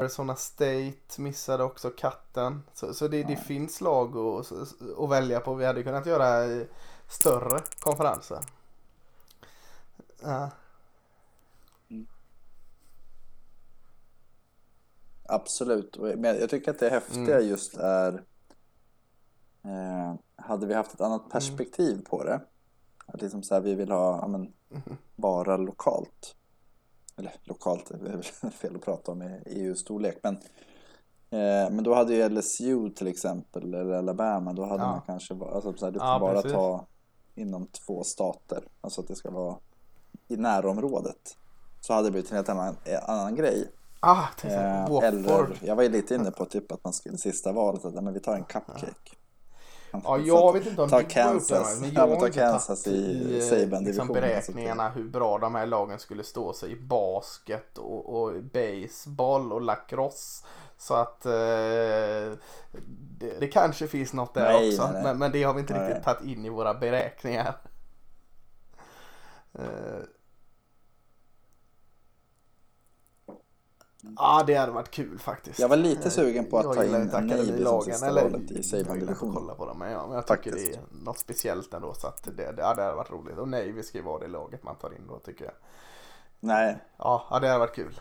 Arizona 0.01 0.37
State 0.37 1.21
missade 1.21 1.65
också 1.65 1.91
katten. 1.91 2.63
Så, 2.75 2.95
så 2.95 3.09
det, 3.09 3.23
det 3.23 3.37
finns 3.37 3.81
lag 3.81 4.17
att, 4.17 4.53
att 4.99 5.11
välja 5.11 5.41
på. 5.41 5.55
Vi 5.55 5.67
hade 5.67 5.83
kunnat 5.83 6.07
göra 6.07 6.45
eh, 6.45 6.63
större 7.09 7.61
konferenser. 7.81 8.39
Ja. 10.23 10.51
Absolut. 15.28 15.98
Men 15.98 16.24
jag 16.24 16.51
tycker 16.51 16.70
att 16.70 16.78
det 16.78 16.90
häftiga 16.90 17.36
Mm. 17.36 17.48
just 17.48 17.77
är 17.77 18.23
eh, 19.65 20.15
Hade 20.36 20.66
vi 20.66 20.74
haft 20.74 20.94
ett 20.94 21.01
Mm. 21.01 21.12
annat 21.12 21.31
perspektiv 21.31 22.05
på 22.05 22.24
det 22.24 22.40
Att 23.07 23.23
liksom 23.23 23.43
så 23.43 23.55
här, 23.55 23.61
vi 23.61 23.74
vill 23.74 23.90
ha 23.90 24.19
ja, 24.23 24.28
men, 24.28 24.53
bara 25.16 25.57
lokalt 25.57 26.36
Eller 27.16 27.32
lokalt 27.44 27.90
är 27.90 27.98
väl 27.98 28.23
fel 28.53 28.77
att 28.77 28.82
prata 28.82 29.12
om 29.12 29.23
i 29.23 29.40
EU-storlek 29.47 30.19
men 30.23 30.35
eh, 31.31 31.70
Men 31.70 31.85
då 31.85 31.94
hade 31.94 32.15
ju 32.15 32.28
LSU 32.28 32.90
till 32.90 33.07
exempel 33.07 33.74
eller 33.74 33.93
Alabama 33.94 34.53
Då 34.53 34.65
hade 34.65 34.82
Ja. 34.82 34.89
man 34.90 35.01
kanske 35.07 35.35
alltså, 35.35 35.73
så 35.77 35.85
här, 35.85 35.93
du 35.93 35.98
får 35.98 36.09
Ja, 36.09 36.19
bara 36.19 36.35
precis. 36.35 36.53
ta 36.53 36.86
inom 37.35 37.66
två 37.66 38.05
stater 38.05 38.62
Alltså 38.81 39.01
att 39.01 39.09
det 39.09 39.16
ska 39.16 39.31
vara 39.31 39.57
i 40.28 40.36
närområdet 40.36 41.36
Så 41.81 41.93
hade 41.93 42.07
det 42.09 42.12
blivit 42.12 42.31
en 42.31 42.36
helt 42.36 42.48
annan, 42.48 42.77
annan 43.03 43.35
grej 43.36 43.70
Ah, 44.01 44.27
Eh, 44.43 44.85
eller, 45.02 45.59
jag 45.62 45.77
var 45.77 45.82
ju 45.82 45.89
lite 45.89 46.14
inne 46.14 46.31
på 46.31 46.44
typ 46.44 46.73
att 46.73 46.85
man 46.85 46.93
skulle 46.93 47.18
sista 47.18 47.52
valet 47.52 47.85
att 47.85 47.94
ja, 47.94 48.01
men 48.01 48.14
vi 48.14 48.20
tar 48.20 48.35
en 48.35 48.44
cupcake. 48.44 49.16
Ja, 49.93 50.01
Så 50.05 50.23
jag 50.27 50.52
vet 50.52 50.66
inte 50.66 50.82
om 50.82 50.89
ta 50.89 51.01
gjort 51.01 51.09
det, 51.09 51.14
Kansas. 51.14 51.81
men 51.81 51.93
Ja, 51.93 52.01
jag 52.01 52.09
men 52.09 52.18
har 52.18 52.27
inte 52.27 52.39
Kansas 52.40 52.82
tagit 52.82 52.98
i 52.98 53.36
eh, 53.39 53.43
Saban-divisionen, 53.43 53.85
liksom 53.85 54.09
beräkningarna 54.09 54.89
hur 54.89 55.05
bra 55.09 55.39
de 55.39 55.55
här 55.55 55.66
lagen 55.66 55.98
skulle 55.98 56.24
stå 56.24 56.52
sig 56.52 56.73
i 56.73 56.77
basket 56.77 57.78
och, 57.78 58.23
och 58.23 58.43
baseball 58.44 59.52
och 59.52 59.60
lacrosse. 59.60 60.44
Så 60.78 60.94
att 60.94 61.27
eh, 61.27 61.32
det, 63.18 63.40
det 63.40 63.48
kanske 63.48 63.86
finns 63.89 64.12
något 64.12 64.35
där 64.35 64.52
Nej, 64.52 64.68
också. 64.68 64.90
nej. 64.93 65.02
Men, 65.02 65.18
men 65.18 65.32
det 65.32 65.43
har 65.43 65.55
vi 65.55 65.60
inte 65.60 65.73
Nej. 65.74 65.89
riktigt 65.89 66.05
tagit 66.05 66.24
in 66.24 66.44
i 66.44 66.48
våra 66.48 66.74
beräkningar. 66.74 67.56
Eh, 69.59 70.01
Ja, 74.16 74.45
det 74.47 74.55
hade 74.55 74.73
varit 74.73 74.91
kul 74.91 75.19
faktiskt. 75.19 75.59
Jag 75.59 75.69
var 75.69 75.77
lite 75.77 76.11
sugen 76.11 76.45
på 76.51 76.59
att 76.59 76.65
jag 76.65 76.74
ta 76.74 76.85
in 76.85 76.91
Navy 76.93 77.93
sista 77.93 78.07
Eller, 78.07 78.23
valet 78.23 78.51
i 78.51 78.78
inte 78.78 79.12
att 79.12 79.19
kolla 79.19 79.55
på 79.55 79.66
dem, 79.66 79.78
men, 79.78 79.93
ja, 79.93 80.07
men 80.07 80.15
jag 80.15 80.27
tycker 80.27 80.51
Faktiskt. 80.51 80.73
det 80.73 80.99
är 80.99 81.05
något 81.05 81.19
speciellt 81.19 81.74
ändå. 81.74 81.95
Så 81.95 82.07
att 82.07 82.23
det, 82.24 82.53
det, 82.53 82.62
ja, 82.62 82.74
det 82.74 82.83
hade 82.83 82.95
varit 82.97 83.11
roligt. 83.11 83.39
Och 83.39 83.49
nej, 83.49 83.73
vi 83.73 83.83
ska 83.83 83.99
ju 83.99 84.05
vara 84.05 84.19
det 84.19 84.28
laget 84.28 84.62
man 84.62 84.77
tar 84.77 84.95
in 84.95 85.07
då 85.09 85.19
tycker 85.19 85.45
jag. 85.45 85.55
Nej, 86.41 86.78
Ja, 86.97 87.27
ja 87.31 87.39
det 87.39 87.47
hade 87.49 87.59
varit 87.59 87.74
kul. 87.74 88.01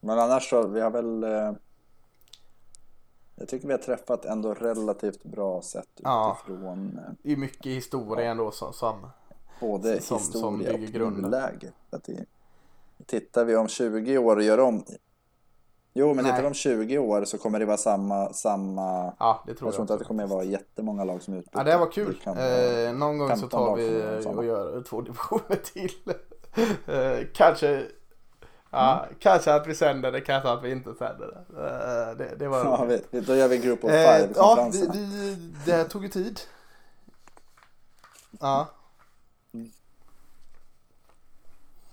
men 0.00 0.18
annars 0.18 0.50
så, 0.50 0.66
vi 0.66 0.80
har 0.80 0.90
väl... 0.90 1.24
Eh, 1.24 1.52
jag 3.34 3.48
tycker 3.48 3.66
vi 3.66 3.72
har 3.72 3.80
träffat 3.80 4.24
ändå 4.24 4.54
relativt 4.54 5.22
bra 5.24 5.62
sätt 5.62 5.88
Ja. 5.96 6.38
utifrån 6.46 6.98
eh, 6.98 7.12
Det 7.22 7.32
är 7.32 7.36
mycket 7.36 7.66
historia 7.66 8.30
ändå 8.30 8.50
som, 8.50 8.72
som 8.72 9.10
både 9.60 10.00
Som- 10.00 10.18
som 10.18 10.60
historia 10.60 10.78
bygger 10.78 11.02
och. 11.02 11.72
Att 11.90 12.04
det, 12.04 12.24
tittar 13.06 13.44
vi 13.44 13.56
om 13.56 13.68
20 13.68 14.18
år 14.18 14.36
och 14.36 14.42
gör 14.42 14.58
om... 14.58 14.84
Jo, 15.94 16.14
men 16.14 16.16
Nej. 16.16 16.24
tittar 16.24 16.42
vi 16.42 16.48
om 16.48 16.54
20 16.54 16.98
år 16.98 17.24
så 17.24 17.38
kommer 17.38 17.58
det 17.58 17.64
vara 17.64 17.76
samma... 17.76 18.32
samma 18.32 19.12
ja, 19.18 19.44
det 19.46 19.54
tror 19.54 19.66
jag 19.66 19.68
jag, 19.68 19.74
tror 19.74 19.82
inte 19.82 19.92
att 19.92 19.98
det 19.98 20.04
kommer 20.04 20.24
att 20.24 20.30
vara 20.30 20.44
jättemånga 20.44 21.04
lag 21.04 21.22
som 21.22 21.34
är 21.34 21.38
utbytta. 21.38 21.58
Ja, 21.58 21.64
det 21.64 21.70
här 21.70 21.78
var 21.78 21.92
kul. 21.92 22.20
kan 22.24 22.38
Eh, 22.38 22.92
någon 22.92 23.18
gång 23.18 23.28
så 23.28 23.36
15 23.36 23.50
tar 23.50 23.76
vi 23.76 24.22
som 24.22 24.38
och 24.38 24.44
gör 24.44 24.82
två 24.82 25.00
divisioner 25.00 25.56
till. 25.56 25.92
eh, 26.86 27.26
kanske 27.34 27.86
Ja, 28.70 29.06
kanske 29.18 29.54
att 29.54 29.66
vi 29.66 29.74
sänder 29.74 30.12
det, 30.12 30.20
kanske 30.20 30.50
att 30.50 30.64
vi 30.64 30.70
inte 30.70 30.94
sänder 30.94 31.26
det. 31.26 31.60
Eh, 31.60 32.16
det, 32.16 32.36
det 32.38 32.48
var 32.48 32.58
Ja, 32.64 32.84
vi, 33.10 33.20
då 33.20 33.34
gör 33.34 33.48
vi 33.48 33.58
Group 33.58 33.84
of 33.84 33.90
Eh, 33.90 34.16
Five 34.16 34.32
ja, 34.36 34.70
vi, 34.72 34.88
vi, 34.92 35.36
det 35.64 35.72
här 35.72 35.84
tog 35.84 36.02
ju 36.02 36.08
tid. 36.08 36.40
Ja, 38.40 38.66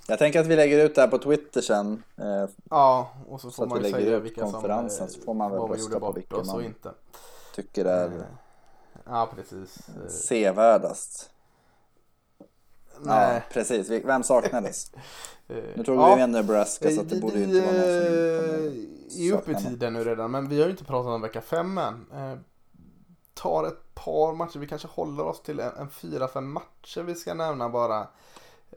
Jag 0.07 0.19
tänker 0.19 0.39
att 0.39 0.47
vi 0.47 0.55
lägger 0.55 0.85
ut 0.85 0.95
det 0.95 1.01
här 1.01 1.07
på 1.07 1.17
Twitter 1.17 1.61
sen. 1.61 2.03
Eh, 2.17 2.49
ja 2.69 3.09
och 3.27 3.41
så 3.41 3.51
Så 3.51 3.55
får 3.55 3.63
att 3.63 3.69
man 3.69 3.79
vi 3.81 3.87
ju 3.87 3.93
säga 3.93 4.19
vilka 4.19 4.41
som 4.41 4.51
konferensen, 4.51 5.07
eh, 5.07 5.11
så 5.13 5.21
får 5.21 5.33
man 5.33 5.51
väl 5.51 5.59
vad 5.59 5.69
vi 5.69 5.75
rösta 5.77 5.99
på 5.99 6.11
vilken 6.11 6.37
oss 6.39 6.49
och 6.49 6.55
man 6.55 6.65
inte. 6.65 6.91
tycker 7.55 7.85
är 7.85 8.07
Eh, 8.07 8.23
Ja, 9.05 9.29
precis. 9.35 9.77
Eh, 9.89 10.09
sevärdast. 10.09 11.29
Ja, 12.39 12.45
Nej. 13.03 13.43
precis. 13.51 13.89
Vi- 13.89 13.99
Vem 13.99 14.23
saknades? 14.23 14.91
eh, 15.47 15.55
Nu 15.75 15.83
tog 15.83 15.97
ja. 15.97 16.09
vi 16.09 16.15
med 16.21 16.29
Nebraska 16.29 16.89
så 16.91 17.01
att 17.01 17.09
det 17.09 17.19
borde 17.21 17.37
ju 17.39 17.43
inte 17.43 17.61
vara 17.61 17.71
någon 17.71 17.83
som 17.83 19.17
eh, 19.19 19.27
är 19.27 19.33
uppe 19.33 19.51
i 19.51 19.55
tiden 19.55 19.93
nu 19.93 20.03
redan, 20.03 20.31
men 20.31 20.49
vi 20.49 20.57
har 20.59 20.65
ju 20.65 20.71
inte 20.71 20.83
pratat 20.85 21.09
om 21.11 21.21
vecka 21.21 21.41
fem 21.41 21.77
än. 21.77 22.05
Eh, 22.13 22.37
tar 23.33 23.63
ett 23.67 23.95
par 23.95 24.33
matcher, 24.33 24.59
vi 24.59 24.67
kanske 24.67 24.87
håller 24.87 25.23
oss 25.23 25.41
till 25.41 25.59
en, 25.59 25.71
en 25.77 25.89
fyra, 25.89 26.27
fem 26.27 26.51
matcher 26.51 27.01
vi 27.01 27.15
ska 27.15 27.33
nämna 27.33 27.69
bara. 27.69 28.07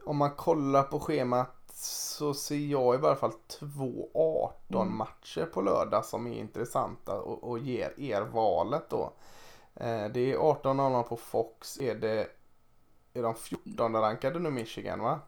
Om 0.06 0.16
man 0.16 0.30
kollar 0.30 0.82
på 0.82 1.00
schemat 1.00 1.52
så 1.78 2.34
ser 2.34 2.56
jag 2.56 2.94
i 2.94 2.98
varje 2.98 3.16
fall 3.16 3.32
två 3.32 4.08
18 4.14 4.82
Mm. 4.86 4.98
matcher 4.98 5.46
på 5.54 5.60
lördag 5.62 6.04
som 6.04 6.26
är 6.26 6.38
intressanta 6.40 7.20
och, 7.20 7.44
och 7.50 7.58
ger 7.58 8.00
er 8.00 8.22
valet 8.22 8.90
då. 8.90 9.12
Eh, 9.74 10.04
det 10.08 10.32
är 10.32 10.36
18.00 10.38 11.02
på 11.02 11.16
Fox, 11.16 11.80
är 11.80 11.94
det 11.94 12.26
är 13.14 13.22
de 13.22 13.34
14 13.34 13.92
rankade 13.96 14.38
nu 14.38 14.50
Michigan 14.50 15.00
va? 15.00 15.20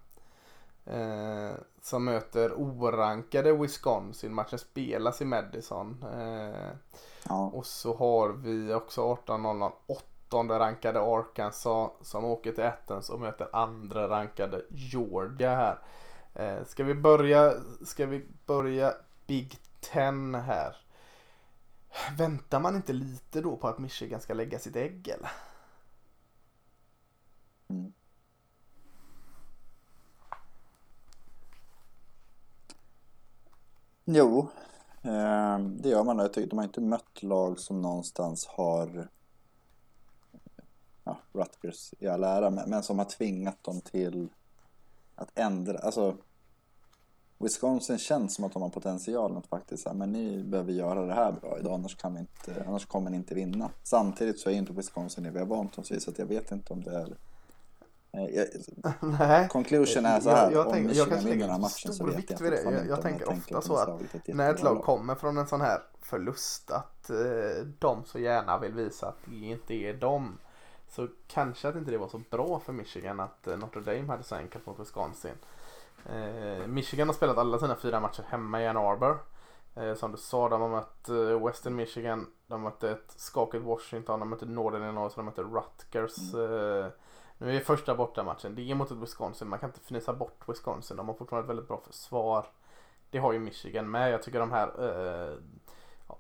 Eh, 0.85 1.51
som 1.83 2.05
möter 2.05 2.53
orankade 2.57 3.53
Wisconsin. 3.53 4.35
Matchen 4.35 4.59
spelas 4.59 5.21
i 5.23 5.25
Madison. 5.25 6.05
Eh, 6.15 6.71
Ja, 7.29 7.51
och 7.55 7.67
så 7.67 7.97
har 7.97 8.29
vi 8.29 8.75
också 8.75 9.03
18.00 9.03 9.73
åttonde 10.29 10.59
rankade 10.59 11.01
Arkansas 11.01 11.91
som 12.01 12.25
åker 12.25 12.53
till 12.53 12.65
Athens 12.65 13.11
och 13.11 13.21
möter 13.21 13.49
andra 13.53 14.09
rankade 14.09 14.63
Georgia 14.71 15.55
här. 15.55 15.79
Eh, 16.35 16.65
ska 16.65 16.85
vi 16.85 16.95
börja, 16.95 17.53
ska 17.85 18.07
vi 18.07 18.27
börja 18.47 18.95
Big 19.27 19.59
Ten 19.81 20.35
här? 20.35 20.77
Väntar 22.19 22.61
man 22.61 22.77
inte 22.77 22.93
lite 22.93 23.41
då 23.41 23.57
på 23.57 23.69
att 23.69 23.79
Michigan 23.79 24.21
ska 24.21 24.35
lägga 24.35 24.59
sitt 24.59 24.77
ägg 24.77 25.09
eller? 25.09 25.31
Mm. 27.69 27.93
Jo, 34.05 34.49
eh, 35.03 35.59
det 35.59 35.89
gör 35.89 36.05
man. 36.05 36.19
Jag 36.19 36.33
tycker 36.33 36.51
de 36.51 36.59
har 36.59 36.65
inte 36.65 36.81
mött 36.81 37.23
lag 37.23 37.59
som 37.59 37.83
någonstans 37.83 38.47
har 38.47 39.09
ja, 41.09 41.41
Rutgers 41.41 41.95
i 41.99 42.09
all 42.09 42.25
ära, 42.25 42.51
men, 42.51 42.71
men 42.71 42.83
som 42.83 42.99
har 42.99 43.05
tvingat 43.05 43.65
dem 43.65 43.81
till 43.81 44.29
att 45.15 45.39
ändra. 45.39 45.79
Alltså, 45.79 46.17
Wisconsin 47.39 47.99
känns 47.99 48.35
som 48.35 48.45
att 48.45 48.53
de 48.53 48.63
har 48.63 48.69
potentialen 48.69 49.37
att 49.37 49.47
faktiskt 49.47 49.83
säga, 49.83 49.95
men 49.95 50.13
ni 50.13 50.45
behöver 50.45 50.73
göra 50.73 51.07
det 51.07 51.15
här 51.15 51.33
bra 51.33 51.59
idag, 51.59 51.75
annars, 51.75 51.97
kan 51.97 52.15
vi 52.15 52.21
inte, 52.21 52.65
annars 52.67 52.87
kommer 52.87 53.11
ni 53.11 53.17
inte 53.17 53.35
vinna. 53.35 53.71
Samtidigt 53.83 54.41
så 54.41 54.51
är 54.51 54.55
inte 54.55 54.73
Wisconsin 54.73 55.25
det 55.25 55.31
vi 55.31 55.39
har 55.39 55.47
vant 55.47 55.79
oss 55.79 55.91
vid, 55.91 56.03
så 56.03 56.11
att 56.11 56.19
jag 56.19 56.27
vet 56.27 56.53
inte 56.53 56.73
om 56.73 56.83
det 56.83 56.97
är 56.97 57.17
jag, 58.11 58.47
Nej. 59.19 59.49
conclusion 59.49 60.07
är 60.07 60.21
så 60.21 60.31
här, 60.31 60.51
Jag, 60.51 60.53
jag, 60.53 60.67
om 60.67 60.75
jag 60.77 60.85
Michigan 60.85 61.25
vinner 61.25 61.37
den 61.37 61.51
här 61.51 61.59
matchen 61.59 61.93
så 61.93 62.05
vet 62.05 62.31
jag 62.31 62.53
det. 62.53 62.63
Jag, 62.63 62.87
jag 62.87 63.03
tänker 63.03 63.29
ofta 63.29 63.61
så 63.61 63.77
att 63.77 64.01
när 64.27 64.55
ett 64.55 64.63
lag 64.63 64.83
kommer 64.83 65.15
från 65.15 65.39
en 65.39 65.47
sån 65.47 65.61
här 65.61 65.83
förlust 66.03 66.71
att 66.71 67.11
eh, 67.11 67.67
de 67.79 68.05
så 68.05 68.19
gärna 68.19 68.59
vill 68.59 68.73
visa 68.73 69.09
att 69.09 69.19
det 69.25 69.47
inte 69.47 69.75
är 69.75 69.95
dem. 69.95 70.39
Så 70.89 71.09
kanske 71.27 71.69
att 71.69 71.77
inte 71.77 71.91
det 71.91 71.99
var 71.99 72.09
så 72.09 72.23
bra 72.31 72.61
för 72.61 72.73
Michigan 72.73 73.21
att 73.21 73.47
eh, 73.47 73.57
Notre 73.57 73.81
Dame 73.81 74.07
hade 74.07 74.23
så 74.23 74.35
enkelt 74.35 74.67
mot 74.67 74.81
Wisconsin. 74.81 75.35
Eh, 76.07 76.67
Michigan 76.67 77.09
har 77.09 77.15
spelat 77.15 77.39
alla 77.39 77.59
sina 77.59 77.77
fyra 77.77 78.01
matcher 78.01 78.25
hemma 78.29 78.63
i 78.63 78.67
Ann 78.67 78.77
Arbor. 78.77 79.19
Eh, 79.75 79.95
som 79.95 80.13
du 80.13 80.19
sa, 80.19 80.49
de 80.49 80.61
har 80.61 80.69
mött 80.69 81.09
eh, 81.09 81.47
Western 81.47 81.77
Michigan, 81.77 82.27
de 82.47 82.63
mötte 82.63 82.91
ett 82.91 83.15
skakigt 83.17 83.65
Washington, 83.65 84.21
de 84.21 84.29
mötte 84.31 84.47
Northern 84.47 84.83
Illinois, 84.83 85.15
de 85.15 85.25
mötte 85.25 85.43
Rutgers. 85.43 86.35
Eh, 86.35 86.87
nu 87.39 87.57
är 87.57 87.61
första 87.61 87.95
bortamatchen, 87.95 88.55
det 88.55 88.71
är 88.71 88.75
mot 88.75 88.91
ett 88.91 88.97
Wisconsin, 88.97 89.49
man 89.49 89.59
kan 89.59 89.69
inte 89.69 89.81
fnisa 89.81 90.13
bort 90.13 90.49
Wisconsin, 90.49 90.97
de 90.97 91.09
har 91.09 91.15
fortfarande 91.15 91.45
ett 91.45 91.51
väldigt 91.51 91.69
bra 91.69 91.81
försvar. 91.87 92.47
Det 93.11 93.19
har 93.19 93.33
ju 93.33 93.39
Michigan 93.39 93.91
med, 93.91 94.13
jag 94.13 94.23
tycker 94.23 94.41
de 94.41 94.53
här 94.53 94.69
eh, 94.69 95.37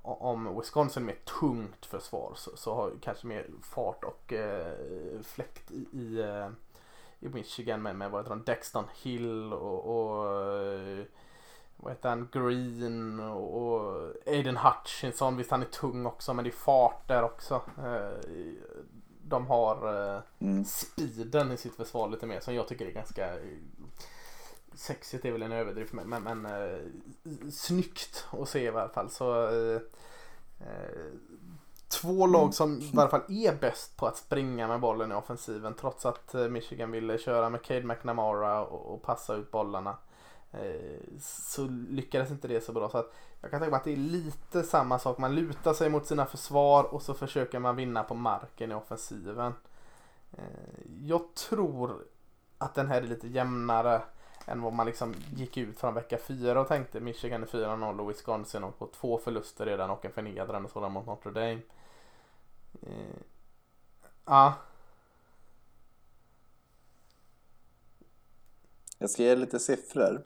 om 0.02 0.59
Wisconsin 0.59 1.05
med 1.05 1.24
tungt 1.24 1.86
försvar 1.86 2.32
så, 2.36 2.56
så 2.56 2.74
har 2.74 2.93
kanske 3.01 3.27
mer 3.27 3.47
fart 3.62 4.05
och 4.05 4.32
eh, 4.32 4.73
fläkt 5.23 5.70
i, 5.70 5.86
i, 5.93 6.20
eh, 6.20 6.48
i 7.20 7.28
Michigan 7.28 7.82
med, 7.82 7.97
med 7.97 8.10
vad 8.10 8.20
heter 8.20 8.31
de, 8.31 8.44
Dexton 8.44 8.85
Hill 9.02 9.52
och, 9.52 9.85
och 9.86 10.43
eh, 10.62 11.05
vad 11.77 11.93
heter 11.93 12.09
han, 12.09 12.28
Green 12.32 13.20
och, 13.20 14.12
Aiden 14.27 14.56
Hutchinson. 14.56 15.36
Visst 15.36 15.51
han 15.51 15.62
är 15.62 15.66
tung 15.66 16.06
också 16.06 16.35
men 16.35 16.44
det 16.44 16.51
är 16.51 16.52
fart 16.52 17.09
där 17.09 17.23
också. 17.23 17.62
Eh, 17.78 18.31
de 19.23 19.47
har 19.47 20.23
Mm. 20.40 20.65
speeden 20.65 21.52
i 21.52 21.56
sitt 21.56 21.74
försvar 21.77 22.09
lite 22.09 22.27
mer 22.27 22.40
som 22.40 22.55
jag 22.55 22.69
tycker 22.69 22.86
är 22.86 22.90
ganska 22.90 23.35
sexigt 24.79 25.25
är 25.25 25.33
väl 25.33 25.43
en 25.43 25.53
överdrift 25.53 25.93
men, 25.93 26.09
men, 26.09 26.23
men 26.23 26.47
eh, 26.47 26.79
snyggt 27.51 28.27
att 28.31 28.49
se 28.49 28.63
i 28.63 28.69
alla 28.69 28.89
fall. 28.89 29.11
Så, 29.11 29.49
eh, 29.49 29.81
eh, 30.61 31.13
två 31.89 32.27
lag 32.27 32.55
som 32.55 32.81
i 32.81 32.93
alla 32.97 33.09
fall 33.09 33.23
är 33.29 33.55
bäst 33.55 33.97
på 33.97 34.07
att 34.07 34.17
springa 34.17 34.69
med 34.69 34.81
bollen 34.81 35.13
i 35.13 35.15
offensiven 35.15 35.75
trots 35.75 36.07
att 36.07 36.35
eh, 36.35 36.49
Michigan 36.49 36.91
ville 36.91 37.19
köra 37.19 37.51
med 37.51 37.63
Cade 37.63 37.83
McNamara 37.83 38.65
och, 38.65 38.95
och 38.95 39.03
passa 39.03 39.35
ut 39.35 39.51
bollarna. 39.51 39.97
Eh, 40.53 41.01
så 41.21 41.67
lyckades 41.91 42.31
inte 42.31 42.49
det 42.49 42.61
så 42.65 42.73
bra. 42.73 42.89
Så 42.91 42.99
att 42.99 43.15
jag 43.41 43.51
kan 43.51 43.61
tänka 43.61 43.71
mig 43.71 43.79
att 43.79 43.85
det 43.85 43.93
är 43.93 43.97
lite 43.97 44.63
samma 44.63 44.99
sak. 44.99 45.19
Man 45.19 45.35
lutar 45.35 45.75
sig 45.75 45.91
mot 45.91 46.07
sina 46.07 46.27
försvar 46.27 46.85
och 46.85 47.03
så 47.03 47.15
försöker 47.15 47.59
man 47.59 47.77
vinna 47.77 48.03
på 48.03 48.15
marken 48.15 48.73
i 48.73 48.75
offensiven. 48.75 49.53
Jag 51.01 51.35
tror 51.35 52.05
att 52.59 52.75
den 52.75 52.89
här 52.89 53.03
är 53.03 53.07
lite 53.07 53.29
jämnare 53.29 54.03
än 54.49 54.62
vad 54.62 54.73
man 54.73 54.87
liksom 54.87 55.15
gick 55.37 55.57
ut 55.57 55.79
från 55.79 55.95
vecka 55.95 56.19
fyra 56.19 56.61
och 56.61 56.69
tänkte. 56.69 57.01
Michigan 57.01 57.43
är 57.43 57.47
4-0 57.47 58.01
och 58.01 58.11
Wisconsin 58.11 58.62
har 58.62 58.70
på 58.70 58.87
två 58.87 59.19
förluster 59.19 59.66
redan 59.66 59.91
och 59.91 60.05
en 60.05 60.12
förnedrande 60.12 60.69
sådan 60.69 60.93
mot 60.93 61.07
Notre 61.07 61.31
Dame. 61.33 61.61
Eh, 62.83 63.16
ja, 64.25 64.55
Jag 68.99 69.11
ska 69.11 69.23
ge 69.23 69.37
lite 69.37 69.59
siffror. 69.59 70.23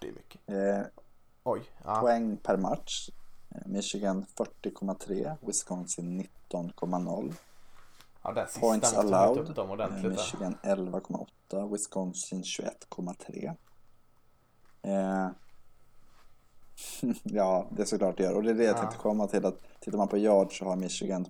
det 0.00 0.08
är 0.08 0.12
mycket. 0.12 0.40
Eh, 0.46 0.86
Oj, 1.42 1.62
ja. 1.84 2.00
poäng 2.00 2.36
per 2.36 2.56
match. 2.56 3.10
Eh, 3.50 3.60
Michigan 3.66 4.26
40,3, 4.36 5.36
Wisconsin 5.40 6.28
19,0. 6.48 7.34
Ja 8.24 8.32
den 8.32 8.46
sista 8.46 8.60
Points 8.60 8.94
måste 8.94 9.16
allowed. 9.16 9.38
upp 9.50 9.56
dem 9.56 9.66
Eh, 9.66 9.72
ordentligt. 9.72 10.02
där. 10.02 10.10
Michigan 10.10 10.56
11,8, 10.62 11.72
Wisconsin 11.72 12.42
21,3. 12.42 13.54
Eh, 14.82 15.28
ja, 17.22 17.66
det 17.70 17.82
är 17.82 17.86
såklart 17.86 18.16
det 18.16 18.22
gör. 18.22 18.34
Och 18.34 18.42
det 18.42 18.50
är 18.50 18.54
det 18.54 18.64
jag 18.64 18.76
Ja. 18.76 18.80
tänkte 18.80 18.98
komma 18.98 19.26
till. 19.26 19.46
att 19.46 19.58
Tittar 19.80 19.98
man 19.98 20.08
på 20.08 20.18
yard 20.18 20.58
så 20.58 20.64
har 20.64 20.76
Michigan 20.76 21.26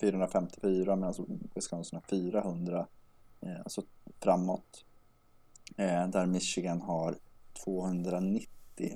454 0.00 0.96
medan 0.96 1.14
Wisconsin 1.54 1.96
har 1.96 2.16
400. 2.16 2.86
Eh, 3.40 3.58
alltså 3.58 3.82
framåt. 4.20 4.84
Eh, 5.76 6.06
där 6.08 6.26
Michigan 6.26 6.80
har 6.80 7.14
290 7.64 8.48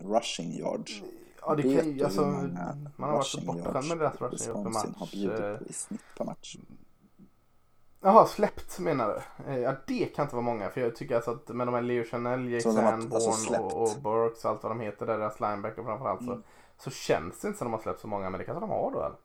rushing 0.05 0.53
yards. 0.53 1.03
Ja, 1.47 1.55
det 1.55 1.63
kan 1.63 1.71
ju, 1.97 2.05
alltså, 2.05 2.21
man 2.21 2.87
har 2.97 3.13
varit 3.13 3.27
så 3.27 3.41
bortskämd 3.41 3.89
med 3.89 3.99
deras 3.99 4.21
rushing 4.21 4.49
yards 4.65 4.83
per 4.83 4.99
har 4.99 5.07
bjudit 5.11 5.41
Eh, 5.41 5.57
på 5.57 5.65
i 5.65 5.73
snitt 5.73 6.01
per 6.17 6.25
match. 6.25 6.57
Jaha, 8.01 8.27
släppt 8.27 8.79
menar 8.79 9.09
du? 9.09 9.51
Eh, 9.53 9.59
Ja, 9.59 9.75
det 9.87 10.05
kan 10.07 10.23
inte 10.23 10.35
vara 10.35 10.45
många. 10.45 10.71
För 10.71 10.81
jag 10.81 10.97
tycker 10.97 11.17
alltså 11.17 11.31
att 11.31 11.49
med 11.49 11.67
de 11.67 11.75
här 11.75 11.83
Leo 11.83 12.05
Chanel, 12.05 12.49
Jake 12.53 12.63
Sanborn 12.63 13.13
alltså 13.13 13.61
och, 13.63 13.83
och 13.83 14.03
Burks 14.03 14.45
och 14.45 14.51
allt 14.51 14.63
vad 14.63 14.73
de 14.73 14.81
heter, 14.81 15.07
där 15.07 15.19
deras 15.19 15.41
linebacker 15.41 15.83
framförallt, 15.83 16.21
Mm. 16.21 16.43
så, 16.79 16.91
så 16.91 16.91
känns 16.91 17.41
det 17.41 17.49
inte 17.49 17.59
som 17.59 17.65
de 17.67 17.73
har 17.73 17.81
släppt 17.81 18.01
så 18.01 18.09
många. 18.09 18.31
Men 18.31 18.39
det 18.39 18.45
kanske 18.45 18.61
de 18.61 18.71
har 18.71 18.91
då 18.91 18.99
eller? 18.99 19.17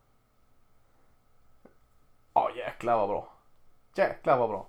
Ja, 2.34 2.50
jäklar 2.56 2.96
vad 2.96 3.08
bra. 3.08 3.32
Jäklar 3.94 4.38
vad 4.38 4.48
bra. 4.50 4.66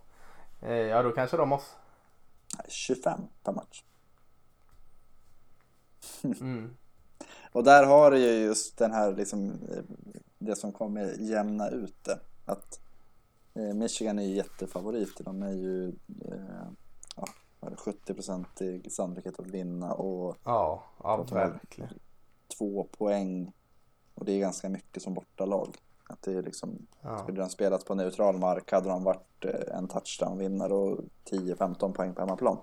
Eh, 0.62 0.74
Ja, 0.74 1.04
då 1.04 1.12
kanske 1.12 1.38
de 1.38 1.50
måste... 1.50 1.72
Nej, 2.58 2.66
25 2.70 3.22
per 3.44 3.52
match. 3.54 3.84
Mm. 6.24 6.76
Och 7.52 7.64
där 7.64 7.86
har 7.86 8.12
du 8.12 8.18
ju 8.18 8.32
just 8.46 8.78
den 8.78 8.92
här 8.92 9.12
liksom, 9.12 9.50
eh, 9.50 9.84
det 10.38 10.56
som 10.56 10.72
kommer 10.72 11.16
jämna 11.20 11.70
ut 11.70 12.04
det. 12.04 12.20
Att 12.46 12.80
Michigan 13.54 14.20
är 14.20 14.24
ju 14.24 14.36
jättefavoriter. 14.36 15.24
De 15.24 15.44
är 15.44 15.52
ju 15.52 15.88
eh, 16.32 16.68
ja, 17.16 17.28
vad 17.60 17.72
är 17.72 17.76
det, 17.76 18.14
70% 18.14 18.90
sannolikhet 18.90 19.40
att 19.40 19.48
vinna 19.48 19.94
och 19.94 20.36
Ja, 20.44 20.84
ja 21.04 21.26
verkligen. 21.32 21.90
två 22.58 22.84
poäng. 22.98 23.52
Och 24.16 24.26
det 24.26 24.32
är 24.32 24.40
ganska 24.40 24.70
mycket 24.70 25.04
som 25.04 25.14
bortalag. 25.14 25.76
Att 26.10 26.22
det 26.22 26.34
är 26.34 26.42
liksom, 26.42 26.88
Ja. 27.02 27.18
skulle 27.18 27.40
de 27.42 27.50
spelat 27.50 27.86
på 27.86 27.96
neutral 27.96 28.38
mark 28.38 28.72
hade 28.72 28.90
de 28.90 29.04
varit 29.04 29.46
eh, 29.46 29.78
en 29.78 29.88
touchdown-vinnare 29.88 30.74
och 30.74 31.00
10-15 31.30 31.94
poäng 31.94 32.14
på 32.14 32.22
hemmaplan. 32.22 32.58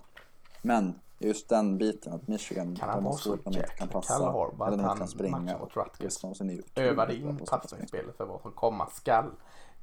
Men 0.63 0.95
just 1.19 1.49
den 1.49 1.79
biten 1.79 2.13
att 2.13 2.29
Michigan 2.29 2.77
Kan 2.77 2.89
han 2.89 3.05
vara 3.05 3.15
så 3.15 3.33
inte 3.33 3.45
kan 3.45 3.53
jäkla 3.53 3.87
passa 3.87 4.15
Kalle 4.19 4.25
Harbaugh 4.31 4.73
att 4.73 4.81
han 4.81 4.99
kan 4.99 5.09
springa. 5.09 5.59
mot 5.59 5.77
Rutgers 5.77 6.25
ju 6.53 6.63
övade 6.75 7.15
in 7.17 7.39
passningsspelet 7.47 8.17
för 8.17 8.25
vad 8.27 8.41
som 8.41 8.53
komma 8.53 8.87
skall. 8.91 9.31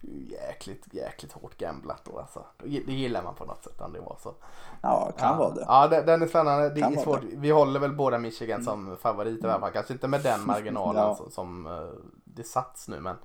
Jäkligt, 0.01 0.93
jäkligt 0.93 1.31
hårt 1.33 1.57
gamblat 1.57 2.01
då 2.05 2.19
alltså. 2.19 2.45
Det 2.57 2.67
gillar 2.93 3.23
man 3.23 3.35
på 3.35 3.45
något 3.45 3.63
sätt 3.63 3.81
om 3.81 3.93
det 3.93 3.99
var 3.99 4.17
så. 4.23 4.33
Ja, 4.81 5.11
kan 5.17 5.29
ja. 5.29 5.35
vara 5.37 5.53
det. 5.53 5.65
Ja, 5.67 5.87
den, 6.01 6.21
är 6.21 6.27
spännande. 6.27 6.69
Det 6.69 6.81
Kan 6.81 6.93
är 6.97 7.01
svårt. 7.03 7.21
det. 7.21 7.27
Mm. 7.27 7.41
Vi 7.41 7.49
håller 7.51 7.79
väl 7.79 7.95
båda 7.95 8.17
Michigan 8.17 8.63
som 8.63 8.97
favorit 8.97 9.43
i 9.43 9.47
alla 9.47 9.59
fall. 9.59 9.71
Kanske 9.71 9.93
inte 9.93 10.07
med 10.07 10.23
den 10.23 10.39
marginalen 10.45 11.03
Ja. 11.03 11.15
som, 11.15 11.31
som 11.31 11.65
eh, 11.67 11.89
det 12.23 12.43
sats 12.43 12.87
nu, 12.87 12.99
men 12.99 13.15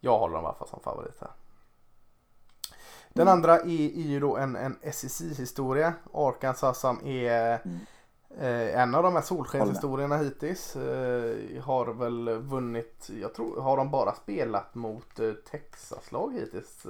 jag 0.00 0.18
håller 0.18 0.34
dem 0.34 0.44
i 0.44 0.46
alla 0.46 0.54
fall 0.56 0.68
som 0.68 0.80
favorit 0.80 1.16
här. 1.20 1.30
Den 3.08 3.28
Mm. 3.28 3.32
andra 3.38 3.54
är, 3.58 3.64
är 3.98 4.08
ju 4.08 4.20
då 4.20 4.36
en, 4.36 4.56
en 4.56 4.78
SEC-historia. 4.92 5.92
Arkansas 6.14 6.78
som 6.80 7.06
är 7.06 7.60
Mm. 7.64 7.78
Eh, 8.38 8.80
en 8.80 8.94
av 8.94 9.02
de 9.02 9.14
här 9.14 9.22
solskenshistorierna 9.22 10.16
hittills. 10.16 10.76
Eh, 10.76 11.62
har 11.62 11.86
väl 11.86 12.38
vunnit, 12.38 13.10
jag 13.20 13.34
tror, 13.34 13.60
har 13.60 13.76
de 13.76 13.90
bara 13.90 14.14
spelat 14.14 14.74
mot 14.74 15.20
eh, 15.20 15.32
Texas-lag 15.32 16.32
hittills. 16.32 16.86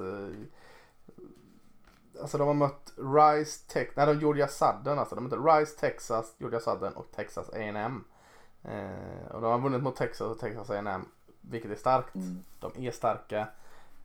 Alltså 2.21 2.39
de 2.39 2.47
har 2.47 2.55
mött 2.55 2.93
Rice, 2.97 3.69
Tex, 3.69 3.97
nej 3.97 4.07
de 4.07 4.21
Georgia 4.21 4.49
Southern 4.49 4.99
alltså. 4.99 5.15
De 5.15 5.31
har 5.31 5.37
mött 5.37 5.61
Rice, 5.61 5.81
Texas, 5.81 6.35
Georgia 6.39 6.61
Southern 6.61 6.93
och 6.93 7.07
Texas 7.13 7.49
A&M. 7.49 8.05
Eh, 8.63 9.35
och 9.35 9.41
de 9.41 9.51
har 9.51 9.59
vunnit 9.59 9.83
mot 9.83 9.97
Texas 9.97 10.27
och 10.27 10.39
Texas 10.39 10.71
A&M 10.71 11.07
vilket 11.43 11.71
är 11.71 11.77
starkt. 11.77 12.15
Mm. 12.15 12.43
De 12.61 12.87
är 12.87 12.91
starka. 12.91 13.49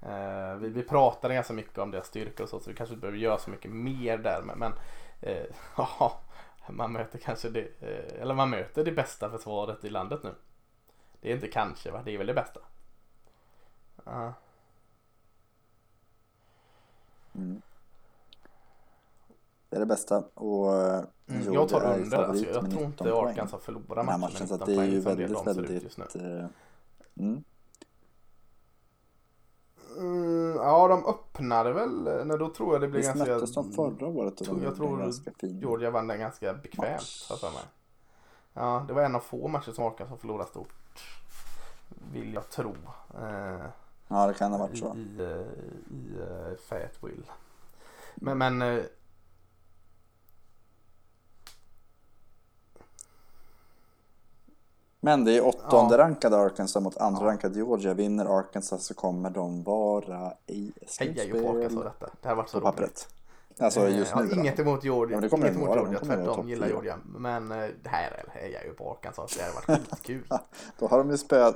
Eh, 0.01 0.55
vi, 0.55 0.69
vi 0.69 0.84
pratade 0.84 1.34
ganska 1.34 1.53
mycket 1.53 1.77
om 1.77 1.91
deras 1.91 2.07
styrkor 2.07 2.43
och 2.43 2.49
så, 2.49 2.59
så 2.59 2.69
vi 2.69 2.76
kanske 2.76 2.93
inte 2.93 3.01
behöver 3.01 3.19
göra 3.19 3.38
så 3.38 3.49
mycket 3.49 3.72
mer 3.72 4.18
där. 4.18 4.41
Men, 4.41 4.59
men 4.59 4.73
eh, 5.22 5.43
ja, 5.77 6.19
man 6.69 6.91
möter 6.91 7.18
kanske 7.19 7.49
det, 7.49 7.61
eh, 7.81 8.22
eller 8.22 8.34
man 8.34 8.49
möter 8.49 8.84
det 8.85 8.91
bästa 8.91 9.30
försvaret 9.30 9.84
i 9.85 9.89
landet 9.89 10.23
nu. 10.23 10.34
Det 11.22 11.31
är 11.31 11.35
inte 11.35 11.48
kanske, 11.48 11.91
va? 11.91 12.02
det 12.06 12.11
är 12.11 12.18
väl 12.18 12.27
det 12.27 12.34
bästa. 12.34 12.60
Ja. 14.06 14.34
Mm. 17.35 17.61
Det 19.69 19.76
är 19.76 19.80
det 19.80 19.85
bästa. 19.85 20.23
Och 20.34 20.76
eh, 20.76 21.03
Mm, 21.30 21.41
Georgia 21.41 21.53
jag 21.61 21.69
tar 21.69 21.81
är 21.81 21.99
under. 22.02 22.18
Alltså, 22.23 22.45
jag 22.45 22.53
tror 22.53 22.64
19 22.64 22.85
inte 22.88 23.03
förlorar 23.60 23.95
Den 23.95 24.07
här 24.07 24.18
matchen 24.18 24.38
med 24.39 24.48
Så 24.49 24.56
19 24.56 24.61
att 24.61 24.65
det 24.65 24.76
är 24.76 24.85
ju 24.85 24.99
det 24.99 24.99
väldigt, 24.99 25.69
ut 25.69 25.84
just 25.84 25.98
nu. 25.98 26.03
väldigt... 26.03 26.15
eh, 26.44 26.48
Mm. 27.19 27.44
Mm, 29.98 30.56
ja, 30.56 30.88
de 30.88 31.06
öppnade 31.06 31.74
väl. 31.74 32.07
eh, 32.07 32.26
Nej, 32.26 32.38
då 32.38 32.49
tror 32.49 32.74
jag 32.74 32.82
det 32.82 32.88
blir 32.88 32.99
Visst 32.99 33.14
ganska... 33.14 33.34
möttes 33.34 33.53
de 33.53 33.72
förra 33.74 34.07
året 34.07 34.38
tror- 34.38 34.64
jag 34.64 34.76
tror 34.76 34.94
en 34.94 34.99
ganska 34.99 35.32
fin 35.40 35.60
Georgia 35.60 35.90
vann 35.91 36.07
den 36.07 36.19
ganska 36.19 36.53
bekvämt. 36.53 37.02
Har 37.30 37.34
jag 37.36 37.40
för 37.40 37.49
mig. 37.52 37.64
Ja, 38.53 38.86
det 38.88 38.94
var 38.94 39.02
en 39.02 39.15
av 39.15 39.19
få 39.19 39.48
matcher 39.48 39.72
som 39.72 39.86
Arkansas 39.86 40.19
förlorade 40.19 40.49
stort. 40.49 40.74
Vill 42.14 42.34
jag 42.34 42.49
tro. 42.49 42.76
Eh, 43.22 43.65
Ja, 44.07 44.28
det 44.28 44.34
kan 44.34 44.52
ha 44.52 44.57
i, 44.57 44.61
varit 44.61 44.78
så. 44.80 44.95
i, 44.95 45.22
eh, 45.22 45.95
i 45.95 46.19
uh, 46.19 46.57
Fayetteville. 46.69 47.24
Men, 48.15 48.38
men 48.38 48.61
Men 55.07 55.23
det 55.25 55.38
är 55.38 55.45
åttonde 55.45 55.95
Ja. 55.95 56.03
rankade 56.03 56.38
Arkansas 56.38 56.84
mot 56.84 56.97
andra 56.97 57.25
rankade 57.25 57.55
Georgia. 57.55 57.93
Vinner 57.93 58.38
Arkansas 58.39 58.85
så 58.85 58.93
kommer 58.93 59.29
de 59.29 59.63
vara 59.63 60.34
i 60.47 60.71
Hejar 60.99 61.25
ju 61.25 61.31
på 61.31 61.49
Arkansas 61.49 61.71
slutspel 61.71 61.84
detta. 61.84 62.09
Det 62.21 62.27
här 62.27 62.35
varit 62.35 62.49
så 62.49 62.59
roligt. 62.59 63.09
Alltså 63.59 63.88
just 63.89 64.11
Eh, 64.11 64.17
nu. 64.21 64.27
ja, 64.31 64.39
inget 64.39 64.59
emot 64.59 64.84
Georgia. 64.84 65.17
Ja, 65.21 65.38
inget 65.38 65.55
emot. 65.55 65.75
Georgia. 65.75 65.99
Tvärtom 65.99 66.49
gillar. 66.49 66.67
Georgia. 66.67 66.97
Men 67.05 67.51
eh, 67.51 67.57
det 67.84 67.89
här 67.89 68.25
hejar 68.34 68.49
jag 68.59 68.65
ju 68.65 68.73
på 68.73 68.91
Arkansas. 68.91 69.35
Det 69.38 69.43
hade 69.43 69.53
varit 69.55 69.89
skitkul. 69.89 70.23
Då 70.79 70.88
har 70.88 70.97
de 70.97 71.09
ju 71.11 71.17
spöat. 71.17 71.55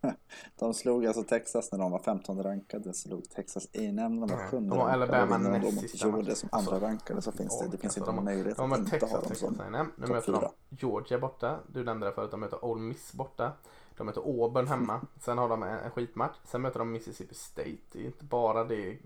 De 0.58 0.74
slog 0.74 1.06
alltså 1.06 1.22
Texas 1.22 1.72
när 1.72 1.78
de 1.78 1.90
var 1.90 1.98
15 1.98 2.42
rankade. 2.42 2.94
Slog 2.94 3.30
Texas 3.30 3.64
A&M 3.64 3.96
när 3.96 4.26
de 4.26 4.36
var 4.36 4.42
Ja, 4.42 4.48
7 4.50 4.60
de 4.60 4.70
har 4.70 4.88
Alabama 4.88 5.34
rankade. 5.34 5.56
Och 5.56 5.62
de 5.62 5.74
näst 5.74 5.90
sista 5.90 6.08
Georgia 6.08 6.34
som 6.34 6.48
andra 6.52 6.72
Alltså, 6.72 6.86
rankade 6.86 7.22
så 7.22 7.32
finns 7.32 7.58
det, 7.60 7.68
det 7.68 7.78
finns 7.78 7.96
inte 7.96 8.10
de, 8.10 8.16
någon 8.16 8.24
möjlighet 8.24 8.58
att 8.58 8.78
inte 8.78 8.80
ha 8.80 8.90
Texas, 8.90 9.12
dem 9.12 9.22
Texas 9.22 9.38
som 9.38 9.60
A&M. 9.60 9.92
Nu 9.96 10.06
möter 10.06 10.32
de 10.32 10.48
Georgia 10.68 11.18
borta. 11.18 11.58
Du 11.66 11.84
nämnde 11.84 12.06
det 12.06 12.12
förut. 12.12 12.30
De 12.30 12.40
möter 12.40 12.64
Ole 12.64 12.80
Miss 12.80 13.12
borta. 13.12 13.52
De 13.96 14.06
möter 14.06 14.20
Auburn 14.20 14.66
hemma. 14.66 15.00
Sen 15.20 15.38
har 15.38 15.48
de 15.48 15.62
en, 15.62 15.78
en 15.78 15.90
skitmatch. 15.90 16.36
Sen 16.44 16.62
möter 16.62 16.78
de 16.78 16.92
Mississippi 16.92 17.34
State. 17.34 17.76
Det 17.92 18.00
är 18.00 18.04
inte 18.04 18.24
bara 18.24 18.64
det. 18.64 18.98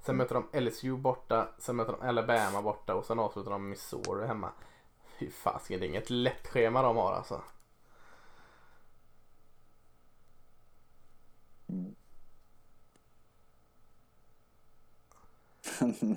Sen 0.00 0.16
möter 0.16 0.34
de 0.34 0.60
LSU 0.60 0.96
borta. 0.96 1.48
Sen 1.58 1.76
möter 1.76 1.92
de 1.92 2.08
Alabama 2.08 2.62
borta. 2.62 2.94
Och 2.94 3.04
sen 3.04 3.18
avslutar 3.18 3.50
de 3.50 3.68
Missouri 3.68 4.26
hemma. 4.26 4.50
Fy 5.18 5.30
fasiken, 5.30 5.80
det 5.80 5.86
är 5.86 5.88
inget 5.88 6.10
lätt 6.10 6.46
schema 6.46 6.82
de 6.82 6.96
har 6.96 7.12
alltså. 7.12 7.40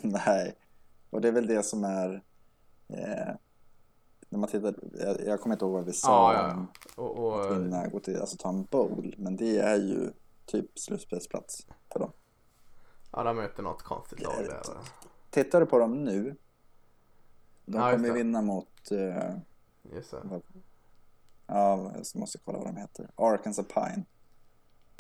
Nej, 0.04 0.56
och 1.10 1.22
det 1.22 1.28
är 1.28 1.32
väl 1.32 1.48
det 1.48 1.64
som 1.64 1.84
är... 1.84 2.24
Eh, 2.88 3.36
när 4.30 4.40
man 4.40 4.50
tittar, 4.50 4.76
jag, 4.94 5.22
jag 5.26 5.42
kommer 5.42 5.56
inte 5.56 5.66
ihåg 5.66 5.74
vad 5.74 5.86
vi 5.86 5.94
sa 5.94 6.34
Ja, 6.34 6.48
ja. 6.48 6.66
Och, 7.04 7.18
och, 7.18 7.46
att 7.46 7.52
vinna, 7.58 7.88
gå 7.88 8.00
till, 8.00 8.20
alltså 8.20 8.38
ta 8.38 8.50
en 8.50 8.64
bowl. 8.64 9.16
Men 9.18 9.36
det 9.36 9.58
är 9.60 9.76
ju 9.76 10.12
typ 10.46 10.80
slutspelsplats 10.80 11.68
för 11.92 12.00
dem. 12.00 12.12
ja, 13.12 13.24
de 13.24 13.36
möter 13.36 13.64
något 13.64 13.82
konstigt 13.82 14.22
lag 14.22 14.34
där. 14.48 14.62
Tittar 15.30 15.60
du 15.60 15.66
på 15.66 15.80
dem 15.80 16.04
nu. 16.04 16.36
De 17.66 17.82
Ja, 17.82 17.92
kommer 17.92 18.08
ju 18.08 18.14
vinna 18.14 18.42
mot, 18.42 18.92
eh, 18.92 19.36
Just 19.96 20.12
det. 20.12 20.20
vad- 20.24 20.42
ja, 21.48 21.92
jag 21.96 22.06
måste 22.16 22.38
kolla 22.46 22.58
vad 22.58 22.68
de 22.68 22.78
heter. 22.78 23.10
Arkansas 23.16 23.66
Pine. 23.68 24.04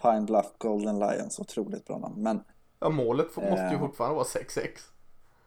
Pine 0.01 0.21
Bluff 0.21 0.45
Golden 0.57 0.99
Lions, 0.99 1.39
otroligt 1.39 1.85
bra 1.87 1.97
namn. 1.97 2.23
Men 2.23 2.43
Ja, 2.79 2.89
målet 2.89 3.31
får- 3.31 3.41
måste 3.41 3.55
ju 3.65 3.73
Eh. 3.73 3.79
fortfarande 3.79 4.15
vara 4.15 4.25
6-6. 4.25 4.89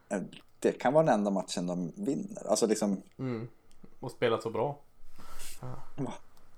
eh, 0.09 0.21
det 0.59 0.71
kan 0.71 0.93
vara 0.93 1.05
den 1.05 1.13
enda 1.13 1.31
matchen 1.31 1.67
de 1.67 1.91
vinner. 1.95 2.47
Alltså 2.49 2.67
liksom, 2.67 3.01
Mm. 3.19 3.47
Och 3.99 4.11
spelat 4.11 4.43
så 4.43 4.49
bra. 4.49 4.77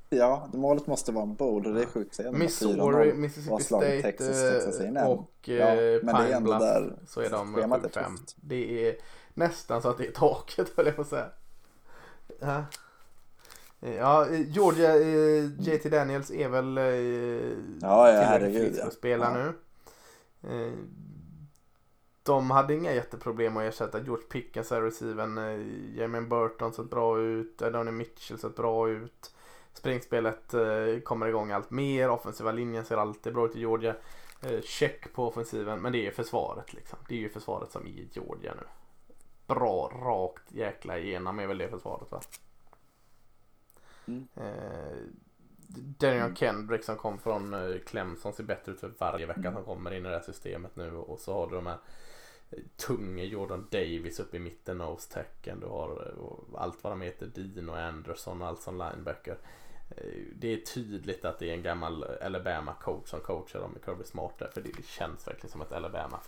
ja, 0.09 0.47
målet 0.53 0.87
måste 0.87 1.11
vara 1.11 1.23
en 1.23 1.35
bowl 1.35 1.65
och 1.67 1.73
det 1.73 1.81
är 1.81 1.85
sjukt 1.85 2.09
att 2.09 2.15
säga. 2.15 2.31
de 2.31 2.41
har 2.41 2.47
4-0 2.47 2.91
Missouri, 2.93 3.13
Mississippi 3.13 3.63
State 3.63 4.01
Texas, 4.01 4.27
eh, 4.43 4.51
Texas 4.51 4.79
och 5.07 5.49
Ja, 5.49 5.75
Pine 6.01 6.41
Bluff 6.41 6.59
där 6.59 6.93
så 7.07 7.21
är 7.21 7.29
de 7.29 7.53
schemat 7.53 7.83
är 7.85 7.89
7-5. 7.89 8.17
tufft. 8.17 8.35
Det 8.41 8.87
är 8.89 8.95
nästan 9.33 9.81
så 9.81 9.89
att 9.89 9.97
det 9.97 10.07
är 10.07 10.11
taket 10.11 10.69
höll 10.77 10.85
jag 10.85 10.95
på 10.95 11.01
att 11.01 11.07
säga. 11.07 11.29
Ja, 12.39 12.63
ja 13.79 14.27
Georgia, 14.31 14.95
eh, 14.95 15.45
JT 15.59 15.89
Daniels 15.89 16.31
är 16.31 16.49
väl 16.49 16.77
eh, 16.77 16.83
Ja, 16.83 16.91
ja, 17.81 18.05
tillräckligt 18.05 18.27
herregud, 18.27 18.67
frisk 18.71 18.83
att 18.85 18.93
spela 18.93 19.25
Ja. 19.25 19.43
nu. 19.43 19.53
Eh, 20.65 20.73
de 22.23 22.51
hade 22.51 22.73
inga 22.73 22.93
jätteproblem 22.93 23.57
att 23.57 23.63
ersätta 23.63 23.99
George 24.01 24.25
Pickens 24.25 24.71
är 24.71 24.81
receiven. 24.81 25.37
Eh, 25.37 25.67
Jermaine 25.97 26.29
Burton 26.29 26.73
sett 26.73 26.89
bra 26.89 27.19
ut. 27.19 27.57
Donny 27.57 27.91
Mitchell 27.91 28.37
sett 28.39 28.55
bra 28.55 28.89
ut. 28.89 29.33
Springspelet 29.73 30.53
eh, 30.53 30.99
kommer 31.03 31.27
igång 31.27 31.51
allt 31.51 31.71
mer. 31.71 32.09
Offensiva 32.09 32.51
linjen 32.51 32.85
ser 32.85 32.97
alltid 32.97 33.33
bra 33.33 33.45
ut 33.45 33.55
i 33.55 33.59
Georgia. 33.59 33.95
Eh, 34.41 34.61
check 34.61 35.13
på 35.13 35.27
offensiven. 35.27 35.81
Men 35.81 35.91
det 35.91 36.07
är 36.07 36.11
försvaret 36.11 36.73
liksom. 36.73 36.99
Det 37.07 37.15
är 37.15 37.19
ju 37.19 37.29
försvaret 37.29 37.71
som 37.71 37.81
är 37.85 37.89
i 37.89 38.09
Georgia 38.13 38.53
nu. 38.55 38.63
Bra, 39.47 39.91
rakt 40.03 40.51
jäkla 40.51 40.97
igenom 40.97 41.39
är 41.39 41.47
väl 41.47 41.57
det 41.57 41.67
försvaret 41.69 42.11
va? 42.11 42.21
Mm. 44.07 44.27
Eh, 44.35 44.97
Daniel 45.97 46.35
Kendrick 46.35 46.83
som 46.83 46.97
kom 46.97 47.19
från 47.19 47.53
eh, 47.53 47.79
Clemson 47.85 48.33
ser 48.33 48.43
bättre 48.43 48.71
ut 48.71 48.79
för 48.79 48.91
varje 48.97 49.25
vecka 49.25 49.53
som 49.53 49.63
kommer 49.63 49.93
in 49.93 50.05
i 50.05 50.09
det 50.09 50.15
här 50.15 50.23
systemet 50.23 50.75
nu 50.75 50.91
och 50.91 51.19
så 51.19 51.33
har 51.33 51.47
du 51.47 51.55
de 51.55 51.67
här 51.67 51.77
eh, 52.49 52.59
tunga 52.75 53.23
Jordan 53.23 53.67
Davis 53.71 54.19
uppe 54.19 54.37
i 54.37 54.39
mitten 54.39 54.77
nose 54.77 55.13
tacken. 55.13 55.59
Du 55.59 55.67
har 55.67 55.89
eh, 55.89 56.19
och 56.19 56.61
allt 56.61 56.83
vad 56.83 56.93
de 56.93 57.01
heter, 57.01 57.27
Dino 57.27 57.71
Anderson 57.71 58.41
och 58.41 58.47
allt 58.47 58.61
som 58.61 58.77
linebacker. 58.77 59.37
Det 60.35 60.53
är 60.53 60.57
tydligt 60.57 61.25
att 61.25 61.39
det 61.39 61.49
är 61.49 61.53
en 61.53 61.63
gammal 61.63 62.03
Alabama 62.21 62.73
coach 62.73 63.09
som 63.09 63.19
coachar 63.19 63.59
dem 63.59 63.77
i 63.77 63.85
Kirby 63.85 64.03
Smart 64.03 64.39
där, 64.39 64.47
för 64.53 64.61
det 64.61 64.85
känns 64.85 65.27
verkligen 65.27 65.51
som 65.51 65.61
ett 65.61 65.71
Alabama 65.71 66.19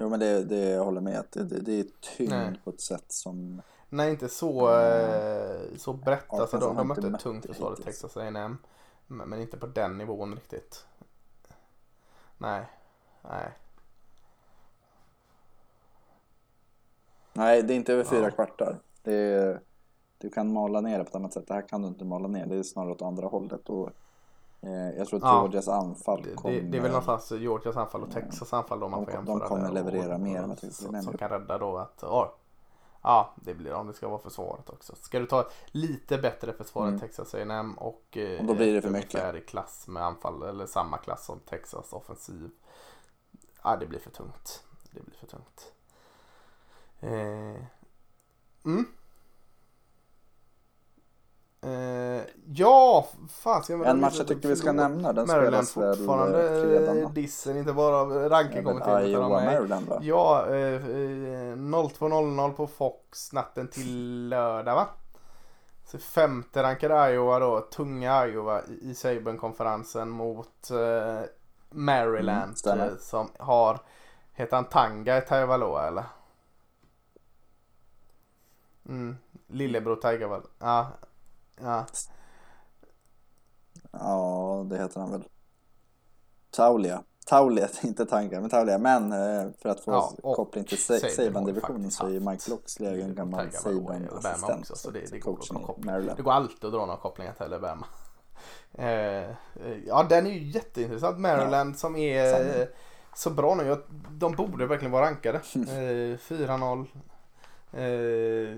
Jo 0.00 0.08
men 0.08 0.20
det, 0.20 0.44
det 0.44 0.70
jag 0.70 0.84
håller 0.84 1.00
med 1.00 1.18
att 1.18 1.32
det, 1.32 1.44
det, 1.44 1.60
det 1.60 1.80
är 1.80 1.86
tyngd 2.00 2.30
Nej. 2.30 2.60
på 2.64 2.70
ett 2.70 2.80
sätt 2.80 3.12
som 3.12 3.62
Nej, 3.88 4.10
inte 4.10 4.28
så, 4.28 4.78
eh, 4.80 5.76
så 5.76 5.92
brett. 5.92 6.32
Alltså, 6.32 6.58
de, 6.58 6.76
har 6.76 6.84
de 6.84 6.90
inte 6.90 7.00
mötte 7.00 7.16
ett 7.16 7.22
tungt 7.22 7.46
försvar 7.46 7.76
i. 7.80 7.82
Texas 7.82 8.16
A&M 8.16 8.58
men, 9.06 9.28
men 9.28 9.40
inte 9.40 9.56
på 9.56 9.66
den 9.66 9.98
nivån 9.98 10.34
riktigt. 10.34 10.86
Nej, 12.38 12.66
nej. 13.22 13.48
Nej 17.32 17.62
det 17.62 17.74
är 17.74 17.76
inte 17.76 17.92
över 17.92 18.04
fyra 18.04 18.24
Ja. 18.24 18.30
kvartar. 18.30 18.78
Det 19.02 19.14
är, 19.14 19.60
du 20.18 20.30
kan 20.30 20.52
mala 20.52 20.80
ner 20.80 20.98
det 20.98 21.04
på 21.04 21.08
ett 21.08 21.14
annat 21.14 21.32
sätt. 21.32 21.48
Det 21.48 21.54
här 21.54 21.68
kan 21.68 21.82
du 21.82 21.88
inte 21.88 22.04
mala 22.04 22.28
ner. 22.28 22.46
Det 22.46 22.56
är 22.56 22.62
snarare 22.62 22.92
åt 22.92 23.02
andra 23.02 23.26
hållet. 23.26 23.68
Och, 23.68 23.90
jag 24.96 25.06
tror 25.08 25.16
att 25.18 25.22
Ja. 25.22 25.40
Georgias 25.42 25.68
anfall 25.68 26.22
Det, 26.22 26.34
kommer... 26.34 26.54
det, 26.54 26.60
det 26.60 26.78
är 26.78 26.82
väl 26.82 26.90
någonstans 26.90 27.30
Georgias 27.30 27.76
anfall 27.76 28.02
och 28.02 28.10
Texas 28.10 28.52
anfall 28.52 28.80
då 28.80 28.88
man 28.88 29.00
de 29.00 29.06
får 29.06 29.14
jämföra 29.14 29.38
de 29.38 29.48
kommer 29.48 29.64
där. 29.64 29.72
leverera 29.72 30.14
och, 30.14 30.20
mer 30.20 30.50
och, 30.52 30.58
som, 30.74 31.02
som 31.02 31.16
kan 31.18 31.28
rädda 31.28 31.58
då 31.58 31.76
att 31.78 31.98
ja, 32.02 32.34
ja, 33.02 33.32
det 33.36 33.54
blir 33.54 33.72
om 33.72 33.86
det 33.86 33.92
ska 33.92 34.08
vara 34.08 34.18
försvaret 34.18 34.70
också. 34.70 34.94
Ska 35.00 35.18
du 35.18 35.26
ta 35.26 35.40
ett 35.40 35.52
lite 35.66 36.18
bättre 36.18 36.52
försvar 36.52 36.82
än 36.82 36.88
Mm. 36.88 37.00
Texas 37.00 37.34
A&M 37.34 37.74
och, 37.78 38.16
eh, 38.16 38.40
Och 38.40 38.46
då 38.46 38.54
blir 38.54 38.74
det 38.74 38.82
för 38.82 38.88
ungefär 38.88 39.36
i 39.36 39.40
klass 39.40 39.88
med 39.88 40.02
anfall 40.02 40.42
eller 40.42 40.66
samma 40.66 40.98
klass 40.98 41.24
som 41.26 41.38
Texas 41.38 41.92
offensiv. 41.92 42.50
Ja, 43.62 43.76
det 43.76 43.86
blir 43.86 43.98
för 43.98 44.10
tungt. 44.10 44.64
Det 44.90 45.00
blir 45.00 45.14
för 45.16 45.26
tungt. 45.26 45.72
Eh, 47.00 47.64
mm. 48.64 48.86
Eh, 51.62 52.22
ja, 52.46 53.08
fan 53.28 53.62
jag 53.68 53.86
En 53.86 54.00
match 54.00 54.14
jag 54.18 54.26
tycker 54.28 54.48
vi 54.48 54.56
ska 54.56 54.72
nämna. 54.72 55.12
Den 55.12 55.26
Maryland 55.26 55.68
spelas 55.68 55.96
fortfarande 55.96 56.48
eh, 56.48 56.98
eh, 56.98 57.04
va? 57.04 57.10
dissen, 57.14 57.56
inte 57.56 57.72
bara 57.72 57.96
av 57.96 58.12
rankingkommittén 58.12 59.06
Iowa. 59.06 59.28
Maryland 59.28 59.86
va? 59.86 59.98
Ja, 60.02 60.46
eh, 60.46 60.74
eh, 60.74 61.56
02.00 61.56 62.52
på 62.52 62.66
Fox 62.66 63.32
natten 63.32 63.68
till 63.68 64.28
lördag 64.28 64.74
va? 64.74 64.88
Så 65.84 65.98
femte 65.98 66.62
rankade 66.62 67.12
Iowa 67.12 67.38
då, 67.38 67.60
tunga 67.60 68.26
Iowa 68.26 68.62
i, 68.82 68.94
Saban-konferensen 68.94 70.08
mot 70.10 70.70
eh, 70.70 71.20
Maryland 71.70 72.56
Mm, 72.66 72.80
eh, 72.80 72.96
som 72.98 73.28
har, 73.38 73.78
heter 74.32 74.56
han 74.56 74.64
Tanga 74.64 75.18
i 75.18 75.20
Taivaloa 75.20 75.88
eller? 75.88 76.04
Mm, 78.88 79.16
lillebror 79.46 79.96
Taivaloa. 79.96 80.42
Ja, 80.58 80.86
ja. 81.62 81.86
Ja, 83.92 84.66
det 84.70 84.78
heter 84.78 85.00
han 85.00 85.10
väl. 85.10 85.24
Taulia. 86.50 87.02
Taulia, 87.26 87.68
inte 87.82 88.06
Tanga, 88.06 88.40
men 88.40 88.50
Taulia. 88.50 88.78
Men 88.78 89.12
eh, 89.12 89.50
för 89.62 89.68
att 89.68 89.80
få 89.80 89.92
Ja, 89.92 90.34
koppling 90.34 90.64
till 90.64 90.78
Saban-divisionen 90.78 91.90
så 91.90 92.06
är 92.06 92.10
ju 92.10 92.20
Mike 92.20 92.50
Loxley 92.50 93.00
en 93.02 93.14
gammal 93.14 93.50
Saban-assistent. 93.52 94.60
också, 94.60 94.76
så 94.76 94.90
det- 94.90 95.10
det 95.10 95.18
går. 95.18 95.38
Det 96.16 96.22
alltid 96.32 96.64
att 96.64 96.72
dra 96.72 96.86
några 96.86 96.96
kopplingar 97.00 97.32
till 97.32 97.42
Alabama. 97.44 97.86
Eh, 98.72 99.30
ja, 99.86 100.06
den 100.08 100.26
är 100.26 100.30
ju 100.30 100.50
jätteintressant. 100.50 101.18
Maryland 101.18 101.78
som 101.78 101.96
är 101.96 102.60
eh, 102.60 102.66
så 103.14 103.30
bra 103.30 103.54
nu. 103.54 103.76
De 104.10 104.32
borde 104.32 104.66
verkligen 104.66 104.92
vara 104.92 105.06
rankade. 105.06 105.38
Eh, 105.54 106.18
4-0. 106.18 106.86
Eh, 107.72 108.56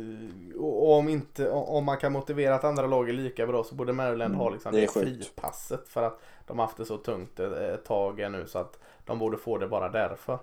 och 0.59 0.93
om, 0.93 1.09
inte, 1.09 1.51
om 1.51 1.84
man 1.84 1.97
kan 1.97 2.12
motivera 2.12 2.55
att 2.55 2.64
andra 2.64 2.86
lag 2.86 3.09
är 3.09 3.12
lika 3.12 3.47
bra 3.47 3.64
så 3.64 3.74
borde 3.74 3.93
Maryland 3.93 4.34
Mm, 4.34 4.40
ha 4.40 4.51
liksom 4.51 4.72
det 4.72 4.93
fripasset 4.93 5.89
för 5.89 6.02
att 6.02 6.18
de 6.47 6.59
har 6.59 6.66
haft 6.66 6.76
det 6.76 6.84
så 6.84 6.97
tungt 6.97 7.40
ett, 7.40 7.84
tag 7.84 8.30
nu 8.30 8.47
så 8.47 8.59
att 8.59 8.78
de 9.05 9.18
borde 9.18 9.36
få 9.36 9.59
det 9.59 9.68
bara 9.68 9.89
därför. 9.89 10.39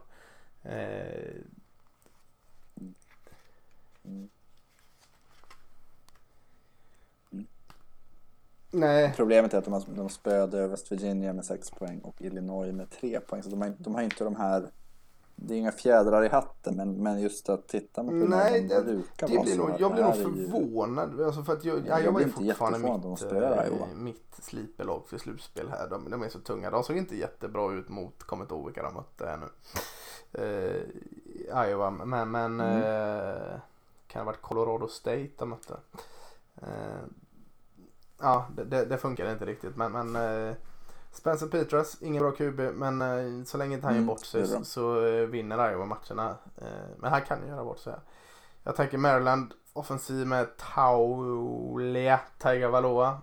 Eh, 0.64 1.42
Nej, 8.72 9.14
Problemet 9.16 9.54
är 9.54 9.58
att 9.58 9.66
de, 9.66 9.74
har, 9.74 9.84
de 9.88 10.10
spöade 10.10 10.68
West 10.68 10.92
Virginia 10.92 11.34
med 11.34 11.46
6 11.46 11.72
poäng 11.72 12.00
och 12.00 12.22
Illinois 12.22 12.74
med 12.74 12.90
3 12.90 13.20
poäng. 13.20 13.44
Så 13.44 13.50
de 13.50 13.62
har, 13.62 13.74
de 13.78 13.96
har 13.96 14.02
inte 14.02 14.24
de 14.24 14.36
här... 14.36 14.70
Det 15.42 15.54
är 15.54 15.58
inga 15.58 15.72
fjädrar 15.72 16.24
i 16.24 16.28
hatten 16.28 16.76
men, 16.76 17.04
men 17.04 17.20
just 17.22 17.50
att 17.50 17.68
titta 17.68 18.04
på 18.04 18.12
Nej, 18.12 18.62
de 18.62 18.76
det, 18.76 18.84
brukar 18.84 19.28
det 19.28 19.34
vara 19.36 19.44
blir 19.44 19.58
nog, 19.58 19.70
jag 19.80 19.92
det 19.92 19.94
blir 19.94 20.04
nog 20.04 20.14
är 20.14 20.18
ju- 20.18 20.50
förvånad. 20.52 21.22
Alltså 21.22 21.44
för 21.44 21.54
att 21.54 21.66
jag, 21.66 21.78
Jag 21.78 21.88
ja, 21.88 22.00
jag 22.00 22.12
var 22.12 22.20
ju 22.22 22.30
fortfarande 22.30 22.80
mitt, 22.80 23.22
eh, 23.32 23.38
Iowa. 23.68 23.88
mitt 23.96 24.36
slipelag 24.42 25.08
för 25.08 25.18
slutspel 25.18 25.70
här. 25.70 25.88
De, 25.90 26.10
de 26.12 26.24
är 26.24 26.30
så 26.30 26.40
tunga. 26.40 26.70
De 26.72 26.84
såg 26.84 26.98
inte 26.98 27.18
jättebra 27.18 27.72
ut 27.74 27.90
mot, 27.90 28.24
kommer 28.24 28.44
inte 28.44 28.54
ihåg 28.54 28.66
vilka 28.66 28.84
de 28.84 28.94
mötte 28.94 29.26
här 29.26 29.38
nu. 29.38 29.48
Eh, 30.34 31.70
Iowa, 31.70 31.90
men, 31.92 32.32
men 32.32 32.60
Mm. 32.60 32.78
eh, 32.78 33.60
kan 34.08 34.20
det 34.20 34.20
ha 34.20 34.24
varit 34.26 34.42
Colorado 34.42 34.88
State 34.88 35.30
de 35.38 35.50
mötte. 35.50 35.78
Eh, 36.62 37.02
ja, 38.20 38.48
det, 38.56 38.64
det, 38.64 38.86
det 38.86 38.98
funkar 38.98 39.32
inte 39.32 39.46
riktigt. 39.46 39.76
Men, 39.76 39.92
men 39.92 40.16
Spencer 41.12 41.48
Petras, 41.48 41.98
ingen 42.02 42.24
bra 42.24 42.32
QB, 42.32 42.60
men 42.60 43.02
eh, 43.02 43.44
så 43.46 43.58
länge 43.58 43.76
inte 43.76 43.88
han 43.88 43.96
Mm, 43.96 44.08
gör 44.08 44.14
bort 44.14 44.26
sig 44.26 44.48
så, 44.48 44.64
så 44.64 45.06
eh, 45.06 45.26
vinner 45.28 45.72
Iowa 45.72 45.86
matcherna. 45.86 46.38
Eh, 46.58 46.68
men 46.98 47.12
han 47.12 47.22
kan 47.22 47.42
ju 47.44 47.48
göra 47.48 47.64
bort 47.64 47.80
sig. 47.80 47.94
Jag 48.64 48.76
tänker 48.76 48.98
Maryland 48.98 49.54
offensiv 49.74 50.28
med 50.28 50.58
Taulia 50.58 52.20
Tagovailoa. 52.38 53.22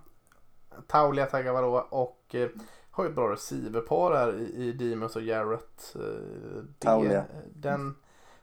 Taulia 0.86 1.26
Tagovailoa 1.26 1.82
och 1.82 2.34
eh, 2.34 2.48
har 2.90 3.04
ju 3.04 3.10
ett 3.10 3.16
bra 3.16 3.32
receiverpar 3.32 4.14
här 4.14 4.34
i, 4.34 4.42
i 4.42 4.72
och 5.14 5.22
Jarrett. 5.22 5.96
Eh, 5.96 6.64
Taulia. 6.78 7.24
Den 7.54 7.94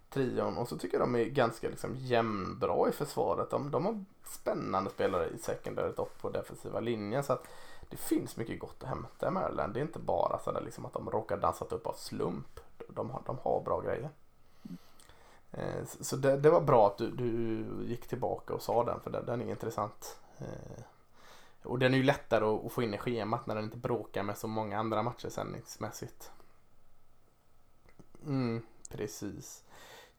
trion. 0.10 0.58
Och 0.58 0.68
så 0.68 0.78
tycker 0.78 0.98
jag 1.00 1.08
de 1.08 1.16
är 1.16 1.26
ganska 1.26 1.70
liksom 1.70 1.96
jämnbra 1.96 2.90
i 2.90 2.92
försvaret. 2.92 3.50
De, 3.50 3.72
de 3.72 3.86
har 3.86 4.04
spännande 4.26 4.90
spelare 4.90 5.30
i 5.30 5.38
secondaryt 5.38 6.00
och 6.00 6.18
på 6.22 6.30
defensiva 6.30 6.80
linjen. 6.80 7.24
Så 7.24 7.34
att 7.34 7.48
det 7.94 8.00
finns 8.00 8.38
mycket 8.38 8.60
gott 8.60 8.84
att 8.84 8.90
hämta 8.90 9.28
i 9.28 9.32
Maryland. 9.32 9.74
Det 9.74 9.80
är 9.80 9.82
inte 9.82 10.00
bara 10.00 10.40
så 10.40 10.52
där 10.52 10.62
liksom 10.62 10.86
att 10.86 10.94
de 10.94 11.10
råkar 11.10 11.38
dansat 11.38 11.72
upp 11.72 11.88
av 11.88 11.94
slump. 11.94 12.60
De 12.90 13.10
har, 13.10 13.22
de 13.26 13.38
har 13.44 13.62
bra 13.62 13.82
grejer. 13.82 14.10
Eh, 15.52 15.86
Så 15.86 16.04
så 16.04 16.16
det, 16.16 16.38
det 16.38 16.50
var 16.50 16.62
bra 16.62 16.88
att 16.88 16.98
du, 16.98 17.12
du 17.12 17.66
gick 17.86 18.08
tillbaka 18.08 18.54
och 18.54 18.62
sa 18.62 18.84
den 18.84 19.00
för 19.00 19.10
den, 19.10 19.26
den 19.26 19.42
är 19.42 19.50
intressant. 19.50 20.20
Eh, 20.38 20.84
Och 21.64 21.80
den 21.80 21.94
är 21.94 21.98
ju 21.98 22.04
lättare 22.04 22.46
att, 22.46 22.66
att 22.66 22.72
få 22.72 22.84
in 22.84 22.94
i 22.94 22.98
schemat 22.98 23.48
när 23.48 23.56
den 23.56 23.64
inte 23.64 23.78
bråkar 23.78 24.24
med 24.24 24.38
så 24.38 24.48
många 24.48 24.80
andra 24.80 25.04
matcher 25.04 25.30
sändningsmässigt. 25.30 26.32
Mm, 28.26 28.62
precis. 28.90 29.64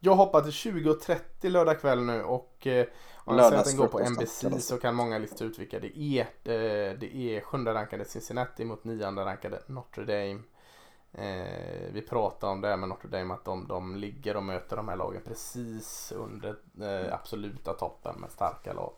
Jag 0.05 0.15
hoppar 0.15 0.41
till 0.41 0.51
20.30 0.51 1.49
lördag 1.49 1.81
kväll 1.81 2.03
nu 2.03 2.23
och 2.23 2.67
eh, 2.67 2.87
om 3.17 3.39
jag 3.39 3.47
säger 3.47 3.61
att 3.61 3.67
den 3.67 3.77
går 3.77 3.89
på 3.89 4.01
NBC 4.11 4.67
så 4.67 4.79
kan 4.79 4.95
många 4.95 5.19
lista 5.19 5.45
ut 5.45 5.59
vilka 5.59 5.81
det 5.81 5.99
är. 5.99 6.21
Eh, 6.21 6.99
Det 6.99 7.17
är 7.17 7.41
sjunde 7.41 7.75
rankade 7.75 8.05
Cincinnati 8.05 8.65
mot 8.65 8.85
nionde 8.85 9.25
rankade 9.25 9.63
Notre 9.67 10.05
Dame. 10.05 10.43
Eh, 11.13 11.93
vi 11.93 12.03
pratade 12.09 12.53
om 12.53 12.61
det 12.61 12.69
här 12.69 12.77
med 12.77 12.89
Notre 12.89 13.09
Dame 13.09 13.35
att 13.35 13.45
de, 13.45 13.67
de 13.69 13.97
ligger 13.97 14.37
och 14.37 14.43
möter 14.43 14.77
de 14.77 14.89
här 14.89 14.97
lagen 14.97 15.23
precis 15.25 16.13
under 16.13 16.57
eh, 16.81 17.15
absoluta 17.15 17.73
toppen 17.73 18.21
med 18.21 18.31
starka 18.31 18.73
lag. 18.73 18.93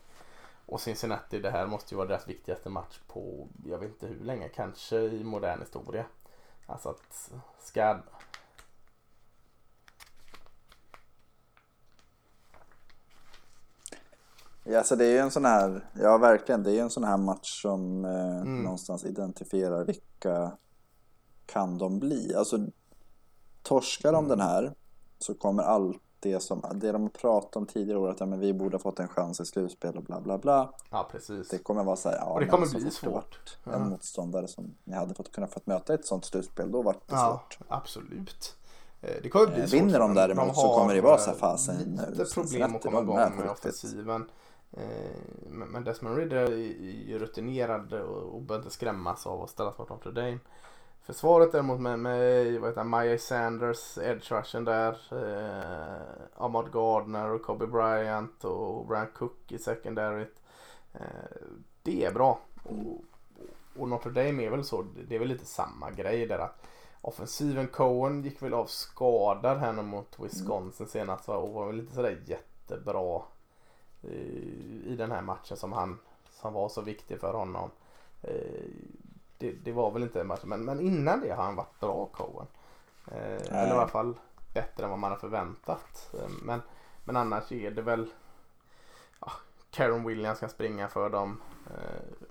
Och 0.65 0.81
Cincinnati, 0.81 1.39
det 1.39 1.51
här 1.51 1.67
måste 1.67 1.93
ju 1.93 1.97
vara 1.97 2.07
deras 2.07 2.27
viktigaste 2.27 2.69
match 2.69 2.99
på, 3.07 3.47
jag 3.65 3.77
vet 3.77 3.89
inte 3.89 4.07
hur 4.07 4.25
länge, 4.25 4.49
kanske 4.49 4.97
i 4.97 5.23
modern 5.23 5.59
historia. 5.59 6.05
Alltså 6.65 6.89
att 6.89 7.31
ska... 7.59 7.97
Ja, 14.69 14.83
så 14.83 14.95
det 14.95 15.05
är 15.05 15.11
ju 15.11 15.17
en 15.17 15.31
sån 15.31 15.45
här, 15.45 15.89
ja 16.01 16.17
verkligen, 16.17 16.63
det 16.63 16.71
är 16.71 16.73
ju 16.73 16.79
en 16.79 16.89
sån 16.89 17.03
här 17.03 17.17
match 17.17 17.61
som 17.61 18.05
eh, 18.05 18.37
Mm. 18.41 18.63
någonstans 18.63 19.05
identifierar 19.05 19.83
vilka 19.83 20.51
kan 21.45 21.77
de 21.77 21.99
bli. 21.99 22.35
Alltså, 22.35 22.57
torskar 23.63 24.13
de 24.13 24.27
den 24.27 24.39
här 24.41 24.73
så 25.19 25.33
kommer 25.33 25.63
allt 25.63 26.01
det 26.19 26.39
som, 26.39 26.63
det 26.75 26.91
de 26.91 27.01
har 27.01 27.09
pratat 27.09 27.55
om 27.55 27.65
tidigare 27.65 27.99
år 27.99 28.09
att 28.09 28.19
ja, 28.19 28.25
men 28.25 28.39
vi 28.39 28.53
borde 28.53 28.75
ha 28.77 28.79
fått 28.81 28.99
en 28.99 29.07
chans 29.07 29.39
i 29.39 29.45
slutspel 29.45 29.97
och 29.97 30.03
bla 30.03 30.21
bla 30.21 30.37
bla. 30.37 30.73
Ja, 30.91 31.07
precis. 31.11 31.49
Det 31.49 31.57
kommer 31.57 31.83
vara 31.83 31.95
så 31.95 32.09
här, 32.09 32.17
ja, 32.17 32.25
Och 32.25 32.39
det 32.39 32.45
kommer 32.47 32.65
så 32.65 32.77
bli 32.77 32.91
svårt. 32.91 33.57
En 33.63 33.71
Ja. 33.71 33.79
motståndare 33.79 34.47
som 34.47 34.73
ni 34.83 34.95
hade 34.95 35.13
fått 35.13 35.31
kunna 35.31 35.47
fått 35.47 35.67
möta 35.67 35.93
ett 35.93 36.05
sånt 36.05 36.25
slutspel, 36.25 36.71
då 36.71 36.81
vart 36.81 37.07
det 37.07 37.15
Ja, 37.15 37.41
svårt. 37.49 37.59
absolut. 37.67 38.55
Eh, 39.01 39.09
Det 39.23 39.29
kommer 39.29 39.47
bli 39.47 39.55
Eh, 39.61 39.65
svårt 39.65 39.73
vinner 39.79 39.99
de 39.99 40.13
däremot 40.13 40.55
så 40.55 40.61
har, 40.67 40.79
kommer 40.79 40.95
det 40.95 41.01
vara 41.01 41.17
så 41.17 41.29
här, 41.29 41.37
fasen, 41.37 41.75
nu, 41.77 42.11
Lite 42.15 42.33
problem 42.33 42.75
att 42.75 42.83
komma 42.83 42.97
de 42.97 43.03
igång 43.03 43.37
med 43.37 43.49
offensiven. 43.49 44.29
Eh, 44.71 45.47
men 45.47 45.83
Desmond 45.83 46.17
Ridder 46.17 46.37
är 46.37 46.57
ju 47.07 47.19
rutinerad 47.19 47.93
och 47.93 48.41
behöver 48.41 48.63
inte 48.63 48.75
skrämmas 48.75 49.27
av 49.27 49.41
att 49.41 49.49
ställas 49.49 49.77
mot 49.77 49.89
Notre 49.89 50.11
Dame. 50.11 50.39
Försvaret 51.01 51.51
däremot 51.51 51.79
med, 51.79 51.99
med 51.99 52.59
vad 52.59 52.69
heter 52.69 52.83
Maya 52.83 53.17
Sanders, 53.17 53.97
edge 53.97 54.31
rushen 54.31 54.65
där. 54.65 54.97
Eh, 55.11 56.43
Ahmad 56.43 56.71
Gardner 56.71 57.29
och 57.29 57.41
Kobe 57.41 57.67
Bryant 57.67 58.43
och 58.43 58.87
Brian 58.87 59.07
Cook 59.13 59.51
i 59.51 59.57
secondaryt. 59.57 60.35
Eh, 60.93 61.01
det 61.83 62.05
är 62.05 62.13
bra. 62.13 62.39
Och, 62.63 63.03
och 63.81 63.89
Notre 63.89 64.11
Dame 64.11 64.45
är 64.45 64.49
väl 64.49 64.63
så, 64.63 64.85
det 65.07 65.15
är 65.15 65.19
väl 65.19 65.27
lite 65.27 65.45
samma 65.45 65.91
grej 65.91 66.27
där 66.27 66.39
att 66.39 66.67
offensiven 67.01 67.67
Cohen 67.67 68.23
gick 68.23 68.41
väl 68.41 68.53
av 68.53 68.65
skadad 68.65 69.57
här 69.57 69.73
nu 69.73 69.81
mot 69.81 70.19
Wisconsin 70.19 70.87
senast 70.87 71.27
va? 71.27 71.35
och 71.35 71.53
var 71.53 71.67
väl 71.67 71.75
lite 71.75 71.95
sådär 71.95 72.23
jättebra 72.25 73.21
i, 74.07 74.83
i 74.85 74.95
den 74.95 75.11
här 75.11 75.21
matchen 75.21 75.57
som 75.57 75.73
han 75.73 75.99
som 76.29 76.53
var 76.53 76.69
så 76.69 76.81
viktig 76.81 77.19
för 77.19 77.33
honom. 77.33 77.71
Eh, 78.21 78.63
Det, 79.39 79.51
det 79.51 79.71
var 79.71 79.91
väl 79.91 80.03
inte 80.03 80.21
en 80.21 80.27
match 80.27 80.43
men, 80.43 80.65
men 80.65 80.79
innan 80.79 81.21
det 81.21 81.29
har 81.33 81.43
han 81.43 81.55
varit 81.55 81.79
bra 81.79 82.05
Cohen. 82.05 82.47
Eh, 83.11 83.41
Eller 83.51 83.67
i 83.67 83.71
alla 83.71 83.87
fall 83.87 84.13
bättre 84.53 84.83
än 84.83 84.89
vad 84.89 84.99
man 84.99 85.11
har 85.11 85.17
förväntat. 85.19 86.09
Eh, 86.13 86.29
Men, 86.43 86.61
men 87.05 87.15
annars 87.15 87.51
är 87.51 87.71
det 87.71 87.81
väl 87.81 88.09
ja, 89.21 89.31
Karen 89.71 90.03
Williams 90.07 90.39
kan 90.39 90.49
springa 90.49 90.87
för 90.87 91.09
dem. 91.09 91.41
Eh, 91.67 92.27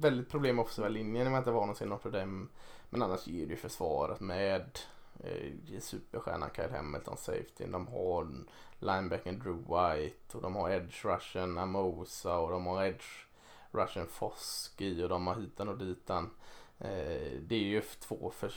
väldigt 0.00 0.30
problem 0.30 0.56
med 0.56 0.62
offensiva 0.62 0.88
linjen 0.88 1.26
om 1.26 1.32
jag 1.32 1.40
inte 1.40 1.50
var 1.50 1.60
någonsin 1.60 1.88
Notre 1.88 2.10
Dame. 2.10 2.46
Men 2.90 3.02
annars 3.02 3.28
är 3.28 3.32
det 3.46 3.52
ju 3.52 3.56
försvaret 3.56 4.20
med 4.20 4.78
eh, 5.22 5.80
superstjärnan 5.80 6.50
Kyle 6.56 6.72
Hamilton 6.76 7.16
safety. 7.16 7.66
De 7.66 7.86
har 7.86 8.28
linebacken 8.78 9.38
Drew 9.38 9.56
White 9.56 10.36
och 10.36 10.42
de 10.42 10.54
har 10.54 10.70
edge 10.70 11.04
rushen 11.04 11.58
Amosa 11.58 12.38
och 12.38 12.50
de 12.50 12.66
har 12.66 12.84
edge 12.84 13.26
rushen 13.70 14.06
Foskey 14.06 15.02
och 15.02 15.08
de 15.08 15.26
har 15.26 15.34
hitan 15.34 15.68
och 15.68 15.78
ditan. 15.78 16.30
Eh, 16.78 17.32
det 17.40 17.54
är 17.54 17.64
ju 17.64 17.82
två 18.00 18.32
för 18.34 18.52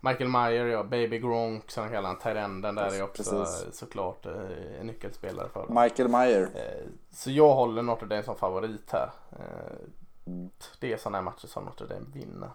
Michael 0.00 0.30
Meyer, 0.30 0.66
ja, 0.66 0.82
Baby 0.82 1.18
Gronk 1.18 1.70
som 1.70 1.82
han 1.82 1.92
kallar 1.92 2.08
han, 2.08 2.18
Tyrenden 2.18 2.74
där 2.74 2.94
är 2.94 3.02
också 3.02 3.22
Precis. 3.22 3.78
såklart 3.78 4.26
eh, 4.26 4.80
en 4.80 4.86
nyckelspelare 4.86 5.48
för 5.48 5.66
dem. 5.66 5.82
Michael 5.82 6.08
Meyer. 6.08 6.50
Så 7.10 7.30
jag 7.30 7.54
håller 7.54 7.82
Notre 7.82 8.06
Dame 8.06 8.22
som 8.22 8.36
favorit 8.36 8.92
här. 8.92 9.10
Mm. 10.26 10.50
Det 10.80 10.92
är 10.92 10.96
sådana 10.96 11.18
här 11.18 11.22
matcher 11.22 11.46
som 11.46 11.64
Notre 11.64 11.86
Dame 11.86 12.06
vinner. 12.12 12.50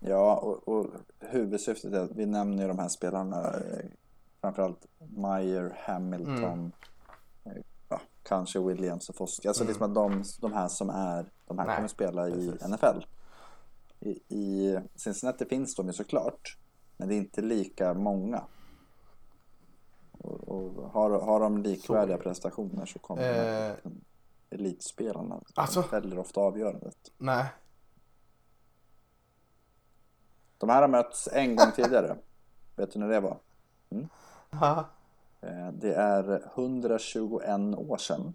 Ja, 0.00 0.36
och, 0.36 0.68
och 0.68 0.86
huvudsyftet 1.18 1.92
är 1.92 2.00
att 2.00 2.10
vi 2.10 2.26
nämner 2.26 2.62
ju 2.62 2.68
de 2.68 2.78
här 2.78 2.88
spelarna, 2.88 3.36
eh, 3.54 3.84
framförallt 4.40 4.86
Meyer, 4.98 5.76
Hamilton, 5.84 6.72
eh, 7.44 7.52
ja, 7.88 8.00
kanske 8.22 8.60
Williams 8.60 9.08
och 9.08 9.14
Foskey. 9.16 9.48
Alltså 9.48 9.62
Mm. 9.62 9.68
liksom 9.70 9.86
att 9.88 9.94
de, 9.94 10.24
de 10.40 10.52
här 10.52 10.68
som 10.68 10.90
är, 10.90 11.26
de 11.46 11.58
här 11.58 11.66
Nej, 11.66 11.76
kommer 11.76 11.88
spela 11.88 12.28
i 12.28 12.32
precis. 12.32 12.68
NFL. 12.68 13.06
I, 14.00 14.10
I 14.28 14.78
Cincinnati 14.94 15.44
finns 15.44 15.74
de 15.74 15.86
ju 15.86 15.92
såklart, 15.92 16.56
men 16.96 17.08
det 17.08 17.14
är 17.14 17.18
inte 17.18 17.42
lika 17.42 17.94
många. 17.94 18.42
Och, 20.18 20.48
och 20.48 20.90
har, 20.90 21.10
har 21.10 21.40
de 21.40 21.58
likvärdiga 21.62 22.16
Så- 22.16 22.22
prestationer 22.22 22.86
så 22.86 22.98
kommer 22.98 23.68
Eh. 23.68 23.74
de 23.82 24.00
elitspelarna. 24.56 25.40
Alltså- 25.54 25.82
fäller 25.82 26.18
ofta 26.18 26.40
avgörandet. 26.40 26.96
Nej, 27.18 27.44
De 30.60 30.68
här 30.68 30.80
har 30.80 30.88
mötts 30.88 31.28
en 31.32 31.56
gång 31.56 31.72
tidigare. 31.76 32.16
Vet 32.76 32.92
du 32.92 32.98
när 32.98 33.08
det 33.08 33.20
var? 33.20 33.38
Haha. 34.50 34.84
Eh, 35.40 35.68
Det 35.72 35.94
är 35.94 36.42
121 36.54 37.74
år 37.78 37.96
sedan. 37.96 38.34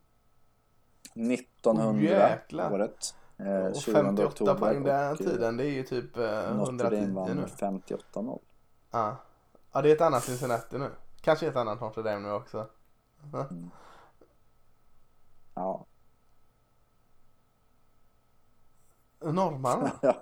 1900 1.13 2.39
Oh, 2.51 2.73
året. 2.73 3.15
Eh, 3.37 3.65
och 3.65 3.75
20 3.75 3.91
58 3.93 4.27
oktober 4.27 4.55
poäng 4.55 4.83
den 4.83 5.11
eh, 5.11 5.15
tiden. 5.17 5.57
Det 5.57 5.63
är 5.65 5.71
ju 5.71 5.83
typ 5.83 6.17
eh, 6.17 6.55
Notre 6.55 6.87
110 6.87 6.95
Dame 7.01 7.13
vann 7.13 7.27
nu. 7.29 7.35
med 7.35 7.49
58-0. 7.49 8.39
Ja. 8.91 9.17
ja, 9.71 9.81
det 9.81 9.89
är 9.91 9.95
ett 9.95 10.01
annat 10.01 10.23
Cincinnati 10.23 10.77
nu. 10.77 10.89
Kanske 11.21 11.47
ett 11.47 11.55
annat 11.55 11.81
Notre 11.81 12.03
Dame 12.03 12.19
nu 12.27 12.31
också. 12.33 12.67
Ja. 15.55 15.85
Norrmannen? 19.19 19.91
ja. 20.01 20.15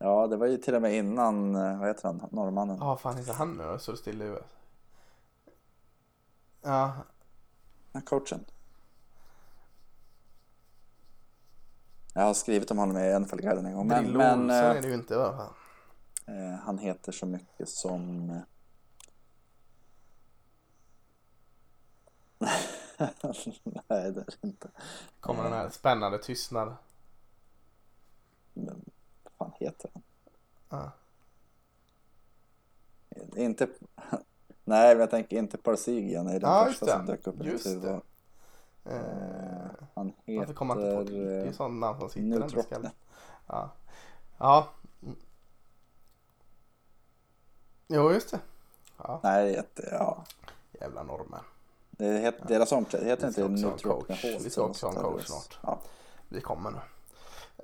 Ja, 0.00 0.26
det 0.26 0.36
var 0.36 0.46
ju 0.46 0.56
till 0.56 0.74
och 0.74 0.82
med 0.82 0.94
innan, 0.94 1.54
eh, 1.54 1.78
vad 1.78 1.88
heter 1.88 2.08
han, 2.08 2.28
norrmannen? 2.30 2.76
Ja, 2.80 2.84
vad 2.84 3.00
fan 3.00 3.16
heter 3.16 3.32
han 3.32 3.56
nu? 3.56 3.78
Så 3.78 3.90
det 3.92 3.98
still 3.98 4.22
i 4.22 4.24
huvudet. 4.24 4.46
Ja, 6.62 6.92
Ja, 7.92 8.00
coachen. 8.00 8.44
Jag 12.14 12.22
har 12.22 12.34
skrivit 12.34 12.70
om 12.70 12.78
honom 12.78 12.96
i 12.96 13.18
NFL-guiden 13.18 13.66
en 13.66 13.74
gång. 13.74 13.88
Men, 13.88 14.04
Drillo 14.04 14.18
men 14.18 14.40
Olsson 14.40 14.50
eh, 14.50 14.56
är 14.56 14.82
det 14.82 14.88
ju 14.88 14.94
inte 14.94 15.16
va? 15.16 15.54
eh, 16.26 16.54
han 16.64 16.78
heter 16.78 17.12
så 17.12 17.26
mycket 17.26 17.68
som... 17.68 18.26
Nej, 23.64 23.82
det 23.88 24.04
är 24.04 24.12
det 24.12 24.36
inte. 24.40 24.70
Kommer 25.20 25.42
den 25.42 25.52
här 25.52 25.70
spännande 25.70 26.18
tystnad. 26.18 26.76
Fan 29.40 29.52
heter 29.58 29.90
han? 29.94 30.02
Ja. 30.68 30.90
Inte... 33.36 33.66
Nej, 34.64 34.94
men 34.94 35.00
jag 35.00 35.10
tänker 35.10 35.38
inte 35.38 35.58
Parsigian 35.58 36.26
är 36.26 36.40
den 36.40 36.50
Ja, 36.50 36.66
just 36.66 36.78
första 36.78 36.96
som 36.96 37.06
dök 37.06 37.26
upp 37.26 37.40
i 37.40 37.44
mitt 37.52 37.66
huvud. 37.66 37.84
Eh, 37.84 37.98
Eh, 38.84 38.96
Han 39.94 40.12
varför 40.26 40.54
kommer 40.54 40.74
man 40.74 40.84
inte 40.84 40.96
på 40.96 41.02
det? 41.02 41.24
Det 41.26 41.34
är 41.34 41.38
heter... 41.40 41.52
sånt 41.52 41.80
namn 41.80 42.00
som 42.00 42.10
sitter 42.10 42.40
ändå 42.40 42.60
i 42.60 42.62
skallen. 42.62 42.90
Ja. 43.46 43.70
Ja. 44.38 44.68
Jo, 47.88 48.12
just 48.12 48.30
det. 48.30 48.40
Ja, 48.96 49.20
Nej, 49.22 49.54
ett, 49.56 49.80
ja. 49.90 50.24
jävla 50.80 51.02
norrmän. 51.02 51.40
Det 51.90 52.18
heter, 52.18 52.44
deras 52.48 52.72
omkläd 52.72 53.04
heter 53.06 53.28
inte. 53.28 53.42
Halls 53.42 54.44
Vi 54.44 54.50
ska 54.50 54.62
också 54.62 54.86
ha 54.86 54.94
en 54.94 55.02
coach 55.02 55.26
snart. 55.26 55.58
Ja. 55.62 55.78
Vi 56.28 56.40
kommer 56.40 56.70
nu. 56.70 56.78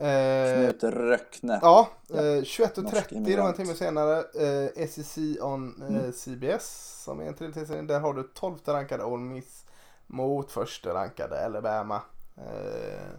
Eh, 0.00 0.54
Knut 0.54 0.84
Röckne. 0.84 1.58
Ja, 1.62 1.88
eh, 2.10 2.16
Norsk 2.16 2.60
21.30 2.60 2.82
då 2.82 2.98
en 3.10 3.16
immigrant. 3.16 3.56
timme 3.56 3.74
senare. 3.74 4.18
Eh, 4.18 4.86
SEC 4.88 5.18
on 5.40 5.82
eh, 5.82 5.88
Mm. 5.96 6.12
CBS 6.12 7.02
som 7.04 7.20
är 7.20 7.24
en 7.24 7.34
tredje 7.34 7.66
serie. 7.66 7.82
Där 7.82 8.00
har 8.00 8.14
du 8.14 8.22
12 8.22 8.58
rankade 8.64 9.04
Ole 9.04 9.22
Miss 9.22 9.64
mot 10.06 10.52
första 10.52 10.94
rankade 10.94 11.44
Alabama. 11.44 12.02
Eh, 12.36 13.10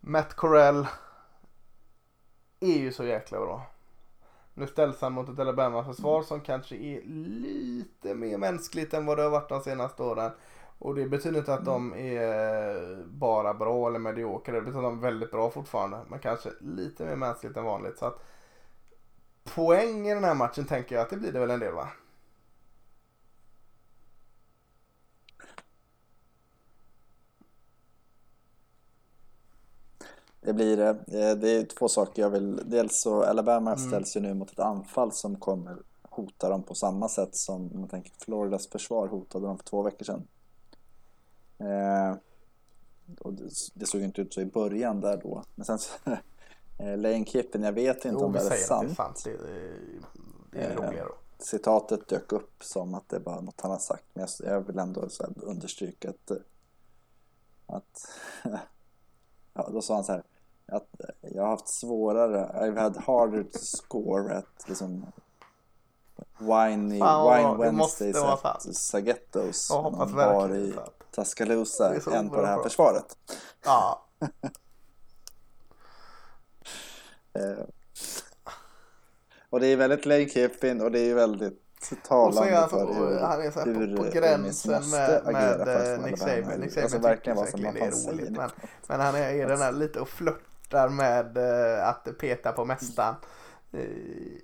Matt 0.00 0.34
Corell 0.34 0.86
är 2.60 2.78
ju 2.78 2.92
så 2.92 3.04
jäkla 3.04 3.38
bra. 3.40 3.66
Nu 4.54 4.66
ställs 4.66 5.00
han 5.00 5.12
mot 5.12 5.28
ett 5.28 5.38
Alabama-försvar 5.38 6.22
som 6.22 6.40
kanske 6.40 6.76
är 6.76 7.02
lite 7.06 8.14
mer 8.14 8.38
mänskligt 8.38 8.94
än 8.94 9.06
vad 9.06 9.16
det 9.16 9.22
har 9.22 9.30
varit 9.30 9.48
de 9.48 9.60
senaste 9.62 10.02
åren. 10.02 10.30
Och 10.78 10.94
det 10.94 11.06
betyder 11.06 11.38
inte 11.38 11.54
att 11.54 11.64
de 11.64 11.94
är 11.94 13.04
bara 13.06 13.54
bra 13.54 13.88
eller 13.88 13.98
mediokra. 13.98 14.54
Det 14.54 14.60
betyder 14.60 14.78
att 14.78 14.84
de 14.84 14.98
är 14.98 15.02
väldigt 15.02 15.30
bra 15.30 15.50
fortfarande. 15.50 16.00
Men 16.08 16.18
kanske 16.18 16.50
lite 16.60 17.04
mer 17.04 17.16
mänskligt 17.16 17.56
än 17.56 17.64
vanligt. 17.64 17.98
Så 17.98 18.06
att 18.06 18.18
poäng 19.54 20.08
i 20.08 20.14
den 20.14 20.24
här 20.24 20.34
matchen 20.34 20.64
tänker 20.66 20.94
jag 20.94 21.02
att 21.02 21.10
det 21.10 21.16
blir 21.16 21.32
det 21.32 21.38
väl 21.40 21.50
en 21.50 21.60
del 21.60 21.72
va? 21.74 21.88
Det 30.40 30.52
blir 30.52 30.76
det. 30.76 30.88
Eh, 30.88 31.36
Det 31.36 31.50
är 31.50 31.64
två 31.64 31.88
saker 31.88 32.22
jag 32.22 32.30
vill. 32.30 32.60
Dels 32.70 33.00
så 33.00 33.22
Alabama 33.22 33.72
Mm. 33.72 33.88
ställs 33.88 34.16
ju 34.16 34.20
nu 34.20 34.34
mot 34.34 34.50
ett 34.52 34.58
anfall 34.60 35.12
som 35.12 35.36
kommer 35.36 35.76
hota 36.10 36.48
dem 36.48 36.62
på 36.62 36.74
samma 36.74 37.08
sätt 37.08 37.36
som 37.36 37.72
om 37.74 37.80
man 37.80 37.88
tänker 37.88 38.12
Floridas 38.24 38.68
försvar 38.68 39.08
hotade 39.08 39.46
dem 39.46 39.56
för 39.58 39.64
två 39.64 39.82
veckor 39.82 40.04
sedan. 40.04 40.26
Eh, 41.58 42.14
och 43.20 43.32
det, 43.32 43.50
det 43.74 43.86
såg 43.86 44.00
inte 44.00 44.20
ut 44.20 44.34
så 44.34 44.40
i 44.40 44.46
början 44.46 45.00
där 45.00 45.20
då. 45.22 45.44
Men 45.54 45.64
sen 45.66 45.78
så, 45.78 45.92
eh, 46.78 46.96
Lane 46.98 47.24
Kippen, 47.24 47.62
jag 47.62 47.72
vet 47.72 47.96
inte 48.04 48.08
Jo, 48.08 48.24
om 48.24 48.32
det 48.32 48.38
är 48.38 48.42
att 48.42 48.50
det 48.50 48.56
är 48.56 48.60
sant. 48.60 48.96
sant. 48.96 49.22
Det 49.24 49.30
är, 49.30 49.38
det 50.50 50.60
är 50.60 50.98
Eh. 50.98 51.06
Citatet 51.38 52.08
dök 52.08 52.32
upp 52.32 52.64
som 52.64 52.94
att 52.94 53.08
det 53.08 53.18
var 53.18 53.40
något 53.40 53.60
han 53.60 53.70
har 53.70 53.78
sagt. 53.78 54.04
Men 54.14 54.26
jag, 54.38 54.52
jag 54.52 54.60
vill 54.60 54.78
ändå 54.78 55.08
så 55.08 55.24
understryka 55.36 56.10
att, 56.10 56.30
eh, 56.30 56.36
att 57.66 58.08
ja, 59.54 59.68
då 59.72 59.82
sa 59.82 59.94
han 59.94 60.04
så 60.04 60.12
här 60.12 60.22
att 60.66 61.00
eh, 61.00 61.30
jag 61.34 61.42
har 61.42 61.50
haft 61.50 61.68
svårare, 61.68 62.50
I've 62.54 62.80
had 62.80 62.96
harder 62.96 63.42
to 63.42 63.58
score 63.58 64.36
at 64.36 64.68
liksom 64.68 65.06
Wine, 66.38 66.98
Fan, 66.98 67.36
wine. 67.36 67.50
Det 67.50 67.56
Wednesdays 67.56 68.16
at 68.16 68.40
sant. 68.40 68.76
Sagettos 68.76 69.66
Jag 69.70 69.82
hoppas 69.82 70.12
verkligen 70.12 70.62
i 70.64 70.66
det 70.66 70.74
sant. 70.74 70.92
Tuscaloosa 71.16 71.94
än 72.16 72.30
på 72.30 72.40
det 72.40 72.46
här 72.46 72.54
bra. 72.54 72.62
försvaret. 72.64 73.16
Ja, 73.64 74.06
Eh, 77.32 77.64
och 79.50 79.60
det 79.60 79.66
är 79.66 79.76
väldigt 79.76 80.06
Lane 80.06 80.28
Kiffin 80.28 80.80
och 80.80 80.90
det 80.90 80.98
är 81.00 81.14
väldigt 81.14 81.62
och 81.80 81.88
så 81.88 81.94
är 81.94 81.98
talande 82.08 82.56
han, 82.56 82.68
för 82.70 82.94
hur, 82.94 83.18
han 83.18 83.42
är 83.42 83.50
så 83.50 83.58
här 83.58 83.66
hur 83.66 83.90
på, 83.90 83.96
på 83.96 84.02
Ole 84.02 84.10
gränsen 84.10 84.90
med, 84.90 85.22
med 85.24 85.68
eh, 85.94 86.04
Nick 86.04 86.18
Saban. 86.18 86.60
Nick 86.60 86.70
Saban 86.72 86.82
alltså 86.82 86.98
verkligen 86.98 87.36
vad 87.36 87.48
som 87.48 87.62
man 87.62 87.76
är 87.76 87.90
roligt. 88.10 88.30
Men, 88.30 88.50
men 88.88 89.00
han 89.00 89.14
är, 89.14 89.30
är 89.34 89.48
den 89.48 89.58
här 89.60 89.72
lite 89.72 90.00
och 90.00 90.08
flörtar 90.08 90.88
med 90.88 91.36
eh, 91.36 91.88
att 91.88 92.18
peta 92.18 92.52
på 92.52 92.64
mästaren. 92.64 93.14
Eh, 93.72 93.80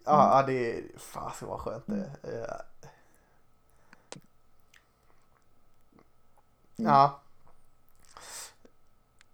Ja, 0.04 0.42
Mm. 0.42 0.46
det 0.46 0.70
är, 0.78 0.82
fasen 0.98 1.48
vad 1.48 1.60
skönt 1.60 1.84
det 1.86 1.94
är. 2.22 2.40
Eh, 2.40 2.54
Mm. 6.78 6.92
Ja, 6.92 7.18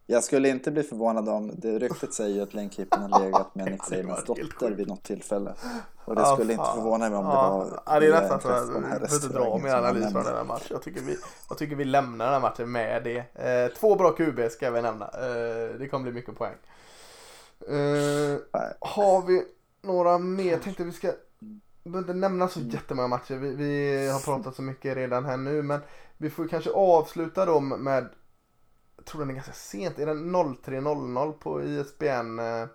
Jag 0.06 0.24
skulle 0.24 0.48
inte 0.48 0.70
bli 0.70 0.82
förvånad 0.82 1.28
om, 1.28 1.52
det 1.56 1.78
ryktet 1.78 2.14
säger 2.14 2.34
ju 2.36 2.42
att 2.42 2.54
Lane 2.54 2.70
Kippen 2.70 3.02
har 3.02 3.20
legat 3.20 3.54
med 3.54 3.64
Nick 3.72 3.84
Sabans 3.84 4.24
dotter 4.24 4.70
vid 4.70 4.88
något 4.88 5.02
tillfälle. 5.02 5.54
Och 6.04 6.14
det 6.14 6.20
Ja, 6.20 6.34
skulle 6.34 6.52
inte 6.52 6.64
förvåna 6.74 7.08
mig 7.08 7.18
om 7.18 7.24
det 7.24 7.30
var 7.30 7.82
Ja, 7.86 8.00
det 8.00 8.06
är 8.06 8.20
nästan 8.20 8.40
så 8.40 8.48
att 8.48 8.68
behöver 8.68 9.14
inte 9.14 9.28
dra 9.28 9.58
han 9.58 9.84
analys 9.84 10.12
från 10.12 10.24
den 10.24 10.36
här 10.36 10.44
matchen. 10.44 10.66
Jag 10.70 10.82
tycker, 10.82 11.00
vi, 11.00 11.16
jag 11.48 11.58
tycker 11.58 11.76
vi 11.76 11.84
lämnar 11.84 12.24
den 12.24 12.34
här 12.34 12.40
matchen 12.40 12.72
med 12.72 13.04
det. 13.04 13.18
Eh, 13.34 13.74
två 13.74 13.96
bra 13.96 14.10
QB 14.12 14.50
ska 14.50 14.70
vi 14.70 14.82
nämna. 14.82 15.04
Eh, 15.04 15.78
det 15.78 15.88
kommer 15.90 16.02
bli 16.02 16.12
mycket 16.12 16.38
poäng. 16.38 16.54
Eh, 17.68 18.38
har 18.80 19.26
vi 19.26 19.44
några 19.82 20.18
mer? 20.18 20.50
Jag 20.50 20.62
tänkte 20.62 20.84
vi 20.84 20.92
ska 20.92 21.12
behöver 21.88 22.12
inte 22.12 22.20
nämna 22.20 22.48
så 22.48 22.60
jättemånga 22.60 23.08
matcher. 23.08 23.34
Vi, 23.34 23.54
vi 23.54 24.08
har 24.08 24.20
pratat 24.24 24.56
så 24.56 24.62
mycket 24.62 24.96
redan 24.96 25.24
här 25.24 25.36
nu. 25.36 25.62
Men 25.62 25.80
vi 26.16 26.30
får 26.30 26.48
kanske 26.48 26.70
avsluta 26.70 27.46
dem 27.46 27.68
med 27.68 28.08
jag 28.96 29.04
tror 29.04 29.20
den 29.20 29.30
är 29.30 29.34
ganska 29.34 29.52
sent. 29.52 29.98
Är 29.98 30.06
den 30.06 30.36
03.00 30.36 31.32
på 31.32 31.62
ISBN? 31.62 32.38
Eh, 32.38 32.68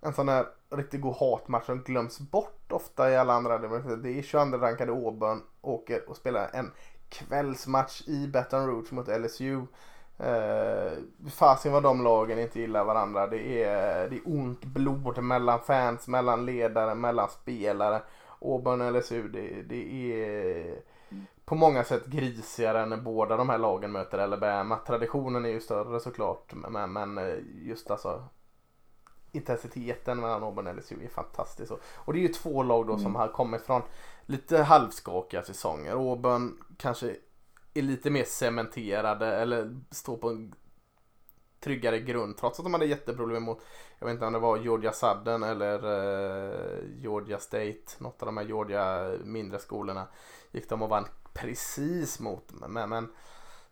en 0.00 0.12
sån 0.12 0.28
här 0.28 0.46
riktigt 0.70 1.00
god 1.00 1.16
hatmatch 1.16 1.66
som 1.66 1.82
glöms 1.82 2.18
bort 2.18 2.72
ofta 2.72 3.10
i 3.10 3.16
alla 3.16 3.32
andra. 3.32 3.58
Det 3.96 4.18
är 4.18 4.22
22 4.22 4.58
rankade 4.58 4.92
Auburn 4.92 5.42
åker 5.60 6.08
och 6.08 6.16
spelar 6.16 6.50
en 6.52 6.70
kvällsmatch 7.08 8.02
i 8.06 8.28
Baton 8.28 8.66
Rouge 8.66 8.92
mot 8.92 9.08
LSU. 9.08 9.66
Eh, 10.18 10.92
fasen 11.30 11.72
vad 11.72 11.82
de 11.82 12.04
lagen 12.04 12.38
inte 12.38 12.60
gillar 12.60 12.84
varandra. 12.84 13.26
Det 13.26 13.64
är, 13.64 14.08
det 14.08 14.16
är 14.16 14.22
ont 14.24 14.64
blod 14.64 15.22
mellan 15.22 15.60
fans, 15.60 16.08
mellan 16.08 16.46
ledare, 16.46 16.94
mellan 16.94 17.28
spelare. 17.28 18.02
Auburn 18.44 18.80
och 18.80 18.92
LSU, 18.92 19.28
det, 19.28 19.62
det 19.62 20.12
är 20.12 20.82
på 21.44 21.54
många 21.54 21.84
sätt 21.84 22.06
grisigare 22.06 22.82
än 22.82 22.88
när 22.88 22.96
båda 22.96 23.36
de 23.36 23.48
här 23.48 23.58
lagen 23.58 23.92
möter 23.92 24.18
Alabama. 24.18 24.76
Traditionen 24.76 25.44
är 25.44 25.48
ju 25.48 25.60
större 25.60 26.00
såklart, 26.00 26.54
men, 26.54 26.92
men 26.92 27.18
eh, 27.18 27.34
just 27.62 27.90
alltså 27.90 28.24
intensiteten 29.32 30.20
mellan 30.20 30.42
Auburn 30.42 30.66
och 30.66 30.76
LSU 30.76 31.04
är 31.04 31.08
fantastisk. 31.08 31.72
Och, 31.94 32.12
det 32.12 32.18
är 32.18 32.22
ju 32.22 32.28
två 32.28 32.62
lag 32.62 32.86
då 32.86 32.98
som 32.98 33.14
har 33.14 33.28
kommit 33.28 33.62
från 33.62 33.82
lite 34.26 34.62
halvskakiga 34.62 35.42
säsonger. 35.42 35.92
Auburn 35.92 36.58
kanske 36.76 37.16
är 37.74 37.82
lite 37.82 38.10
mer 38.10 38.24
cementerade 38.24 39.36
eller 39.36 39.80
står 39.90 40.16
på 40.16 40.28
en 40.28 40.54
tryggare 41.64 42.00
grund 42.00 42.36
trots 42.36 42.58
att 42.58 42.64
de 42.64 42.74
hade 42.74 42.86
jätteproblem 42.86 43.42
mot, 43.42 43.60
jag 43.98 44.06
vet 44.06 44.14
inte 44.14 44.26
om 44.26 44.32
det 44.32 44.38
var 44.38 44.56
Georgia 44.58 44.92
Southern 44.92 45.42
eller 45.42 45.74
eh, 45.74 46.78
Georgia 46.96 47.38
State, 47.38 47.82
något 47.98 48.22
av 48.22 48.26
de 48.26 48.36
här 48.36 48.44
Georgia 48.44 49.12
mindre 49.24 49.58
skolorna 49.58 50.06
gick 50.52 50.68
de 50.68 50.82
och 50.82 50.88
vann 50.88 51.06
precis 51.32 52.20
mot. 52.20 52.52
Men, 52.52 52.88
men 52.88 53.08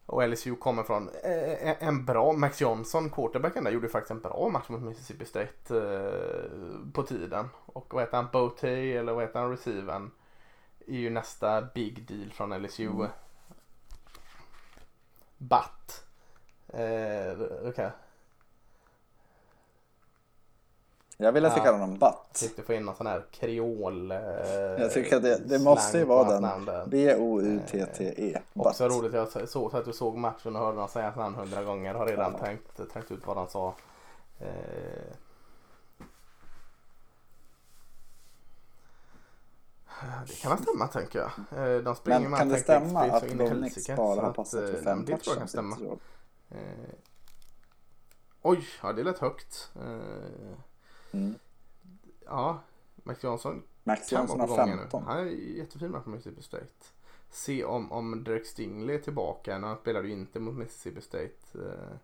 och 0.07 0.29
LSU 0.29 0.57
kommer 0.57 0.83
från 0.83 1.09
eh, 1.09 1.83
en 1.83 2.05
bra, 2.05 2.33
Max 2.33 2.61
Johnson, 2.61 3.11
quarterbacken 3.11 3.65
där, 3.65 3.71
gjorde 3.71 3.89
faktiskt 3.89 4.11
en 4.11 4.21
bra 4.21 4.49
match 4.53 4.69
mot 4.69 4.83
Mississippi 4.83 5.25
State 5.25 5.77
eh, 5.77 6.93
på 6.93 7.03
tiden. 7.03 7.49
Och 7.67 7.95
vad 7.95 8.03
heter 8.03 8.17
han, 8.17 8.29
Botay 8.33 8.93
eller 8.93 9.13
vad 9.13 9.25
heter 9.25 9.41
han, 9.41 9.51
receiven 9.51 10.11
är 10.87 10.99
ju 10.99 11.11
nästa 11.11 11.63
big 11.75 12.07
deal 12.07 12.33
från 12.33 12.63
LSU. 12.63 12.89
Mm. 12.89 13.09
But. 15.39 16.05
Eh, 16.73 17.69
okay. 17.69 17.91
Jag 21.17 21.33
vill 21.33 21.45
att 21.45 21.53
vi 21.53 21.59
Ja. 21.59 21.65
kallar 21.65 21.79
honom 21.79 21.99
Butt. 21.99 22.15
Försökte 22.33 22.63
få 22.63 22.73
in 22.73 22.85
någon 22.85 22.95
sån 22.97 23.07
här 23.07 23.25
kreol 23.31 24.11
eh, 24.11 24.19
Jag 24.79 24.93
tycker 24.93 25.17
att 25.17 25.23
det, 25.23 25.39
det 25.39 25.59
måste 25.59 25.99
ju 25.99 26.05
vara 26.05 26.41
den. 26.41 26.91
B-O-U-T-T-E. 26.91 28.41
Också 28.55 28.89
Butt. 28.89 28.97
roligt, 28.97 29.13
jag 29.15 29.49
såg 29.49 29.71
så 29.71 29.77
att 29.77 29.85
du 29.85 29.93
såg 29.93 30.17
matchen 30.17 30.57
och 30.57 30.63
hörde 30.63 30.77
någon 30.77 30.89
säga 30.89 31.13
namn 31.17 31.35
hundra 31.35 31.63
gånger. 31.65 31.95
Har 31.95 32.07
redan 32.07 32.33
Ja. 32.33 32.39
tänkt, 32.39 32.93
tänkt 32.93 33.11
ut 33.11 33.27
vad 33.27 33.37
han 33.37 33.49
sa. 33.49 33.75
Eh. 34.41 34.47
Det 40.27 40.35
kan 40.43 40.51
väl 40.57 40.63
stämma 40.63 40.87
tänker 40.89 41.19
jag. 41.19 41.31
Eh, 41.77 41.83
De 41.83 41.95
springer 41.97 42.21
Men 42.29 42.39
kan 42.39 42.49
det 42.49 42.59
stämma 42.59 43.01
att 43.03 43.23
helsike, 43.23 43.97
bara 43.97 44.21
har 44.21 44.33
passat 44.33 44.61
för 44.61 44.75
eh, 44.79 44.83
fem 44.85 45.05
Det 45.05 45.17
tror 45.19 45.35
jag 45.35 45.39
kan 45.39 45.49
stämma. 45.49 45.77
Eh, 46.55 46.95
Oj, 48.43 48.65
ja 48.83 48.93
det 48.93 49.05
lät 49.05 49.19
högt. 49.19 49.71
Eh, 49.77 50.59
Mm. 51.15 51.35
Ja, 52.25 52.61
Max 52.95 53.25
Jansson 53.25 53.63
Max 53.85 54.13
vara 54.13 54.23
har 54.23 54.47
på 54.47 54.47
gång 54.47 54.71
nu. 54.71 54.77
15. 54.77 55.03
Han 55.03 55.19
är 55.19 55.25
jättefin 55.31 55.91
match 55.91 56.05
på 56.05 56.11
Mississippi 56.11 56.43
State. 56.43 56.85
Se 57.31 57.65
om, 57.65 57.93
om 57.93 58.25
Derek 58.25 58.47
Stingley 58.47 58.97
är 58.97 59.01
tillbaka. 59.01 59.59
Han 59.59 59.77
spelade 59.77 60.09
ju 60.09 60.15
inte 60.15 60.41
mot 60.41 60.55
Mississippi 60.55 61.01
State. 61.01 61.35
Eh, 61.55 61.97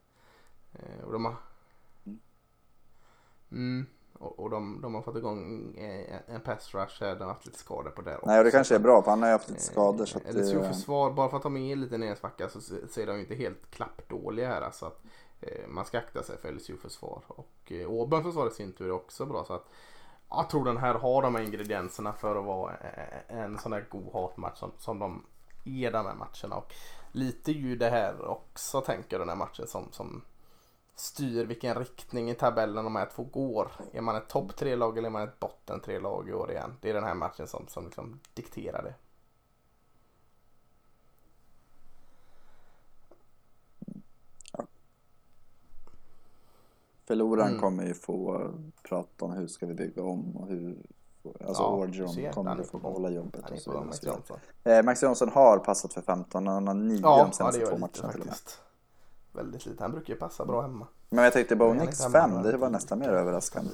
eh, 0.73 1.05
och 1.05 1.13
de 1.13 1.25
har... 1.25 1.37
Mm. 3.51 3.87
Och, 4.19 4.39
och 4.39 4.51
de, 4.51 4.81
de 4.81 4.95
har 4.95 5.03
fått 5.03 5.17
igång 5.17 5.75
eh, 5.77 6.35
en, 6.35 6.41
pass 6.41 6.75
rush 6.75 7.01
här. 7.01 7.15
De 7.15 7.21
har 7.21 7.33
haft 7.33 7.47
lite 7.47 7.59
skador 7.59 7.91
på 7.91 8.03
det 8.03 8.15
också. 8.17 8.27
Nej, 8.27 8.39
och 8.39 8.45
det 8.45 8.51
kanske 8.51 8.75
är 8.75 8.79
bra 8.79 9.03
för 9.03 9.11
han 9.11 9.23
har 9.23 9.31
haft 9.31 9.49
lite 9.49 9.61
Eh, 9.61 9.73
skador. 9.73 10.05
Så 10.07 10.19
att 10.19 10.25
det, 10.25 10.69
försvar, 10.69 11.11
bara 11.11 11.29
för 11.29 11.37
att 11.37 11.43
de 11.43 11.57
är 11.57 11.77
lite 11.77 11.99
nere 11.99 12.13
i 12.13 12.17
svacka 12.17 12.49
så 12.49 12.61
se- 12.61 12.89
ser 12.89 13.07
de 13.07 13.15
ju 13.15 13.21
inte 13.21 13.35
helt 13.35 13.71
klappdåliga 13.71 14.49
här. 14.49 14.63
Alltså 14.63 14.87
att, 14.87 15.01
eh, 15.41 15.69
man 15.69 15.85
ska 15.85 15.99
akta 15.99 16.23
sig 16.23 16.39
för 16.39 16.53
LSU 16.53 16.77
försvar. 16.77 17.23
Och 17.27 17.73
Auburn 17.87 18.23
försvar 18.23 18.47
i 18.49 18.51
sin 18.51 18.73
tur 18.73 18.87
är 18.87 18.93
också 18.93 19.27
bra. 19.27 19.45
Så 19.45 19.53
att, 19.55 19.67
jag 20.31 20.51
tror 20.51 20.65
den 20.65 20.77
här 20.77 20.95
har 20.95 21.23
de 21.23 21.35
här 21.35 21.43
ingredienserna 21.43 22.13
för 22.13 22.37
att 22.37 22.45
vara 22.45 22.75
en 23.29 23.59
sån 23.59 23.73
här 23.73 23.87
god 23.91 24.13
hatmatch 24.13 24.59
som, 24.59 24.73
som 24.79 24.99
de 24.99 25.25
är 25.65 25.91
de 25.91 26.07
här 26.07 26.15
matcherna. 26.15 26.57
Och 26.57 26.75
lite 27.13 27.53
ju 27.53 27.77
det 27.77 27.91
här 27.91 28.29
också 28.29 28.81
tänker 28.81 29.09
jag 29.11 29.21
den 29.21 29.29
här 29.29 29.37
matchen 29.37 29.67
som, 29.67 29.89
som 29.93 30.23
styr 31.01 31.45
vilken 31.45 31.75
riktning 31.75 32.31
i 32.31 32.35
tabellen 32.35 32.85
de 32.85 32.97
här 32.97 33.09
två 33.15 33.23
går. 33.23 33.71
Är 33.93 34.01
man 34.01 34.17
ett 34.17 34.29
topp 34.29 34.57
tre 34.57 34.77
lag 34.77 34.99
eller 34.99 35.09
är 35.09 35.13
man 35.13 35.23
ett 35.23 35.41
botten 35.41 35.81
tre 35.81 35.99
lag 35.99 36.29
i 36.29 36.33
år 36.33 36.51
igen? 36.51 36.75
Det 36.81 36.91
är 36.91 36.95
den 36.95 37.05
här 37.05 37.15
matchen 37.15 37.47
som, 37.47 37.67
som 37.69 37.85
liksom 37.85 38.21
dikterar 38.35 38.83
det. 38.83 38.95
förloraren 47.09 47.49
Mm. 47.49 47.61
kommer 47.61 47.85
ju 47.85 47.95
få 47.95 48.51
prata 48.83 49.25
om 49.25 49.33
hur 49.33 49.47
ska 49.47 49.67
vi 49.67 49.75
bygga 49.75 50.03
om 50.03 50.37
och 50.37 50.47
hur... 50.49 50.77
Alltså 51.41 51.63
Ja, 51.63 51.69
Orgeron 51.69 52.33
kommer 52.33 52.61
att 52.61 52.67
få 52.67 52.79
behålla 52.79 53.11
jobbet 53.11 53.51
och 53.51 53.59
så 53.59 53.71
vidare. 53.71 53.87
Max. 53.87 54.03
Johnson. 54.95 55.29
Eh, 55.29 55.35
har 55.35 55.59
passat 55.59 55.93
för 55.93 56.03
15, 56.03 56.47
han 56.47 56.67
har 56.67 56.75
9 56.75 57.01
Ja, 57.03 57.17
de 57.17 57.27
ja, 57.27 57.33
senaste 57.33 57.61
det 57.61 57.67
två 57.67 57.79
matcherna 57.79 58.13
till 58.13 58.21
och 58.21 58.27
med. 58.27 58.35
Väldigt 59.33 59.67
lite. 59.67 59.83
Han 59.85 59.93
brukar 59.93 60.15
ju 60.15 60.19
passa 60.21 60.45
bra 60.45 60.61
hemma. 60.63 60.87
Men 61.11 61.25
jag 61.25 61.33
tänkte 61.33 61.57
är 61.71 61.75
Nix 61.75 62.01
inte 62.05 62.19
hemma 62.19 62.29
5, 62.29 62.31
några 62.31 62.51
det 62.51 62.57
var 62.59 62.71
nästan 62.71 62.99
mer 62.99 63.09
överraskande. 63.09 63.71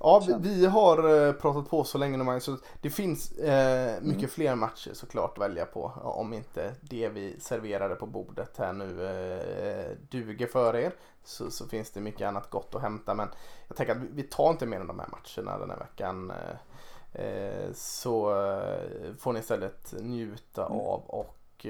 Ja, 0.00 0.22
vi, 0.26 0.34
vi 0.38 0.66
har 0.66 1.26
eh, 1.26 1.32
pratat 1.32 1.68
på 1.70 1.84
så 1.84 1.98
länge 1.98 2.16
nu 2.16 2.24
så 2.40 2.56
det 2.82 2.90
finns 2.90 3.32
eh, 3.32 4.00
mycket 4.02 4.18
Mm. 4.18 4.30
fler 4.30 4.54
matcher 4.54 4.90
såklart 4.94 5.38
att 5.38 5.44
välja 5.44 5.66
på. 5.66 5.92
Om 6.02 6.32
inte 6.32 6.74
det 6.80 7.08
vi 7.08 7.40
serverade 7.40 7.94
på 7.94 8.06
bordet 8.06 8.56
här 8.58 8.72
nu 8.72 9.06
eh, 9.06 9.96
duger 10.10 10.46
för 10.46 10.76
er. 10.76 10.92
Så, 11.24 11.50
så 11.50 11.68
finns 11.68 11.90
det 11.90 12.00
mycket 12.00 12.28
annat 12.28 12.50
gott 12.50 12.74
att 12.74 12.82
hämta. 12.82 13.14
Men 13.14 13.28
jag 13.68 13.76
tänker 13.76 13.92
att 13.94 14.02
vi, 14.02 14.08
vi 14.12 14.22
tar 14.22 14.50
inte 14.50 14.66
mer 14.66 14.80
än 14.80 14.86
de 14.86 14.98
här 14.98 15.08
matcherna 15.08 15.58
den 15.58 15.70
här 15.70 15.78
veckan. 15.78 16.30
Eh, 16.30 17.24
eh, 17.26 17.72
så 17.74 18.30
eh, 18.30 19.14
får 19.18 19.32
ni 19.32 19.38
istället 19.40 19.94
njuta 20.00 20.66
Mm. 20.66 20.78
av 20.78 21.02
och 21.06 21.66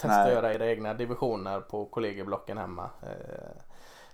testa 0.00 0.08
Nej. 0.08 0.26
att 0.26 0.32
göra 0.32 0.54
era 0.54 0.66
egna 0.66 0.94
divisioner 0.94 1.60
på 1.60 1.86
kollegieblocken 1.86 2.58
hemma. 2.58 2.90
Eh, 3.02 3.62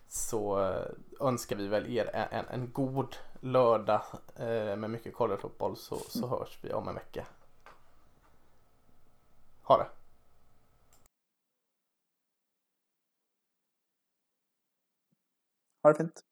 så 0.09 0.63
eh, 0.63 0.87
önskar 1.21 1.57
vi 1.57 1.69
väl 1.69 1.97
er 1.97 2.11
en, 2.15 2.29
en, 2.31 2.45
en 2.49 2.73
god 2.73 3.17
lördag 3.41 4.03
eh, 4.37 4.77
med 4.77 4.91
mycket 4.91 5.15
collegefotboll 5.15 5.77
så, 5.77 5.97
så 5.97 6.27
hörs 6.27 6.59
vi 6.63 6.73
om 6.73 6.89
en 6.89 6.95
vecka. 6.95 7.27
Ha 9.63 9.79
det! 9.79 9.89
Ha 15.83 15.93
det 15.93 15.97
fint. 15.97 16.23